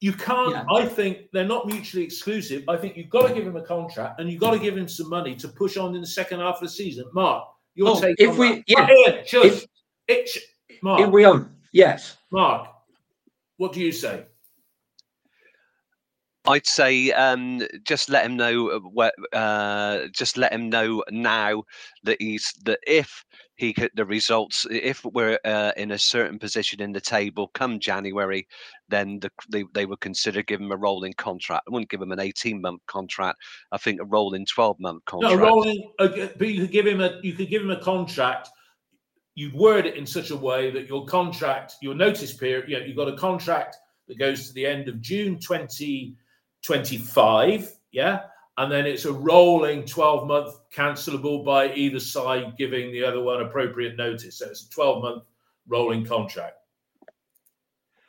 you 0.00 0.12
can't. 0.12 0.52
Yeah. 0.52 0.64
I 0.74 0.86
think 0.86 1.30
they're 1.32 1.44
not 1.44 1.66
mutually 1.66 2.04
exclusive. 2.04 2.64
I 2.68 2.76
think 2.76 2.96
you've 2.96 3.10
got 3.10 3.28
to 3.28 3.34
give 3.34 3.46
him 3.46 3.56
a 3.56 3.62
contract 3.62 4.20
and 4.20 4.30
you've 4.30 4.40
got 4.40 4.52
to 4.52 4.58
give 4.58 4.76
him 4.76 4.88
some 4.88 5.08
money 5.08 5.34
to 5.36 5.48
push 5.48 5.76
on 5.76 5.94
in 5.94 6.00
the 6.00 6.06
second 6.06 6.40
half 6.40 6.56
of 6.56 6.60
the 6.62 6.68
season. 6.68 7.06
Mark, 7.12 7.48
your 7.74 7.88
oh, 7.88 8.00
take. 8.00 8.16
If 8.18 8.36
we, 8.36 8.56
that. 8.56 8.64
yeah, 8.66 8.88
Ian, 8.90 9.24
if, 9.24 9.66
it, 10.08 10.30
Mark, 10.82 11.00
if 11.00 11.10
we 11.10 11.24
are, 11.24 11.50
yes, 11.72 12.16
Mark, 12.30 12.68
what 13.56 13.72
do 13.72 13.80
you 13.80 13.92
say? 13.92 14.26
I'd 16.48 16.66
say 16.66 17.10
um, 17.12 17.62
just 17.84 18.08
let 18.08 18.24
him 18.24 18.36
know 18.36 18.78
what. 18.92 19.14
Uh, 19.32 20.06
just 20.12 20.36
let 20.36 20.52
him 20.52 20.68
know 20.68 21.02
now 21.10 21.64
that 22.04 22.20
he's 22.20 22.52
that 22.64 22.78
if 22.86 23.24
he 23.56 23.72
could 23.72 23.90
the 23.94 24.04
results 24.04 24.66
if 24.70 25.04
we're 25.04 25.38
uh, 25.44 25.72
in 25.76 25.92
a 25.92 25.98
certain 25.98 26.38
position 26.38 26.80
in 26.80 26.92
the 26.92 27.00
table 27.00 27.48
come 27.54 27.80
January, 27.80 28.46
then 28.88 29.18
the, 29.20 29.30
they 29.50 29.64
they 29.74 29.86
would 29.86 30.00
consider 30.00 30.42
giving 30.42 30.66
him 30.66 30.72
a 30.72 30.76
rolling 30.76 31.14
contract. 31.14 31.64
I 31.66 31.72
wouldn't 31.72 31.90
give 31.90 32.02
him 32.02 32.12
an 32.12 32.20
eighteen 32.20 32.60
month 32.60 32.82
contract. 32.86 33.38
I 33.72 33.78
think 33.78 34.00
a 34.00 34.04
rolling 34.04 34.46
twelve 34.46 34.78
month 34.78 35.04
contract. 35.06 35.36
No, 35.36 35.42
rolling. 35.42 35.92
But 35.98 36.48
you 36.48 36.62
could 36.62 36.72
give 36.72 36.86
him 36.86 37.00
a 37.00 37.18
you 37.22 37.32
could 37.32 37.50
give 37.50 37.62
him 37.62 37.70
a 37.70 37.80
contract. 37.80 38.50
You'd 39.34 39.54
word 39.54 39.84
it 39.84 39.96
in 39.96 40.06
such 40.06 40.30
a 40.30 40.36
way 40.36 40.70
that 40.70 40.88
your 40.88 41.04
contract, 41.04 41.74
your 41.82 41.94
notice 41.94 42.32
period, 42.32 42.70
you 42.70 42.78
know, 42.78 42.86
you've 42.86 42.96
got 42.96 43.08
a 43.08 43.16
contract 43.16 43.76
that 44.08 44.18
goes 44.18 44.46
to 44.48 44.54
the 44.54 44.64
end 44.64 44.88
of 44.88 45.00
June 45.00 45.38
twenty 45.40 46.14
twenty 46.14 46.16
five. 46.98 47.72
Yeah 47.90 48.20
and 48.58 48.72
then 48.72 48.86
it's 48.86 49.04
a 49.04 49.12
rolling 49.12 49.84
12 49.84 50.26
month 50.26 50.58
cancelable 50.74 51.44
by 51.44 51.72
either 51.74 52.00
side 52.00 52.56
giving 52.56 52.90
the 52.92 53.04
other 53.04 53.20
one 53.20 53.42
appropriate 53.42 53.96
notice 53.96 54.38
so 54.38 54.46
it's 54.46 54.66
a 54.66 54.70
12 54.70 55.02
month 55.02 55.22
rolling 55.68 56.04
contract 56.04 56.56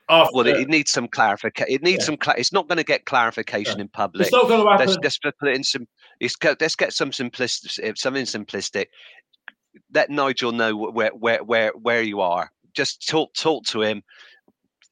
After, 0.09 0.31
well 0.33 0.47
it, 0.47 0.67
needs 0.67 0.91
some 0.91 1.07
clarification 1.07 1.73
it 1.73 1.83
needs 1.83 2.03
yeah. 2.03 2.05
some 2.05 2.17
cl- 2.23 2.37
it's 2.37 2.53
not 2.53 2.67
going 2.67 2.77
to 2.77 2.83
get 2.83 3.05
clarification 3.05 3.77
yeah. 3.77 3.83
in 3.83 3.87
public 3.89 4.23
it's 4.23 4.31
not 4.31 4.47
going 4.47 4.63
to 4.63 4.69
happen. 4.69 4.87
let's, 4.87 5.19
let's 5.23 5.35
put 5.37 5.49
it 5.49 5.55
in 5.55 5.63
some 5.63 5.87
let's 6.21 6.75
get 6.75 6.93
some 6.93 7.11
simplistic 7.11 7.97
something 7.97 8.25
simplistic 8.25 8.87
let 9.93 10.09
nigel 10.09 10.51
know 10.51 10.75
where 10.75 11.11
where 11.11 11.43
where 11.43 11.71
where 11.71 12.01
you 12.01 12.21
are 12.21 12.51
just 12.73 13.07
talk 13.07 13.33
talk 13.33 13.63
to 13.65 13.81
him 13.81 14.01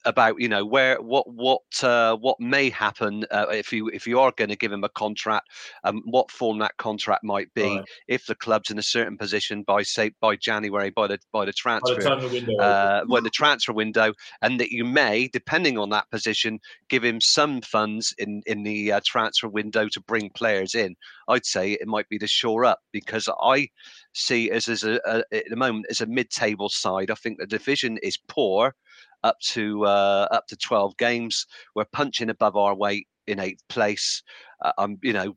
about 0.05 0.39
you 0.39 0.47
know 0.47 0.65
where 0.65 1.01
what 1.01 1.27
what 1.31 1.61
uh, 1.83 2.15
what 2.17 2.39
may 2.39 2.69
happen 2.69 3.25
uh, 3.31 3.47
if 3.49 3.73
you 3.73 3.87
if 3.89 4.07
you 4.07 4.19
are 4.19 4.31
going 4.37 4.49
to 4.49 4.55
give 4.55 4.71
him 4.71 4.83
a 4.83 4.89
contract, 4.89 5.49
um, 5.83 6.01
what 6.05 6.31
form 6.31 6.59
that 6.59 6.77
contract 6.77 7.23
might 7.23 7.53
be 7.53 7.63
Right. 7.63 7.85
if 8.07 8.25
the 8.25 8.35
club's 8.35 8.69
in 8.69 8.77
a 8.77 8.83
certain 8.83 9.17
position 9.17 9.63
by 9.63 9.81
say 9.83 10.11
by 10.21 10.35
January 10.35 10.89
by 10.91 11.07
the 11.07 11.19
by 11.31 11.45
the 11.45 11.51
By 11.51 11.53
transfer 11.53 12.01
the 12.01 12.09
time 12.09 12.21
the 12.21 12.29
window 12.29 12.63
uh, 12.63 13.03
when 13.07 13.23
the 13.23 13.29
transfer 13.29 13.73
window, 13.73 14.13
and 14.41 14.59
that 14.59 14.71
you 14.71 14.85
may, 14.85 15.27
depending 15.27 15.77
on 15.77 15.89
that 15.89 16.09
position, 16.11 16.59
give 16.89 17.03
him 17.03 17.19
some 17.19 17.61
funds 17.61 18.13
in 18.17 18.41
in 18.45 18.63
the 18.63 18.91
uh, 18.93 19.01
transfer 19.05 19.47
window 19.49 19.87
to 19.89 20.01
bring 20.01 20.29
players 20.29 20.75
in. 20.75 20.95
I'd 21.27 21.45
say 21.45 21.73
it 21.73 21.87
might 21.87 22.07
be 22.09 22.19
to 22.19 22.27
shore 22.27 22.65
up 22.65 22.79
because 22.91 23.27
I 23.41 23.69
see 24.13 24.51
us 24.51 24.67
as 24.69 24.83
a, 24.83 24.99
a 25.05 25.23
at 25.35 25.45
the 25.49 25.55
moment 25.55 25.87
as 25.89 26.01
a 26.01 26.05
mid-table 26.05 26.69
side. 26.69 27.11
I 27.11 27.15
think 27.15 27.39
the 27.39 27.47
division 27.47 27.97
is 28.03 28.17
poor 28.17 28.75
up 29.25 29.37
to 29.53 29.85
uh, 29.85 30.27
up 30.31 30.47
to 30.47 30.55
12 30.57 30.95
games. 30.97 31.45
We're 31.75 31.85
punching 31.91 32.29
above 32.29 32.55
our 32.55 32.75
weight 32.75 33.07
in 33.27 33.39
eighth 33.39 33.63
place. 33.69 34.23
Uh, 34.63 34.71
I'm 34.77 34.97
you 35.03 35.13
know 35.13 35.35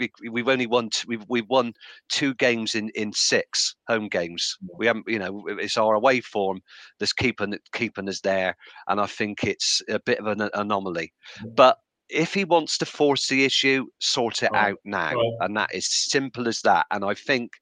we, 0.00 0.10
we've 0.30 0.48
only 0.48 0.66
won 0.66 0.90
t- 0.90 1.04
we've 1.06 1.24
we've 1.28 1.48
won 1.48 1.72
two 2.08 2.34
games 2.34 2.74
in 2.74 2.90
in 2.94 3.12
six 3.12 3.76
home 3.88 4.08
games. 4.08 4.56
We 4.78 4.86
haven't 4.86 5.04
you 5.08 5.18
know 5.18 5.44
it's 5.48 5.76
our 5.76 5.94
away 5.94 6.20
form 6.20 6.60
that's 6.98 7.12
keeping 7.12 7.56
keeping 7.72 8.08
us 8.08 8.20
there, 8.20 8.56
and 8.88 9.00
I 9.00 9.06
think 9.06 9.44
it's 9.44 9.82
a 9.88 10.00
bit 10.00 10.18
of 10.18 10.26
an 10.26 10.48
anomaly. 10.54 11.12
But 11.56 11.78
if 12.08 12.34
he 12.34 12.44
wants 12.44 12.78
to 12.78 12.86
force 12.86 13.28
the 13.28 13.44
issue, 13.44 13.86
sort 14.00 14.42
it 14.42 14.50
Right, 14.52 14.72
out 14.72 14.78
now, 14.84 15.14
right. 15.14 15.32
and 15.40 15.56
that 15.56 15.74
is 15.74 15.86
simple 15.90 16.48
as 16.48 16.60
that. 16.62 16.86
And 16.90 17.04
I 17.04 17.14
think 17.14 17.52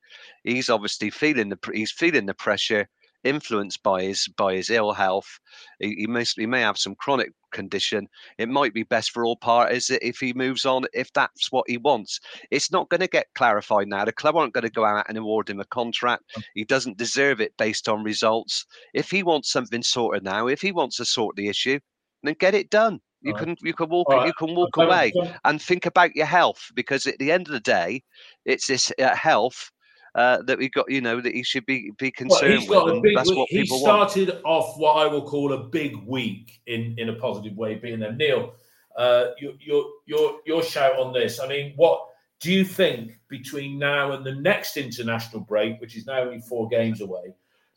he's 0.44 0.68
obviously 0.70 1.10
feeling 1.10 1.50
the 1.50 1.58
he's 1.72 1.92
feeling 1.92 2.26
the 2.26 2.34
pressure, 2.34 2.88
influenced 3.24 3.82
by 3.82 4.02
his 4.02 4.28
by 4.36 4.54
his 4.54 4.70
ill 4.70 4.92
health. 4.92 5.38
He, 5.78 5.94
he 5.94 6.06
may 6.06 6.24
he 6.24 6.46
may 6.46 6.60
have 6.60 6.78
some 6.78 6.94
chronic 6.94 7.32
condition. 7.52 8.08
It 8.38 8.48
might 8.48 8.74
be 8.74 8.82
best 8.82 9.10
for 9.12 9.24
all 9.24 9.36
parties 9.36 9.90
if 9.90 10.18
he 10.18 10.32
moves 10.32 10.64
on, 10.64 10.84
if 10.92 11.12
that's 11.12 11.52
what 11.52 11.68
he 11.68 11.78
wants. 11.78 12.20
It's 12.50 12.72
not 12.72 12.88
going 12.88 13.00
to 13.00 13.08
get 13.08 13.26
clarified 13.34 13.88
now. 13.88 14.04
The 14.04 14.12
club 14.12 14.36
aren't 14.36 14.54
going 14.54 14.64
to 14.64 14.70
go 14.70 14.84
out 14.84 15.06
and 15.08 15.18
award 15.18 15.50
him 15.50 15.60
a 15.60 15.64
contract. 15.66 16.24
He 16.54 16.64
doesn't 16.64 16.98
deserve 16.98 17.40
it 17.40 17.56
based 17.56 17.88
on 17.88 18.02
results. 18.02 18.66
If 18.94 19.10
he 19.10 19.22
wants 19.22 19.50
something 19.52 19.82
sorted 19.82 20.24
now, 20.24 20.48
if 20.48 20.60
he 20.60 20.72
wants 20.72 20.96
to 20.96 21.04
sort 21.04 21.36
the 21.36 21.48
issue, 21.48 21.78
then 22.22 22.34
get 22.38 22.54
it 22.54 22.70
done. 22.70 23.00
You 23.24 23.34
can 23.34 23.56
you 23.62 23.72
can 23.72 23.88
walk 23.88 24.08
you 24.26 24.32
can 24.32 24.54
walk 24.56 24.76
away 24.76 25.12
and 25.44 25.62
think 25.62 25.86
about 25.86 26.16
your 26.16 26.26
health 26.26 26.70
because 26.74 27.06
at 27.06 27.18
the 27.18 27.30
end 27.30 27.46
of 27.46 27.52
the 27.52 27.60
day, 27.60 28.02
it's 28.44 28.66
this 28.66 28.92
uh, 28.98 29.14
health 29.14 29.70
uh, 30.14 30.42
that 30.42 30.58
we 30.58 30.68
got. 30.68 30.90
You 30.90 31.00
know 31.00 31.20
that 31.20 31.34
he 31.34 31.42
should 31.42 31.66
be 31.66 31.90
be 31.98 32.06
Well, 32.06 32.38
concerned 32.38 32.60
he's 32.60 32.68
with, 32.68 32.88
and 32.88 33.16
that's 33.16 33.28
week. 33.30 33.38
what 33.38 33.48
He 33.50 33.62
people 33.62 33.82
want. 33.82 34.10
started 34.10 34.40
off 34.44 34.78
what 34.78 34.96
I 34.96 35.06
will 35.06 35.22
call 35.26 35.52
a 35.52 35.64
big 35.64 35.96
week 36.06 36.60
in, 36.66 36.94
in 36.98 37.08
a 37.08 37.14
positive 37.14 37.56
way, 37.56 37.76
being 37.76 38.00
there. 38.00 38.12
Neil, 38.12 38.54
uh, 38.96 39.28
your, 39.38 39.52
your 39.60 39.84
your 40.06 40.38
your 40.46 40.62
shout 40.62 40.98
on 40.98 41.12
this. 41.12 41.40
I 41.40 41.46
mean, 41.46 41.72
what 41.76 42.00
do 42.40 42.52
you 42.52 42.64
think 42.64 43.18
between 43.28 43.78
now 43.78 44.12
and 44.12 44.24
the 44.26 44.34
next 44.34 44.76
international 44.76 45.42
break, 45.42 45.80
which 45.80 45.96
is 45.96 46.06
now 46.06 46.20
only 46.20 46.40
four 46.40 46.68
games 46.68 47.00
away? 47.00 47.34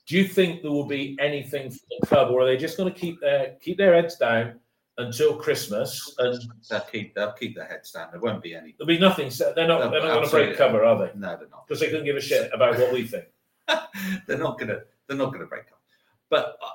Do 0.08 0.16
you 0.18 0.28
think 0.28 0.62
there 0.62 0.72
will 0.72 0.86
be 0.86 1.18
anything 1.20 1.72
for 1.72 1.80
the 2.00 2.06
club, 2.08 2.32
or 2.32 2.42
are 2.42 2.46
they 2.46 2.58
just 2.58 2.78
going 2.78 2.92
to 2.94 3.00
keep 3.00 3.20
their 3.22 3.56
keep 3.62 3.78
their 3.78 3.94
heads 3.96 4.18
down 4.18 4.60
until 4.98 5.36
Christmas? 5.36 6.16
And 6.20 6.42
They'll 6.70 6.80
keep 6.82 7.16
they'll 7.16 7.32
keep 7.34 7.56
their 7.56 7.66
heads 7.66 7.92
down. 7.92 8.10
There 8.12 8.20
won't 8.22 8.42
be 8.42 8.56
any. 8.56 8.76
there'll 8.78 8.88
be 8.88 9.00
nothing. 9.00 9.32
They're 9.56 9.68
not. 9.68 9.80
No, 9.82 9.90
they're 9.92 10.02
not 10.02 10.14
going 10.14 10.26
to 10.26 10.32
break 10.32 10.58
cover, 10.58 10.84
are 10.84 10.98
they? 10.98 11.12
No, 11.16 11.36
they're 11.38 11.48
not. 11.50 11.68
Because 11.68 11.80
they 11.80 11.88
couldn't 11.90 12.06
give 12.06 12.16
a 12.16 12.22
shit 12.22 12.52
about 12.54 12.78
what 12.78 12.92
we 12.94 13.06
think. 13.08 13.26
they're 14.28 14.38
not 14.38 14.60
gonna 14.60 14.80
they're 15.08 15.18
not 15.18 15.32
gonna 15.34 15.46
break 15.46 15.64
up. 15.72 15.82
But 16.30 16.58
I- 16.62 16.72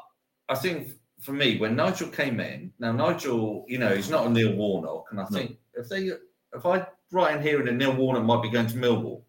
I 0.53 0.57
think 0.57 0.95
for 1.21 1.31
me, 1.33 1.59
when 1.59 1.77
Nigel 1.77 2.09
came 2.09 2.41
in, 2.41 2.73
now 2.81 2.91
Nigel, 2.91 3.64
you 3.68 3.79
know, 3.79 3.95
he's 3.95 4.11
not 4.11 4.27
a 4.27 4.31
Neil 4.31 4.53
Warnock, 4.57 5.07
and 5.12 5.21
I 5.21 5.25
think 5.27 5.57
if 5.75 5.89
they 5.89 6.07
if 6.53 6.66
I 6.66 6.85
write 7.12 7.37
in 7.37 7.43
here 7.43 7.61
and 7.61 7.68
a 7.68 7.73
Neil 7.73 7.95
Warnock 7.95 8.25
might 8.25 8.43
be 8.43 8.51
going 8.51 8.66
to 8.66 8.75
Millwall. 8.75 9.23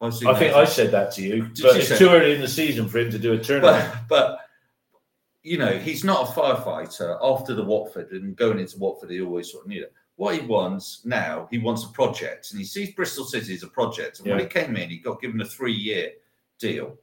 I 0.00 0.10
think 0.10 0.54
I 0.54 0.64
said 0.64 0.92
that 0.92 1.10
to 1.14 1.22
you, 1.22 1.48
Did 1.48 1.62
but 1.62 1.74
you 1.74 1.80
it's 1.80 1.98
too 1.98 2.10
early 2.10 2.34
in 2.34 2.40
the 2.42 2.46
season 2.48 2.86
for 2.88 2.98
him 2.98 3.10
to 3.10 3.18
do 3.18 3.32
a 3.32 3.38
turnaround. 3.38 4.06
but 4.08 4.08
but 4.08 4.45
you 5.46 5.56
know 5.56 5.78
he's 5.78 6.02
not 6.02 6.28
a 6.28 6.32
firefighter 6.32 7.16
after 7.22 7.54
the 7.54 7.62
Watford 7.62 8.10
and 8.10 8.34
going 8.34 8.58
into 8.58 8.78
Watford 8.78 9.10
he 9.10 9.20
always 9.20 9.52
sort 9.52 9.64
of 9.64 9.68
knew 9.68 9.80
that. 9.80 9.92
What 10.16 10.34
he 10.34 10.44
wants 10.44 11.02
now 11.04 11.46
he 11.52 11.58
wants 11.58 11.84
a 11.84 11.88
project 11.88 12.50
and 12.50 12.58
he 12.58 12.66
sees 12.66 12.94
Bristol 12.94 13.24
City 13.24 13.54
as 13.54 13.62
a 13.62 13.68
project. 13.68 14.18
And 14.18 14.28
when 14.28 14.40
he 14.40 14.46
came 14.46 14.76
in 14.76 14.90
he 14.90 14.98
got 14.98 15.20
given 15.20 15.40
a 15.40 15.44
three 15.44 15.72
year 15.72 16.10
deal. 16.58 16.96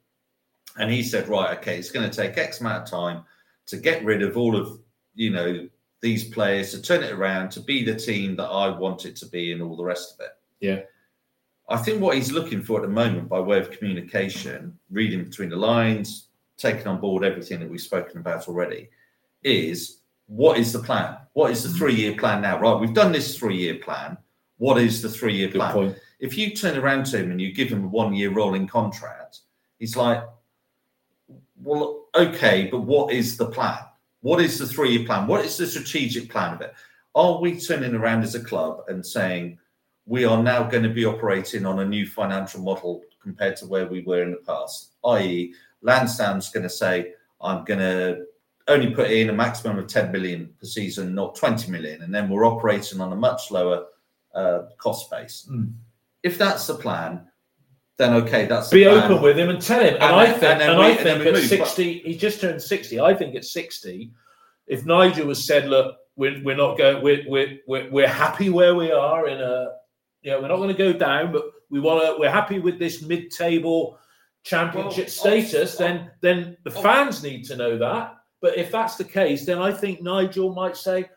And 0.78 0.92
he 0.92 1.04
said 1.04 1.30
right 1.30 1.58
okay 1.58 1.78
it's 1.78 1.92
going 1.92 2.10
to 2.10 2.16
take 2.16 2.38
X 2.38 2.60
amount 2.60 2.84
of 2.84 2.90
time 2.90 3.24
to 3.68 3.78
get 3.78 4.04
rid 4.04 4.22
of 4.22 4.36
all 4.36 4.58
of 4.58 4.78
you 5.16 5.30
know 5.30 5.70
these 6.02 6.26
players 6.26 6.72
to 6.72 6.82
turn 6.82 7.02
it 7.02 7.14
around 7.14 7.50
to 7.52 7.62
be 7.62 7.82
the 7.86 7.96
team 7.96 8.36
that 8.36 8.48
I 8.48 8.68
want 8.78 9.06
it 9.06 9.16
to 9.18 9.26
be 9.28 9.54
and 9.54 9.62
all 9.62 9.78
the 9.78 9.86
rest 9.86 10.16
of 10.16 10.26
it. 10.26 10.32
Yeah. 10.60 10.82
I 11.70 11.78
think 11.78 12.02
what 12.02 12.18
he's 12.18 12.34
looking 12.34 12.62
for 12.62 12.80
at 12.80 12.82
the 12.82 12.94
moment, 12.94 13.30
by 13.30 13.40
way 13.40 13.58
of 13.58 13.72
communication, 13.72 14.78
reading 14.92 15.24
between 15.24 15.48
the 15.48 15.56
lines, 15.56 16.28
taking 16.58 16.88
on 16.88 17.00
board 17.00 17.24
everything 17.24 17.60
that 17.60 17.70
we've 17.70 17.82
spoken 17.82 18.20
about 18.20 18.48
already, 18.48 18.90
is 19.44 20.00
what 20.28 20.58
is 20.58 20.72
the 20.72 20.80
plan? 20.80 21.18
What 21.34 21.52
is 21.52 21.64
the 21.64 21.70
Mm-hmm. 21.70 21.78
three 21.78 21.96
year 21.96 22.16
plan 22.18 22.42
now? 22.42 22.60
Right, 22.60 22.80
we've 22.80 22.94
done 22.94 23.12
this 23.12 23.38
three 23.38 23.58
year 23.58 23.76
plan. 23.76 24.18
What 24.58 24.78
is 24.78 25.02
the 25.02 25.10
three 25.10 25.36
year 25.36 25.50
plan? 25.50 25.74
point. 25.74 25.98
If 26.20 26.38
you 26.38 26.56
turn 26.56 26.78
around 26.78 27.06
to 27.08 27.18
him 27.18 27.32
and 27.32 27.42
you 27.42 27.52
give 27.54 27.70
him 27.70 27.84
a 27.84 27.88
one 27.88 28.14
year 28.14 28.32
rolling 28.32 28.68
contract, 28.68 29.40
he's 29.80 29.98
like, 29.98 30.24
well, 31.62 32.06
okay, 32.16 32.68
but 32.72 32.82
what 32.82 33.14
is 33.14 33.38
the 33.38 33.48
plan? 33.48 33.80
What 34.22 34.40
is 34.42 34.58
the 34.58 34.68
three 34.68 34.96
year 34.96 35.06
plan? 35.06 35.28
What 35.28 35.44
is 35.44 35.58
the 35.58 35.68
strategic 35.68 36.30
plan 36.30 36.54
of 36.54 36.62
it? 36.62 36.74
Are 37.16 37.40
we 37.42 37.60
turning 37.60 37.94
around 37.94 38.24
as 38.24 38.36
a 38.36 38.44
club 38.44 38.84
and 38.88 39.06
saying, 39.06 39.60
we 40.06 40.26
are 40.26 40.42
now 40.42 40.64
going 40.64 40.84
to 40.84 40.90
be 40.90 41.06
operating 41.06 41.66
on 41.66 41.80
a 41.80 41.86
new 41.86 42.06
financial 42.06 42.62
model 42.62 43.02
compared 43.22 43.56
to 43.58 43.66
where 43.68 43.88
we 43.88 44.02
were 44.02 44.24
in 44.24 44.32
the 44.32 44.38
past. 44.38 44.92
I.e., 45.06 45.54
Lansdown's 45.84 46.50
going 46.50 46.64
to 46.64 46.70
say, 46.70 47.14
I'm 47.42 47.64
going 47.66 47.80
to 47.80 48.26
only 48.68 48.92
put 48.92 49.12
in 49.12 49.30
a 49.30 49.34
maximum 49.34 49.78
of 49.78 49.88
10 49.88 50.12
million 50.12 50.54
per 50.60 50.66
season, 50.66 51.14
not 51.14 51.36
20 51.36 51.70
million. 51.70 52.02
And 52.02 52.14
then 52.14 52.30
we're 52.30 52.46
operating 52.46 53.02
on 53.02 53.12
a 53.12 53.16
much 53.16 53.52
lower 53.52 53.86
uh, 54.34 54.64
cost 54.78 55.12
base. 55.12 55.48
Mm. 55.52 55.74
If 56.24 56.38
that's 56.38 56.66
the 56.68 56.76
plan, 56.76 57.28
then 57.98 58.14
okay, 58.14 58.46
that's 58.46 58.70
Be 58.70 58.86
plan. 58.86 59.04
open 59.04 59.22
with 59.22 59.38
him 59.38 59.50
and 59.50 59.62
tell 59.62 59.82
him. 59.82 59.96
And, 59.96 60.04
And 60.04 60.16
I 60.16 60.32
think, 60.32 60.44
and 60.44 60.62
and 60.62 60.80
we- 60.80 60.86
I 60.86 60.96
think 60.96 61.20
at 61.20 61.26
move. 61.26 61.34
But- 61.34 61.44
sixty, 61.44 62.00
he 62.00 62.18
just 62.18 62.42
turned 62.42 62.62
sixty. 62.62 63.00
I 63.00 63.14
think 63.14 63.36
at 63.36 63.44
sixty, 63.46 64.12
if 64.66 64.86
Nigel 64.86 65.28
was 65.28 65.46
said, 65.46 65.68
"Look, 65.68 65.98
we're, 66.16 66.42
we're 66.44 66.56
not 66.56 66.78
going. 66.78 67.04
We're, 67.04 67.24
we're 67.28 67.60
we're 67.68 67.92
we're 67.92 68.08
happy 68.08 68.50
where 68.50 68.74
we 68.74 68.92
are 68.92 69.28
in 69.28 69.40
a, 69.40 69.74
you 70.22 70.32
know, 70.32 70.42
we're 70.42 70.48
not 70.48 70.58
going 70.58 70.70
to 70.70 70.74
go 70.74 70.94
down, 70.94 71.32
but 71.32 71.44
we 71.70 71.80
want 71.80 72.04
to. 72.04 72.16
We're 72.20 72.32
happy 72.32 72.60
with 72.60 72.80
this 72.80 73.02
mid-table 73.04 74.00
championship 74.44 75.06
Well, 75.06 75.42
status. 75.42 75.76
then 75.78 76.12
then 76.22 76.58
the 76.64 76.72
fans 76.72 77.24
need 77.24 77.44
to 77.46 77.56
know 77.56 77.78
that. 77.78 78.16
But 78.42 78.58
if 78.58 78.72
that's 78.72 78.96
the 78.98 79.06
case, 79.06 79.46
then 79.46 79.58
I 79.60 79.72
think 79.72 80.02
Nigel 80.02 80.54
might 80.54 80.76
say, 80.76 81.10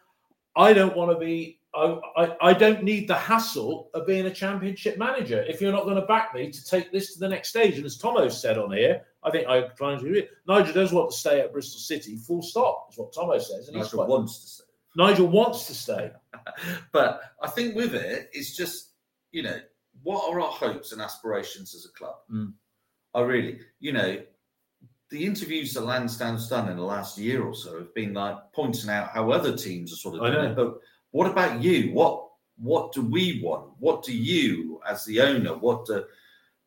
I 0.54 0.72
don't 0.72 0.96
want 0.96 1.10
to 1.10 1.18
be. 1.18 1.60
I, 1.74 1.98
I, 2.16 2.36
I 2.40 2.52
don't 2.54 2.84
need 2.84 3.06
the 3.06 3.14
hassle 3.14 3.90
of 3.92 4.06
being 4.06 4.24
a 4.24 4.30
championship 4.30 4.96
manager 4.96 5.42
if 5.46 5.60
you're 5.60 5.72
not 5.72 5.84
going 5.84 5.96
to 6.00 6.06
back 6.06 6.32
me 6.34 6.50
to 6.50 6.64
take 6.64 6.90
this 6.90 7.12
to 7.12 7.18
the 7.18 7.28
next 7.28 7.50
stage. 7.50 7.76
And 7.76 7.84
as 7.84 7.98
Tomo 7.98 8.28
said 8.30 8.56
on 8.56 8.72
here, 8.72 9.02
I 9.22 9.30
think 9.30 9.46
I 9.46 9.60
trying 9.76 9.98
to 9.98 10.06
agree. 10.06 10.26
Nigel 10.48 10.72
does 10.72 10.92
want 10.92 11.10
to 11.10 11.16
stay 11.16 11.40
at 11.40 11.52
Bristol 11.52 11.78
City, 11.80 12.16
full 12.16 12.40
stop, 12.40 12.86
is 12.90 12.96
what 12.96 13.12
Tomo 13.12 13.36
says. 13.38 13.68
And 13.68 13.76
he's 13.76 13.86
Nigel 13.86 13.98
quite- 13.98 14.08
wants 14.08 14.38
to 14.40 14.46
say. 14.46 14.64
Nigel 14.96 15.26
wants 15.26 15.66
to 15.66 15.74
stay. 15.74 16.10
But 16.92 17.20
I 17.42 17.48
think 17.48 17.74
with 17.74 17.94
it, 17.94 18.30
it's 18.32 18.56
just, 18.56 18.92
you 19.32 19.42
know, 19.42 19.58
what 20.02 20.32
are 20.32 20.40
our 20.40 20.50
hopes 20.52 20.92
and 20.92 21.02
aspirations 21.02 21.74
as 21.74 21.84
a 21.84 21.90
club? 21.98 22.14
Mm. 22.32 22.54
I 23.16 23.22
really, 23.22 23.58
you 23.80 23.92
know, 23.92 24.22
the 25.10 25.24
interviews 25.24 25.72
that 25.74 25.86
Lansdown's 25.86 26.48
done 26.48 26.68
in 26.68 26.76
the 26.76 26.82
last 26.82 27.16
year 27.16 27.42
or 27.42 27.54
so 27.54 27.78
have 27.78 27.94
been 27.94 28.12
like 28.12 28.36
pointing 28.52 28.90
out 28.90 29.10
how 29.10 29.30
other 29.30 29.56
teams 29.56 29.92
are 29.92 29.96
sort 29.96 30.16
of 30.16 30.22
I 30.22 30.30
doing 30.30 30.44
know. 30.44 30.50
it. 30.50 30.56
But 30.56 30.80
what 31.12 31.30
about 31.30 31.62
you? 31.62 31.92
What 31.92 32.24
what 32.58 32.92
do 32.92 33.02
we 33.02 33.40
want? 33.42 33.70
What 33.78 34.02
do 34.02 34.16
you, 34.16 34.80
as 34.88 35.04
the 35.04 35.20
owner, 35.20 35.56
what 35.56 35.86
do 35.86 36.04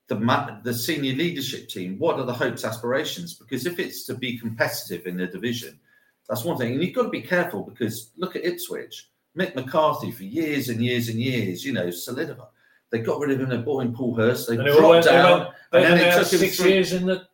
the 0.07 0.59
the 0.63 0.73
senior 0.73 1.13
leadership 1.13 1.69
team? 1.69 1.99
What 1.99 2.19
are 2.19 2.25
the 2.25 2.33
hopes, 2.33 2.65
aspirations? 2.65 3.35
Because 3.35 3.65
if 3.67 3.77
it's 3.77 4.05
to 4.05 4.15
be 4.15 4.39
competitive 4.39 5.05
in 5.05 5.17
the 5.17 5.27
division, 5.27 5.79
that's 6.27 6.43
one 6.43 6.57
thing. 6.57 6.73
And 6.73 6.83
you've 6.83 6.95
got 6.95 7.03
to 7.03 7.09
be 7.09 7.21
careful 7.21 7.63
because 7.63 8.11
look 8.17 8.35
at 8.35 8.45
Ipswich. 8.45 9.09
Mick 9.37 9.53
McCarthy 9.53 10.11
for 10.11 10.23
years 10.23 10.69
and 10.69 10.83
years 10.83 11.09
and 11.09 11.19
years, 11.19 11.63
you 11.63 11.71
know, 11.71 11.91
solidified. 11.91 12.47
They 12.91 12.99
got 12.99 13.19
rid 13.19 13.31
of 13.31 13.39
him. 13.41 13.49
They 13.49 13.57
bought 13.57 13.83
in 13.83 13.93
Paul 13.93 14.15
Hurst. 14.15 14.47
They 14.47 14.55
And 14.55 14.65
dropped 14.65 14.81
all 14.81 14.89
went, 14.91 15.05
they 15.05 15.11
down. 15.11 15.39
went, 15.39 15.49
and 15.73 15.83
then 15.83 15.97
it 15.99 16.17
took 16.17 16.25
six 16.27 16.57
through- 16.57 16.69
years 16.71 16.93
in 16.93 17.05
the. 17.05 17.27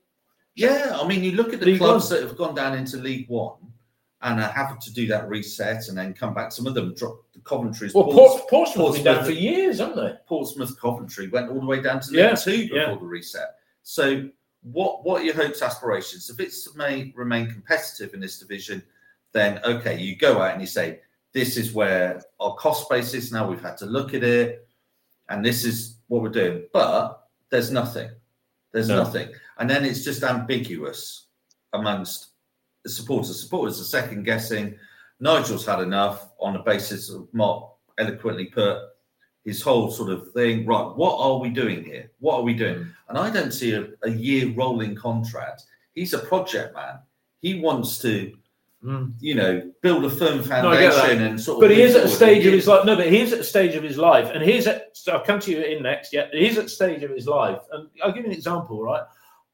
yeah, 0.56 0.98
I 1.02 1.08
mean, 1.08 1.24
you 1.24 1.32
look 1.34 1.54
at 1.54 1.60
the 1.60 1.66
League 1.68 1.78
clubs 1.80 2.10
One. 2.12 2.20
that 2.20 2.28
have 2.28 2.38
gone 2.38 2.56
down 2.56 2.78
into 2.78 2.98
League 2.98 3.28
One 3.30 3.56
and 4.22 4.40
are 4.42 4.50
having 4.50 4.80
to 4.82 4.94
do 4.94 5.08
that 5.08 5.28
reset 5.30 5.88
and 5.88 5.98
then 5.98 6.14
come 6.14 6.34
back. 6.34 6.52
Some 6.52 6.68
of 6.68 6.74
them 6.74 6.94
dropped 6.94 7.34
the 7.34 7.40
Coventry's. 7.42 7.94
Well, 7.94 8.06
Ports- 8.06 8.44
Port, 8.50 8.50
Portsmouth's 8.50 8.96
been 8.98 9.06
down 9.16 9.26
for 9.26 9.32
years, 9.32 9.80
haven't 9.80 9.98
they? 9.98 10.14
Portsmouth 10.28 10.80
Coventry 10.80 11.28
went 11.30 11.50
all 11.50 11.60
the 11.60 11.66
way 11.66 11.82
down 11.82 12.00
to 12.02 12.12
League 12.12 12.20
Yeah, 12.20 12.36
Two 12.36 12.64
before 12.64 12.78
yeah. 12.78 12.96
the 12.96 13.06
reset. 13.06 13.56
So, 13.84 14.28
what 14.64 15.06
what 15.06 15.22
are 15.22 15.26
your 15.26 15.36
hopes, 15.36 15.62
aspirations? 15.62 16.30
If 16.30 16.40
it's 16.40 16.64
to 16.70 16.78
may, 16.78 17.14
remain 17.16 17.50
competitive 17.52 18.14
in 18.14 18.20
this 18.20 18.40
division, 18.40 18.82
then 19.32 19.60
okay, 19.64 19.98
you 20.00 20.16
go 20.18 20.42
out 20.42 20.54
and 20.54 20.62
you 20.62 20.68
say, 20.68 21.02
this 21.34 21.56
is 21.58 21.74
where 21.74 22.22
our 22.40 22.56
cost 22.56 22.90
base 22.90 23.14
is 23.14 23.32
now. 23.32 23.48
We've 23.48 23.62
had 23.62 23.78
to 23.80 23.86
look 23.86 24.14
at 24.14 24.24
it, 24.24 24.65
and 25.30 25.44
this 25.44 25.66
is 25.66 25.98
what 26.08 26.22
we're 26.22 26.30
doing. 26.30 26.68
But 26.74 27.28
there's 27.50 27.72
nothing. 27.72 28.10
There's 28.72 28.90
No. 28.90 29.04
nothing, 29.04 29.30
and 29.58 29.70
then 29.70 29.86
it's 29.86 30.04
just 30.04 30.24
ambiguous 30.24 31.28
amongst 31.74 32.30
the 32.84 32.90
supporters. 32.90 33.42
Supporters 33.42 33.80
are 33.80 33.86
second 33.86 34.24
guessing. 34.24 34.78
Nigel's 35.20 35.66
had 35.66 35.80
enough 35.80 36.32
on 36.40 36.54
the 36.54 36.60
basis 36.60 37.10
of 37.10 37.34
Mark 37.34 37.72
eloquently 37.98 38.46
put 38.46 38.80
his 39.46 39.62
whole 39.62 39.90
sort 39.92 40.10
of 40.10 40.32
thing. 40.34 40.66
Right, 40.66 40.92
what 40.96 41.18
are 41.20 41.40
we 41.40 41.50
doing 41.50 41.84
here? 41.86 42.12
What 42.20 42.36
are 42.38 42.42
we 42.44 42.54
doing? 42.54 42.76
Mm. 42.80 42.94
And 43.10 43.18
I 43.18 43.30
don't 43.30 43.52
see 43.52 43.74
a, 43.74 43.88
a 44.04 44.10
year 44.10 44.52
rolling 44.54 44.96
contract. 44.96 45.64
He's 45.94 46.14
a 46.14 46.20
project 46.20 46.76
man. 46.76 47.00
He 47.42 47.62
wants 47.62 48.00
to, 48.00 48.34
you 49.20 49.36
know, 49.36 49.72
build 49.82 50.06
a 50.06 50.10
firm 50.10 50.44
Hmm. 50.44 50.50
No, 50.50 50.70
I 50.72 50.90
foundation 50.90 51.22
and 51.22 51.42
sort 51.42 51.58
of. 51.58 51.62
But 51.62 51.72
he 51.76 51.82
is 51.82 51.96
at 51.96 52.06
a 52.06 52.10
stage 52.10 52.46
of 52.46 52.54
his 52.54 52.64
is. 52.64 52.68
life. 52.68 52.86
No, 52.86 52.96
but 52.96 53.08
he 53.08 53.22
is 53.22 53.34
at 53.34 53.40
a 53.40 53.44
stage 53.44 53.76
of 53.76 53.84
his 53.84 53.98
life, 53.98 54.30
and 54.34 54.44
he's 54.44 54.68
at. 54.68 54.96
So 54.96 55.14
I'll 55.14 55.24
come 55.24 55.40
to 55.40 55.52
you 55.52 55.62
in 55.62 55.84
next. 55.84 56.14
Yeah, 56.14 56.28
he's 56.32 56.58
at 56.58 56.66
a 56.66 56.70
stage 56.70 57.04
of 57.04 57.12
his 57.12 57.28
life, 57.28 57.60
and 57.72 57.90
I'll 58.04 58.12
give 58.12 58.24
you 58.24 58.32
an 58.32 58.36
example. 58.36 58.84
Right, 58.84 59.04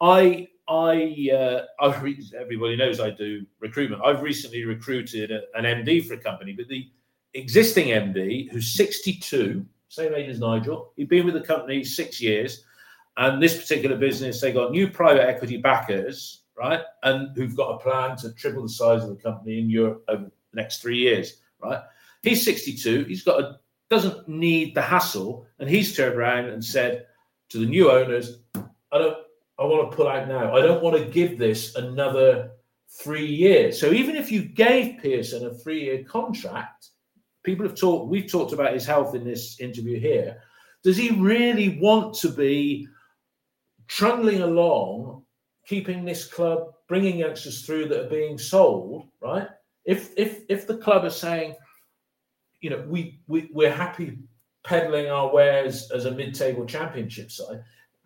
I, 0.02 0.48
I, 0.68 1.30
uh, 1.34 1.62
I've 1.80 2.02
re- 2.02 2.24
everybody 2.40 2.76
knows 2.76 2.99
I 2.99 3.12
do 3.12 3.45
recruitment. 3.60 4.02
I've 4.03 4.22
recently 4.22 4.64
recruited 4.66 5.32
a, 5.32 5.41
an 5.56 5.66
MD 5.66 6.08
for 6.08 6.16
a 6.16 6.18
company, 6.18 6.53
but 6.53 6.68
the 6.68 6.90
existing 7.34 7.88
MD, 7.88 8.52
who's 8.52 8.74
62, 8.74 9.66
same 9.90 10.14
age 10.14 10.30
as 10.30 10.40
Nigel, 10.40 10.94
he'd 10.95 11.10
been 11.10 11.26
with 11.26 11.36
the 11.36 11.41
company 11.41 11.84
six 11.84 12.22
years, 12.22 12.66
and 13.18 13.41
this 13.41 13.58
particular 13.58 13.98
business, 13.98 14.41
they 14.41 14.52
got 14.52 14.72
new 14.72 14.90
private 14.90 15.28
equity 15.28 15.58
backers, 15.58 16.40
right, 16.62 16.82
and 17.04 17.36
who've 17.36 17.56
got 17.56 17.76
a 17.76 17.80
plan 17.80 18.16
to 18.18 18.34
triple 18.34 18.64
the 18.64 18.70
size 18.70 19.04
of 19.04 19.10
the 19.10 19.16
company 19.16 19.60
in 19.60 19.70
Europe 19.70 20.04
over 20.08 20.26
the 20.26 20.32
next 20.54 20.82
three 20.82 20.98
years, 20.98 21.42
right. 21.62 21.82
He's 22.22 22.46
62. 22.46 23.06
He's 23.06 23.24
got 23.24 23.42
a 23.42 23.60
doesn't 23.90 24.26
need 24.30 24.74
the 24.74 24.82
hassle, 24.82 25.46
and 25.60 25.70
he's 25.70 25.96
turned 25.96 26.16
around 26.16 26.46
and 26.46 26.64
said 26.64 27.06
to 27.50 27.58
the 27.58 27.66
new 27.66 27.92
owners, 27.92 28.40
"I 28.92 28.98
don't. 29.00 29.18
I 29.60 29.66
want 29.66 29.92
to 29.92 29.98
pull 29.98 30.08
out 30.08 30.28
now. 30.28 30.56
I 30.56 30.62
don't 30.62 30.82
want 30.82 30.98
to 30.98 31.12
give 31.12 31.38
this 31.38 31.76
another 31.76 32.52
three 32.90 33.26
years." 33.26 33.80
So 33.80 33.92
even 33.92 34.16
if 34.16 34.32
you 34.32 34.44
gave 34.44 35.02
Pearson 35.02 35.46
a 35.46 35.54
three-year 35.54 36.04
contract, 36.06 36.92
people 37.44 37.68
have 37.68 37.76
talked. 37.76 38.10
We've 38.10 38.32
talked 38.32 38.54
about 38.54 38.74
his 38.74 38.86
health 38.86 39.14
in 39.14 39.26
this 39.26 39.60
interview 39.60 40.00
here. 40.00 40.42
Does 40.84 40.98
he 40.98 41.10
really 41.12 41.78
want 41.80 42.14
to 42.20 42.30
be 42.30 42.88
trundling 43.88 44.42
along, 44.42 45.26
keeping 45.66 46.06
this 46.06 46.26
club, 46.26 46.74
bringing 46.88 47.18
youngsters 47.18 47.66
through 47.66 47.88
that 47.90 48.06
are 48.06 48.10
being 48.10 48.38
sold? 48.38 49.08
Right. 49.22 49.48
If 49.86 50.12
if 50.18 50.42
if 50.50 50.68
the 50.68 50.78
club 50.78 51.06
is 51.06 51.16
saying 51.16 51.56
you 52.62 52.70
know, 52.70 52.84
we, 52.88 53.20
we 53.28 53.50
we're 53.52 53.74
happy 53.74 54.20
peddling 54.64 55.08
our 55.10 55.34
wares 55.34 55.90
as 55.92 56.06
a 56.06 56.12
mid-table 56.12 56.66
championship 56.66 57.32
side. 57.32 57.64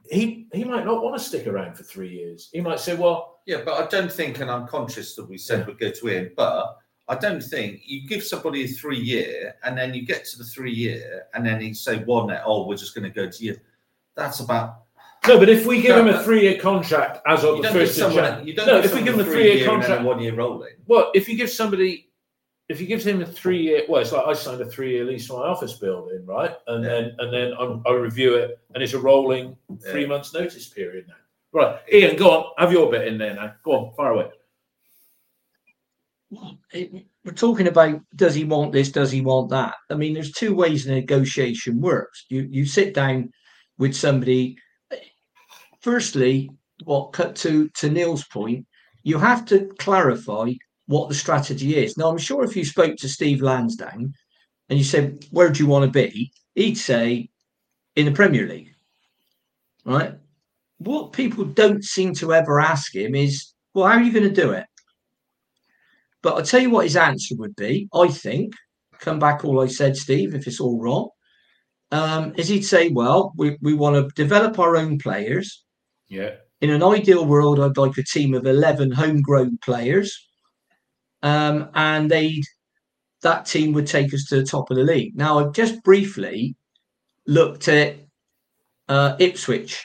He 0.10 0.48
he 0.54 0.64
might 0.64 0.86
not 0.86 1.04
want 1.04 1.18
to 1.18 1.24
stick 1.24 1.48
around 1.48 1.76
for 1.76 1.84
three 1.84 2.10
years. 2.10 2.50
He 2.54 2.62
might 2.62 2.80
say, 2.80 2.96
"Well, 2.96 3.40
Yeah, 3.46 3.62
but 3.66 3.84
I 3.84 3.88
don't 3.88 4.12
think, 4.12 4.40
and 4.40 4.50
I'm 4.50 4.68
conscious 4.68 5.16
that 5.16 5.28
we 5.28 5.38
said 5.38 5.68
we'd 5.68 5.80
go 5.80 5.92
to 5.92 6.08
him, 6.08 6.32
but 6.38 6.78
I 7.08 7.16
don't 7.16 7.42
think 7.42 7.82
you 7.86 8.08
give 8.08 8.24
somebody 8.24 8.64
a 8.64 8.68
three 8.68 9.00
year 9.00 9.56
and 9.64 9.78
then 9.78 9.94
you 9.94 10.06
get 10.06 10.26
to 10.26 10.38
the 10.38 10.44
three 10.44 10.74
year 10.74 11.28
and 11.34 11.46
then 11.46 11.62
he 11.62 11.74
say 11.74 12.04
one, 12.04 12.36
oh, 12.46 12.66
we're 12.66 12.78
just 12.78 12.96
going 12.96 13.04
to 13.04 13.10
go 13.12 13.30
to 13.30 13.44
you. 13.44 13.58
That's 14.16 14.40
about. 14.40 14.85
No." 15.28 15.40
But 15.40 15.50
if 15.50 15.66
we 15.66 15.82
give 15.82 15.96
No, 15.96 16.02
him 16.02 16.08
a 16.10 16.12
but- 16.14 16.26
three-year 16.26 16.60
contract 16.60 17.20
as 17.28 17.44
of 17.44 17.58
You 17.58 17.62
the 17.62 17.68
don't 17.70 17.74
give 17.74 17.82
first 17.88 17.92
of 17.94 17.98
someone. 18.14 18.24
Jan, 18.24 18.48
You 18.48 18.54
don't 18.56 18.68
no, 18.68 18.78
if 18.80 18.94
we 18.94 19.02
give 19.04 19.14
him 19.16 19.20
a 19.20 19.24
three 19.24 19.34
three-year 19.34 19.54
year 19.56 19.64
and 19.72 19.82
then 19.82 19.90
contract, 19.90 20.02
a 20.02 20.06
one 20.06 20.20
year 20.22 20.34
rolling. 20.36 20.74
well, 20.88 21.12
if 21.14 21.28
you 21.30 21.36
give 21.38 21.50
somebody, 21.50 22.10
if 22.70 22.82
you 22.82 22.88
give 22.88 23.04
him 23.04 23.22
a 23.22 23.26
three-year, 23.26 23.84
well, 23.88 24.02
it's 24.02 24.12
like 24.12 24.26
I 24.26 24.34
signed 24.34 24.62
a 24.62 24.66
three-year 24.66 25.06
lease 25.06 25.28
for 25.28 25.40
my 25.40 25.48
office 25.48 25.74
building, 25.74 26.26
right? 26.26 26.56
And 26.68 26.84
Yeah. 26.84 26.90
then 26.90 27.16
and 27.20 27.34
then 27.34 27.54
I'm, 27.60 27.82
I 27.86 27.92
review 27.94 28.36
it, 28.36 28.60
and 28.74 28.84
it's 28.84 28.94
a 28.94 29.00
rolling 29.00 29.56
three 29.92 30.06
months 30.06 30.34
notice 30.34 30.68
period 30.70 31.06
now. 31.08 31.14
Right, 31.54 31.80
Ian, 31.94 32.18
go 32.18 32.32
on, 32.32 32.46
have 32.58 32.72
your 32.74 32.92
bit 32.92 33.08
in 33.08 33.18
there 33.18 33.34
now. 33.34 33.54
Go 33.64 33.72
on, 33.74 33.94
fire 33.96 34.12
away. 34.12 34.30
it- 36.74 36.92
we're 37.24 37.32
talking 37.32 37.68
about 37.68 38.00
does 38.16 38.36
he 38.36 38.44
want 38.44 38.72
this 38.72 38.92
does 38.92 39.12
he 39.12 39.22
want 39.22 39.50
that 39.50 39.74
i 39.90 39.96
mean 39.96 40.14
there's 40.14 40.32
two 40.32 40.54
ways 40.54 40.86
a 40.86 40.92
negotiation 40.92 41.80
works 41.82 42.26
you 42.30 42.48
you 42.52 42.66
sit 42.66 42.94
down 42.94 43.32
with 43.78 43.96
somebody 43.96 44.56
firstly 45.86 46.50
what 46.84 47.14
cut 47.14 47.36
to 47.36 47.70
to 47.70 47.90
neil's 47.90 48.26
point 48.26 48.66
you 49.04 49.18
have 49.20 49.46
to 49.46 49.58
clarify 49.80 50.52
what 50.88 51.08
the 51.08 51.16
strategy 51.16 51.78
is 51.78 51.96
now 51.96 52.10
i'm 52.10 52.18
sure 52.18 52.44
if 52.44 52.56
you 52.56 52.66
spoke 52.66 52.96
to 52.98 53.08
steve 53.08 53.42
lansdown 53.42 54.12
and 54.70 54.80
you 54.80 54.84
said 54.84 55.24
where 55.30 55.50
do 55.50 55.64
you 55.64 55.70
want 55.70 55.86
to 55.86 55.92
be 55.92 56.32
he'd 56.56 56.78
say 56.78 57.30
in 57.96 58.06
the 58.06 58.12
premier 58.12 58.48
league 58.48 58.72
right 59.86 60.16
what 60.80 61.14
people 61.14 61.46
don't 61.46 61.84
seem 61.84 62.14
to 62.14 62.34
ever 62.34 62.60
ask 62.60 62.96
him 62.96 63.14
is 63.14 63.54
well 63.76 63.88
how 63.88 63.98
are 63.98 64.02
you 64.02 64.12
going 64.12 64.28
to 64.28 64.42
do 64.42 64.52
it 64.52 64.66
but 66.26 66.38
I'll 66.38 66.42
tell 66.42 66.60
you 66.60 66.72
what 66.72 66.86
his 66.86 66.98
answer 66.98 67.36
would 67.38 67.56
be, 67.56 67.88
I 67.94 68.08
think. 68.08 68.56
Come 69.00 69.20
back 69.20 69.46
all 69.46 69.62
I 69.62 69.68
said, 69.68 69.96
Steve, 69.96 70.34
if 70.34 70.48
it's 70.48 70.60
all 70.60 70.82
wrong. 70.82 71.10
Um, 71.92 72.34
is 72.36 72.48
he'd 72.48 72.64
say, 72.64 72.90
well, 72.90 73.32
we, 73.38 73.60
we 73.62 73.76
want 73.76 73.96
to 73.96 74.12
develop 74.16 74.58
our 74.58 74.76
own 74.76 74.98
players. 74.98 75.64
Yeah. 76.16 76.36
In 76.62 76.70
an 76.70 76.82
ideal 76.82 77.26
world, 77.26 77.60
I'd 77.60 77.78
like 77.78 77.98
a 77.98 78.04
team 78.04 78.34
of 78.34 78.46
11 78.46 78.92
homegrown 78.92 79.60
players. 79.64 80.18
Um, 81.22 81.70
and 81.74 82.10
they'd 82.10 82.44
that 83.22 83.46
team 83.46 83.74
would 83.74 83.88
take 83.88 84.14
us 84.14 84.26
to 84.26 84.36
the 84.36 84.46
top 84.46 84.70
of 84.70 84.78
the 84.78 84.84
league. 84.84 85.16
Now, 85.16 85.40
I've 85.40 85.52
just 85.52 85.84
briefly 85.84 86.56
looked 87.26 87.68
at 87.68 87.96
uh, 88.88 89.16
Ipswich, 89.20 89.84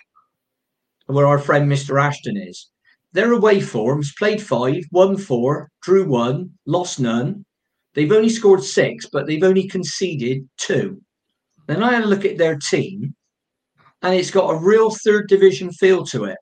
where 1.06 1.26
our 1.26 1.38
friend 1.38 1.70
Mr. 1.70 2.00
Ashton 2.00 2.36
is. 2.36 2.68
Their 3.12 3.32
away 3.32 3.60
forms 3.60 4.12
played 4.18 4.42
five, 4.42 4.84
won 4.92 5.16
four, 5.16 5.70
drew 5.82 6.06
one, 6.06 6.50
lost 6.66 7.00
none. 7.00 7.44
They've 7.94 8.12
only 8.12 8.28
scored 8.28 8.62
six, 8.62 9.06
but 9.10 9.26
they've 9.26 9.42
only 9.42 9.66
conceded 9.66 10.46
two. 10.58 11.00
Then 11.66 11.82
I 11.82 11.94
had 11.94 12.04
a 12.04 12.08
look 12.08 12.26
at 12.26 12.36
their 12.36 12.56
team, 12.56 13.14
and 14.02 14.14
it's 14.14 14.30
got 14.30 14.50
a 14.50 14.58
real 14.58 14.90
third 14.90 15.28
division 15.28 15.70
feel 15.72 16.04
to 16.06 16.24
it. 16.24 16.38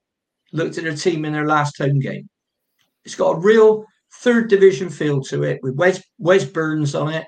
Looked 0.52 0.78
at 0.78 0.84
their 0.84 0.94
team 0.94 1.24
in 1.24 1.32
their 1.32 1.46
last 1.46 1.78
home 1.78 1.98
game. 1.98 2.28
It's 3.04 3.14
got 3.14 3.36
a 3.36 3.40
real 3.40 3.84
third 4.20 4.48
division 4.48 4.88
feel 4.88 5.22
to 5.24 5.42
it 5.42 5.60
with 5.62 5.74
Wes, 5.76 6.02
Wes 6.18 6.44
Burns 6.44 6.94
on 6.94 7.12
it. 7.12 7.26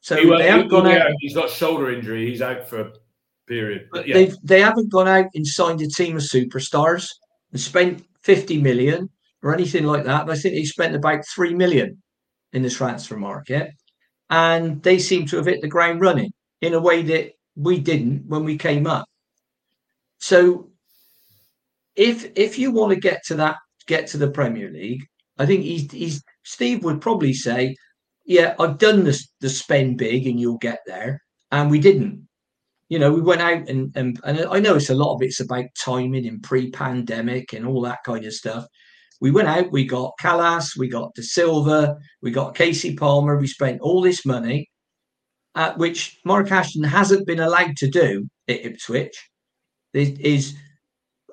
So 0.00 0.16
he, 0.16 0.28
they 0.28 0.48
haven't 0.48 0.66
he, 0.66 0.70
gone 0.70 0.86
yeah, 0.86 1.04
out. 1.04 1.12
He's 1.20 1.34
got 1.34 1.50
shoulder 1.50 1.92
injury. 1.92 2.28
He's 2.28 2.42
out 2.42 2.68
for 2.68 2.80
a 2.80 2.92
period. 3.46 3.88
But 3.90 4.06
yeah, 4.06 4.14
They've 4.14 4.36
they 4.42 4.60
haven't 4.60 4.92
gone 4.92 5.08
out 5.08 5.26
and 5.34 5.46
signed 5.46 5.80
a 5.80 5.88
team 5.88 6.16
of 6.16 6.22
superstars 6.22 7.08
and 7.52 7.60
spent 7.60 8.04
50 8.22 8.60
million 8.60 9.08
or 9.42 9.54
anything 9.54 9.84
like 9.84 10.04
that. 10.04 10.28
I 10.28 10.36
think 10.36 10.54
they 10.54 10.64
spent 10.64 10.94
about 10.94 11.24
3 11.34 11.54
million 11.54 12.00
in 12.52 12.62
the 12.62 12.70
transfer 12.70 13.16
market. 13.16 13.72
And 14.30 14.82
they 14.82 14.98
seem 14.98 15.26
to 15.26 15.36
have 15.36 15.46
hit 15.46 15.62
the 15.62 15.68
ground 15.68 16.00
running 16.00 16.30
in 16.60 16.74
a 16.74 16.80
way 16.80 17.02
that 17.02 17.32
we 17.56 17.78
didn't 17.78 18.26
when 18.26 18.44
we 18.44 18.58
came 18.58 18.86
up. 18.86 19.06
So 20.18 20.70
if 21.96 22.30
if 22.36 22.58
you 22.58 22.70
want 22.70 22.92
to 22.94 23.00
get 23.00 23.22
to 23.26 23.34
that 23.36 23.56
get 23.86 24.06
to 24.08 24.18
the 24.18 24.30
Premier 24.30 24.70
League, 24.70 25.04
I 25.38 25.46
think 25.46 25.62
he's 25.62 25.90
he's 25.90 26.22
Steve 26.44 26.84
would 26.84 27.00
probably 27.00 27.32
say, 27.32 27.76
Yeah, 28.26 28.54
I've 28.58 28.78
done 28.78 29.04
this 29.04 29.28
the 29.40 29.48
spend 29.48 29.98
big 29.98 30.26
and 30.26 30.40
you'll 30.40 30.58
get 30.58 30.80
there. 30.86 31.22
And 31.50 31.70
we 31.70 31.78
didn't 31.78 32.28
you 32.88 32.98
know, 32.98 33.12
we 33.12 33.20
went 33.20 33.42
out 33.42 33.68
and, 33.68 33.94
and 33.96 34.18
and 34.24 34.46
I 34.50 34.60
know 34.60 34.76
it's 34.76 34.90
a 34.90 34.94
lot 34.94 35.14
of 35.14 35.22
it's 35.22 35.40
about 35.40 35.66
timing 35.78 36.26
and 36.26 36.42
pre-pandemic 36.42 37.52
and 37.52 37.66
all 37.66 37.82
that 37.82 37.98
kind 38.04 38.24
of 38.24 38.32
stuff. 38.32 38.66
We 39.20 39.30
went 39.30 39.48
out, 39.48 39.72
we 39.72 39.84
got 39.84 40.12
Kalas, 40.20 40.76
we 40.76 40.88
got 40.88 41.14
Dasilva, 41.14 41.96
we 42.22 42.30
got 42.30 42.54
Kasey 42.54 42.96
Palmer, 42.96 43.36
we 43.36 43.46
spent 43.46 43.80
all 43.80 44.00
this 44.00 44.24
money, 44.24 44.70
uh, 45.54 45.74
which 45.74 46.18
Mark 46.24 46.50
Ashton 46.50 46.84
hasn't 46.84 47.26
been 47.26 47.40
allowed 47.40 47.76
to 47.78 47.88
do 47.90 48.26
at 48.48 48.64
Ipswich. 48.64 49.27
Is, 49.94 50.18
is 50.18 50.56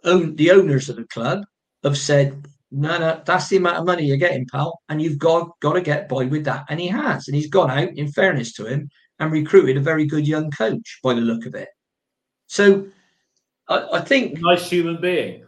own 0.03 0.35
the 0.35 0.51
owners 0.51 0.89
of 0.89 0.95
the 0.95 1.05
club 1.05 1.45
have 1.83 1.97
said, 1.97 2.45
no, 2.71 2.97
no, 2.97 3.21
that's 3.25 3.49
the 3.49 3.57
amount 3.57 3.77
of 3.77 3.85
money 3.85 4.05
you're 4.05 4.17
getting, 4.17 4.47
pal, 4.51 4.81
and 4.89 5.01
you've 5.01 5.19
got 5.19 5.49
got 5.61 5.73
to 5.73 5.81
get 5.81 6.09
by 6.09 6.25
with 6.25 6.45
that, 6.45 6.65
and 6.69 6.79
he 6.79 6.87
has, 6.87 7.27
and 7.27 7.35
he's 7.35 7.49
gone 7.49 7.71
out. 7.71 7.89
In 7.95 8.11
fairness 8.11 8.53
to 8.53 8.65
him, 8.65 8.89
and 9.19 9.31
recruited 9.31 9.77
a 9.77 9.81
very 9.81 10.05
good 10.05 10.27
young 10.27 10.51
coach 10.51 10.99
by 11.03 11.13
the 11.13 11.21
look 11.21 11.45
of 11.45 11.55
it. 11.55 11.69
So 12.47 12.87
I, 13.67 13.87
I 13.93 14.01
think 14.01 14.39
nice 14.41 14.69
human 14.69 14.99
being. 14.99 15.45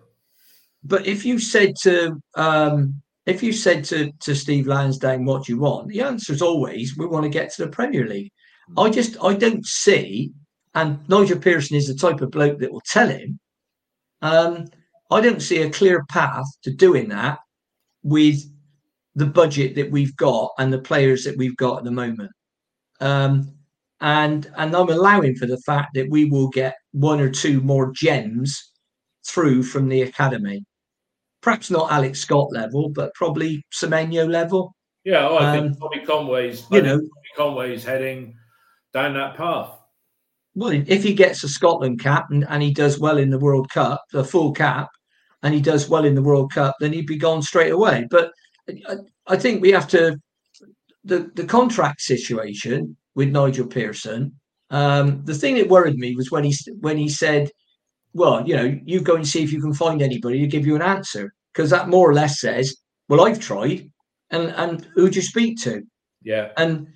But 0.83 1.05
if 1.05 1.25
you 1.25 1.39
said 1.39 1.75
to 1.83 2.21
um, 2.35 3.01
if 3.25 3.43
you 3.43 3.51
said 3.51 3.83
to 3.85 4.11
to 4.21 4.35
Steve 4.35 4.67
Lansdown 4.67 5.25
what 5.25 5.45
do 5.45 5.53
you 5.53 5.59
want, 5.59 5.89
the 5.89 6.01
answer 6.01 6.33
is 6.33 6.41
always 6.41 6.97
we 6.97 7.07
want 7.07 7.23
to 7.23 7.29
get 7.29 7.53
to 7.53 7.65
the 7.65 7.71
Premier 7.71 8.07
League. 8.07 8.31
I 8.77 8.89
just 8.89 9.17
I 9.23 9.33
don't 9.33 9.65
see, 9.65 10.31
and 10.77 11.09
Nigel 11.09 11.39
Pearson 11.39 11.75
is 11.75 11.87
the 11.87 11.95
type 11.95 12.21
of 12.21 12.29
bloke 12.31 12.59
that 12.59 12.71
will 12.71 12.83
tell 12.85 13.09
him. 13.09 13.39
Um, 14.21 14.65
I 15.09 15.21
don't 15.21 15.41
see 15.41 15.61
a 15.61 15.69
clear 15.71 16.05
path 16.09 16.45
to 16.63 16.71
doing 16.71 17.09
that 17.09 17.39
with 18.03 18.37
the 19.15 19.25
budget 19.25 19.73
that 19.75 19.89
we've 19.89 20.15
got 20.17 20.51
and 20.59 20.71
the 20.71 20.79
players 20.79 21.23
that 21.23 21.35
we've 21.37 21.57
got 21.57 21.79
at 21.79 21.83
the 21.83 21.91
moment. 21.91 22.31
Um, 23.01 23.53
and 24.01 24.51
and 24.57 24.75
I'm 24.75 24.89
allowing 24.89 25.35
for 25.35 25.47
the 25.47 25.57
fact 25.65 25.89
that 25.95 26.07
we 26.11 26.25
will 26.25 26.49
get 26.49 26.75
one 26.91 27.19
or 27.19 27.29
two 27.31 27.59
more 27.61 27.91
gems 27.93 28.71
through 29.27 29.63
from 29.63 29.89
the 29.89 30.03
academy. 30.03 30.63
Perhaps 31.41 31.71
not 31.71 31.91
Alex 31.91 32.19
Scott 32.19 32.51
level, 32.51 32.89
but 32.89 33.13
probably 33.15 33.63
Semenyo 33.73 34.29
level. 34.29 34.75
Yeah, 35.03 35.27
oh, 35.27 35.37
I 35.37 35.57
Um, 35.57 35.69
think 35.69 35.79
Tommy 35.79 36.05
Conway's 36.05 36.65
you 36.71 36.81
know- 36.83 36.97
Tommy 36.99 37.33
Conway's 37.35 37.83
heading 37.83 38.35
down 38.93 39.13
that 39.15 39.35
path. 39.35 39.71
Well, 40.57 40.71
if 40.87 41.03
he 41.03 41.13
gets 41.13 41.43
a 41.43 41.49
Scotland 41.49 41.99
cap 41.99 42.31
and, 42.31 42.43
and 42.49 42.63
he 42.63 42.73
does 42.73 42.97
well 42.97 43.19
in 43.19 43.29
the 43.29 43.37
World 43.37 43.69
Cup, 43.69 44.03
the 44.11 44.23
full 44.23 44.53
cap, 44.53 44.89
and 45.43 45.53
he 45.53 45.61
does 45.61 45.87
well 45.87 46.03
in 46.03 46.15
the 46.15 46.23
World 46.23 46.51
Cup, 46.51 46.75
then 46.79 46.93
he'd 46.93 47.05
be 47.05 47.15
gone 47.15 47.43
straight 47.43 47.71
away. 47.71 48.07
But 48.09 48.31
I, 48.67 48.95
I 49.27 49.37
think 49.37 49.61
we 49.61 49.71
have 49.71 49.87
to 49.89 50.17
the 51.03 51.29
the 51.35 51.45
contract 51.45 52.01
situation 52.01 52.97
with 53.13 53.29
Nigel 53.29 53.67
Pearson. 53.67 54.33
Um, 54.71 55.23
the 55.25 55.35
thing 55.35 55.57
that 55.57 55.69
worried 55.69 55.97
me 55.97 56.15
was 56.15 56.31
when 56.31 56.43
he 56.43 56.55
when 56.79 56.97
he 56.97 57.07
said, 57.07 57.51
"Well, 58.13 58.47
you 58.47 58.55
know, 58.55 58.79
you 58.83 59.01
go 59.01 59.15
and 59.15 59.27
see 59.27 59.43
if 59.43 59.53
you 59.53 59.61
can 59.61 59.75
find 59.75 60.01
anybody 60.01 60.39
to 60.39 60.47
give 60.47 60.65
you 60.65 60.75
an 60.75 60.81
answer," 60.81 61.31
because 61.53 61.69
that 61.69 61.87
more 61.87 62.09
or 62.09 62.15
less 62.15 62.41
says, 62.41 62.75
"Well, 63.09 63.21
I've 63.21 63.39
tried, 63.39 63.91
and 64.31 64.49
and 64.55 64.87
who'd 64.95 65.15
you 65.15 65.21
speak 65.21 65.61
to?" 65.65 65.83
Yeah. 66.23 66.49
And 66.57 66.87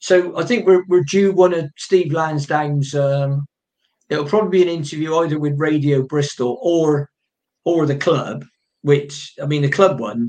so 0.00 0.36
I 0.38 0.44
think 0.44 0.66
we're 0.66 0.84
we're 0.88 1.04
due 1.04 1.32
one 1.32 1.54
of 1.54 1.70
Steve 1.76 2.12
Lansdown's. 2.12 2.94
Um, 2.94 3.46
it'll 4.08 4.24
probably 4.24 4.58
be 4.58 4.62
an 4.62 4.76
interview 4.76 5.16
either 5.16 5.38
with 5.38 5.58
Radio 5.58 6.02
Bristol 6.02 6.58
or 6.62 7.10
or 7.64 7.86
the 7.86 7.96
club. 7.96 8.44
Which 8.82 9.34
I 9.42 9.46
mean, 9.46 9.62
the 9.62 9.70
club 9.70 9.98
one, 10.00 10.28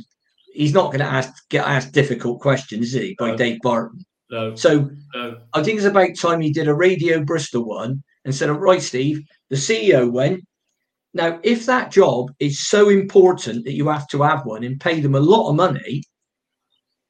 he's 0.53 0.73
not 0.73 0.87
going 0.87 0.99
to 0.99 1.05
ask 1.05 1.31
get 1.49 1.67
asked 1.67 1.93
difficult 1.93 2.41
questions, 2.41 2.87
is 2.87 2.93
he? 2.93 3.15
By 3.19 3.31
No. 3.31 3.37
Dave 3.37 3.59
Barton. 3.61 4.03
No. 4.31 4.55
So 4.55 4.89
No. 5.13 5.37
I 5.53 5.63
think 5.63 5.77
it's 5.77 5.85
about 5.85 6.17
time 6.17 6.41
he 6.41 6.51
did 6.51 6.67
a 6.67 6.73
Radio 6.73 7.23
Bristol 7.23 7.65
one 7.65 8.01
and 8.25 8.33
said, 8.33 8.49
"Right, 8.49 8.81
Steve, 8.81 9.21
the 9.49 9.55
CEO 9.55 10.11
went." 10.11 10.41
Now, 11.13 11.39
if 11.43 11.65
that 11.65 11.91
job 11.91 12.31
is 12.39 12.67
so 12.67 12.89
important 12.89 13.65
that 13.65 13.73
you 13.73 13.87
have 13.87 14.07
to 14.09 14.21
have 14.23 14.45
one 14.45 14.63
and 14.63 14.79
pay 14.79 14.99
them 14.99 15.15
a 15.15 15.19
lot 15.19 15.49
of 15.49 15.55
money, 15.55 16.03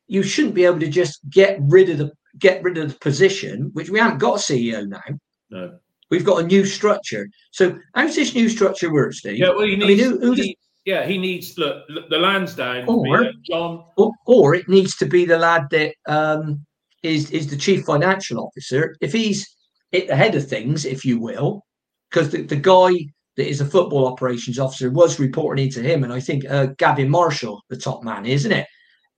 you 0.07 0.23
shouldn't 0.23 0.55
be 0.55 0.65
able 0.65 0.79
to 0.79 0.87
just 0.87 1.19
get 1.29 1.59
rid 1.61 1.89
of 1.89 1.97
the 1.97 2.11
get 2.37 2.61
rid 2.63 2.77
of 2.77 2.93
the 2.93 2.99
position, 2.99 3.69
which 3.73 3.89
we 3.89 3.99
haven't 3.99 4.19
got 4.19 4.35
a 4.35 4.53
CEO 4.53 4.87
now. 4.87 5.01
No. 5.49 5.79
We've 6.11 6.25
got 6.25 6.43
a 6.43 6.47
new 6.47 6.65
structure. 6.65 7.27
So 7.51 7.77
how's 7.95 8.15
this 8.15 8.33
new 8.35 8.49
structure 8.49 8.91
work, 8.91 9.13
Steve? 9.13 9.37
Yeah, 9.37 9.49
well, 9.49 9.61
he 9.61 9.73
I 9.73 9.77
mean, 9.77 9.87
needs. 9.87 10.03
who- 10.03 10.19
who 10.19 10.31
he 10.31 10.35
does- 10.37 10.45
needs- 10.45 10.59
yeah, 10.85 11.05
he 11.05 11.17
needs. 11.17 11.57
Look, 11.57 11.83
look, 11.89 12.09
the 12.09 12.17
Lansdown. 12.17 12.85
Or- 12.87 13.31
John. 13.43 13.83
or, 13.97 14.11
or 14.25 14.55
it 14.55 14.67
needs 14.69 14.95
to 14.97 15.05
be 15.05 15.25
the 15.25 15.37
lad 15.37 15.67
that 15.71 15.93
um, 16.07 16.65
is 17.03 17.29
is 17.31 17.47
the 17.47 17.57
chief 17.57 17.85
financial 17.85 18.39
officer. 18.43 18.95
If 19.01 19.11
he's 19.13 19.47
at 19.93 20.07
the 20.07 20.15
head 20.15 20.35
of 20.35 20.47
things, 20.47 20.85
if 20.85 21.05
you 21.05 21.19
will, 21.19 21.63
because 22.09 22.29
the, 22.31 22.41
the 22.43 22.55
guy 22.55 22.91
that 23.37 23.47
is 23.47 23.61
a 23.61 23.65
football 23.65 24.07
operations 24.07 24.57
officer 24.57 24.89
was 24.89 25.19
reporting 25.19 25.65
into 25.65 25.81
him, 25.81 26.03
and 26.03 26.11
I 26.11 26.19
think 26.19 26.43
uh, 26.49 26.67
Gavin 26.77 27.09
Marshall, 27.09 27.61
the 27.69 27.77
top 27.77 28.03
man, 28.03 28.25
isn't 28.25 28.51
it? 28.51 28.65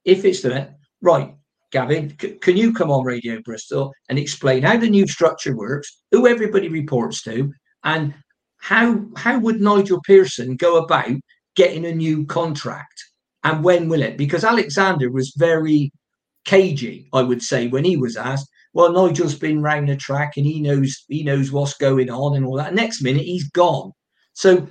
If 0.04 0.26
it's 0.26 0.42
the 0.42 0.74
right, 1.02 1.34
Gavin, 1.72 2.16
c- 2.20 2.36
can 2.36 2.58
you 2.58 2.74
come 2.74 2.92
on 2.92 3.06
Radio 3.06 3.42
Bristol 3.42 3.94
and 4.10 4.20
explain 4.20 4.64
how 4.64 4.78
the 4.78 4.90
new 4.90 5.08
structure 5.08 5.56
works, 5.56 6.02
who 6.12 6.28
everybody 6.28 6.70
reports 6.70 7.24
to, 7.24 7.52
and 7.84 8.14
how 8.58 9.04
how 9.16 9.40
would 9.40 9.62
Nigel 9.62 10.02
Pearson 10.06 10.56
go 10.56 10.78
about 10.84 11.12
getting 11.56 11.86
a 11.86 11.94
new 11.94 12.26
contract? 12.26 13.04
and 13.44 13.64
when 13.64 13.90
will 13.90 14.02
it? 14.02 14.18
Because 14.18 14.44
Alexander 14.44 15.12
was 15.12 15.34
very 15.38 15.92
cagey, 16.46 17.08
I 17.14 17.22
would 17.22 17.42
say, 17.42 17.68
when 17.68 17.84
he 17.84 17.98
was 17.98 18.18
asked. 18.18 18.50
Well, 18.74 18.94
Nigel's 18.94 19.36
been 19.36 19.62
round 19.62 19.90
the 19.90 19.98
track 19.98 20.34
and 20.38 20.46
he 20.46 20.62
knows 20.62 21.04
he 21.10 21.24
knows 21.24 21.52
what's 21.52 21.74
going 21.74 22.10
on 22.10 22.36
and 22.36 22.46
all 22.46 22.56
that. 22.56 22.74
Next 22.74 23.02
minute, 23.02 23.24
he's 23.24 23.50
gone. 23.50 23.92
So 24.34 24.68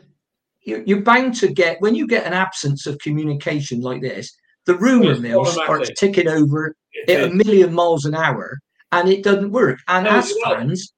you're, 0.63 0.83
you're 0.85 1.03
bound 1.03 1.35
to 1.37 1.49
get 1.49 1.81
when 1.81 1.95
you 1.95 2.07
get 2.07 2.27
an 2.27 2.33
absence 2.33 2.87
of 2.87 2.99
communication 2.99 3.81
like 3.81 4.01
this, 4.01 4.35
the 4.67 4.77
rumor 4.77 5.13
It's 5.13 5.21
mill 5.21 5.45
starts 5.45 5.91
ticking 5.99 6.29
over 6.29 6.75
It 6.93 7.11
at 7.11 7.31
a 7.31 7.35
million 7.35 7.73
miles 7.73 8.05
an 8.05 8.15
hour, 8.15 8.59
and 8.93 9.09
it 9.09 9.23
doesn't 9.23 9.53
work. 9.53 9.79
And 9.89 10.05
No, 10.05 10.11
as 10.11 10.33
fans, 10.45 10.93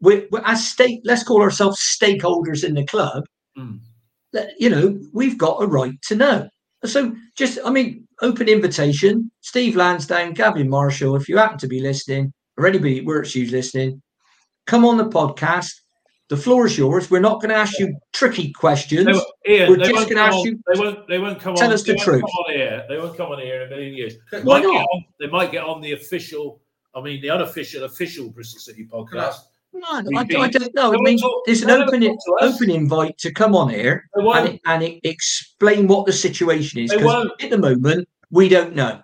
we're, 0.00 0.26
we're 0.30 0.42
as 0.44 0.66
stake, 0.66 1.00
let's 1.04 1.22
call 1.22 1.42
ourselves 1.42 1.78
stakeholders 2.00 2.64
in 2.64 2.74
the 2.74 2.86
club 2.86 3.24
Mm. 3.56 3.78
that 4.32 4.50
you 4.58 4.68
know 4.68 4.98
we've 5.12 5.38
got 5.38 5.62
a 5.62 5.66
right 5.66 5.94
to 6.08 6.16
know. 6.16 6.48
So 6.84 7.14
just, 7.36 7.58
I 7.64 7.70
mean, 7.70 8.06
open 8.20 8.48
invitation. 8.48 9.30
Steve 9.42 9.76
Lansdown, 9.76 10.34
Gavin 10.34 10.68
Marshall, 10.68 11.16
if 11.16 11.28
you 11.28 11.38
happen 11.38 11.56
to 11.58 11.68
be 11.68 11.80
listening, 11.80 12.32
or 12.58 12.66
anybody 12.66 12.98
at 12.98 13.06
works 13.06 13.32
who's 13.32 13.52
listening, 13.52 14.02
come 14.66 14.84
on 14.84 14.96
the 14.98 15.04
podcast. 15.06 15.72
The 16.30 16.36
floor 16.38 16.64
is 16.66 16.78
yours. 16.78 17.10
We're 17.10 17.20
not 17.20 17.40
going 17.42 17.50
to 17.50 17.56
ask 17.56 17.78
you 17.78 17.94
tricky 18.14 18.50
questions. 18.52 19.04
They, 19.04 19.12
won't- 19.12 19.26
Ian, 19.46 19.70
We're 19.70 19.76
they 19.76 19.92
just 19.92 19.94
going 19.94 20.08
to 20.08 20.14
come 20.14 20.26
ask 20.28 20.36
on- 20.36 20.44
you. 20.46 20.60
They 20.72 20.80
won't. 20.80 21.08
They 21.08 21.18
won't 21.18 21.38
come 21.40 21.54
Tell 21.54 21.68
on. 21.68 21.74
us 21.74 21.82
the 21.82 21.88
they 21.92 21.96
won't 21.96 22.04
truth. 22.04 22.20
Come 22.22 22.44
on 22.46 22.52
here. 22.52 22.84
They 22.88 22.96
won't 22.98 23.16
come 23.16 23.32
on 23.32 23.38
here 23.40 23.60
in 23.62 23.66
a 23.66 23.70
million 23.70 23.94
years. 23.94 24.14
They 24.32 24.40
Why 24.42 24.54
might 24.60 24.62
get 24.62 24.72
not? 24.72 24.86
on- 24.94 25.04
they 25.20 25.26
might 25.26 25.52
get 25.52 25.64
on 25.64 25.80
the 25.82 25.92
official. 25.92 26.60
I 26.94 27.00
mean, 27.02 27.20
the 27.20 27.28
unofficial, 27.30 27.84
official 27.84 28.30
Bristol 28.30 28.60
City 28.60 28.86
podcast. 28.86 29.36
No, 29.74 29.80
I, 29.90 29.98
I 29.98 30.48
don't 30.48 30.74
know. 30.74 30.82
They 30.82 30.82
I 30.82 30.86
won't 30.88 31.02
mean, 31.02 31.18
talk- 31.18 31.42
there's 31.46 31.62
an 31.62 31.70
open 31.70 32.00
talk 32.00 32.16
to 32.26 32.32
us. 32.46 32.54
open 32.54 32.70
invite 32.70 33.18
to 33.18 33.32
come 33.32 33.54
on 33.56 33.68
here 33.68 34.04
and, 34.14 34.58
and 34.66 35.00
explain 35.02 35.88
what 35.88 36.06
the 36.06 36.12
situation 36.12 36.78
is. 36.80 36.92
Because 36.92 37.28
at 37.42 37.50
the 37.50 37.58
moment, 37.58 38.08
we 38.30 38.48
don't 38.48 38.74
know. 38.74 39.00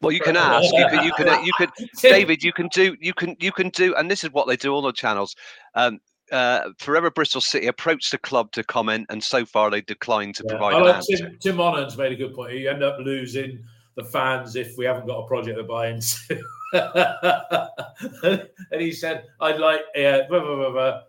Well, 0.00 0.12
you 0.12 0.20
can 0.20 0.36
ask. 0.36 0.64
You 0.74 0.86
can. 0.90 1.04
You 1.04 1.12
can. 1.12 1.44
You 1.44 1.52
can. 1.58 1.68
David, 2.02 2.42
you 2.42 2.52
can 2.52 2.68
do. 2.68 2.96
You 3.00 3.14
can. 3.14 3.36
You 3.40 3.52
can 3.52 3.68
do. 3.70 3.94
And 3.96 4.10
this 4.10 4.22
is 4.22 4.30
what 4.32 4.46
they 4.46 4.56
do 4.56 4.76
on 4.76 4.82
the 4.84 4.92
channels. 4.92 5.34
Um, 5.74 5.98
uh, 6.32 6.70
Forever 6.78 7.10
Bristol 7.10 7.40
City 7.40 7.66
approached 7.66 8.10
the 8.10 8.18
club 8.18 8.52
to 8.52 8.62
comment, 8.64 9.06
and 9.10 9.22
so 9.22 9.44
far 9.44 9.70
they 9.70 9.80
declined 9.80 10.34
to 10.36 10.44
provide 10.44 10.74
I 10.74 10.78
an 10.78 10.84
like. 10.84 11.04
Tim, 11.04 11.36
Tim 11.40 11.56
Monan's 11.56 11.96
made 11.96 12.12
a 12.12 12.16
good 12.16 12.34
point. 12.34 12.54
You 12.54 12.70
end 12.70 12.82
up 12.82 12.98
losing 13.00 13.64
the 13.96 14.04
fans 14.04 14.54
if 14.56 14.76
we 14.76 14.84
haven't 14.84 15.06
got 15.06 15.18
a 15.18 15.26
project 15.26 15.58
to 15.58 15.64
buy 15.64 15.88
into. 15.92 16.40
and 18.70 18.80
he 18.80 18.92
said, 18.92 19.24
I'd 19.40 19.58
like, 19.58 19.80
yeah, 19.94 20.22
blah, 20.28 20.40
blah, 20.40 20.56
blah, 20.56 20.70
blah. 20.70 21.00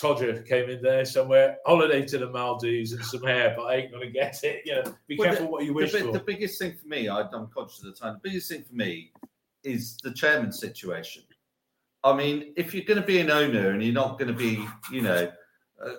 Todger 0.00 0.46
came 0.46 0.70
in 0.70 0.80
there 0.80 1.04
somewhere, 1.04 1.56
holiday 1.66 2.04
to 2.06 2.18
the 2.18 2.30
Maldives 2.30 2.92
and 2.92 3.04
some 3.04 3.22
hair, 3.24 3.52
but 3.56 3.64
I 3.64 3.74
ain't 3.76 3.90
going 3.90 4.06
to 4.06 4.10
get 4.12 4.42
it. 4.44 4.62
You 4.64 4.76
know, 4.76 4.94
be 5.08 5.16
Well, 5.18 5.28
careful 5.28 5.46
the- 5.46 5.50
what 5.52 5.64
you 5.64 5.74
wish 5.74 5.92
bi- 5.92 6.00
for. 6.00 6.12
The 6.12 6.20
biggest 6.20 6.58
thing 6.60 6.74
for 6.80 6.86
me, 6.86 7.08
I, 7.08 7.22
I'm 7.22 7.48
conscious 7.48 7.80
of 7.82 7.86
the 7.86 8.00
time. 8.00 8.14
The 8.22 8.28
biggest 8.28 8.48
thing 8.48 8.62
for 8.62 8.74
me 8.74 9.10
is 9.64 9.96
the 10.04 10.12
chairman 10.12 10.52
situation. 10.52 11.24
I 12.04 12.14
mean, 12.14 12.52
if 12.56 12.74
you're 12.74 12.84
going 12.84 13.00
to 13.00 13.06
be 13.06 13.20
an 13.20 13.30
owner 13.30 13.70
and 13.70 13.82
you're 13.82 13.92
not 13.92 14.18
going 14.18 14.28
to 14.28 14.38
be, 14.38 14.64
you 14.92 15.02
know, 15.02 15.30
uh, 15.84 15.94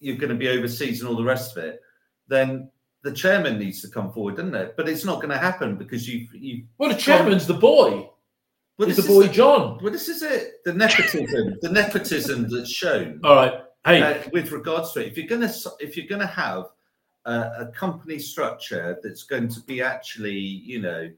you're 0.00 0.16
going 0.16 0.30
to 0.30 0.34
be 0.34 0.48
overseas 0.48 1.00
and 1.00 1.08
all 1.08 1.16
the 1.16 1.24
rest 1.24 1.56
of 1.56 1.64
it, 1.64 1.80
then 2.28 2.70
the 3.02 3.12
chairman 3.12 3.58
needs 3.58 3.80
to 3.82 3.88
come 3.88 4.12
forward, 4.12 4.36
doesn't 4.36 4.54
it? 4.54 4.74
But 4.76 4.88
it's 4.88 5.04
not 5.04 5.16
going 5.16 5.30
to 5.30 5.38
happen 5.38 5.76
because 5.76 6.08
you've, 6.08 6.34
you. 6.34 6.64
well, 6.78 6.90
the 6.90 6.96
chairman's 6.96 7.46
the 7.46 7.54
boy. 7.54 8.08
Well, 8.78 8.88
this 8.88 8.96
the 8.96 9.02
is 9.02 9.08
boy 9.08 9.28
John. 9.28 9.78
Well, 9.80 9.92
this 9.92 10.08
is 10.08 10.22
it. 10.22 10.64
The 10.64 10.72
nepotism, 10.72 11.58
the 11.60 11.70
nepotism 11.70 12.50
that's 12.50 12.70
shown. 12.70 13.20
All 13.22 13.36
right. 13.36 13.60
Hey, 13.84 14.02
uh, 14.02 14.28
with 14.32 14.50
regards 14.50 14.92
to 14.92 15.00
it, 15.00 15.08
if 15.08 15.16
you're 15.16 15.28
going 15.28 15.42
to 15.42 15.70
if 15.78 15.96
you're 15.96 16.08
going 16.08 16.22
to 16.22 16.26
have 16.26 16.64
a, 17.26 17.32
a 17.60 17.66
company 17.74 18.18
structure 18.18 18.98
that's 19.02 19.22
going 19.22 19.48
to 19.48 19.60
be 19.60 19.82
actually, 19.82 20.32
you 20.32 20.80
know, 20.80 21.10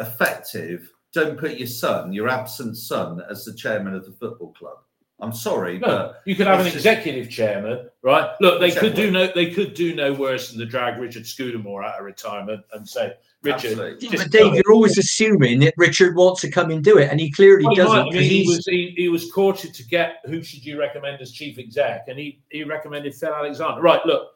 effective, 0.00 0.90
don't 1.14 1.38
put 1.38 1.56
your 1.56 1.66
son, 1.68 2.12
your 2.12 2.28
absent 2.28 2.76
son, 2.76 3.22
as 3.30 3.44
the 3.44 3.54
chairman 3.54 3.94
of 3.94 4.04
the 4.04 4.12
football 4.12 4.52
club. 4.52 4.78
I'm 5.20 5.32
sorry, 5.32 5.78
No, 5.78 5.86
but 5.86 6.22
you 6.26 6.34
could 6.34 6.48
have 6.48 6.58
an 6.60 6.66
it's 6.66 6.74
just- 6.74 6.84
executive 6.86 7.30
chairman, 7.30 7.88
right? 8.02 8.30
Look, 8.40 8.60
they 8.60 8.72
could 8.72 8.94
do 8.94 9.10
no, 9.12 9.28
they 9.32 9.48
could 9.50 9.72
do 9.72 9.94
no 9.94 10.12
worse 10.12 10.50
than 10.50 10.58
to 10.58 10.66
drag 10.66 10.98
Richard 11.00 11.24
Scudamore 11.24 11.84
out 11.84 11.98
of 12.00 12.04
retirement 12.04 12.62
and 12.72 12.86
say, 12.86 13.12
Richard, 13.42 13.96
Yeah, 14.00 14.10
but 14.16 14.30
Dave, 14.30 14.54
you're 14.54 14.72
always 14.72 14.98
assuming 14.98 15.60
that 15.60 15.74
Richard 15.76 16.16
wants 16.16 16.40
to 16.40 16.50
come 16.50 16.70
and 16.70 16.82
do 16.82 16.98
it, 16.98 17.10
and 17.10 17.20
he 17.20 17.30
clearly 17.30 17.64
Well, 17.64 17.74
doesn't. 17.76 17.96
might. 17.96 18.00
I 18.00 18.04
'cause 18.06 18.14
mean, 18.14 18.30
he 18.30 18.48
was 18.48 18.66
he, 18.66 18.94
he 18.96 19.08
was 19.08 19.30
courted 19.30 19.72
to 19.74 19.86
get 19.86 20.16
who 20.24 20.42
should 20.42 20.64
you 20.64 20.78
recommend 20.80 21.20
as 21.22 21.30
chief 21.30 21.58
exec, 21.58 22.06
and 22.08 22.18
he 22.18 22.40
he 22.50 22.64
recommended 22.64 23.14
Phil 23.14 23.32
Alexander. 23.32 23.80
Right, 23.82 24.04
look, 24.04 24.30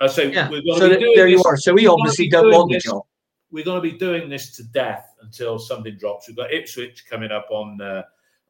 uh, 0.00 0.04
I 0.04 0.08
say 0.08 0.32
yeah. 0.32 0.50
we're 0.50 0.62
So 0.76 0.88
be 0.88 0.94
that- 0.94 1.00
doing 1.00 1.12
there 1.14 1.28
you 1.28 1.42
are. 1.44 1.56
So 1.56 1.76
he 1.76 1.86
we're 1.86 1.92
obviously 1.92 2.28
don't 2.28 2.44
doing 2.44 2.56
want 2.56 2.72
the 2.72 2.80
job. 2.80 3.02
We're 3.52 3.64
going 3.64 3.80
to 3.80 3.88
be 3.88 3.96
doing 3.96 4.28
this 4.28 4.50
to 4.56 4.64
death 4.64 5.13
until 5.24 5.58
something 5.58 5.96
drops. 5.96 6.28
We've 6.28 6.36
got 6.36 6.52
Ipswich 6.52 7.06
coming 7.08 7.30
up 7.30 7.48
on 7.50 7.80
uh, 7.80 8.02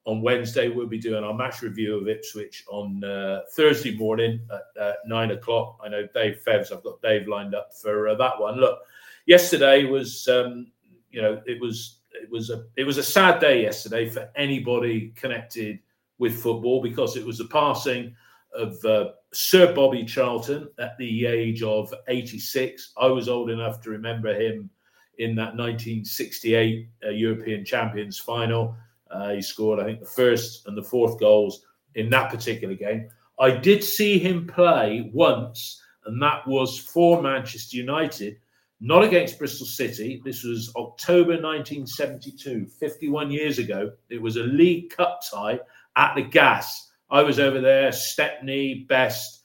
on 0.06 0.20
Wednesday. 0.22 0.68
We'll 0.68 0.86
be 0.86 0.98
doing 0.98 1.24
our 1.24 1.34
match 1.34 1.62
review 1.62 1.96
of 1.96 2.08
Ipswich 2.08 2.64
on 2.68 3.02
uh, 3.04 3.40
Thursday 3.52 3.96
morning 3.96 4.40
at 4.52 4.82
uh, 4.82 4.92
nine 5.06 5.30
o'clock. 5.30 5.78
I 5.82 5.88
know 5.88 6.06
Dave 6.14 6.42
Fevs. 6.46 6.72
I've 6.72 6.82
got 6.82 7.00
Dave 7.02 7.28
lined 7.28 7.54
up 7.54 7.70
for 7.74 8.08
uh, 8.08 8.14
that 8.16 8.38
one. 8.38 8.58
Look, 8.60 8.80
yesterday 9.26 9.84
was 9.84 10.28
um, 10.28 10.70
you 11.10 11.22
know 11.22 11.40
it 11.46 11.60
was 11.60 12.00
it 12.12 12.30
was 12.30 12.50
a 12.50 12.64
it 12.76 12.84
was 12.84 12.98
a 12.98 13.02
sad 13.02 13.40
day 13.40 13.62
yesterday 13.62 14.08
for 14.08 14.30
anybody 14.36 15.12
connected 15.16 15.78
with 16.18 16.40
football 16.40 16.82
because 16.82 17.16
it 17.16 17.24
was 17.24 17.38
the 17.38 17.46
passing 17.46 18.14
of 18.54 18.82
uh, 18.84 19.10
Sir 19.32 19.74
Bobby 19.74 20.04
Charlton 20.04 20.68
at 20.78 20.96
the 20.96 21.26
age 21.26 21.62
of 21.62 21.92
86. 22.06 22.92
I 22.96 23.06
was 23.06 23.28
old 23.28 23.50
enough 23.50 23.80
to 23.82 23.90
remember 23.90 24.32
him 24.32 24.70
in 25.18 25.34
that 25.36 25.56
1968 25.56 26.88
uh, 27.04 27.10
European 27.10 27.64
Champions 27.64 28.18
final. 28.18 28.76
Uh, 29.10 29.30
he 29.30 29.42
scored, 29.42 29.80
I 29.80 29.84
think, 29.84 30.00
the 30.00 30.06
first 30.06 30.66
and 30.66 30.76
the 30.76 30.82
fourth 30.82 31.18
goals 31.20 31.64
in 31.94 32.10
that 32.10 32.30
particular 32.30 32.74
game. 32.74 33.08
I 33.38 33.50
did 33.50 33.82
see 33.82 34.18
him 34.18 34.46
play 34.46 35.10
once, 35.12 35.82
and 36.06 36.20
that 36.22 36.46
was 36.46 36.78
for 36.78 37.22
Manchester 37.22 37.76
United, 37.76 38.38
not 38.80 39.04
against 39.04 39.38
Bristol 39.38 39.66
City. 39.66 40.20
This 40.24 40.44
was 40.44 40.72
October 40.76 41.32
1972, 41.40 42.66
51 42.66 43.30
years 43.30 43.58
ago. 43.58 43.92
It 44.08 44.20
was 44.20 44.36
a 44.36 44.42
League 44.42 44.90
Cup 44.90 45.20
tie 45.30 45.60
at 45.96 46.14
the 46.14 46.22
Gas. 46.22 46.90
I 47.10 47.22
was 47.22 47.38
over 47.38 47.60
there, 47.60 47.92
Stepney, 47.92 48.86
Best, 48.88 49.42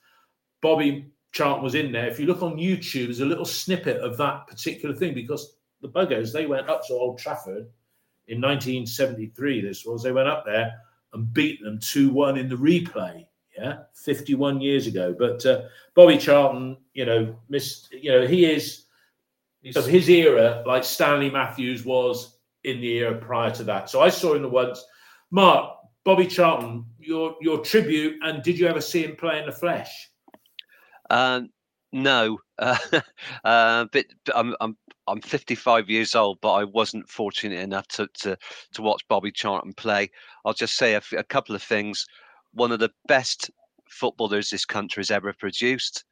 Bobby 0.62 1.12
Charlton 1.32 1.64
was 1.64 1.76
in 1.76 1.92
there. 1.92 2.08
If 2.08 2.20
you 2.20 2.26
look 2.26 2.42
on 2.42 2.58
YouTube, 2.58 3.06
there's 3.06 3.20
a 3.20 3.26
little 3.26 3.46
snippet 3.46 3.98
of 3.98 4.18
that 4.18 4.48
particular 4.48 4.96
thing 4.96 5.14
because 5.14 5.56
the 5.82 5.90
Buggers, 5.90 6.32
they 6.32 6.46
went 6.46 6.70
up 6.70 6.86
to 6.88 6.94
Old 6.94 7.18
Trafford 7.18 7.68
in 8.28 8.42
1973. 8.42 9.62
This 9.62 9.86
was, 9.86 10.04
they 10.04 10.12
went 10.12 10.28
up 10.28 10.46
there 10.46 10.74
and 11.14 11.34
beat 11.34 11.62
them 11.62 11.80
2 11.80 12.10
1 12.12 12.38
in 12.38 12.50
the 12.50 12.56
replay 12.56 13.26
yeah, 13.60 13.80
51 13.94 14.62
years 14.62 14.88
ago. 14.88 15.16
But 15.18 15.46
uh, 15.46 15.64
Bobby 15.96 16.18
Charlton, 16.18 16.78
you 16.94 17.06
know, 17.06 17.36
missed, 17.50 17.92
you 17.92 18.12
know, 18.12 18.26
he 18.26 18.46
is 18.46 18.86
of 19.76 19.86
his 19.86 20.10
era, 20.10 20.64
like 20.66 20.84
Stanley 20.84 21.30
Matthews 21.30 21.84
was 21.84 22.38
in 22.64 22.80
the 22.80 22.98
era 23.00 23.16
prior 23.16 23.52
to 23.52 23.64
that. 23.66 23.90
So 23.90 24.02
I 24.02 24.10
saw 24.10 24.34
him 24.34 24.42
the 24.42 24.50
once. 24.50 24.84
Mark, 25.32 25.76
Bobby 26.06 26.26
Charlton, 26.26 26.86
your 26.98 27.36
your 27.42 27.60
tribute, 27.60 28.18
and 28.24 28.42
did 28.42 28.58
you 28.58 28.68
ever 28.68 28.82
see 28.82 29.04
him 29.04 29.16
play 29.16 29.40
in 29.40 29.46
the 29.46 29.52
flesh? 29.52 30.10
Um, 31.10 31.50
no, 31.92 32.40
uh, 32.58 32.78
uh, 33.44 33.86
but, 33.92 34.06
but 34.26 34.38
I'm, 34.38 34.56
I'm 34.62 34.78
I'm 35.08 35.22
55 35.22 35.90
years 35.90 36.14
old, 36.14 36.40
but 36.42 36.54
I 36.54 36.64
wasn't 36.64 37.10
fortunate 37.10 37.60
enough 37.60 37.88
to 37.90 38.08
to 38.20 38.38
to 38.74 38.82
watch 38.82 39.08
Bobby 39.08 39.32
Charlton 39.32 39.74
play. 39.74 40.10
I'll 40.46 40.54
just 40.54 40.78
say 40.78 40.94
a, 40.94 41.24
couple 41.24 41.56
of 41.56 41.64
things 41.64 42.06
one 42.54 42.72
of 42.72 42.80
the 42.80 42.92
best 43.08 43.52
footballers 43.90 44.50
this 44.50 44.66
country 44.66 45.02
has 45.02 45.12
ever 45.12 45.34
produced. 45.34 46.04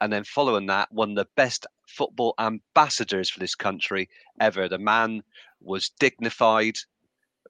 And 0.00 0.12
then 0.12 0.24
following 0.24 0.66
that, 0.66 0.90
one 0.90 1.10
of 1.10 1.16
the 1.16 1.28
best 1.36 1.66
football 1.86 2.34
ambassadors 2.38 3.30
for 3.30 3.40
this 3.40 3.54
country 3.54 4.08
ever. 4.40 4.68
The 4.68 4.78
man 4.78 5.22
was 5.60 5.90
dignified, 6.00 6.76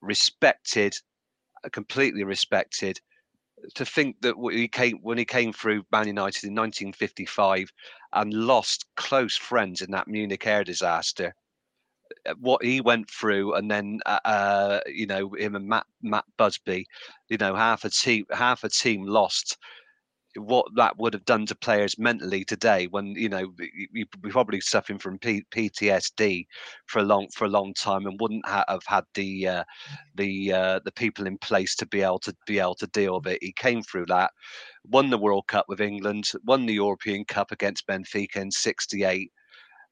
respected, 0.03 0.95
uh, 1.65 1.69
completely 1.71 2.25
respected. 2.25 3.01
To 3.75 3.85
think 3.85 4.21
that 4.23 4.35
he 4.53 4.69
came 4.69 4.99
when 5.03 5.19
he 5.19 5.25
came 5.25 5.53
through 5.53 5.85
Man 5.93 6.09
United 6.09 6.45
in 6.45 6.55
1955 6.55 7.73
and 8.13 8.35
lost 8.35 8.87
close 8.97 9.37
friends 9.37 9.83
in 9.83 9.91
that 9.93 10.09
Munich 10.09 10.47
air 10.47 10.65
disaster, 10.65 11.35
uh, 12.27 12.35
what 12.41 12.65
he 12.65 12.81
went 12.81 13.11
through, 13.11 13.55
and 13.55 13.71
then 13.71 14.01
uh, 14.07 14.19
uh, 14.25 14.81
you 14.87 15.07
know 15.07 15.31
him 15.31 15.55
and 15.55 15.67
Matt 15.67 15.87
Matt 16.03 16.25
Busby, 16.37 16.87
you 17.29 17.37
know 17.37 17.55
half 17.55 17.85
a 17.85 17.91
team 17.91 18.27
half 18.31 18.65
a 18.65 18.69
team 18.69 19.05
lost. 19.05 19.59
What 20.37 20.67
that 20.77 20.97
would 20.99 21.13
have 21.15 21.25
done 21.27 21.45
to 21.47 21.55
players 21.55 21.99
mentally 21.99 22.45
today, 22.45 22.87
when 22.87 23.09
you 23.09 23.29
know 23.29 23.53
you 23.93 24.07
probably 24.07 24.61
suffering 24.61 24.99
from 24.99 25.19
P- 25.19 25.45
PTSD 25.51 26.47
for 26.87 27.01
a 27.01 27.05
long 27.05 27.29
for 27.35 27.45
a 27.45 27.51
long 27.51 27.75
time, 27.75 28.07
and 28.07 28.19
wouldn't 28.19 28.47
ha- 28.47 28.65
have 28.69 28.85
had 28.87 29.05
the 29.15 29.47
uh, 29.49 29.65
the 30.15 30.53
uh, 30.53 30.81
the 30.85 30.93
people 30.93 31.27
in 31.27 31.37
place 31.39 31.75
to 31.77 31.87
be 31.87 32.03
able 32.03 32.21
to 32.21 32.35
be 32.47 32.59
able 32.59 32.77
to 32.77 32.87
deal 32.89 33.17
with 33.17 33.35
it. 33.35 33.43
He 33.43 33.53
came 33.53 33.83
through 33.83 34.07
that, 34.07 34.31
won 34.85 35.11
the 35.11 35.19
World 35.19 35.47
Cup 35.49 35.67
with 35.69 35.81
England, 35.81 36.31
won 36.45 36.67
the 36.67 36.75
European 36.75 37.25
Cup 37.25 37.53
against 37.53 37.87
Benfica 37.87 38.37
in 38.37 38.51
'68 38.51 39.31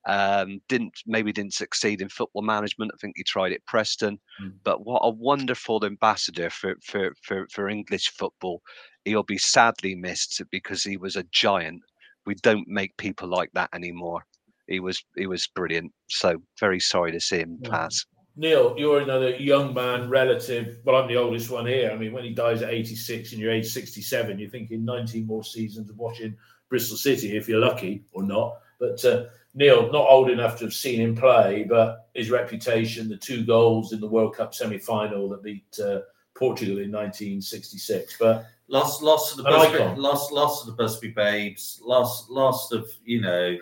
um, 0.06 0.60
didn't 0.68 0.94
maybe 1.06 1.32
didn't 1.32 1.54
succeed 1.54 2.00
in 2.00 2.08
football 2.08 2.42
management. 2.42 2.92
I 2.94 2.98
think 3.00 3.16
he 3.16 3.24
tried 3.24 3.52
at 3.52 3.64
Preston, 3.66 4.18
mm. 4.42 4.52
but 4.64 4.84
what 4.84 5.00
a 5.02 5.10
wonderful 5.10 5.84
ambassador 5.84 6.50
for, 6.50 6.76
for 6.82 7.12
for 7.22 7.46
for 7.50 7.68
English 7.68 8.10
football. 8.10 8.62
He'll 9.04 9.22
be 9.22 9.38
sadly 9.38 9.94
missed 9.94 10.40
because 10.50 10.82
he 10.82 10.96
was 10.96 11.16
a 11.16 11.24
giant. 11.24 11.82
We 12.26 12.34
don't 12.36 12.68
make 12.68 12.96
people 12.96 13.28
like 13.28 13.50
that 13.54 13.70
anymore. 13.74 14.24
He 14.68 14.80
was 14.80 15.02
he 15.16 15.26
was 15.26 15.46
brilliant. 15.48 15.92
So 16.08 16.42
very 16.58 16.80
sorry 16.80 17.12
to 17.12 17.20
see 17.20 17.38
him 17.38 17.58
yeah. 17.62 17.70
pass. 17.70 18.06
Neil, 18.36 18.74
you're 18.78 19.00
another 19.00 19.30
young 19.36 19.74
man 19.74 20.08
relative. 20.08 20.78
Well, 20.84 20.96
I'm 20.96 21.08
the 21.08 21.16
oldest 21.16 21.50
one 21.50 21.66
here. 21.66 21.90
I 21.90 21.96
mean, 21.96 22.12
when 22.12 22.24
he 22.24 22.30
dies 22.30 22.62
at 22.62 22.72
86 22.72 23.32
and 23.32 23.40
you're 23.40 23.52
age 23.52 23.66
67, 23.66 24.38
you're 24.38 24.48
thinking 24.48 24.84
19 24.84 25.26
more 25.26 25.44
seasons 25.44 25.90
of 25.90 25.98
watching 25.98 26.36
Bristol 26.70 26.96
City 26.96 27.36
if 27.36 27.48
you're 27.48 27.60
lucky 27.60 28.04
or 28.12 28.22
not. 28.22 28.60
But 28.78 29.04
uh, 29.04 29.24
Neil, 29.54 29.90
not 29.90 30.08
old 30.08 30.30
enough 30.30 30.58
to 30.58 30.64
have 30.64 30.74
seen 30.74 31.00
him 31.00 31.16
play, 31.16 31.64
but 31.68 32.08
his 32.14 32.30
reputation, 32.30 33.08
the 33.08 33.16
two 33.16 33.44
goals 33.44 33.92
in 33.92 34.00
the 34.00 34.08
World 34.08 34.36
Cup 34.36 34.54
semi-final 34.54 35.28
that 35.28 35.42
beat 35.42 35.78
uh, 35.82 36.00
Portugal 36.34 36.78
in 36.78 36.92
1966. 36.92 38.16
But 38.18 38.46
lost, 38.68 39.02
lost 39.02 39.32
of 39.32 39.38
the 39.38 39.50
Busby, 39.50 40.00
lost, 40.00 40.32
lost 40.32 40.62
of 40.62 40.76
the 40.76 40.82
Busby 40.82 41.08
Babes, 41.08 41.80
lost, 41.82 42.30
lost 42.30 42.72
of 42.72 42.88
you 43.04 43.20
know 43.20 43.56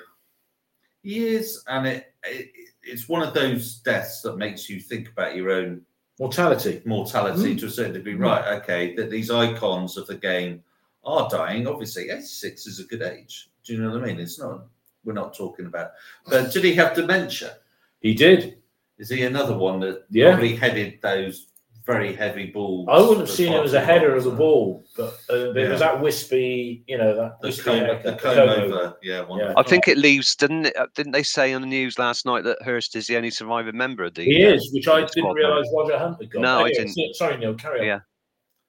years, 1.02 1.64
and 1.68 1.86
it, 1.86 2.12
it 2.24 2.50
it's 2.82 3.08
one 3.08 3.22
of 3.22 3.34
those 3.34 3.78
deaths 3.78 4.22
that 4.22 4.36
makes 4.36 4.68
you 4.68 4.80
think 4.80 5.10
about 5.10 5.36
your 5.36 5.50
own 5.50 5.82
mortality, 6.18 6.82
mortality 6.84 7.54
mm. 7.54 7.60
to 7.60 7.66
a 7.66 7.70
certain 7.70 7.94
degree. 7.94 8.14
Mm. 8.14 8.20
Right? 8.20 8.62
Okay, 8.62 8.94
that 8.96 9.10
these 9.10 9.30
icons 9.30 9.96
of 9.96 10.06
the 10.06 10.16
game 10.16 10.62
are 11.04 11.28
dying. 11.30 11.66
Obviously, 11.66 12.10
86 12.10 12.66
is 12.66 12.80
a 12.80 12.84
good 12.84 13.02
age. 13.02 13.50
Do 13.64 13.74
you 13.74 13.82
know 13.82 13.90
what 13.90 14.02
I 14.02 14.06
mean? 14.06 14.20
It's 14.20 14.38
not 14.38 14.66
we're 15.08 15.14
not 15.14 15.34
talking 15.34 15.66
about. 15.66 15.92
But 16.28 16.52
did 16.52 16.62
he 16.62 16.74
have 16.74 16.94
dementia? 16.94 17.56
He 18.00 18.14
did. 18.14 18.58
Is 18.98 19.08
he 19.08 19.22
another 19.24 19.56
one 19.56 19.80
that 19.80 20.04
yeah. 20.10 20.32
probably 20.32 20.54
headed 20.54 21.00
those 21.02 21.46
very 21.86 22.14
heavy 22.14 22.46
balls? 22.46 22.86
I 22.90 23.00
wouldn't 23.00 23.20
have 23.20 23.30
seen 23.30 23.54
it 23.54 23.64
as 23.64 23.72
a 23.72 23.80
header 23.80 24.14
of 24.14 24.24
the 24.24 24.30
ball, 24.32 24.84
but 24.96 25.18
uh, 25.30 25.52
yeah. 25.52 25.62
it 25.62 25.70
was 25.70 25.80
that 25.80 26.00
wispy, 26.00 26.84
you 26.86 26.98
know, 26.98 27.16
that 27.16 27.40
the 27.40 27.62
comb, 27.62 28.02
the 28.02 28.18
comb 28.20 28.38
over. 28.38 28.96
Yeah, 29.02 29.24
yeah, 29.36 29.54
I 29.56 29.62
think 29.62 29.88
it 29.88 29.96
leaves. 29.96 30.34
Didn't 30.36 30.66
it, 30.66 30.76
uh, 30.76 30.88
didn't 30.94 31.12
they 31.12 31.22
say 31.22 31.54
on 31.54 31.62
the 31.62 31.66
news 31.66 31.98
last 31.98 32.26
night 32.26 32.44
that 32.44 32.60
Hurst 32.62 32.94
is 32.94 33.06
the 33.06 33.16
only 33.16 33.30
surviving 33.30 33.76
member 33.76 34.04
of 34.04 34.14
the? 34.14 34.24
He 34.24 34.44
uh, 34.44 34.54
is, 34.54 34.70
which 34.72 34.88
I 34.88 35.06
didn't 35.06 35.32
realise 35.32 35.68
Roger 35.74 35.98
Hunt 35.98 36.20
had 36.20 36.30
got. 36.30 36.42
No, 36.42 36.64
anyway, 36.64 36.70
I 36.70 36.84
didn't. 36.84 37.14
Sorry, 37.14 37.38
Neil. 37.38 37.54
Carry 37.54 37.80
on. 37.80 37.86
Yeah. 37.86 38.00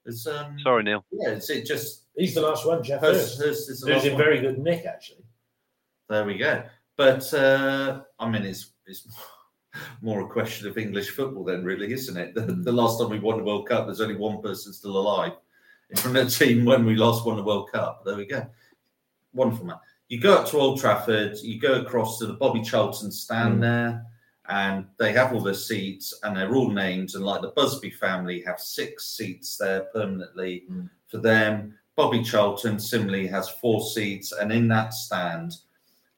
It's, 0.06 0.26
um, 0.26 0.58
Sorry, 0.64 0.84
Neil. 0.84 1.04
Yeah, 1.12 1.32
it's 1.32 1.50
it 1.50 1.66
just. 1.66 2.06
He's 2.16 2.34
the 2.34 2.42
last 2.42 2.66
one, 2.66 2.84
Geoff. 2.84 3.02
Hurst. 3.02 3.38
Hurst, 3.38 3.40
Hurst 3.40 3.70
is 3.70 3.82
the 3.82 3.94
Who's 3.94 4.06
in 4.06 4.14
one. 4.14 4.24
very 4.24 4.40
good 4.40 4.60
nick, 4.60 4.86
actually. 4.86 5.24
There 6.10 6.26
we 6.26 6.38
go. 6.38 6.64
But 6.98 7.34
uh, 7.34 8.02
I 8.20 8.30
mean, 8.30 8.44
it's 8.44 8.72
it's 8.88 9.08
more 10.02 10.22
a 10.22 10.28
question 10.28 10.68
of 10.68 10.78
English 10.78 11.12
football, 11.12 11.44
then, 11.44 11.64
really, 11.64 11.94
isn't 11.94 12.18
it? 12.18 12.34
The, 12.34 12.42
the, 12.42 12.72
last 12.72 13.00
time 13.00 13.10
we 13.10 13.20
won 13.20 13.38
the 13.38 13.44
World 13.44 13.70
Cup, 13.70 13.86
there's 13.86 14.02
only 14.02 14.16
one 14.16 14.42
person 14.42 14.74
still 14.74 14.98
alive 14.98 15.34
from 15.96 16.14
the 16.14 16.26
team 16.26 16.66
when 16.66 16.86
we 16.86 16.96
last 16.96 17.26
won 17.26 17.38
the 17.38 17.44
World 17.44 17.72
Cup. 17.72 18.04
There 18.04 18.18
we 18.18 18.26
go. 18.26 18.46
Wonderful, 19.34 19.68
man. 19.68 19.78
You 20.08 20.20
go 20.20 20.34
up 20.34 20.48
to 20.50 20.58
Old 20.58 20.80
Trafford, 20.80 21.38
you 21.38 21.60
go 21.60 21.82
across 21.82 22.18
to 22.18 22.26
the 22.26 22.34
Bobby 22.34 22.64
Charlton 22.64 23.12
stand 23.12 23.60
mm. 23.60 23.62
there, 23.62 24.06
and 24.50 24.88
they 24.98 25.14
have 25.14 25.34
all 25.34 25.42
their 25.42 25.54
seats, 25.54 26.20
and 26.24 26.36
they're 26.36 26.56
all 26.56 26.72
named. 26.72 27.14
And 27.14 27.24
like 27.24 27.42
the 27.42 27.50
Busby 27.50 27.92
family 27.92 28.42
have 28.42 28.60
six 28.60 29.12
seats 29.12 29.58
there 29.58 29.82
permanently 29.94 30.64
mm. 30.70 30.90
for 31.08 31.20
them. 31.20 31.76
Bobby 31.96 32.24
Charlton 32.24 32.80
similarly 32.80 33.28
has 33.28 33.50
four 33.50 33.82
seats, 33.82 34.32
and 34.32 34.52
in 34.52 34.68
that 34.70 34.94
stand 34.94 35.54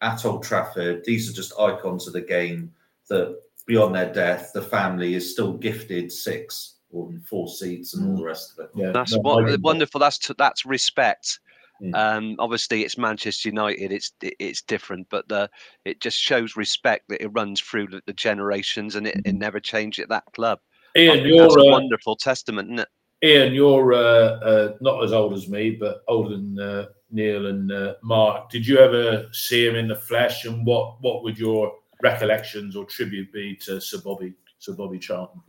at 0.01 0.25
Old 0.25 0.43
Trafford. 0.43 1.03
These 1.05 1.29
are 1.29 1.33
just 1.33 1.59
icons 1.59 2.07
of 2.07 2.13
the 2.13 2.21
game 2.21 2.71
that 3.09 3.37
beyond 3.65 3.95
their 3.95 4.11
death, 4.11 4.51
the 4.53 4.61
family 4.61 5.13
is 5.13 5.31
still 5.31 5.53
gifted 5.53 6.11
six 6.11 6.75
or 6.91 7.11
four 7.23 7.47
seats 7.47 7.93
and 7.93 8.09
all 8.09 8.17
the 8.17 8.23
rest 8.23 8.53
of 8.53 8.65
it. 8.65 8.71
Yeah, 8.75 8.91
that's 8.91 9.13
no, 9.13 9.19
what, 9.19 9.61
wonderful. 9.61 9.99
That's 9.99 10.19
that's 10.37 10.65
respect. 10.65 11.39
Mm. 11.81 11.95
Um, 11.95 12.35
obviously, 12.37 12.83
it's 12.83 12.97
Manchester 12.97 13.49
United. 13.49 13.91
It's 13.91 14.11
it's 14.21 14.61
different, 14.61 15.07
but 15.09 15.27
the 15.27 15.49
it 15.85 15.99
just 15.99 16.17
shows 16.17 16.55
respect 16.55 17.09
that 17.09 17.23
it 17.23 17.29
runs 17.29 17.59
through 17.59 17.87
the, 17.87 18.01
the 18.05 18.13
generations, 18.13 18.95
and 18.95 19.07
it, 19.07 19.21
it 19.25 19.35
never 19.35 19.59
changed 19.59 19.99
at 19.99 20.09
that 20.09 20.25
club. 20.33 20.59
Ian, 20.95 21.25
you're 21.25 21.43
that's 21.43 21.55
a 21.55 21.61
uh, 21.61 21.71
wonderful 21.71 22.15
testament, 22.15 22.67
isn't 22.69 22.79
it? 22.79 22.87
Ian, 23.23 23.53
you're 23.53 23.93
uh, 23.93 23.97
uh, 23.97 24.73
not 24.81 25.03
as 25.03 25.13
old 25.13 25.33
as 25.33 25.47
me, 25.47 25.71
but 25.71 26.03
older 26.07 26.35
than 26.35 26.59
uh, 26.59 26.85
Neil 27.11 27.47
and 27.47 27.71
uh, 27.71 27.95
Mark. 28.01 28.49
Did 28.49 28.65
you 28.65 28.77
ever 28.77 29.27
see 29.31 29.67
him 29.67 29.75
in 29.75 29.87
the 29.87 29.95
flesh, 29.95 30.45
and 30.45 30.65
what 30.65 31.01
what 31.01 31.23
would 31.23 31.37
your 31.37 31.73
recollections 32.01 32.75
or 32.75 32.85
tribute 32.85 33.31
be 33.31 33.55
to 33.57 33.79
Sir 33.79 33.99
Bobby 34.03 34.33
Sir 34.59 34.73
Bobby 34.73 34.99
Charlton? 34.99 35.41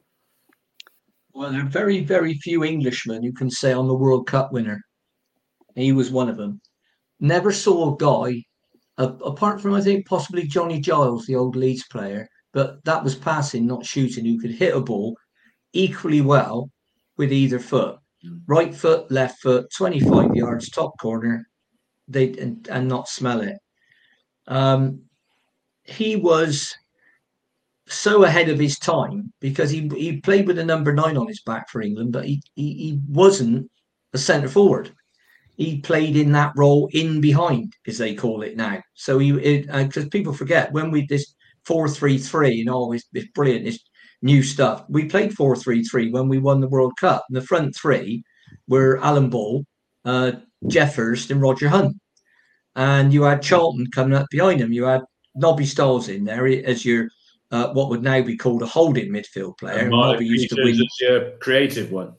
Well, 1.32 1.50
there 1.50 1.62
are 1.62 1.68
very 1.68 2.00
very 2.00 2.34
few 2.34 2.64
Englishmen 2.64 3.22
who 3.22 3.32
can 3.32 3.50
say 3.50 3.72
I'm 3.72 3.88
a 3.88 3.94
World 3.94 4.26
Cup 4.26 4.52
winner. 4.52 4.82
He 5.74 5.92
was 5.92 6.10
one 6.10 6.28
of 6.28 6.36
them. 6.36 6.60
Never 7.20 7.52
saw 7.52 7.94
a 7.94 7.96
guy, 7.96 8.42
uh, 8.98 9.14
apart 9.24 9.60
from 9.60 9.74
I 9.74 9.80
think 9.80 10.06
possibly 10.06 10.46
Johnny 10.46 10.80
Giles, 10.80 11.26
the 11.26 11.36
old 11.36 11.56
Leeds 11.56 11.84
player, 11.88 12.28
but 12.52 12.84
that 12.84 13.02
was 13.02 13.14
passing, 13.14 13.66
not 13.66 13.86
shooting, 13.86 14.24
who 14.24 14.38
could 14.38 14.50
hit 14.50 14.76
a 14.76 14.80
ball 14.80 15.16
equally 15.72 16.20
well 16.20 16.70
with 17.16 17.32
either 17.32 17.58
foot. 17.58 17.98
Hmm. 18.22 18.38
Right 18.46 18.74
foot, 18.74 19.10
left 19.10 19.40
foot, 19.40 19.66
25 19.76 20.34
yards, 20.34 20.68
top 20.68 20.92
corner, 21.00 21.46
they 22.12 22.32
and, 22.38 22.68
and 22.68 22.88
not 22.88 23.08
smell 23.08 23.40
it. 23.40 23.56
Um, 24.46 25.02
he 25.84 26.16
was 26.16 26.74
so 27.86 28.24
ahead 28.24 28.48
of 28.48 28.58
his 28.58 28.78
time 28.78 29.32
because 29.40 29.70
he 29.70 29.88
he 29.96 30.20
played 30.20 30.46
with 30.46 30.58
a 30.58 30.64
number 30.64 30.92
nine 30.92 31.16
on 31.16 31.28
his 31.28 31.42
back 31.42 31.68
for 31.68 31.82
England, 31.82 32.12
but 32.12 32.24
he 32.24 32.42
he, 32.54 32.74
he 32.74 33.00
wasn't 33.08 33.70
a 34.12 34.18
centre 34.18 34.48
forward. 34.48 34.92
He 35.56 35.80
played 35.80 36.16
in 36.16 36.32
that 36.32 36.52
role 36.56 36.88
in 36.92 37.20
behind, 37.20 37.74
as 37.86 37.98
they 37.98 38.14
call 38.14 38.42
it 38.42 38.56
now. 38.56 38.80
So 38.94 39.18
he 39.18 39.32
because 39.32 40.06
uh, 40.06 40.08
people 40.10 40.32
forget 40.32 40.72
when 40.72 40.90
we 40.90 41.06
this 41.06 41.34
four 41.64 41.88
three 41.88 42.18
three 42.18 42.60
and 42.60 42.70
all 42.70 42.90
this, 42.90 43.04
this 43.12 43.26
brilliant 43.34 43.64
this 43.64 43.78
new 44.22 44.42
stuff. 44.42 44.84
We 44.88 45.04
played 45.06 45.34
four 45.34 45.56
three 45.56 45.82
three 45.84 46.10
when 46.10 46.28
we 46.28 46.38
won 46.38 46.60
the 46.60 46.68
World 46.68 46.94
Cup. 46.98 47.24
And 47.28 47.36
the 47.36 47.46
front 47.46 47.76
three 47.76 48.24
were 48.68 48.98
Alan 49.02 49.30
Ball, 49.30 49.64
uh, 50.04 50.32
Geoff 50.66 50.96
Hurst, 50.96 51.30
and 51.30 51.42
Roger 51.42 51.68
Hunt. 51.68 51.96
And 52.74 53.12
you 53.12 53.22
had 53.22 53.42
Charlton 53.42 53.86
coming 53.90 54.14
up 54.14 54.26
behind 54.30 54.60
him. 54.60 54.72
You 54.72 54.84
had 54.84 55.02
Nobby 55.34 55.66
Stiles 55.66 56.08
in 56.08 56.24
there 56.24 56.46
as 56.46 56.84
your 56.84 57.08
uh, 57.50 57.70
what 57.72 57.90
would 57.90 58.02
now 58.02 58.22
be 58.22 58.36
called 58.36 58.62
a 58.62 58.66
holding 58.66 59.10
midfield 59.10 59.58
player. 59.58 59.88
Nobby 59.88 60.26
used 60.26 60.48
to 60.50 60.62
win. 60.62 60.80
Your 61.00 61.32
creative 61.38 61.92
one. 61.92 62.14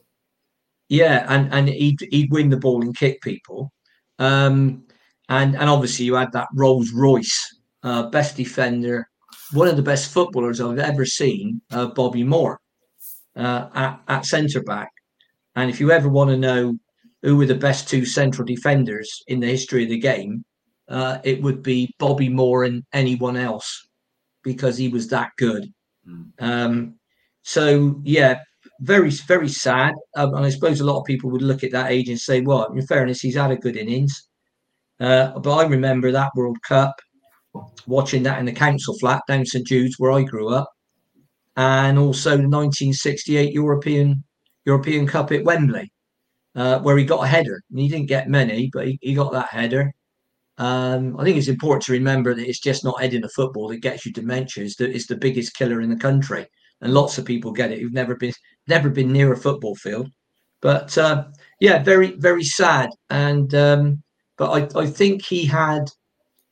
Yeah, 0.88 1.26
and 1.28 1.52
and 1.52 1.68
he'd 1.68 2.00
he'd 2.10 2.30
win 2.30 2.50
the 2.50 2.56
ball 2.56 2.82
and 2.82 2.96
kick 2.96 3.20
people. 3.20 3.72
Um, 4.18 4.84
and 5.28 5.56
and 5.56 5.68
obviously 5.68 6.04
you 6.04 6.14
had 6.14 6.32
that 6.32 6.48
Rolls 6.54 6.92
Royce, 6.92 7.58
uh, 7.82 8.10
best 8.10 8.36
defender, 8.36 9.08
one 9.52 9.68
of 9.68 9.76
the 9.76 9.82
best 9.82 10.12
footballers 10.12 10.60
I've 10.60 10.78
ever 10.78 11.04
seen, 11.04 11.60
uh, 11.72 11.86
Bobby 11.86 12.22
Moore, 12.22 12.60
uh, 13.36 13.68
at, 13.74 14.00
at 14.08 14.26
centre 14.26 14.62
back. 14.62 14.90
And 15.56 15.70
if 15.70 15.80
you 15.80 15.90
ever 15.90 16.08
want 16.08 16.30
to 16.30 16.36
know 16.36 16.78
who 17.24 17.38
were 17.38 17.46
the 17.46 17.54
best 17.54 17.88
two 17.88 18.04
central 18.04 18.44
defenders 18.44 19.22
in 19.28 19.40
the 19.40 19.46
history 19.46 19.84
of 19.84 19.88
the 19.88 19.98
game, 19.98 20.44
uh, 20.88 21.18
it 21.24 21.42
would 21.42 21.62
be 21.62 21.92
Bobby 21.98 22.28
Moore 22.28 22.64
and 22.64 22.84
anyone 22.92 23.36
else 23.36 23.88
because 24.42 24.76
he 24.76 24.88
was 24.88 25.08
that 25.08 25.30
good. 25.38 25.72
Mm. 26.06 26.26
Um, 26.38 26.94
so 27.42 27.98
yeah, 28.04 28.40
very 28.80 29.10
very 29.10 29.48
sad. 29.48 29.94
Um, 30.16 30.34
and 30.34 30.44
I 30.44 30.50
suppose 30.50 30.80
a 30.80 30.84
lot 30.84 31.00
of 31.00 31.06
people 31.06 31.30
would 31.30 31.42
look 31.42 31.64
at 31.64 31.72
that 31.72 31.90
age 31.90 32.10
and 32.10 32.20
say, 32.20 32.42
"Well, 32.42 32.70
in 32.72 32.86
fairness, 32.86 33.20
he's 33.20 33.36
had 33.36 33.50
a 33.50 33.56
good 33.56 33.78
innings." 33.78 34.28
Uh, 35.00 35.38
but 35.38 35.50
I 35.50 35.66
remember 35.66 36.12
that 36.12 36.32
World 36.36 36.58
Cup, 36.62 36.94
watching 37.86 38.22
that 38.24 38.38
in 38.38 38.44
the 38.44 38.52
council 38.52 38.98
flat 38.98 39.22
down 39.26 39.46
St 39.46 39.66
Jude's 39.66 39.98
where 39.98 40.12
I 40.12 40.22
grew 40.22 40.50
up, 40.50 40.70
and 41.56 41.98
also 41.98 42.30
the 42.30 42.48
1968 42.48 43.50
European 43.50 44.22
European 44.66 45.06
Cup 45.06 45.32
at 45.32 45.44
Wembley, 45.44 45.90
uh, 46.54 46.78
where 46.80 46.96
he 46.96 47.04
got 47.04 47.24
a 47.24 47.28
header. 47.28 47.62
And 47.70 47.78
he 47.78 47.88
didn't 47.88 48.08
get 48.08 48.28
many, 48.28 48.70
but 48.72 48.86
he, 48.86 48.98
he 49.02 49.14
got 49.14 49.32
that 49.32 49.48
header. 49.48 49.92
Um, 50.58 51.18
I 51.18 51.24
think 51.24 51.36
it's 51.36 51.48
important 51.48 51.82
to 51.84 51.92
remember 51.92 52.34
that 52.34 52.48
it's 52.48 52.60
just 52.60 52.84
not 52.84 53.00
heading 53.00 53.24
a 53.24 53.28
football 53.28 53.68
that 53.68 53.78
gets 53.78 54.06
you 54.06 54.12
dementia. 54.12 54.64
It's 54.64 54.76
the, 54.76 54.88
it's 54.88 55.06
the 55.06 55.16
biggest 55.16 55.54
killer 55.56 55.80
in 55.80 55.90
the 55.90 55.96
country, 55.96 56.46
and 56.80 56.94
lots 56.94 57.18
of 57.18 57.24
people 57.24 57.50
get 57.50 57.72
it 57.72 57.80
who've 57.80 57.92
never 57.92 58.14
been 58.14 58.32
never 58.68 58.88
been 58.88 59.12
near 59.12 59.32
a 59.32 59.36
football 59.36 59.74
field. 59.74 60.08
But 60.62 60.96
uh, 60.96 61.24
yeah, 61.58 61.82
very 61.82 62.12
very 62.18 62.44
sad. 62.44 62.90
And 63.10 63.52
um, 63.54 64.02
but 64.38 64.76
I, 64.76 64.82
I 64.82 64.86
think 64.86 65.24
he 65.24 65.44
had 65.44 65.90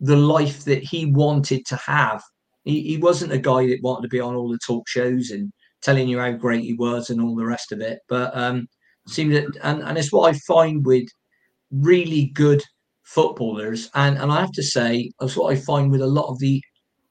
the 0.00 0.16
life 0.16 0.64
that 0.64 0.82
he 0.82 1.06
wanted 1.06 1.64
to 1.66 1.76
have. 1.76 2.22
He, 2.64 2.82
he 2.82 2.96
wasn't 2.96 3.32
a 3.32 3.38
guy 3.38 3.66
that 3.68 3.82
wanted 3.82 4.02
to 4.02 4.08
be 4.08 4.20
on 4.20 4.34
all 4.34 4.50
the 4.50 4.58
talk 4.66 4.88
shows 4.88 5.30
and 5.30 5.52
telling 5.80 6.08
you 6.08 6.18
how 6.18 6.32
great 6.32 6.64
he 6.64 6.74
was 6.74 7.10
and 7.10 7.20
all 7.20 7.36
the 7.36 7.46
rest 7.46 7.70
of 7.70 7.80
it. 7.80 8.00
But 8.08 8.36
um, 8.36 8.66
seemed 9.08 9.34
that, 9.34 9.56
and, 9.62 9.82
and 9.82 9.98
it's 9.98 10.12
what 10.12 10.34
I 10.34 10.38
find 10.46 10.84
with 10.84 11.08
really 11.70 12.30
good 12.34 12.62
footballers, 13.02 13.90
and 13.94 14.18
and 14.18 14.30
I 14.32 14.40
have 14.40 14.52
to 14.52 14.62
say, 14.62 15.10
that's 15.18 15.36
what 15.36 15.52
I 15.52 15.56
find 15.56 15.90
with 15.90 16.02
a 16.02 16.06
lot 16.06 16.30
of 16.30 16.38
the 16.38 16.62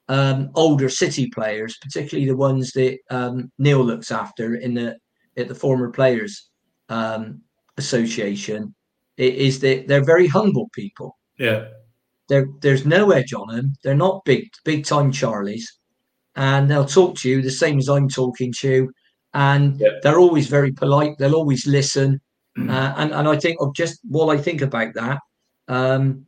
um, 0.07 0.49
older 0.55 0.89
City 0.89 1.29
players, 1.29 1.77
particularly 1.81 2.27
the 2.27 2.35
ones 2.35 2.71
that 2.73 2.97
um, 3.09 3.51
Neil 3.57 3.83
looks 3.83 4.11
after 4.11 4.55
in 4.55 4.73
the 4.73 4.97
at 5.37 5.47
the 5.47 5.55
former 5.55 5.89
players 5.89 6.49
um, 6.89 7.41
association, 7.77 8.73
is 9.17 9.59
that 9.59 9.87
they're 9.87 10.03
very 10.03 10.27
humble 10.27 10.69
people. 10.73 11.17
Yeah. 11.37 11.67
There, 12.27 12.47
there's 12.61 12.85
no 12.85 13.11
edge 13.11 13.33
on 13.33 13.53
them. 13.53 13.73
They're 13.83 13.95
not 13.95 14.23
big, 14.25 14.49
big 14.63 14.85
time 14.85 15.11
Charlies, 15.11 15.63
and 16.35 16.69
they'll 16.69 16.85
talk 16.85 17.17
to 17.17 17.29
you 17.29 17.41
the 17.41 17.51
same 17.51 17.77
as 17.77 17.89
I'm 17.89 18.07
talking 18.07 18.53
to 18.59 18.69
you, 18.69 18.91
and 19.33 19.79
yeah. 19.79 19.89
they're 20.03 20.19
always 20.19 20.47
very 20.47 20.71
polite. 20.71 21.17
They'll 21.17 21.35
always 21.35 21.65
listen, 21.67 22.19
mm-hmm. 22.57 22.69
uh, 22.69 22.93
and 22.97 23.13
and 23.13 23.27
I 23.27 23.37
think 23.37 23.57
of 23.59 23.73
just 23.73 23.99
while 24.07 24.29
I 24.29 24.37
think 24.37 24.61
about 24.61 24.93
that 24.95 25.19
um, 25.71 26.25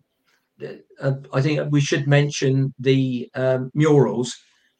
uh, 1.02 1.14
I 1.34 1.42
think 1.42 1.60
we 1.72 1.82
should 1.82 2.08
mention 2.08 2.74
the 2.80 3.30
um, 3.36 3.72
murals 3.74 4.34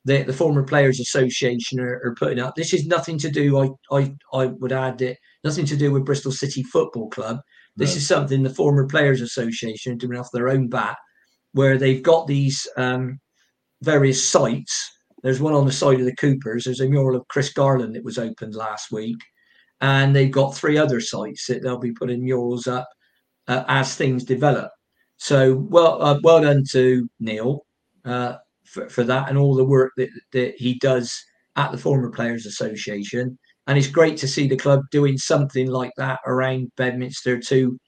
that 0.06 0.28
the 0.28 0.34
former 0.34 0.64
players 0.64 1.00
association 1.00 1.80
are, 1.80 2.02
are, 2.04 2.16
putting 2.16 2.40
up. 2.40 2.56
This 2.56 2.74
is 2.74 2.86
nothing 2.86 3.18
to 3.20 3.30
do. 3.30 3.60
I, 3.60 3.98
I 3.98 4.14
I 4.34 4.46
would 4.48 4.72
add 4.72 4.98
that 5.00 5.18
nothing 5.44 5.66
to 5.66 5.78
do 5.78 5.92
with 5.92 6.06
Bristol 6.06 6.32
City 6.32 6.64
Football 6.64 7.10
Club. 7.10 7.40
This 7.76 7.92
no. 7.92 7.98
is 7.98 8.08
something 8.08 8.44
the 8.44 8.50
former 8.50 8.88
players 8.88 9.22
association 9.22 9.94
are 9.94 9.98
doing 9.98 10.18
off 10.18 10.30
their 10.32 10.50
own 10.50 10.70
bat, 10.70 10.98
where 11.54 11.78
they've 11.78 12.04
got 12.04 12.28
these 12.28 12.68
um, 12.78 13.20
various 13.82 14.24
sites. 14.24 14.90
There's 15.24 15.42
one 15.42 15.54
on 15.54 15.66
the 15.66 15.72
side 15.72 16.00
of 16.00 16.06
the 16.06 16.16
Coopers. 16.16 16.66
There's 16.66 16.82
a 16.82 16.88
mural 16.88 17.16
of 17.16 17.28
Chris 17.30 17.52
Garland 17.52 17.96
that 17.96 18.04
was 18.04 18.18
opened 18.18 18.56
last 18.56 18.92
week, 18.92 19.18
and 19.82 20.16
they've 20.16 20.32
got 20.32 20.56
three 20.56 20.78
other 20.78 21.00
sites 21.00 21.48
that 21.48 21.64
they'll 21.64 21.80
be 21.80 21.94
putting 21.94 22.24
murals 22.24 22.68
up 22.68 22.88
uh, 23.48 23.64
as 23.68 23.96
things 23.96 24.24
develop. 24.24 24.70
So 25.18 25.56
well, 25.56 26.02
uh, 26.02 26.20
well 26.24 26.42
done 26.42 26.64
to 26.72 27.10
Neil 27.20 27.66
uh, 28.04 28.36
for, 28.66 28.90
for 28.90 29.04
that 29.06 29.30
and 29.30 29.38
all 29.38 29.56
the 29.56 29.64
work 29.64 29.94
that, 29.98 30.10
that 30.34 30.56
he 30.58 30.78
does 30.80 31.14
at 31.56 31.72
the 31.72 31.78
Former 31.78 32.10
Players 32.10 32.46
Association. 32.46 33.38
And 33.68 33.78
it's 33.78 33.88
great 33.88 34.18
to 34.18 34.28
see 34.28 34.48
the 34.48 34.58
club 34.58 34.82
doing 34.92 35.18
something 35.18 35.68
like 35.68 35.92
that 35.96 36.20
around 36.26 36.72
Bedminster 36.76 37.40
too, 37.40 37.80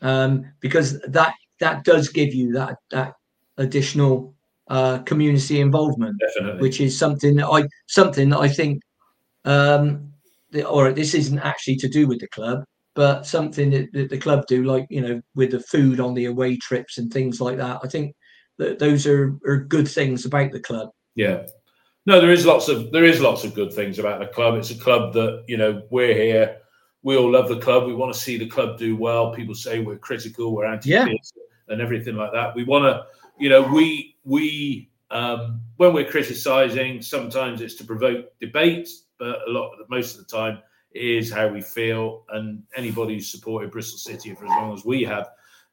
um, 0.00 0.44
because 0.60 1.00
that 1.02 1.34
that 1.60 1.84
does 1.84 2.08
give 2.08 2.34
you 2.34 2.52
that 2.52 2.76
that 2.90 3.12
additional 3.58 4.34
uh, 4.72 5.00
community 5.00 5.60
involvement, 5.60 6.18
Definitely. 6.18 6.62
which 6.62 6.80
is 6.80 6.98
something 6.98 7.36
that 7.36 7.46
I 7.46 7.68
something 7.88 8.30
that 8.30 8.38
I 8.38 8.48
think, 8.48 8.80
um, 9.44 10.10
or 10.66 10.92
this 10.92 11.12
isn't 11.12 11.40
actually 11.40 11.76
to 11.76 11.88
do 11.88 12.08
with 12.08 12.20
the 12.20 12.28
club, 12.28 12.64
but 12.94 13.26
something 13.26 13.68
that, 13.68 13.92
that, 13.92 14.08
the 14.08 14.16
club 14.16 14.46
do, 14.46 14.64
like 14.64 14.86
you 14.88 15.02
know, 15.02 15.20
with 15.34 15.50
the 15.50 15.60
food 15.60 16.00
on 16.00 16.14
the 16.14 16.24
away 16.24 16.56
trips 16.56 16.96
and 16.96 17.12
things 17.12 17.38
like 17.38 17.58
that. 17.58 17.80
I 17.84 17.88
think 17.88 18.16
that 18.56 18.78
those 18.78 19.06
are 19.06 19.38
are 19.46 19.58
good 19.58 19.86
things 19.86 20.24
about 20.24 20.52
the 20.52 20.60
club. 20.60 20.88
Yeah. 21.16 21.44
No, 22.06 22.18
there 22.18 22.32
is 22.32 22.46
lots 22.46 22.68
of 22.68 22.92
there 22.92 23.04
is 23.04 23.20
lots 23.20 23.44
of 23.44 23.54
good 23.54 23.74
things 23.74 23.98
about 23.98 24.20
the 24.20 24.26
club. 24.26 24.54
It's 24.54 24.70
a 24.70 24.78
club 24.78 25.12
that 25.12 25.44
you 25.48 25.58
know 25.58 25.82
we're 25.90 26.14
here. 26.14 26.56
We 27.02 27.18
all 27.18 27.30
love 27.30 27.50
the 27.50 27.60
club. 27.60 27.86
We 27.86 27.94
want 27.94 28.14
to 28.14 28.18
see 28.18 28.38
the 28.38 28.48
club 28.48 28.78
do 28.78 28.96
well. 28.96 29.34
People 29.34 29.54
say 29.54 29.80
we're 29.80 29.98
critical, 29.98 30.54
we're 30.54 30.64
anti, 30.64 30.88
yeah. 30.88 31.06
and 31.68 31.82
everything 31.82 32.16
like 32.16 32.32
that. 32.32 32.54
We 32.54 32.64
want 32.64 32.84
to, 32.84 33.04
you 33.38 33.50
know, 33.50 33.60
we 33.60 34.11
we 34.24 34.90
um, 35.12 35.60
when 35.76 35.92
we're 35.92 36.10
criticising, 36.10 37.02
sometimes 37.02 37.60
it's 37.60 37.74
to 37.76 37.84
provoke 37.84 38.26
debate, 38.40 38.88
but 39.18 39.40
a 39.46 39.50
lot, 39.50 39.72
most 39.90 40.18
of 40.18 40.26
the 40.26 40.36
time, 40.36 40.58
is 40.94 41.30
how 41.30 41.48
we 41.48 41.60
feel. 41.60 42.24
And 42.30 42.62
anybody 42.76 43.14
who's 43.14 43.30
supported 43.30 43.70
Bristol 43.70 43.98
City 43.98 44.34
for 44.34 44.46
as 44.46 44.50
long 44.50 44.72
as 44.72 44.84
we 44.84 45.02
have, 45.04 45.28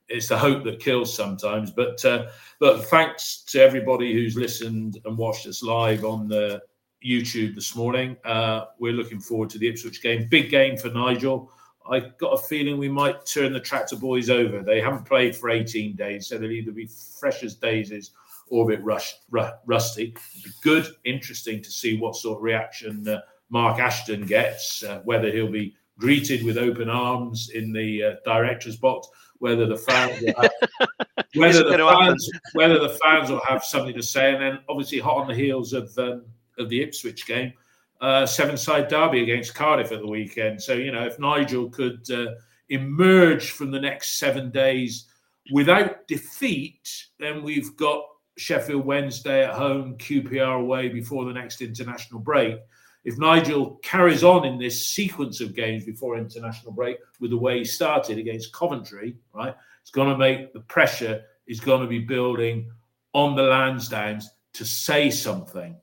it's 0.09 0.27
the 0.27 0.37
hope 0.37 0.65
that 0.65 0.81
kills 0.81 1.15
sometimes. 1.15 1.71
But 1.71 2.03
uh, 2.03 2.27
but 2.59 2.83
thanks 2.85 3.43
to 3.47 3.61
everybody 3.61 4.13
who's 4.13 4.35
listened 4.35 4.99
and 5.05 5.17
watched 5.17 5.47
us 5.47 5.63
live 5.63 6.03
on 6.03 6.27
the 6.27 6.61
YouTube 7.05 7.55
this 7.55 7.75
morning. 7.75 8.17
Uh, 8.25 8.65
we're 8.77 8.93
looking 8.93 9.21
forward 9.21 9.49
to 9.51 9.57
the 9.57 9.69
Ipswich 9.69 10.01
game. 10.01 10.27
Big 10.27 10.49
game 10.49 10.75
for 10.75 10.89
Nigel. 10.89 11.49
I 11.89 12.01
got 12.19 12.33
a 12.33 12.37
feeling 12.37 12.77
we 12.77 12.89
might 12.89 13.25
turn 13.25 13.53
the 13.53 13.59
Tractor 13.59 13.95
Boys 13.95 14.29
over. 14.29 14.61
They 14.61 14.81
haven't 14.81 15.05
played 15.05 15.35
for 15.35 15.49
18 15.49 15.95
days, 15.95 16.27
so 16.27 16.37
they'll 16.37 16.51
either 16.51 16.71
be 16.71 16.89
fresh 17.19 17.41
as 17.41 17.55
daisies 17.55 18.11
or 18.49 18.71
a 18.71 18.75
bit 18.77 18.83
rusty. 18.83 20.03
It'd 20.03 20.43
be 20.43 20.51
good, 20.61 20.87
interesting 21.05 21.61
to 21.61 21.71
see 21.71 21.97
what 21.97 22.15
sort 22.15 22.37
of 22.37 22.43
reaction 22.43 23.07
uh, 23.07 23.21
Mark 23.49 23.79
Ashton 23.79 24.25
gets, 24.25 24.83
uh, 24.83 25.01
whether 25.03 25.31
he'll 25.31 25.51
be 25.51 25.75
greeted 25.99 26.43
with 26.43 26.57
open 26.57 26.89
arms 26.89 27.49
in 27.53 27.73
the 27.73 28.03
uh, 28.03 28.15
director's 28.25 28.77
box, 28.77 29.07
whether 29.39 29.65
the 29.65 29.77
fans 29.77 30.21
will 30.21 30.33
have, 30.41 30.51
whether 31.35 31.63
the 31.63 31.77
fans 31.77 32.29
whether 32.53 32.79
the 32.79 32.97
fans 33.03 33.29
will 33.29 33.41
have 33.47 33.63
something 33.63 33.93
to 33.93 34.03
say, 34.03 34.33
and 34.33 34.41
then 34.41 34.59
obviously 34.69 34.99
hot 34.99 35.17
on 35.17 35.27
the 35.27 35.35
heels 35.35 35.73
of 35.73 35.95
um, 35.97 36.25
of 36.57 36.69
the 36.69 36.81
Ipswich 36.81 37.25
game, 37.25 37.53
uh, 38.01 38.23
Severnside 38.23 38.89
derby 38.89 39.23
against 39.23 39.55
Cardiff 39.55 39.91
at 39.91 39.99
the 39.99 40.07
weekend. 40.07 40.61
So 40.61 40.73
you 40.73 40.91
know 40.91 41.05
if 41.05 41.19
Nigel 41.19 41.69
could 41.69 42.09
uh, 42.11 42.33
emerge 42.69 43.51
from 43.51 43.71
the 43.71 43.79
next 43.79 44.19
seven 44.19 44.51
days 44.51 45.05
without 45.51 46.07
defeat, 46.07 47.07
then 47.19 47.43
we've 47.43 47.75
got 47.75 48.03
Sheffield 48.39 48.85
Wednesday 48.85 49.43
at 49.43 49.53
home, 49.53 49.97
QPR 49.97 50.61
away 50.61 50.89
before 50.89 51.25
the 51.25 51.33
next 51.33 51.61
international 51.61 52.19
break 52.19 52.59
if 53.05 53.17
Nigel 53.17 53.79
carries 53.81 54.23
on 54.23 54.45
in 54.45 54.57
this 54.57 54.85
sequence 54.85 55.39
of 55.41 55.55
games 55.55 55.85
before 55.85 56.17
international 56.17 56.73
break 56.73 56.97
with 57.19 57.31
the 57.31 57.37
way 57.37 57.59
he 57.59 57.63
started 57.63 58.17
against 58.17 58.53
Coventry, 58.53 59.15
right, 59.33 59.55
it's 59.81 59.91
going 59.91 60.09
to 60.09 60.17
make 60.17 60.53
the 60.53 60.59
pressure 60.61 61.23
is 61.47 61.59
going 61.59 61.81
to 61.81 61.87
be 61.87 61.99
building 61.99 62.69
on 63.13 63.35
the 63.35 63.41
Lansdowns 63.41 64.25
to 64.53 64.65
say 64.65 65.09
something. 65.09 65.75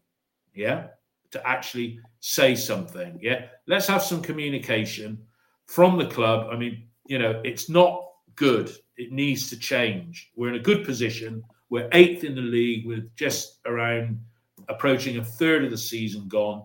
Yeah. 0.55 0.89
to 1.33 1.47
actually 1.47 2.01
say 2.21 2.55
something. 2.55 3.19
Yeah, 3.21 3.47
let's 3.67 3.87
have 3.89 4.03
some 4.03 4.23
communication 4.23 5.19
from 5.67 5.99
the 5.99 6.07
club. 6.07 6.49
I 6.51 6.57
mean, 6.57 6.85
you 7.07 7.19
know, 7.19 7.43
it's 7.45 7.69
not 7.69 8.01
good. 8.37 8.71
It 8.97 9.13
needs 9.13 9.51
to 9.51 9.59
change. 9.59 10.31
We're 10.37 10.49
in 10.49 10.55
a 10.55 10.61
good 10.61 10.85
position. 10.85 11.43
We're 11.71 11.89
eighth 11.93 12.25
in 12.25 12.35
the 12.35 12.43
league 12.43 12.87
with 12.87 13.15
just 13.17 13.61
around 13.67 14.21
approaching 14.69 15.19
a 15.19 15.25
third 15.25 15.65
of 15.65 15.71
the 15.71 15.79
season 15.79 16.29
gone. 16.29 16.65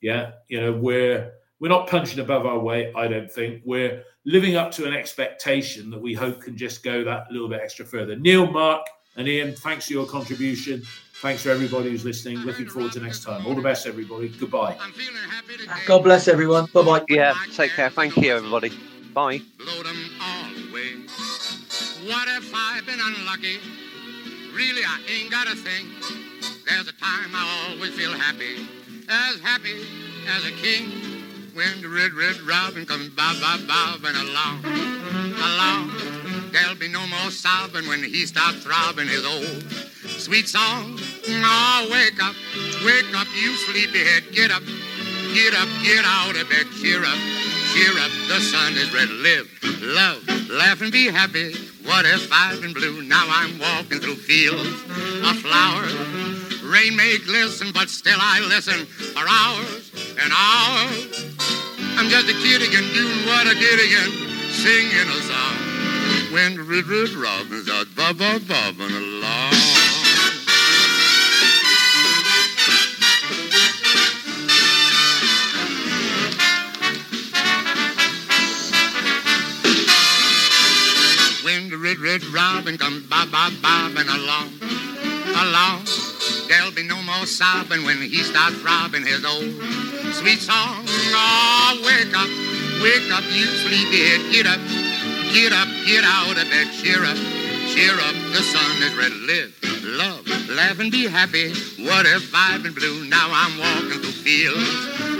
Yeah, 0.00 0.32
you 0.48 0.60
know, 0.60 0.72
we're 0.72 1.32
we're 1.60 1.68
not 1.68 1.88
punching 1.88 2.20
above 2.20 2.46
our 2.46 2.58
weight, 2.58 2.92
I 2.94 3.08
don't 3.08 3.30
think. 3.30 3.62
We're 3.64 4.02
living 4.24 4.56
up 4.56 4.70
to 4.72 4.86
an 4.86 4.94
expectation 4.94 5.90
that 5.90 6.00
we 6.00 6.14
hope 6.14 6.40
can 6.40 6.56
just 6.56 6.82
go 6.82 7.02
that 7.04 7.30
little 7.30 7.48
bit 7.48 7.60
extra 7.60 7.84
further. 7.84 8.14
Neil, 8.16 8.48
Mark, 8.48 8.86
and 9.16 9.26
Ian, 9.26 9.54
thanks 9.56 9.86
for 9.86 9.92
your 9.92 10.06
contribution. 10.06 10.82
Thanks 11.20 11.42
for 11.42 11.50
everybody 11.50 11.90
who's 11.90 12.04
listening. 12.04 12.38
Looking 12.38 12.68
forward 12.68 12.92
to 12.92 13.00
next 13.00 13.24
time. 13.24 13.44
All 13.44 13.56
the 13.56 13.62
best, 13.62 13.88
everybody. 13.88 14.28
Goodbye. 14.28 14.76
Ah, 14.78 15.80
God 15.84 16.04
bless 16.04 16.28
everyone. 16.28 16.66
Bye 16.72 16.82
bye. 16.82 17.04
Yeah, 17.08 17.34
take 17.56 17.72
care. 17.72 17.90
Thank 17.90 18.16
you, 18.16 18.36
everybody. 18.36 18.70
Bye. 19.12 19.40
blow 19.58 19.82
them 19.82 20.10
all 20.22 20.70
away. 20.70 20.94
What 22.06 22.28
if 22.28 22.52
I've 22.54 22.86
been 22.86 23.00
unlucky? 23.00 23.58
Really, 24.58 24.82
I 24.82 24.98
ain't 25.06 25.30
got 25.30 25.46
a 25.46 25.54
thing. 25.54 25.86
There's 26.66 26.88
a 26.88 26.92
time 26.98 27.30
I 27.32 27.70
always 27.70 27.94
feel 27.94 28.10
happy, 28.10 28.66
as 29.08 29.38
happy 29.38 29.86
as 30.26 30.44
a 30.44 30.50
king. 30.50 30.90
When 31.54 31.80
the 31.80 31.88
red, 31.88 32.10
red 32.10 32.40
robin 32.40 32.84
comes 32.84 33.08
bob, 33.10 33.38
bob, 33.40 33.60
bobbing 33.68 34.18
along, 34.18 34.64
along. 35.38 36.50
There'll 36.50 36.74
be 36.74 36.88
no 36.88 37.06
more 37.06 37.30
sobbing 37.30 37.86
when 37.86 38.02
he 38.02 38.26
starts 38.26 38.64
throbbing 38.64 39.06
his 39.06 39.24
old 39.24 39.62
sweet 40.18 40.48
song. 40.48 40.98
Oh, 41.28 41.88
wake 41.92 42.20
up, 42.20 42.34
wake 42.84 43.14
up, 43.14 43.28
you 43.40 43.54
sleepyhead, 43.70 44.34
get 44.34 44.50
up, 44.50 44.64
get 45.34 45.54
up, 45.54 45.68
get 45.84 46.04
out 46.04 46.34
of 46.34 46.50
bed, 46.50 46.66
cheer 46.82 47.04
up, 47.04 47.37
cheer 47.78 47.98
up, 47.98 48.10
the 48.26 48.40
sun 48.40 48.72
is 48.74 48.92
red, 48.92 49.08
live, 49.08 49.46
love, 49.82 50.50
laugh 50.50 50.80
and 50.82 50.90
be 50.90 51.06
happy. 51.06 51.54
What 51.86 52.04
if 52.06 52.28
I've 52.32 52.60
been 52.60 52.72
blue? 52.72 53.02
Now 53.02 53.24
I'm 53.28 53.58
walking 53.58 54.00
through 54.00 54.16
fields 54.16 54.82
of 55.22 55.38
flowers. 55.38 55.94
Rain 56.62 56.96
may 56.96 57.18
glisten, 57.18 57.70
but 57.72 57.88
still 57.88 58.18
I 58.20 58.40
listen 58.40 58.84
for 58.84 59.22
hours 59.22 59.92
and 60.18 60.32
hours. 60.34 61.38
I'm 61.96 62.08
just 62.08 62.28
a 62.28 62.34
kid 62.42 62.62
again, 62.62 62.86
doing 62.94 63.26
what 63.26 63.46
I 63.46 63.54
did 63.54 63.78
again, 63.78 64.10
singing 64.50 65.08
a 65.08 65.20
song. 65.30 65.56
When 66.32 66.58
red, 66.68 66.86
red 66.86 67.10
robins 67.10 67.68
bob, 67.94 68.18
bob, 68.18 68.48
bobbing 68.48 68.90
along. 68.90 69.77
Red, 81.88 81.98
red 82.00 82.24
robin 82.26 82.76
come 82.76 83.02
bob, 83.08 83.30
bob, 83.32 83.52
bobbing 83.62 84.08
along, 84.08 84.52
along. 85.40 85.80
There'll 86.46 86.72
be 86.72 86.82
no 86.82 87.00
more 87.02 87.24
sobbing 87.24 87.84
when 87.84 87.96
he 87.96 88.18
starts 88.18 88.56
robbing 88.60 89.06
his 89.06 89.24
old 89.24 89.48
sweet 90.12 90.40
song. 90.40 90.84
Oh, 90.84 91.80
wake 91.80 92.12
up, 92.12 92.28
wake 92.84 93.08
up, 93.10 93.24
you 93.32 93.46
sleepyhead, 93.64 94.32
get 94.32 94.46
up, 94.46 94.60
get 95.32 95.52
up, 95.52 95.68
get 95.86 96.04
out 96.04 96.36
of 96.36 96.44
bed, 96.50 96.68
cheer 96.76 97.04
up, 97.04 97.16
cheer 97.72 97.94
up, 97.94 98.16
the 98.36 98.42
sun 98.44 98.82
is 98.82 98.94
red, 98.94 99.12
live, 99.24 99.56
love, 99.84 100.28
laugh 100.50 100.78
and 100.80 100.92
be 100.92 101.06
happy. 101.06 101.48
What 101.88 102.04
if 102.04 102.34
I've 102.34 102.62
been 102.62 102.74
blue? 102.74 103.08
Now 103.08 103.30
I'm 103.32 103.56
walking 103.58 104.02
through 104.02 104.20
fields 104.20 104.60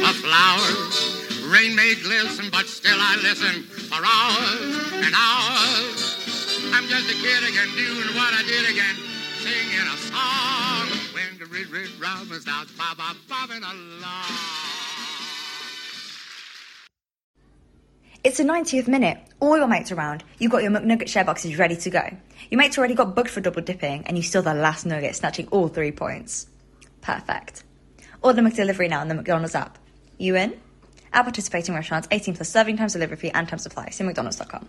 of 0.05 0.15
flowers. 0.21 1.49
Rain 1.49 1.75
may 1.75 1.95
glisten, 1.95 2.51
but 2.53 2.67
still 2.67 2.99
I 2.99 3.17
listen 3.23 3.63
for 3.63 4.05
hours 4.05 5.07
and 5.07 5.15
hours. 5.17 6.18
I'm 6.73 6.87
just 6.89 7.11
a 7.11 7.15
kid 7.15 7.43
again, 7.49 7.69
doing 7.77 8.15
what 8.17 8.35
I 8.35 8.43
did 8.47 8.69
again, 8.71 8.97
singing 9.39 9.87
a 9.87 9.97
song. 9.97 10.89
When 11.15 11.39
the 11.39 11.47
red, 11.47 11.69
red 11.71 11.91
robin 12.01 12.41
starts 12.41 12.73
bob, 12.73 12.97
bob, 12.97 13.17
bobbing 13.29 13.63
along. 13.63 14.69
It's 18.25 18.39
the 18.39 18.45
90th 18.45 18.89
minute. 18.89 19.19
All 19.41 19.57
your 19.57 19.69
mates 19.69 19.93
around. 19.93 20.25
You've 20.39 20.51
got 20.51 20.63
your 20.63 20.73
McNugget 20.73 21.09
share 21.09 21.25
boxes 21.25 21.57
ready 21.57 21.77
to 21.77 21.91
go. 21.91 22.03
Your 22.51 22.59
mates 22.59 22.77
already 22.77 22.95
got 22.95 23.15
booked 23.15 23.31
for 23.31 23.41
double 23.41 23.63
dipping, 23.63 24.05
and 24.07 24.17
you 24.17 24.23
still 24.23 24.43
the 24.43 24.55
last 24.55 24.85
nugget, 24.85 25.15
snatching 25.15 25.49
all 25.49 25.69
three 25.69 25.93
points. 25.93 26.49
Perfect. 27.01 27.63
Order 28.23 28.43
McDelivery 28.43 28.91
now 28.91 29.01
on 29.01 29.09
the 29.09 29.15
McDonald's 29.15 29.55
app. 29.55 29.79
You 30.19 30.35
in? 30.35 30.61
At 31.13 31.23
participating 31.23 31.75
restaurants, 31.75 32.09
18 32.11 32.35
plus 32.35 32.49
serving 32.49 32.77
times, 32.77 32.93
delivery 32.93 33.17
fee, 33.17 33.31
and 33.31 33.49
time 33.49 33.59
supply. 33.59 33.91
See 33.91 34.05
McDonald's.com. 34.05 34.69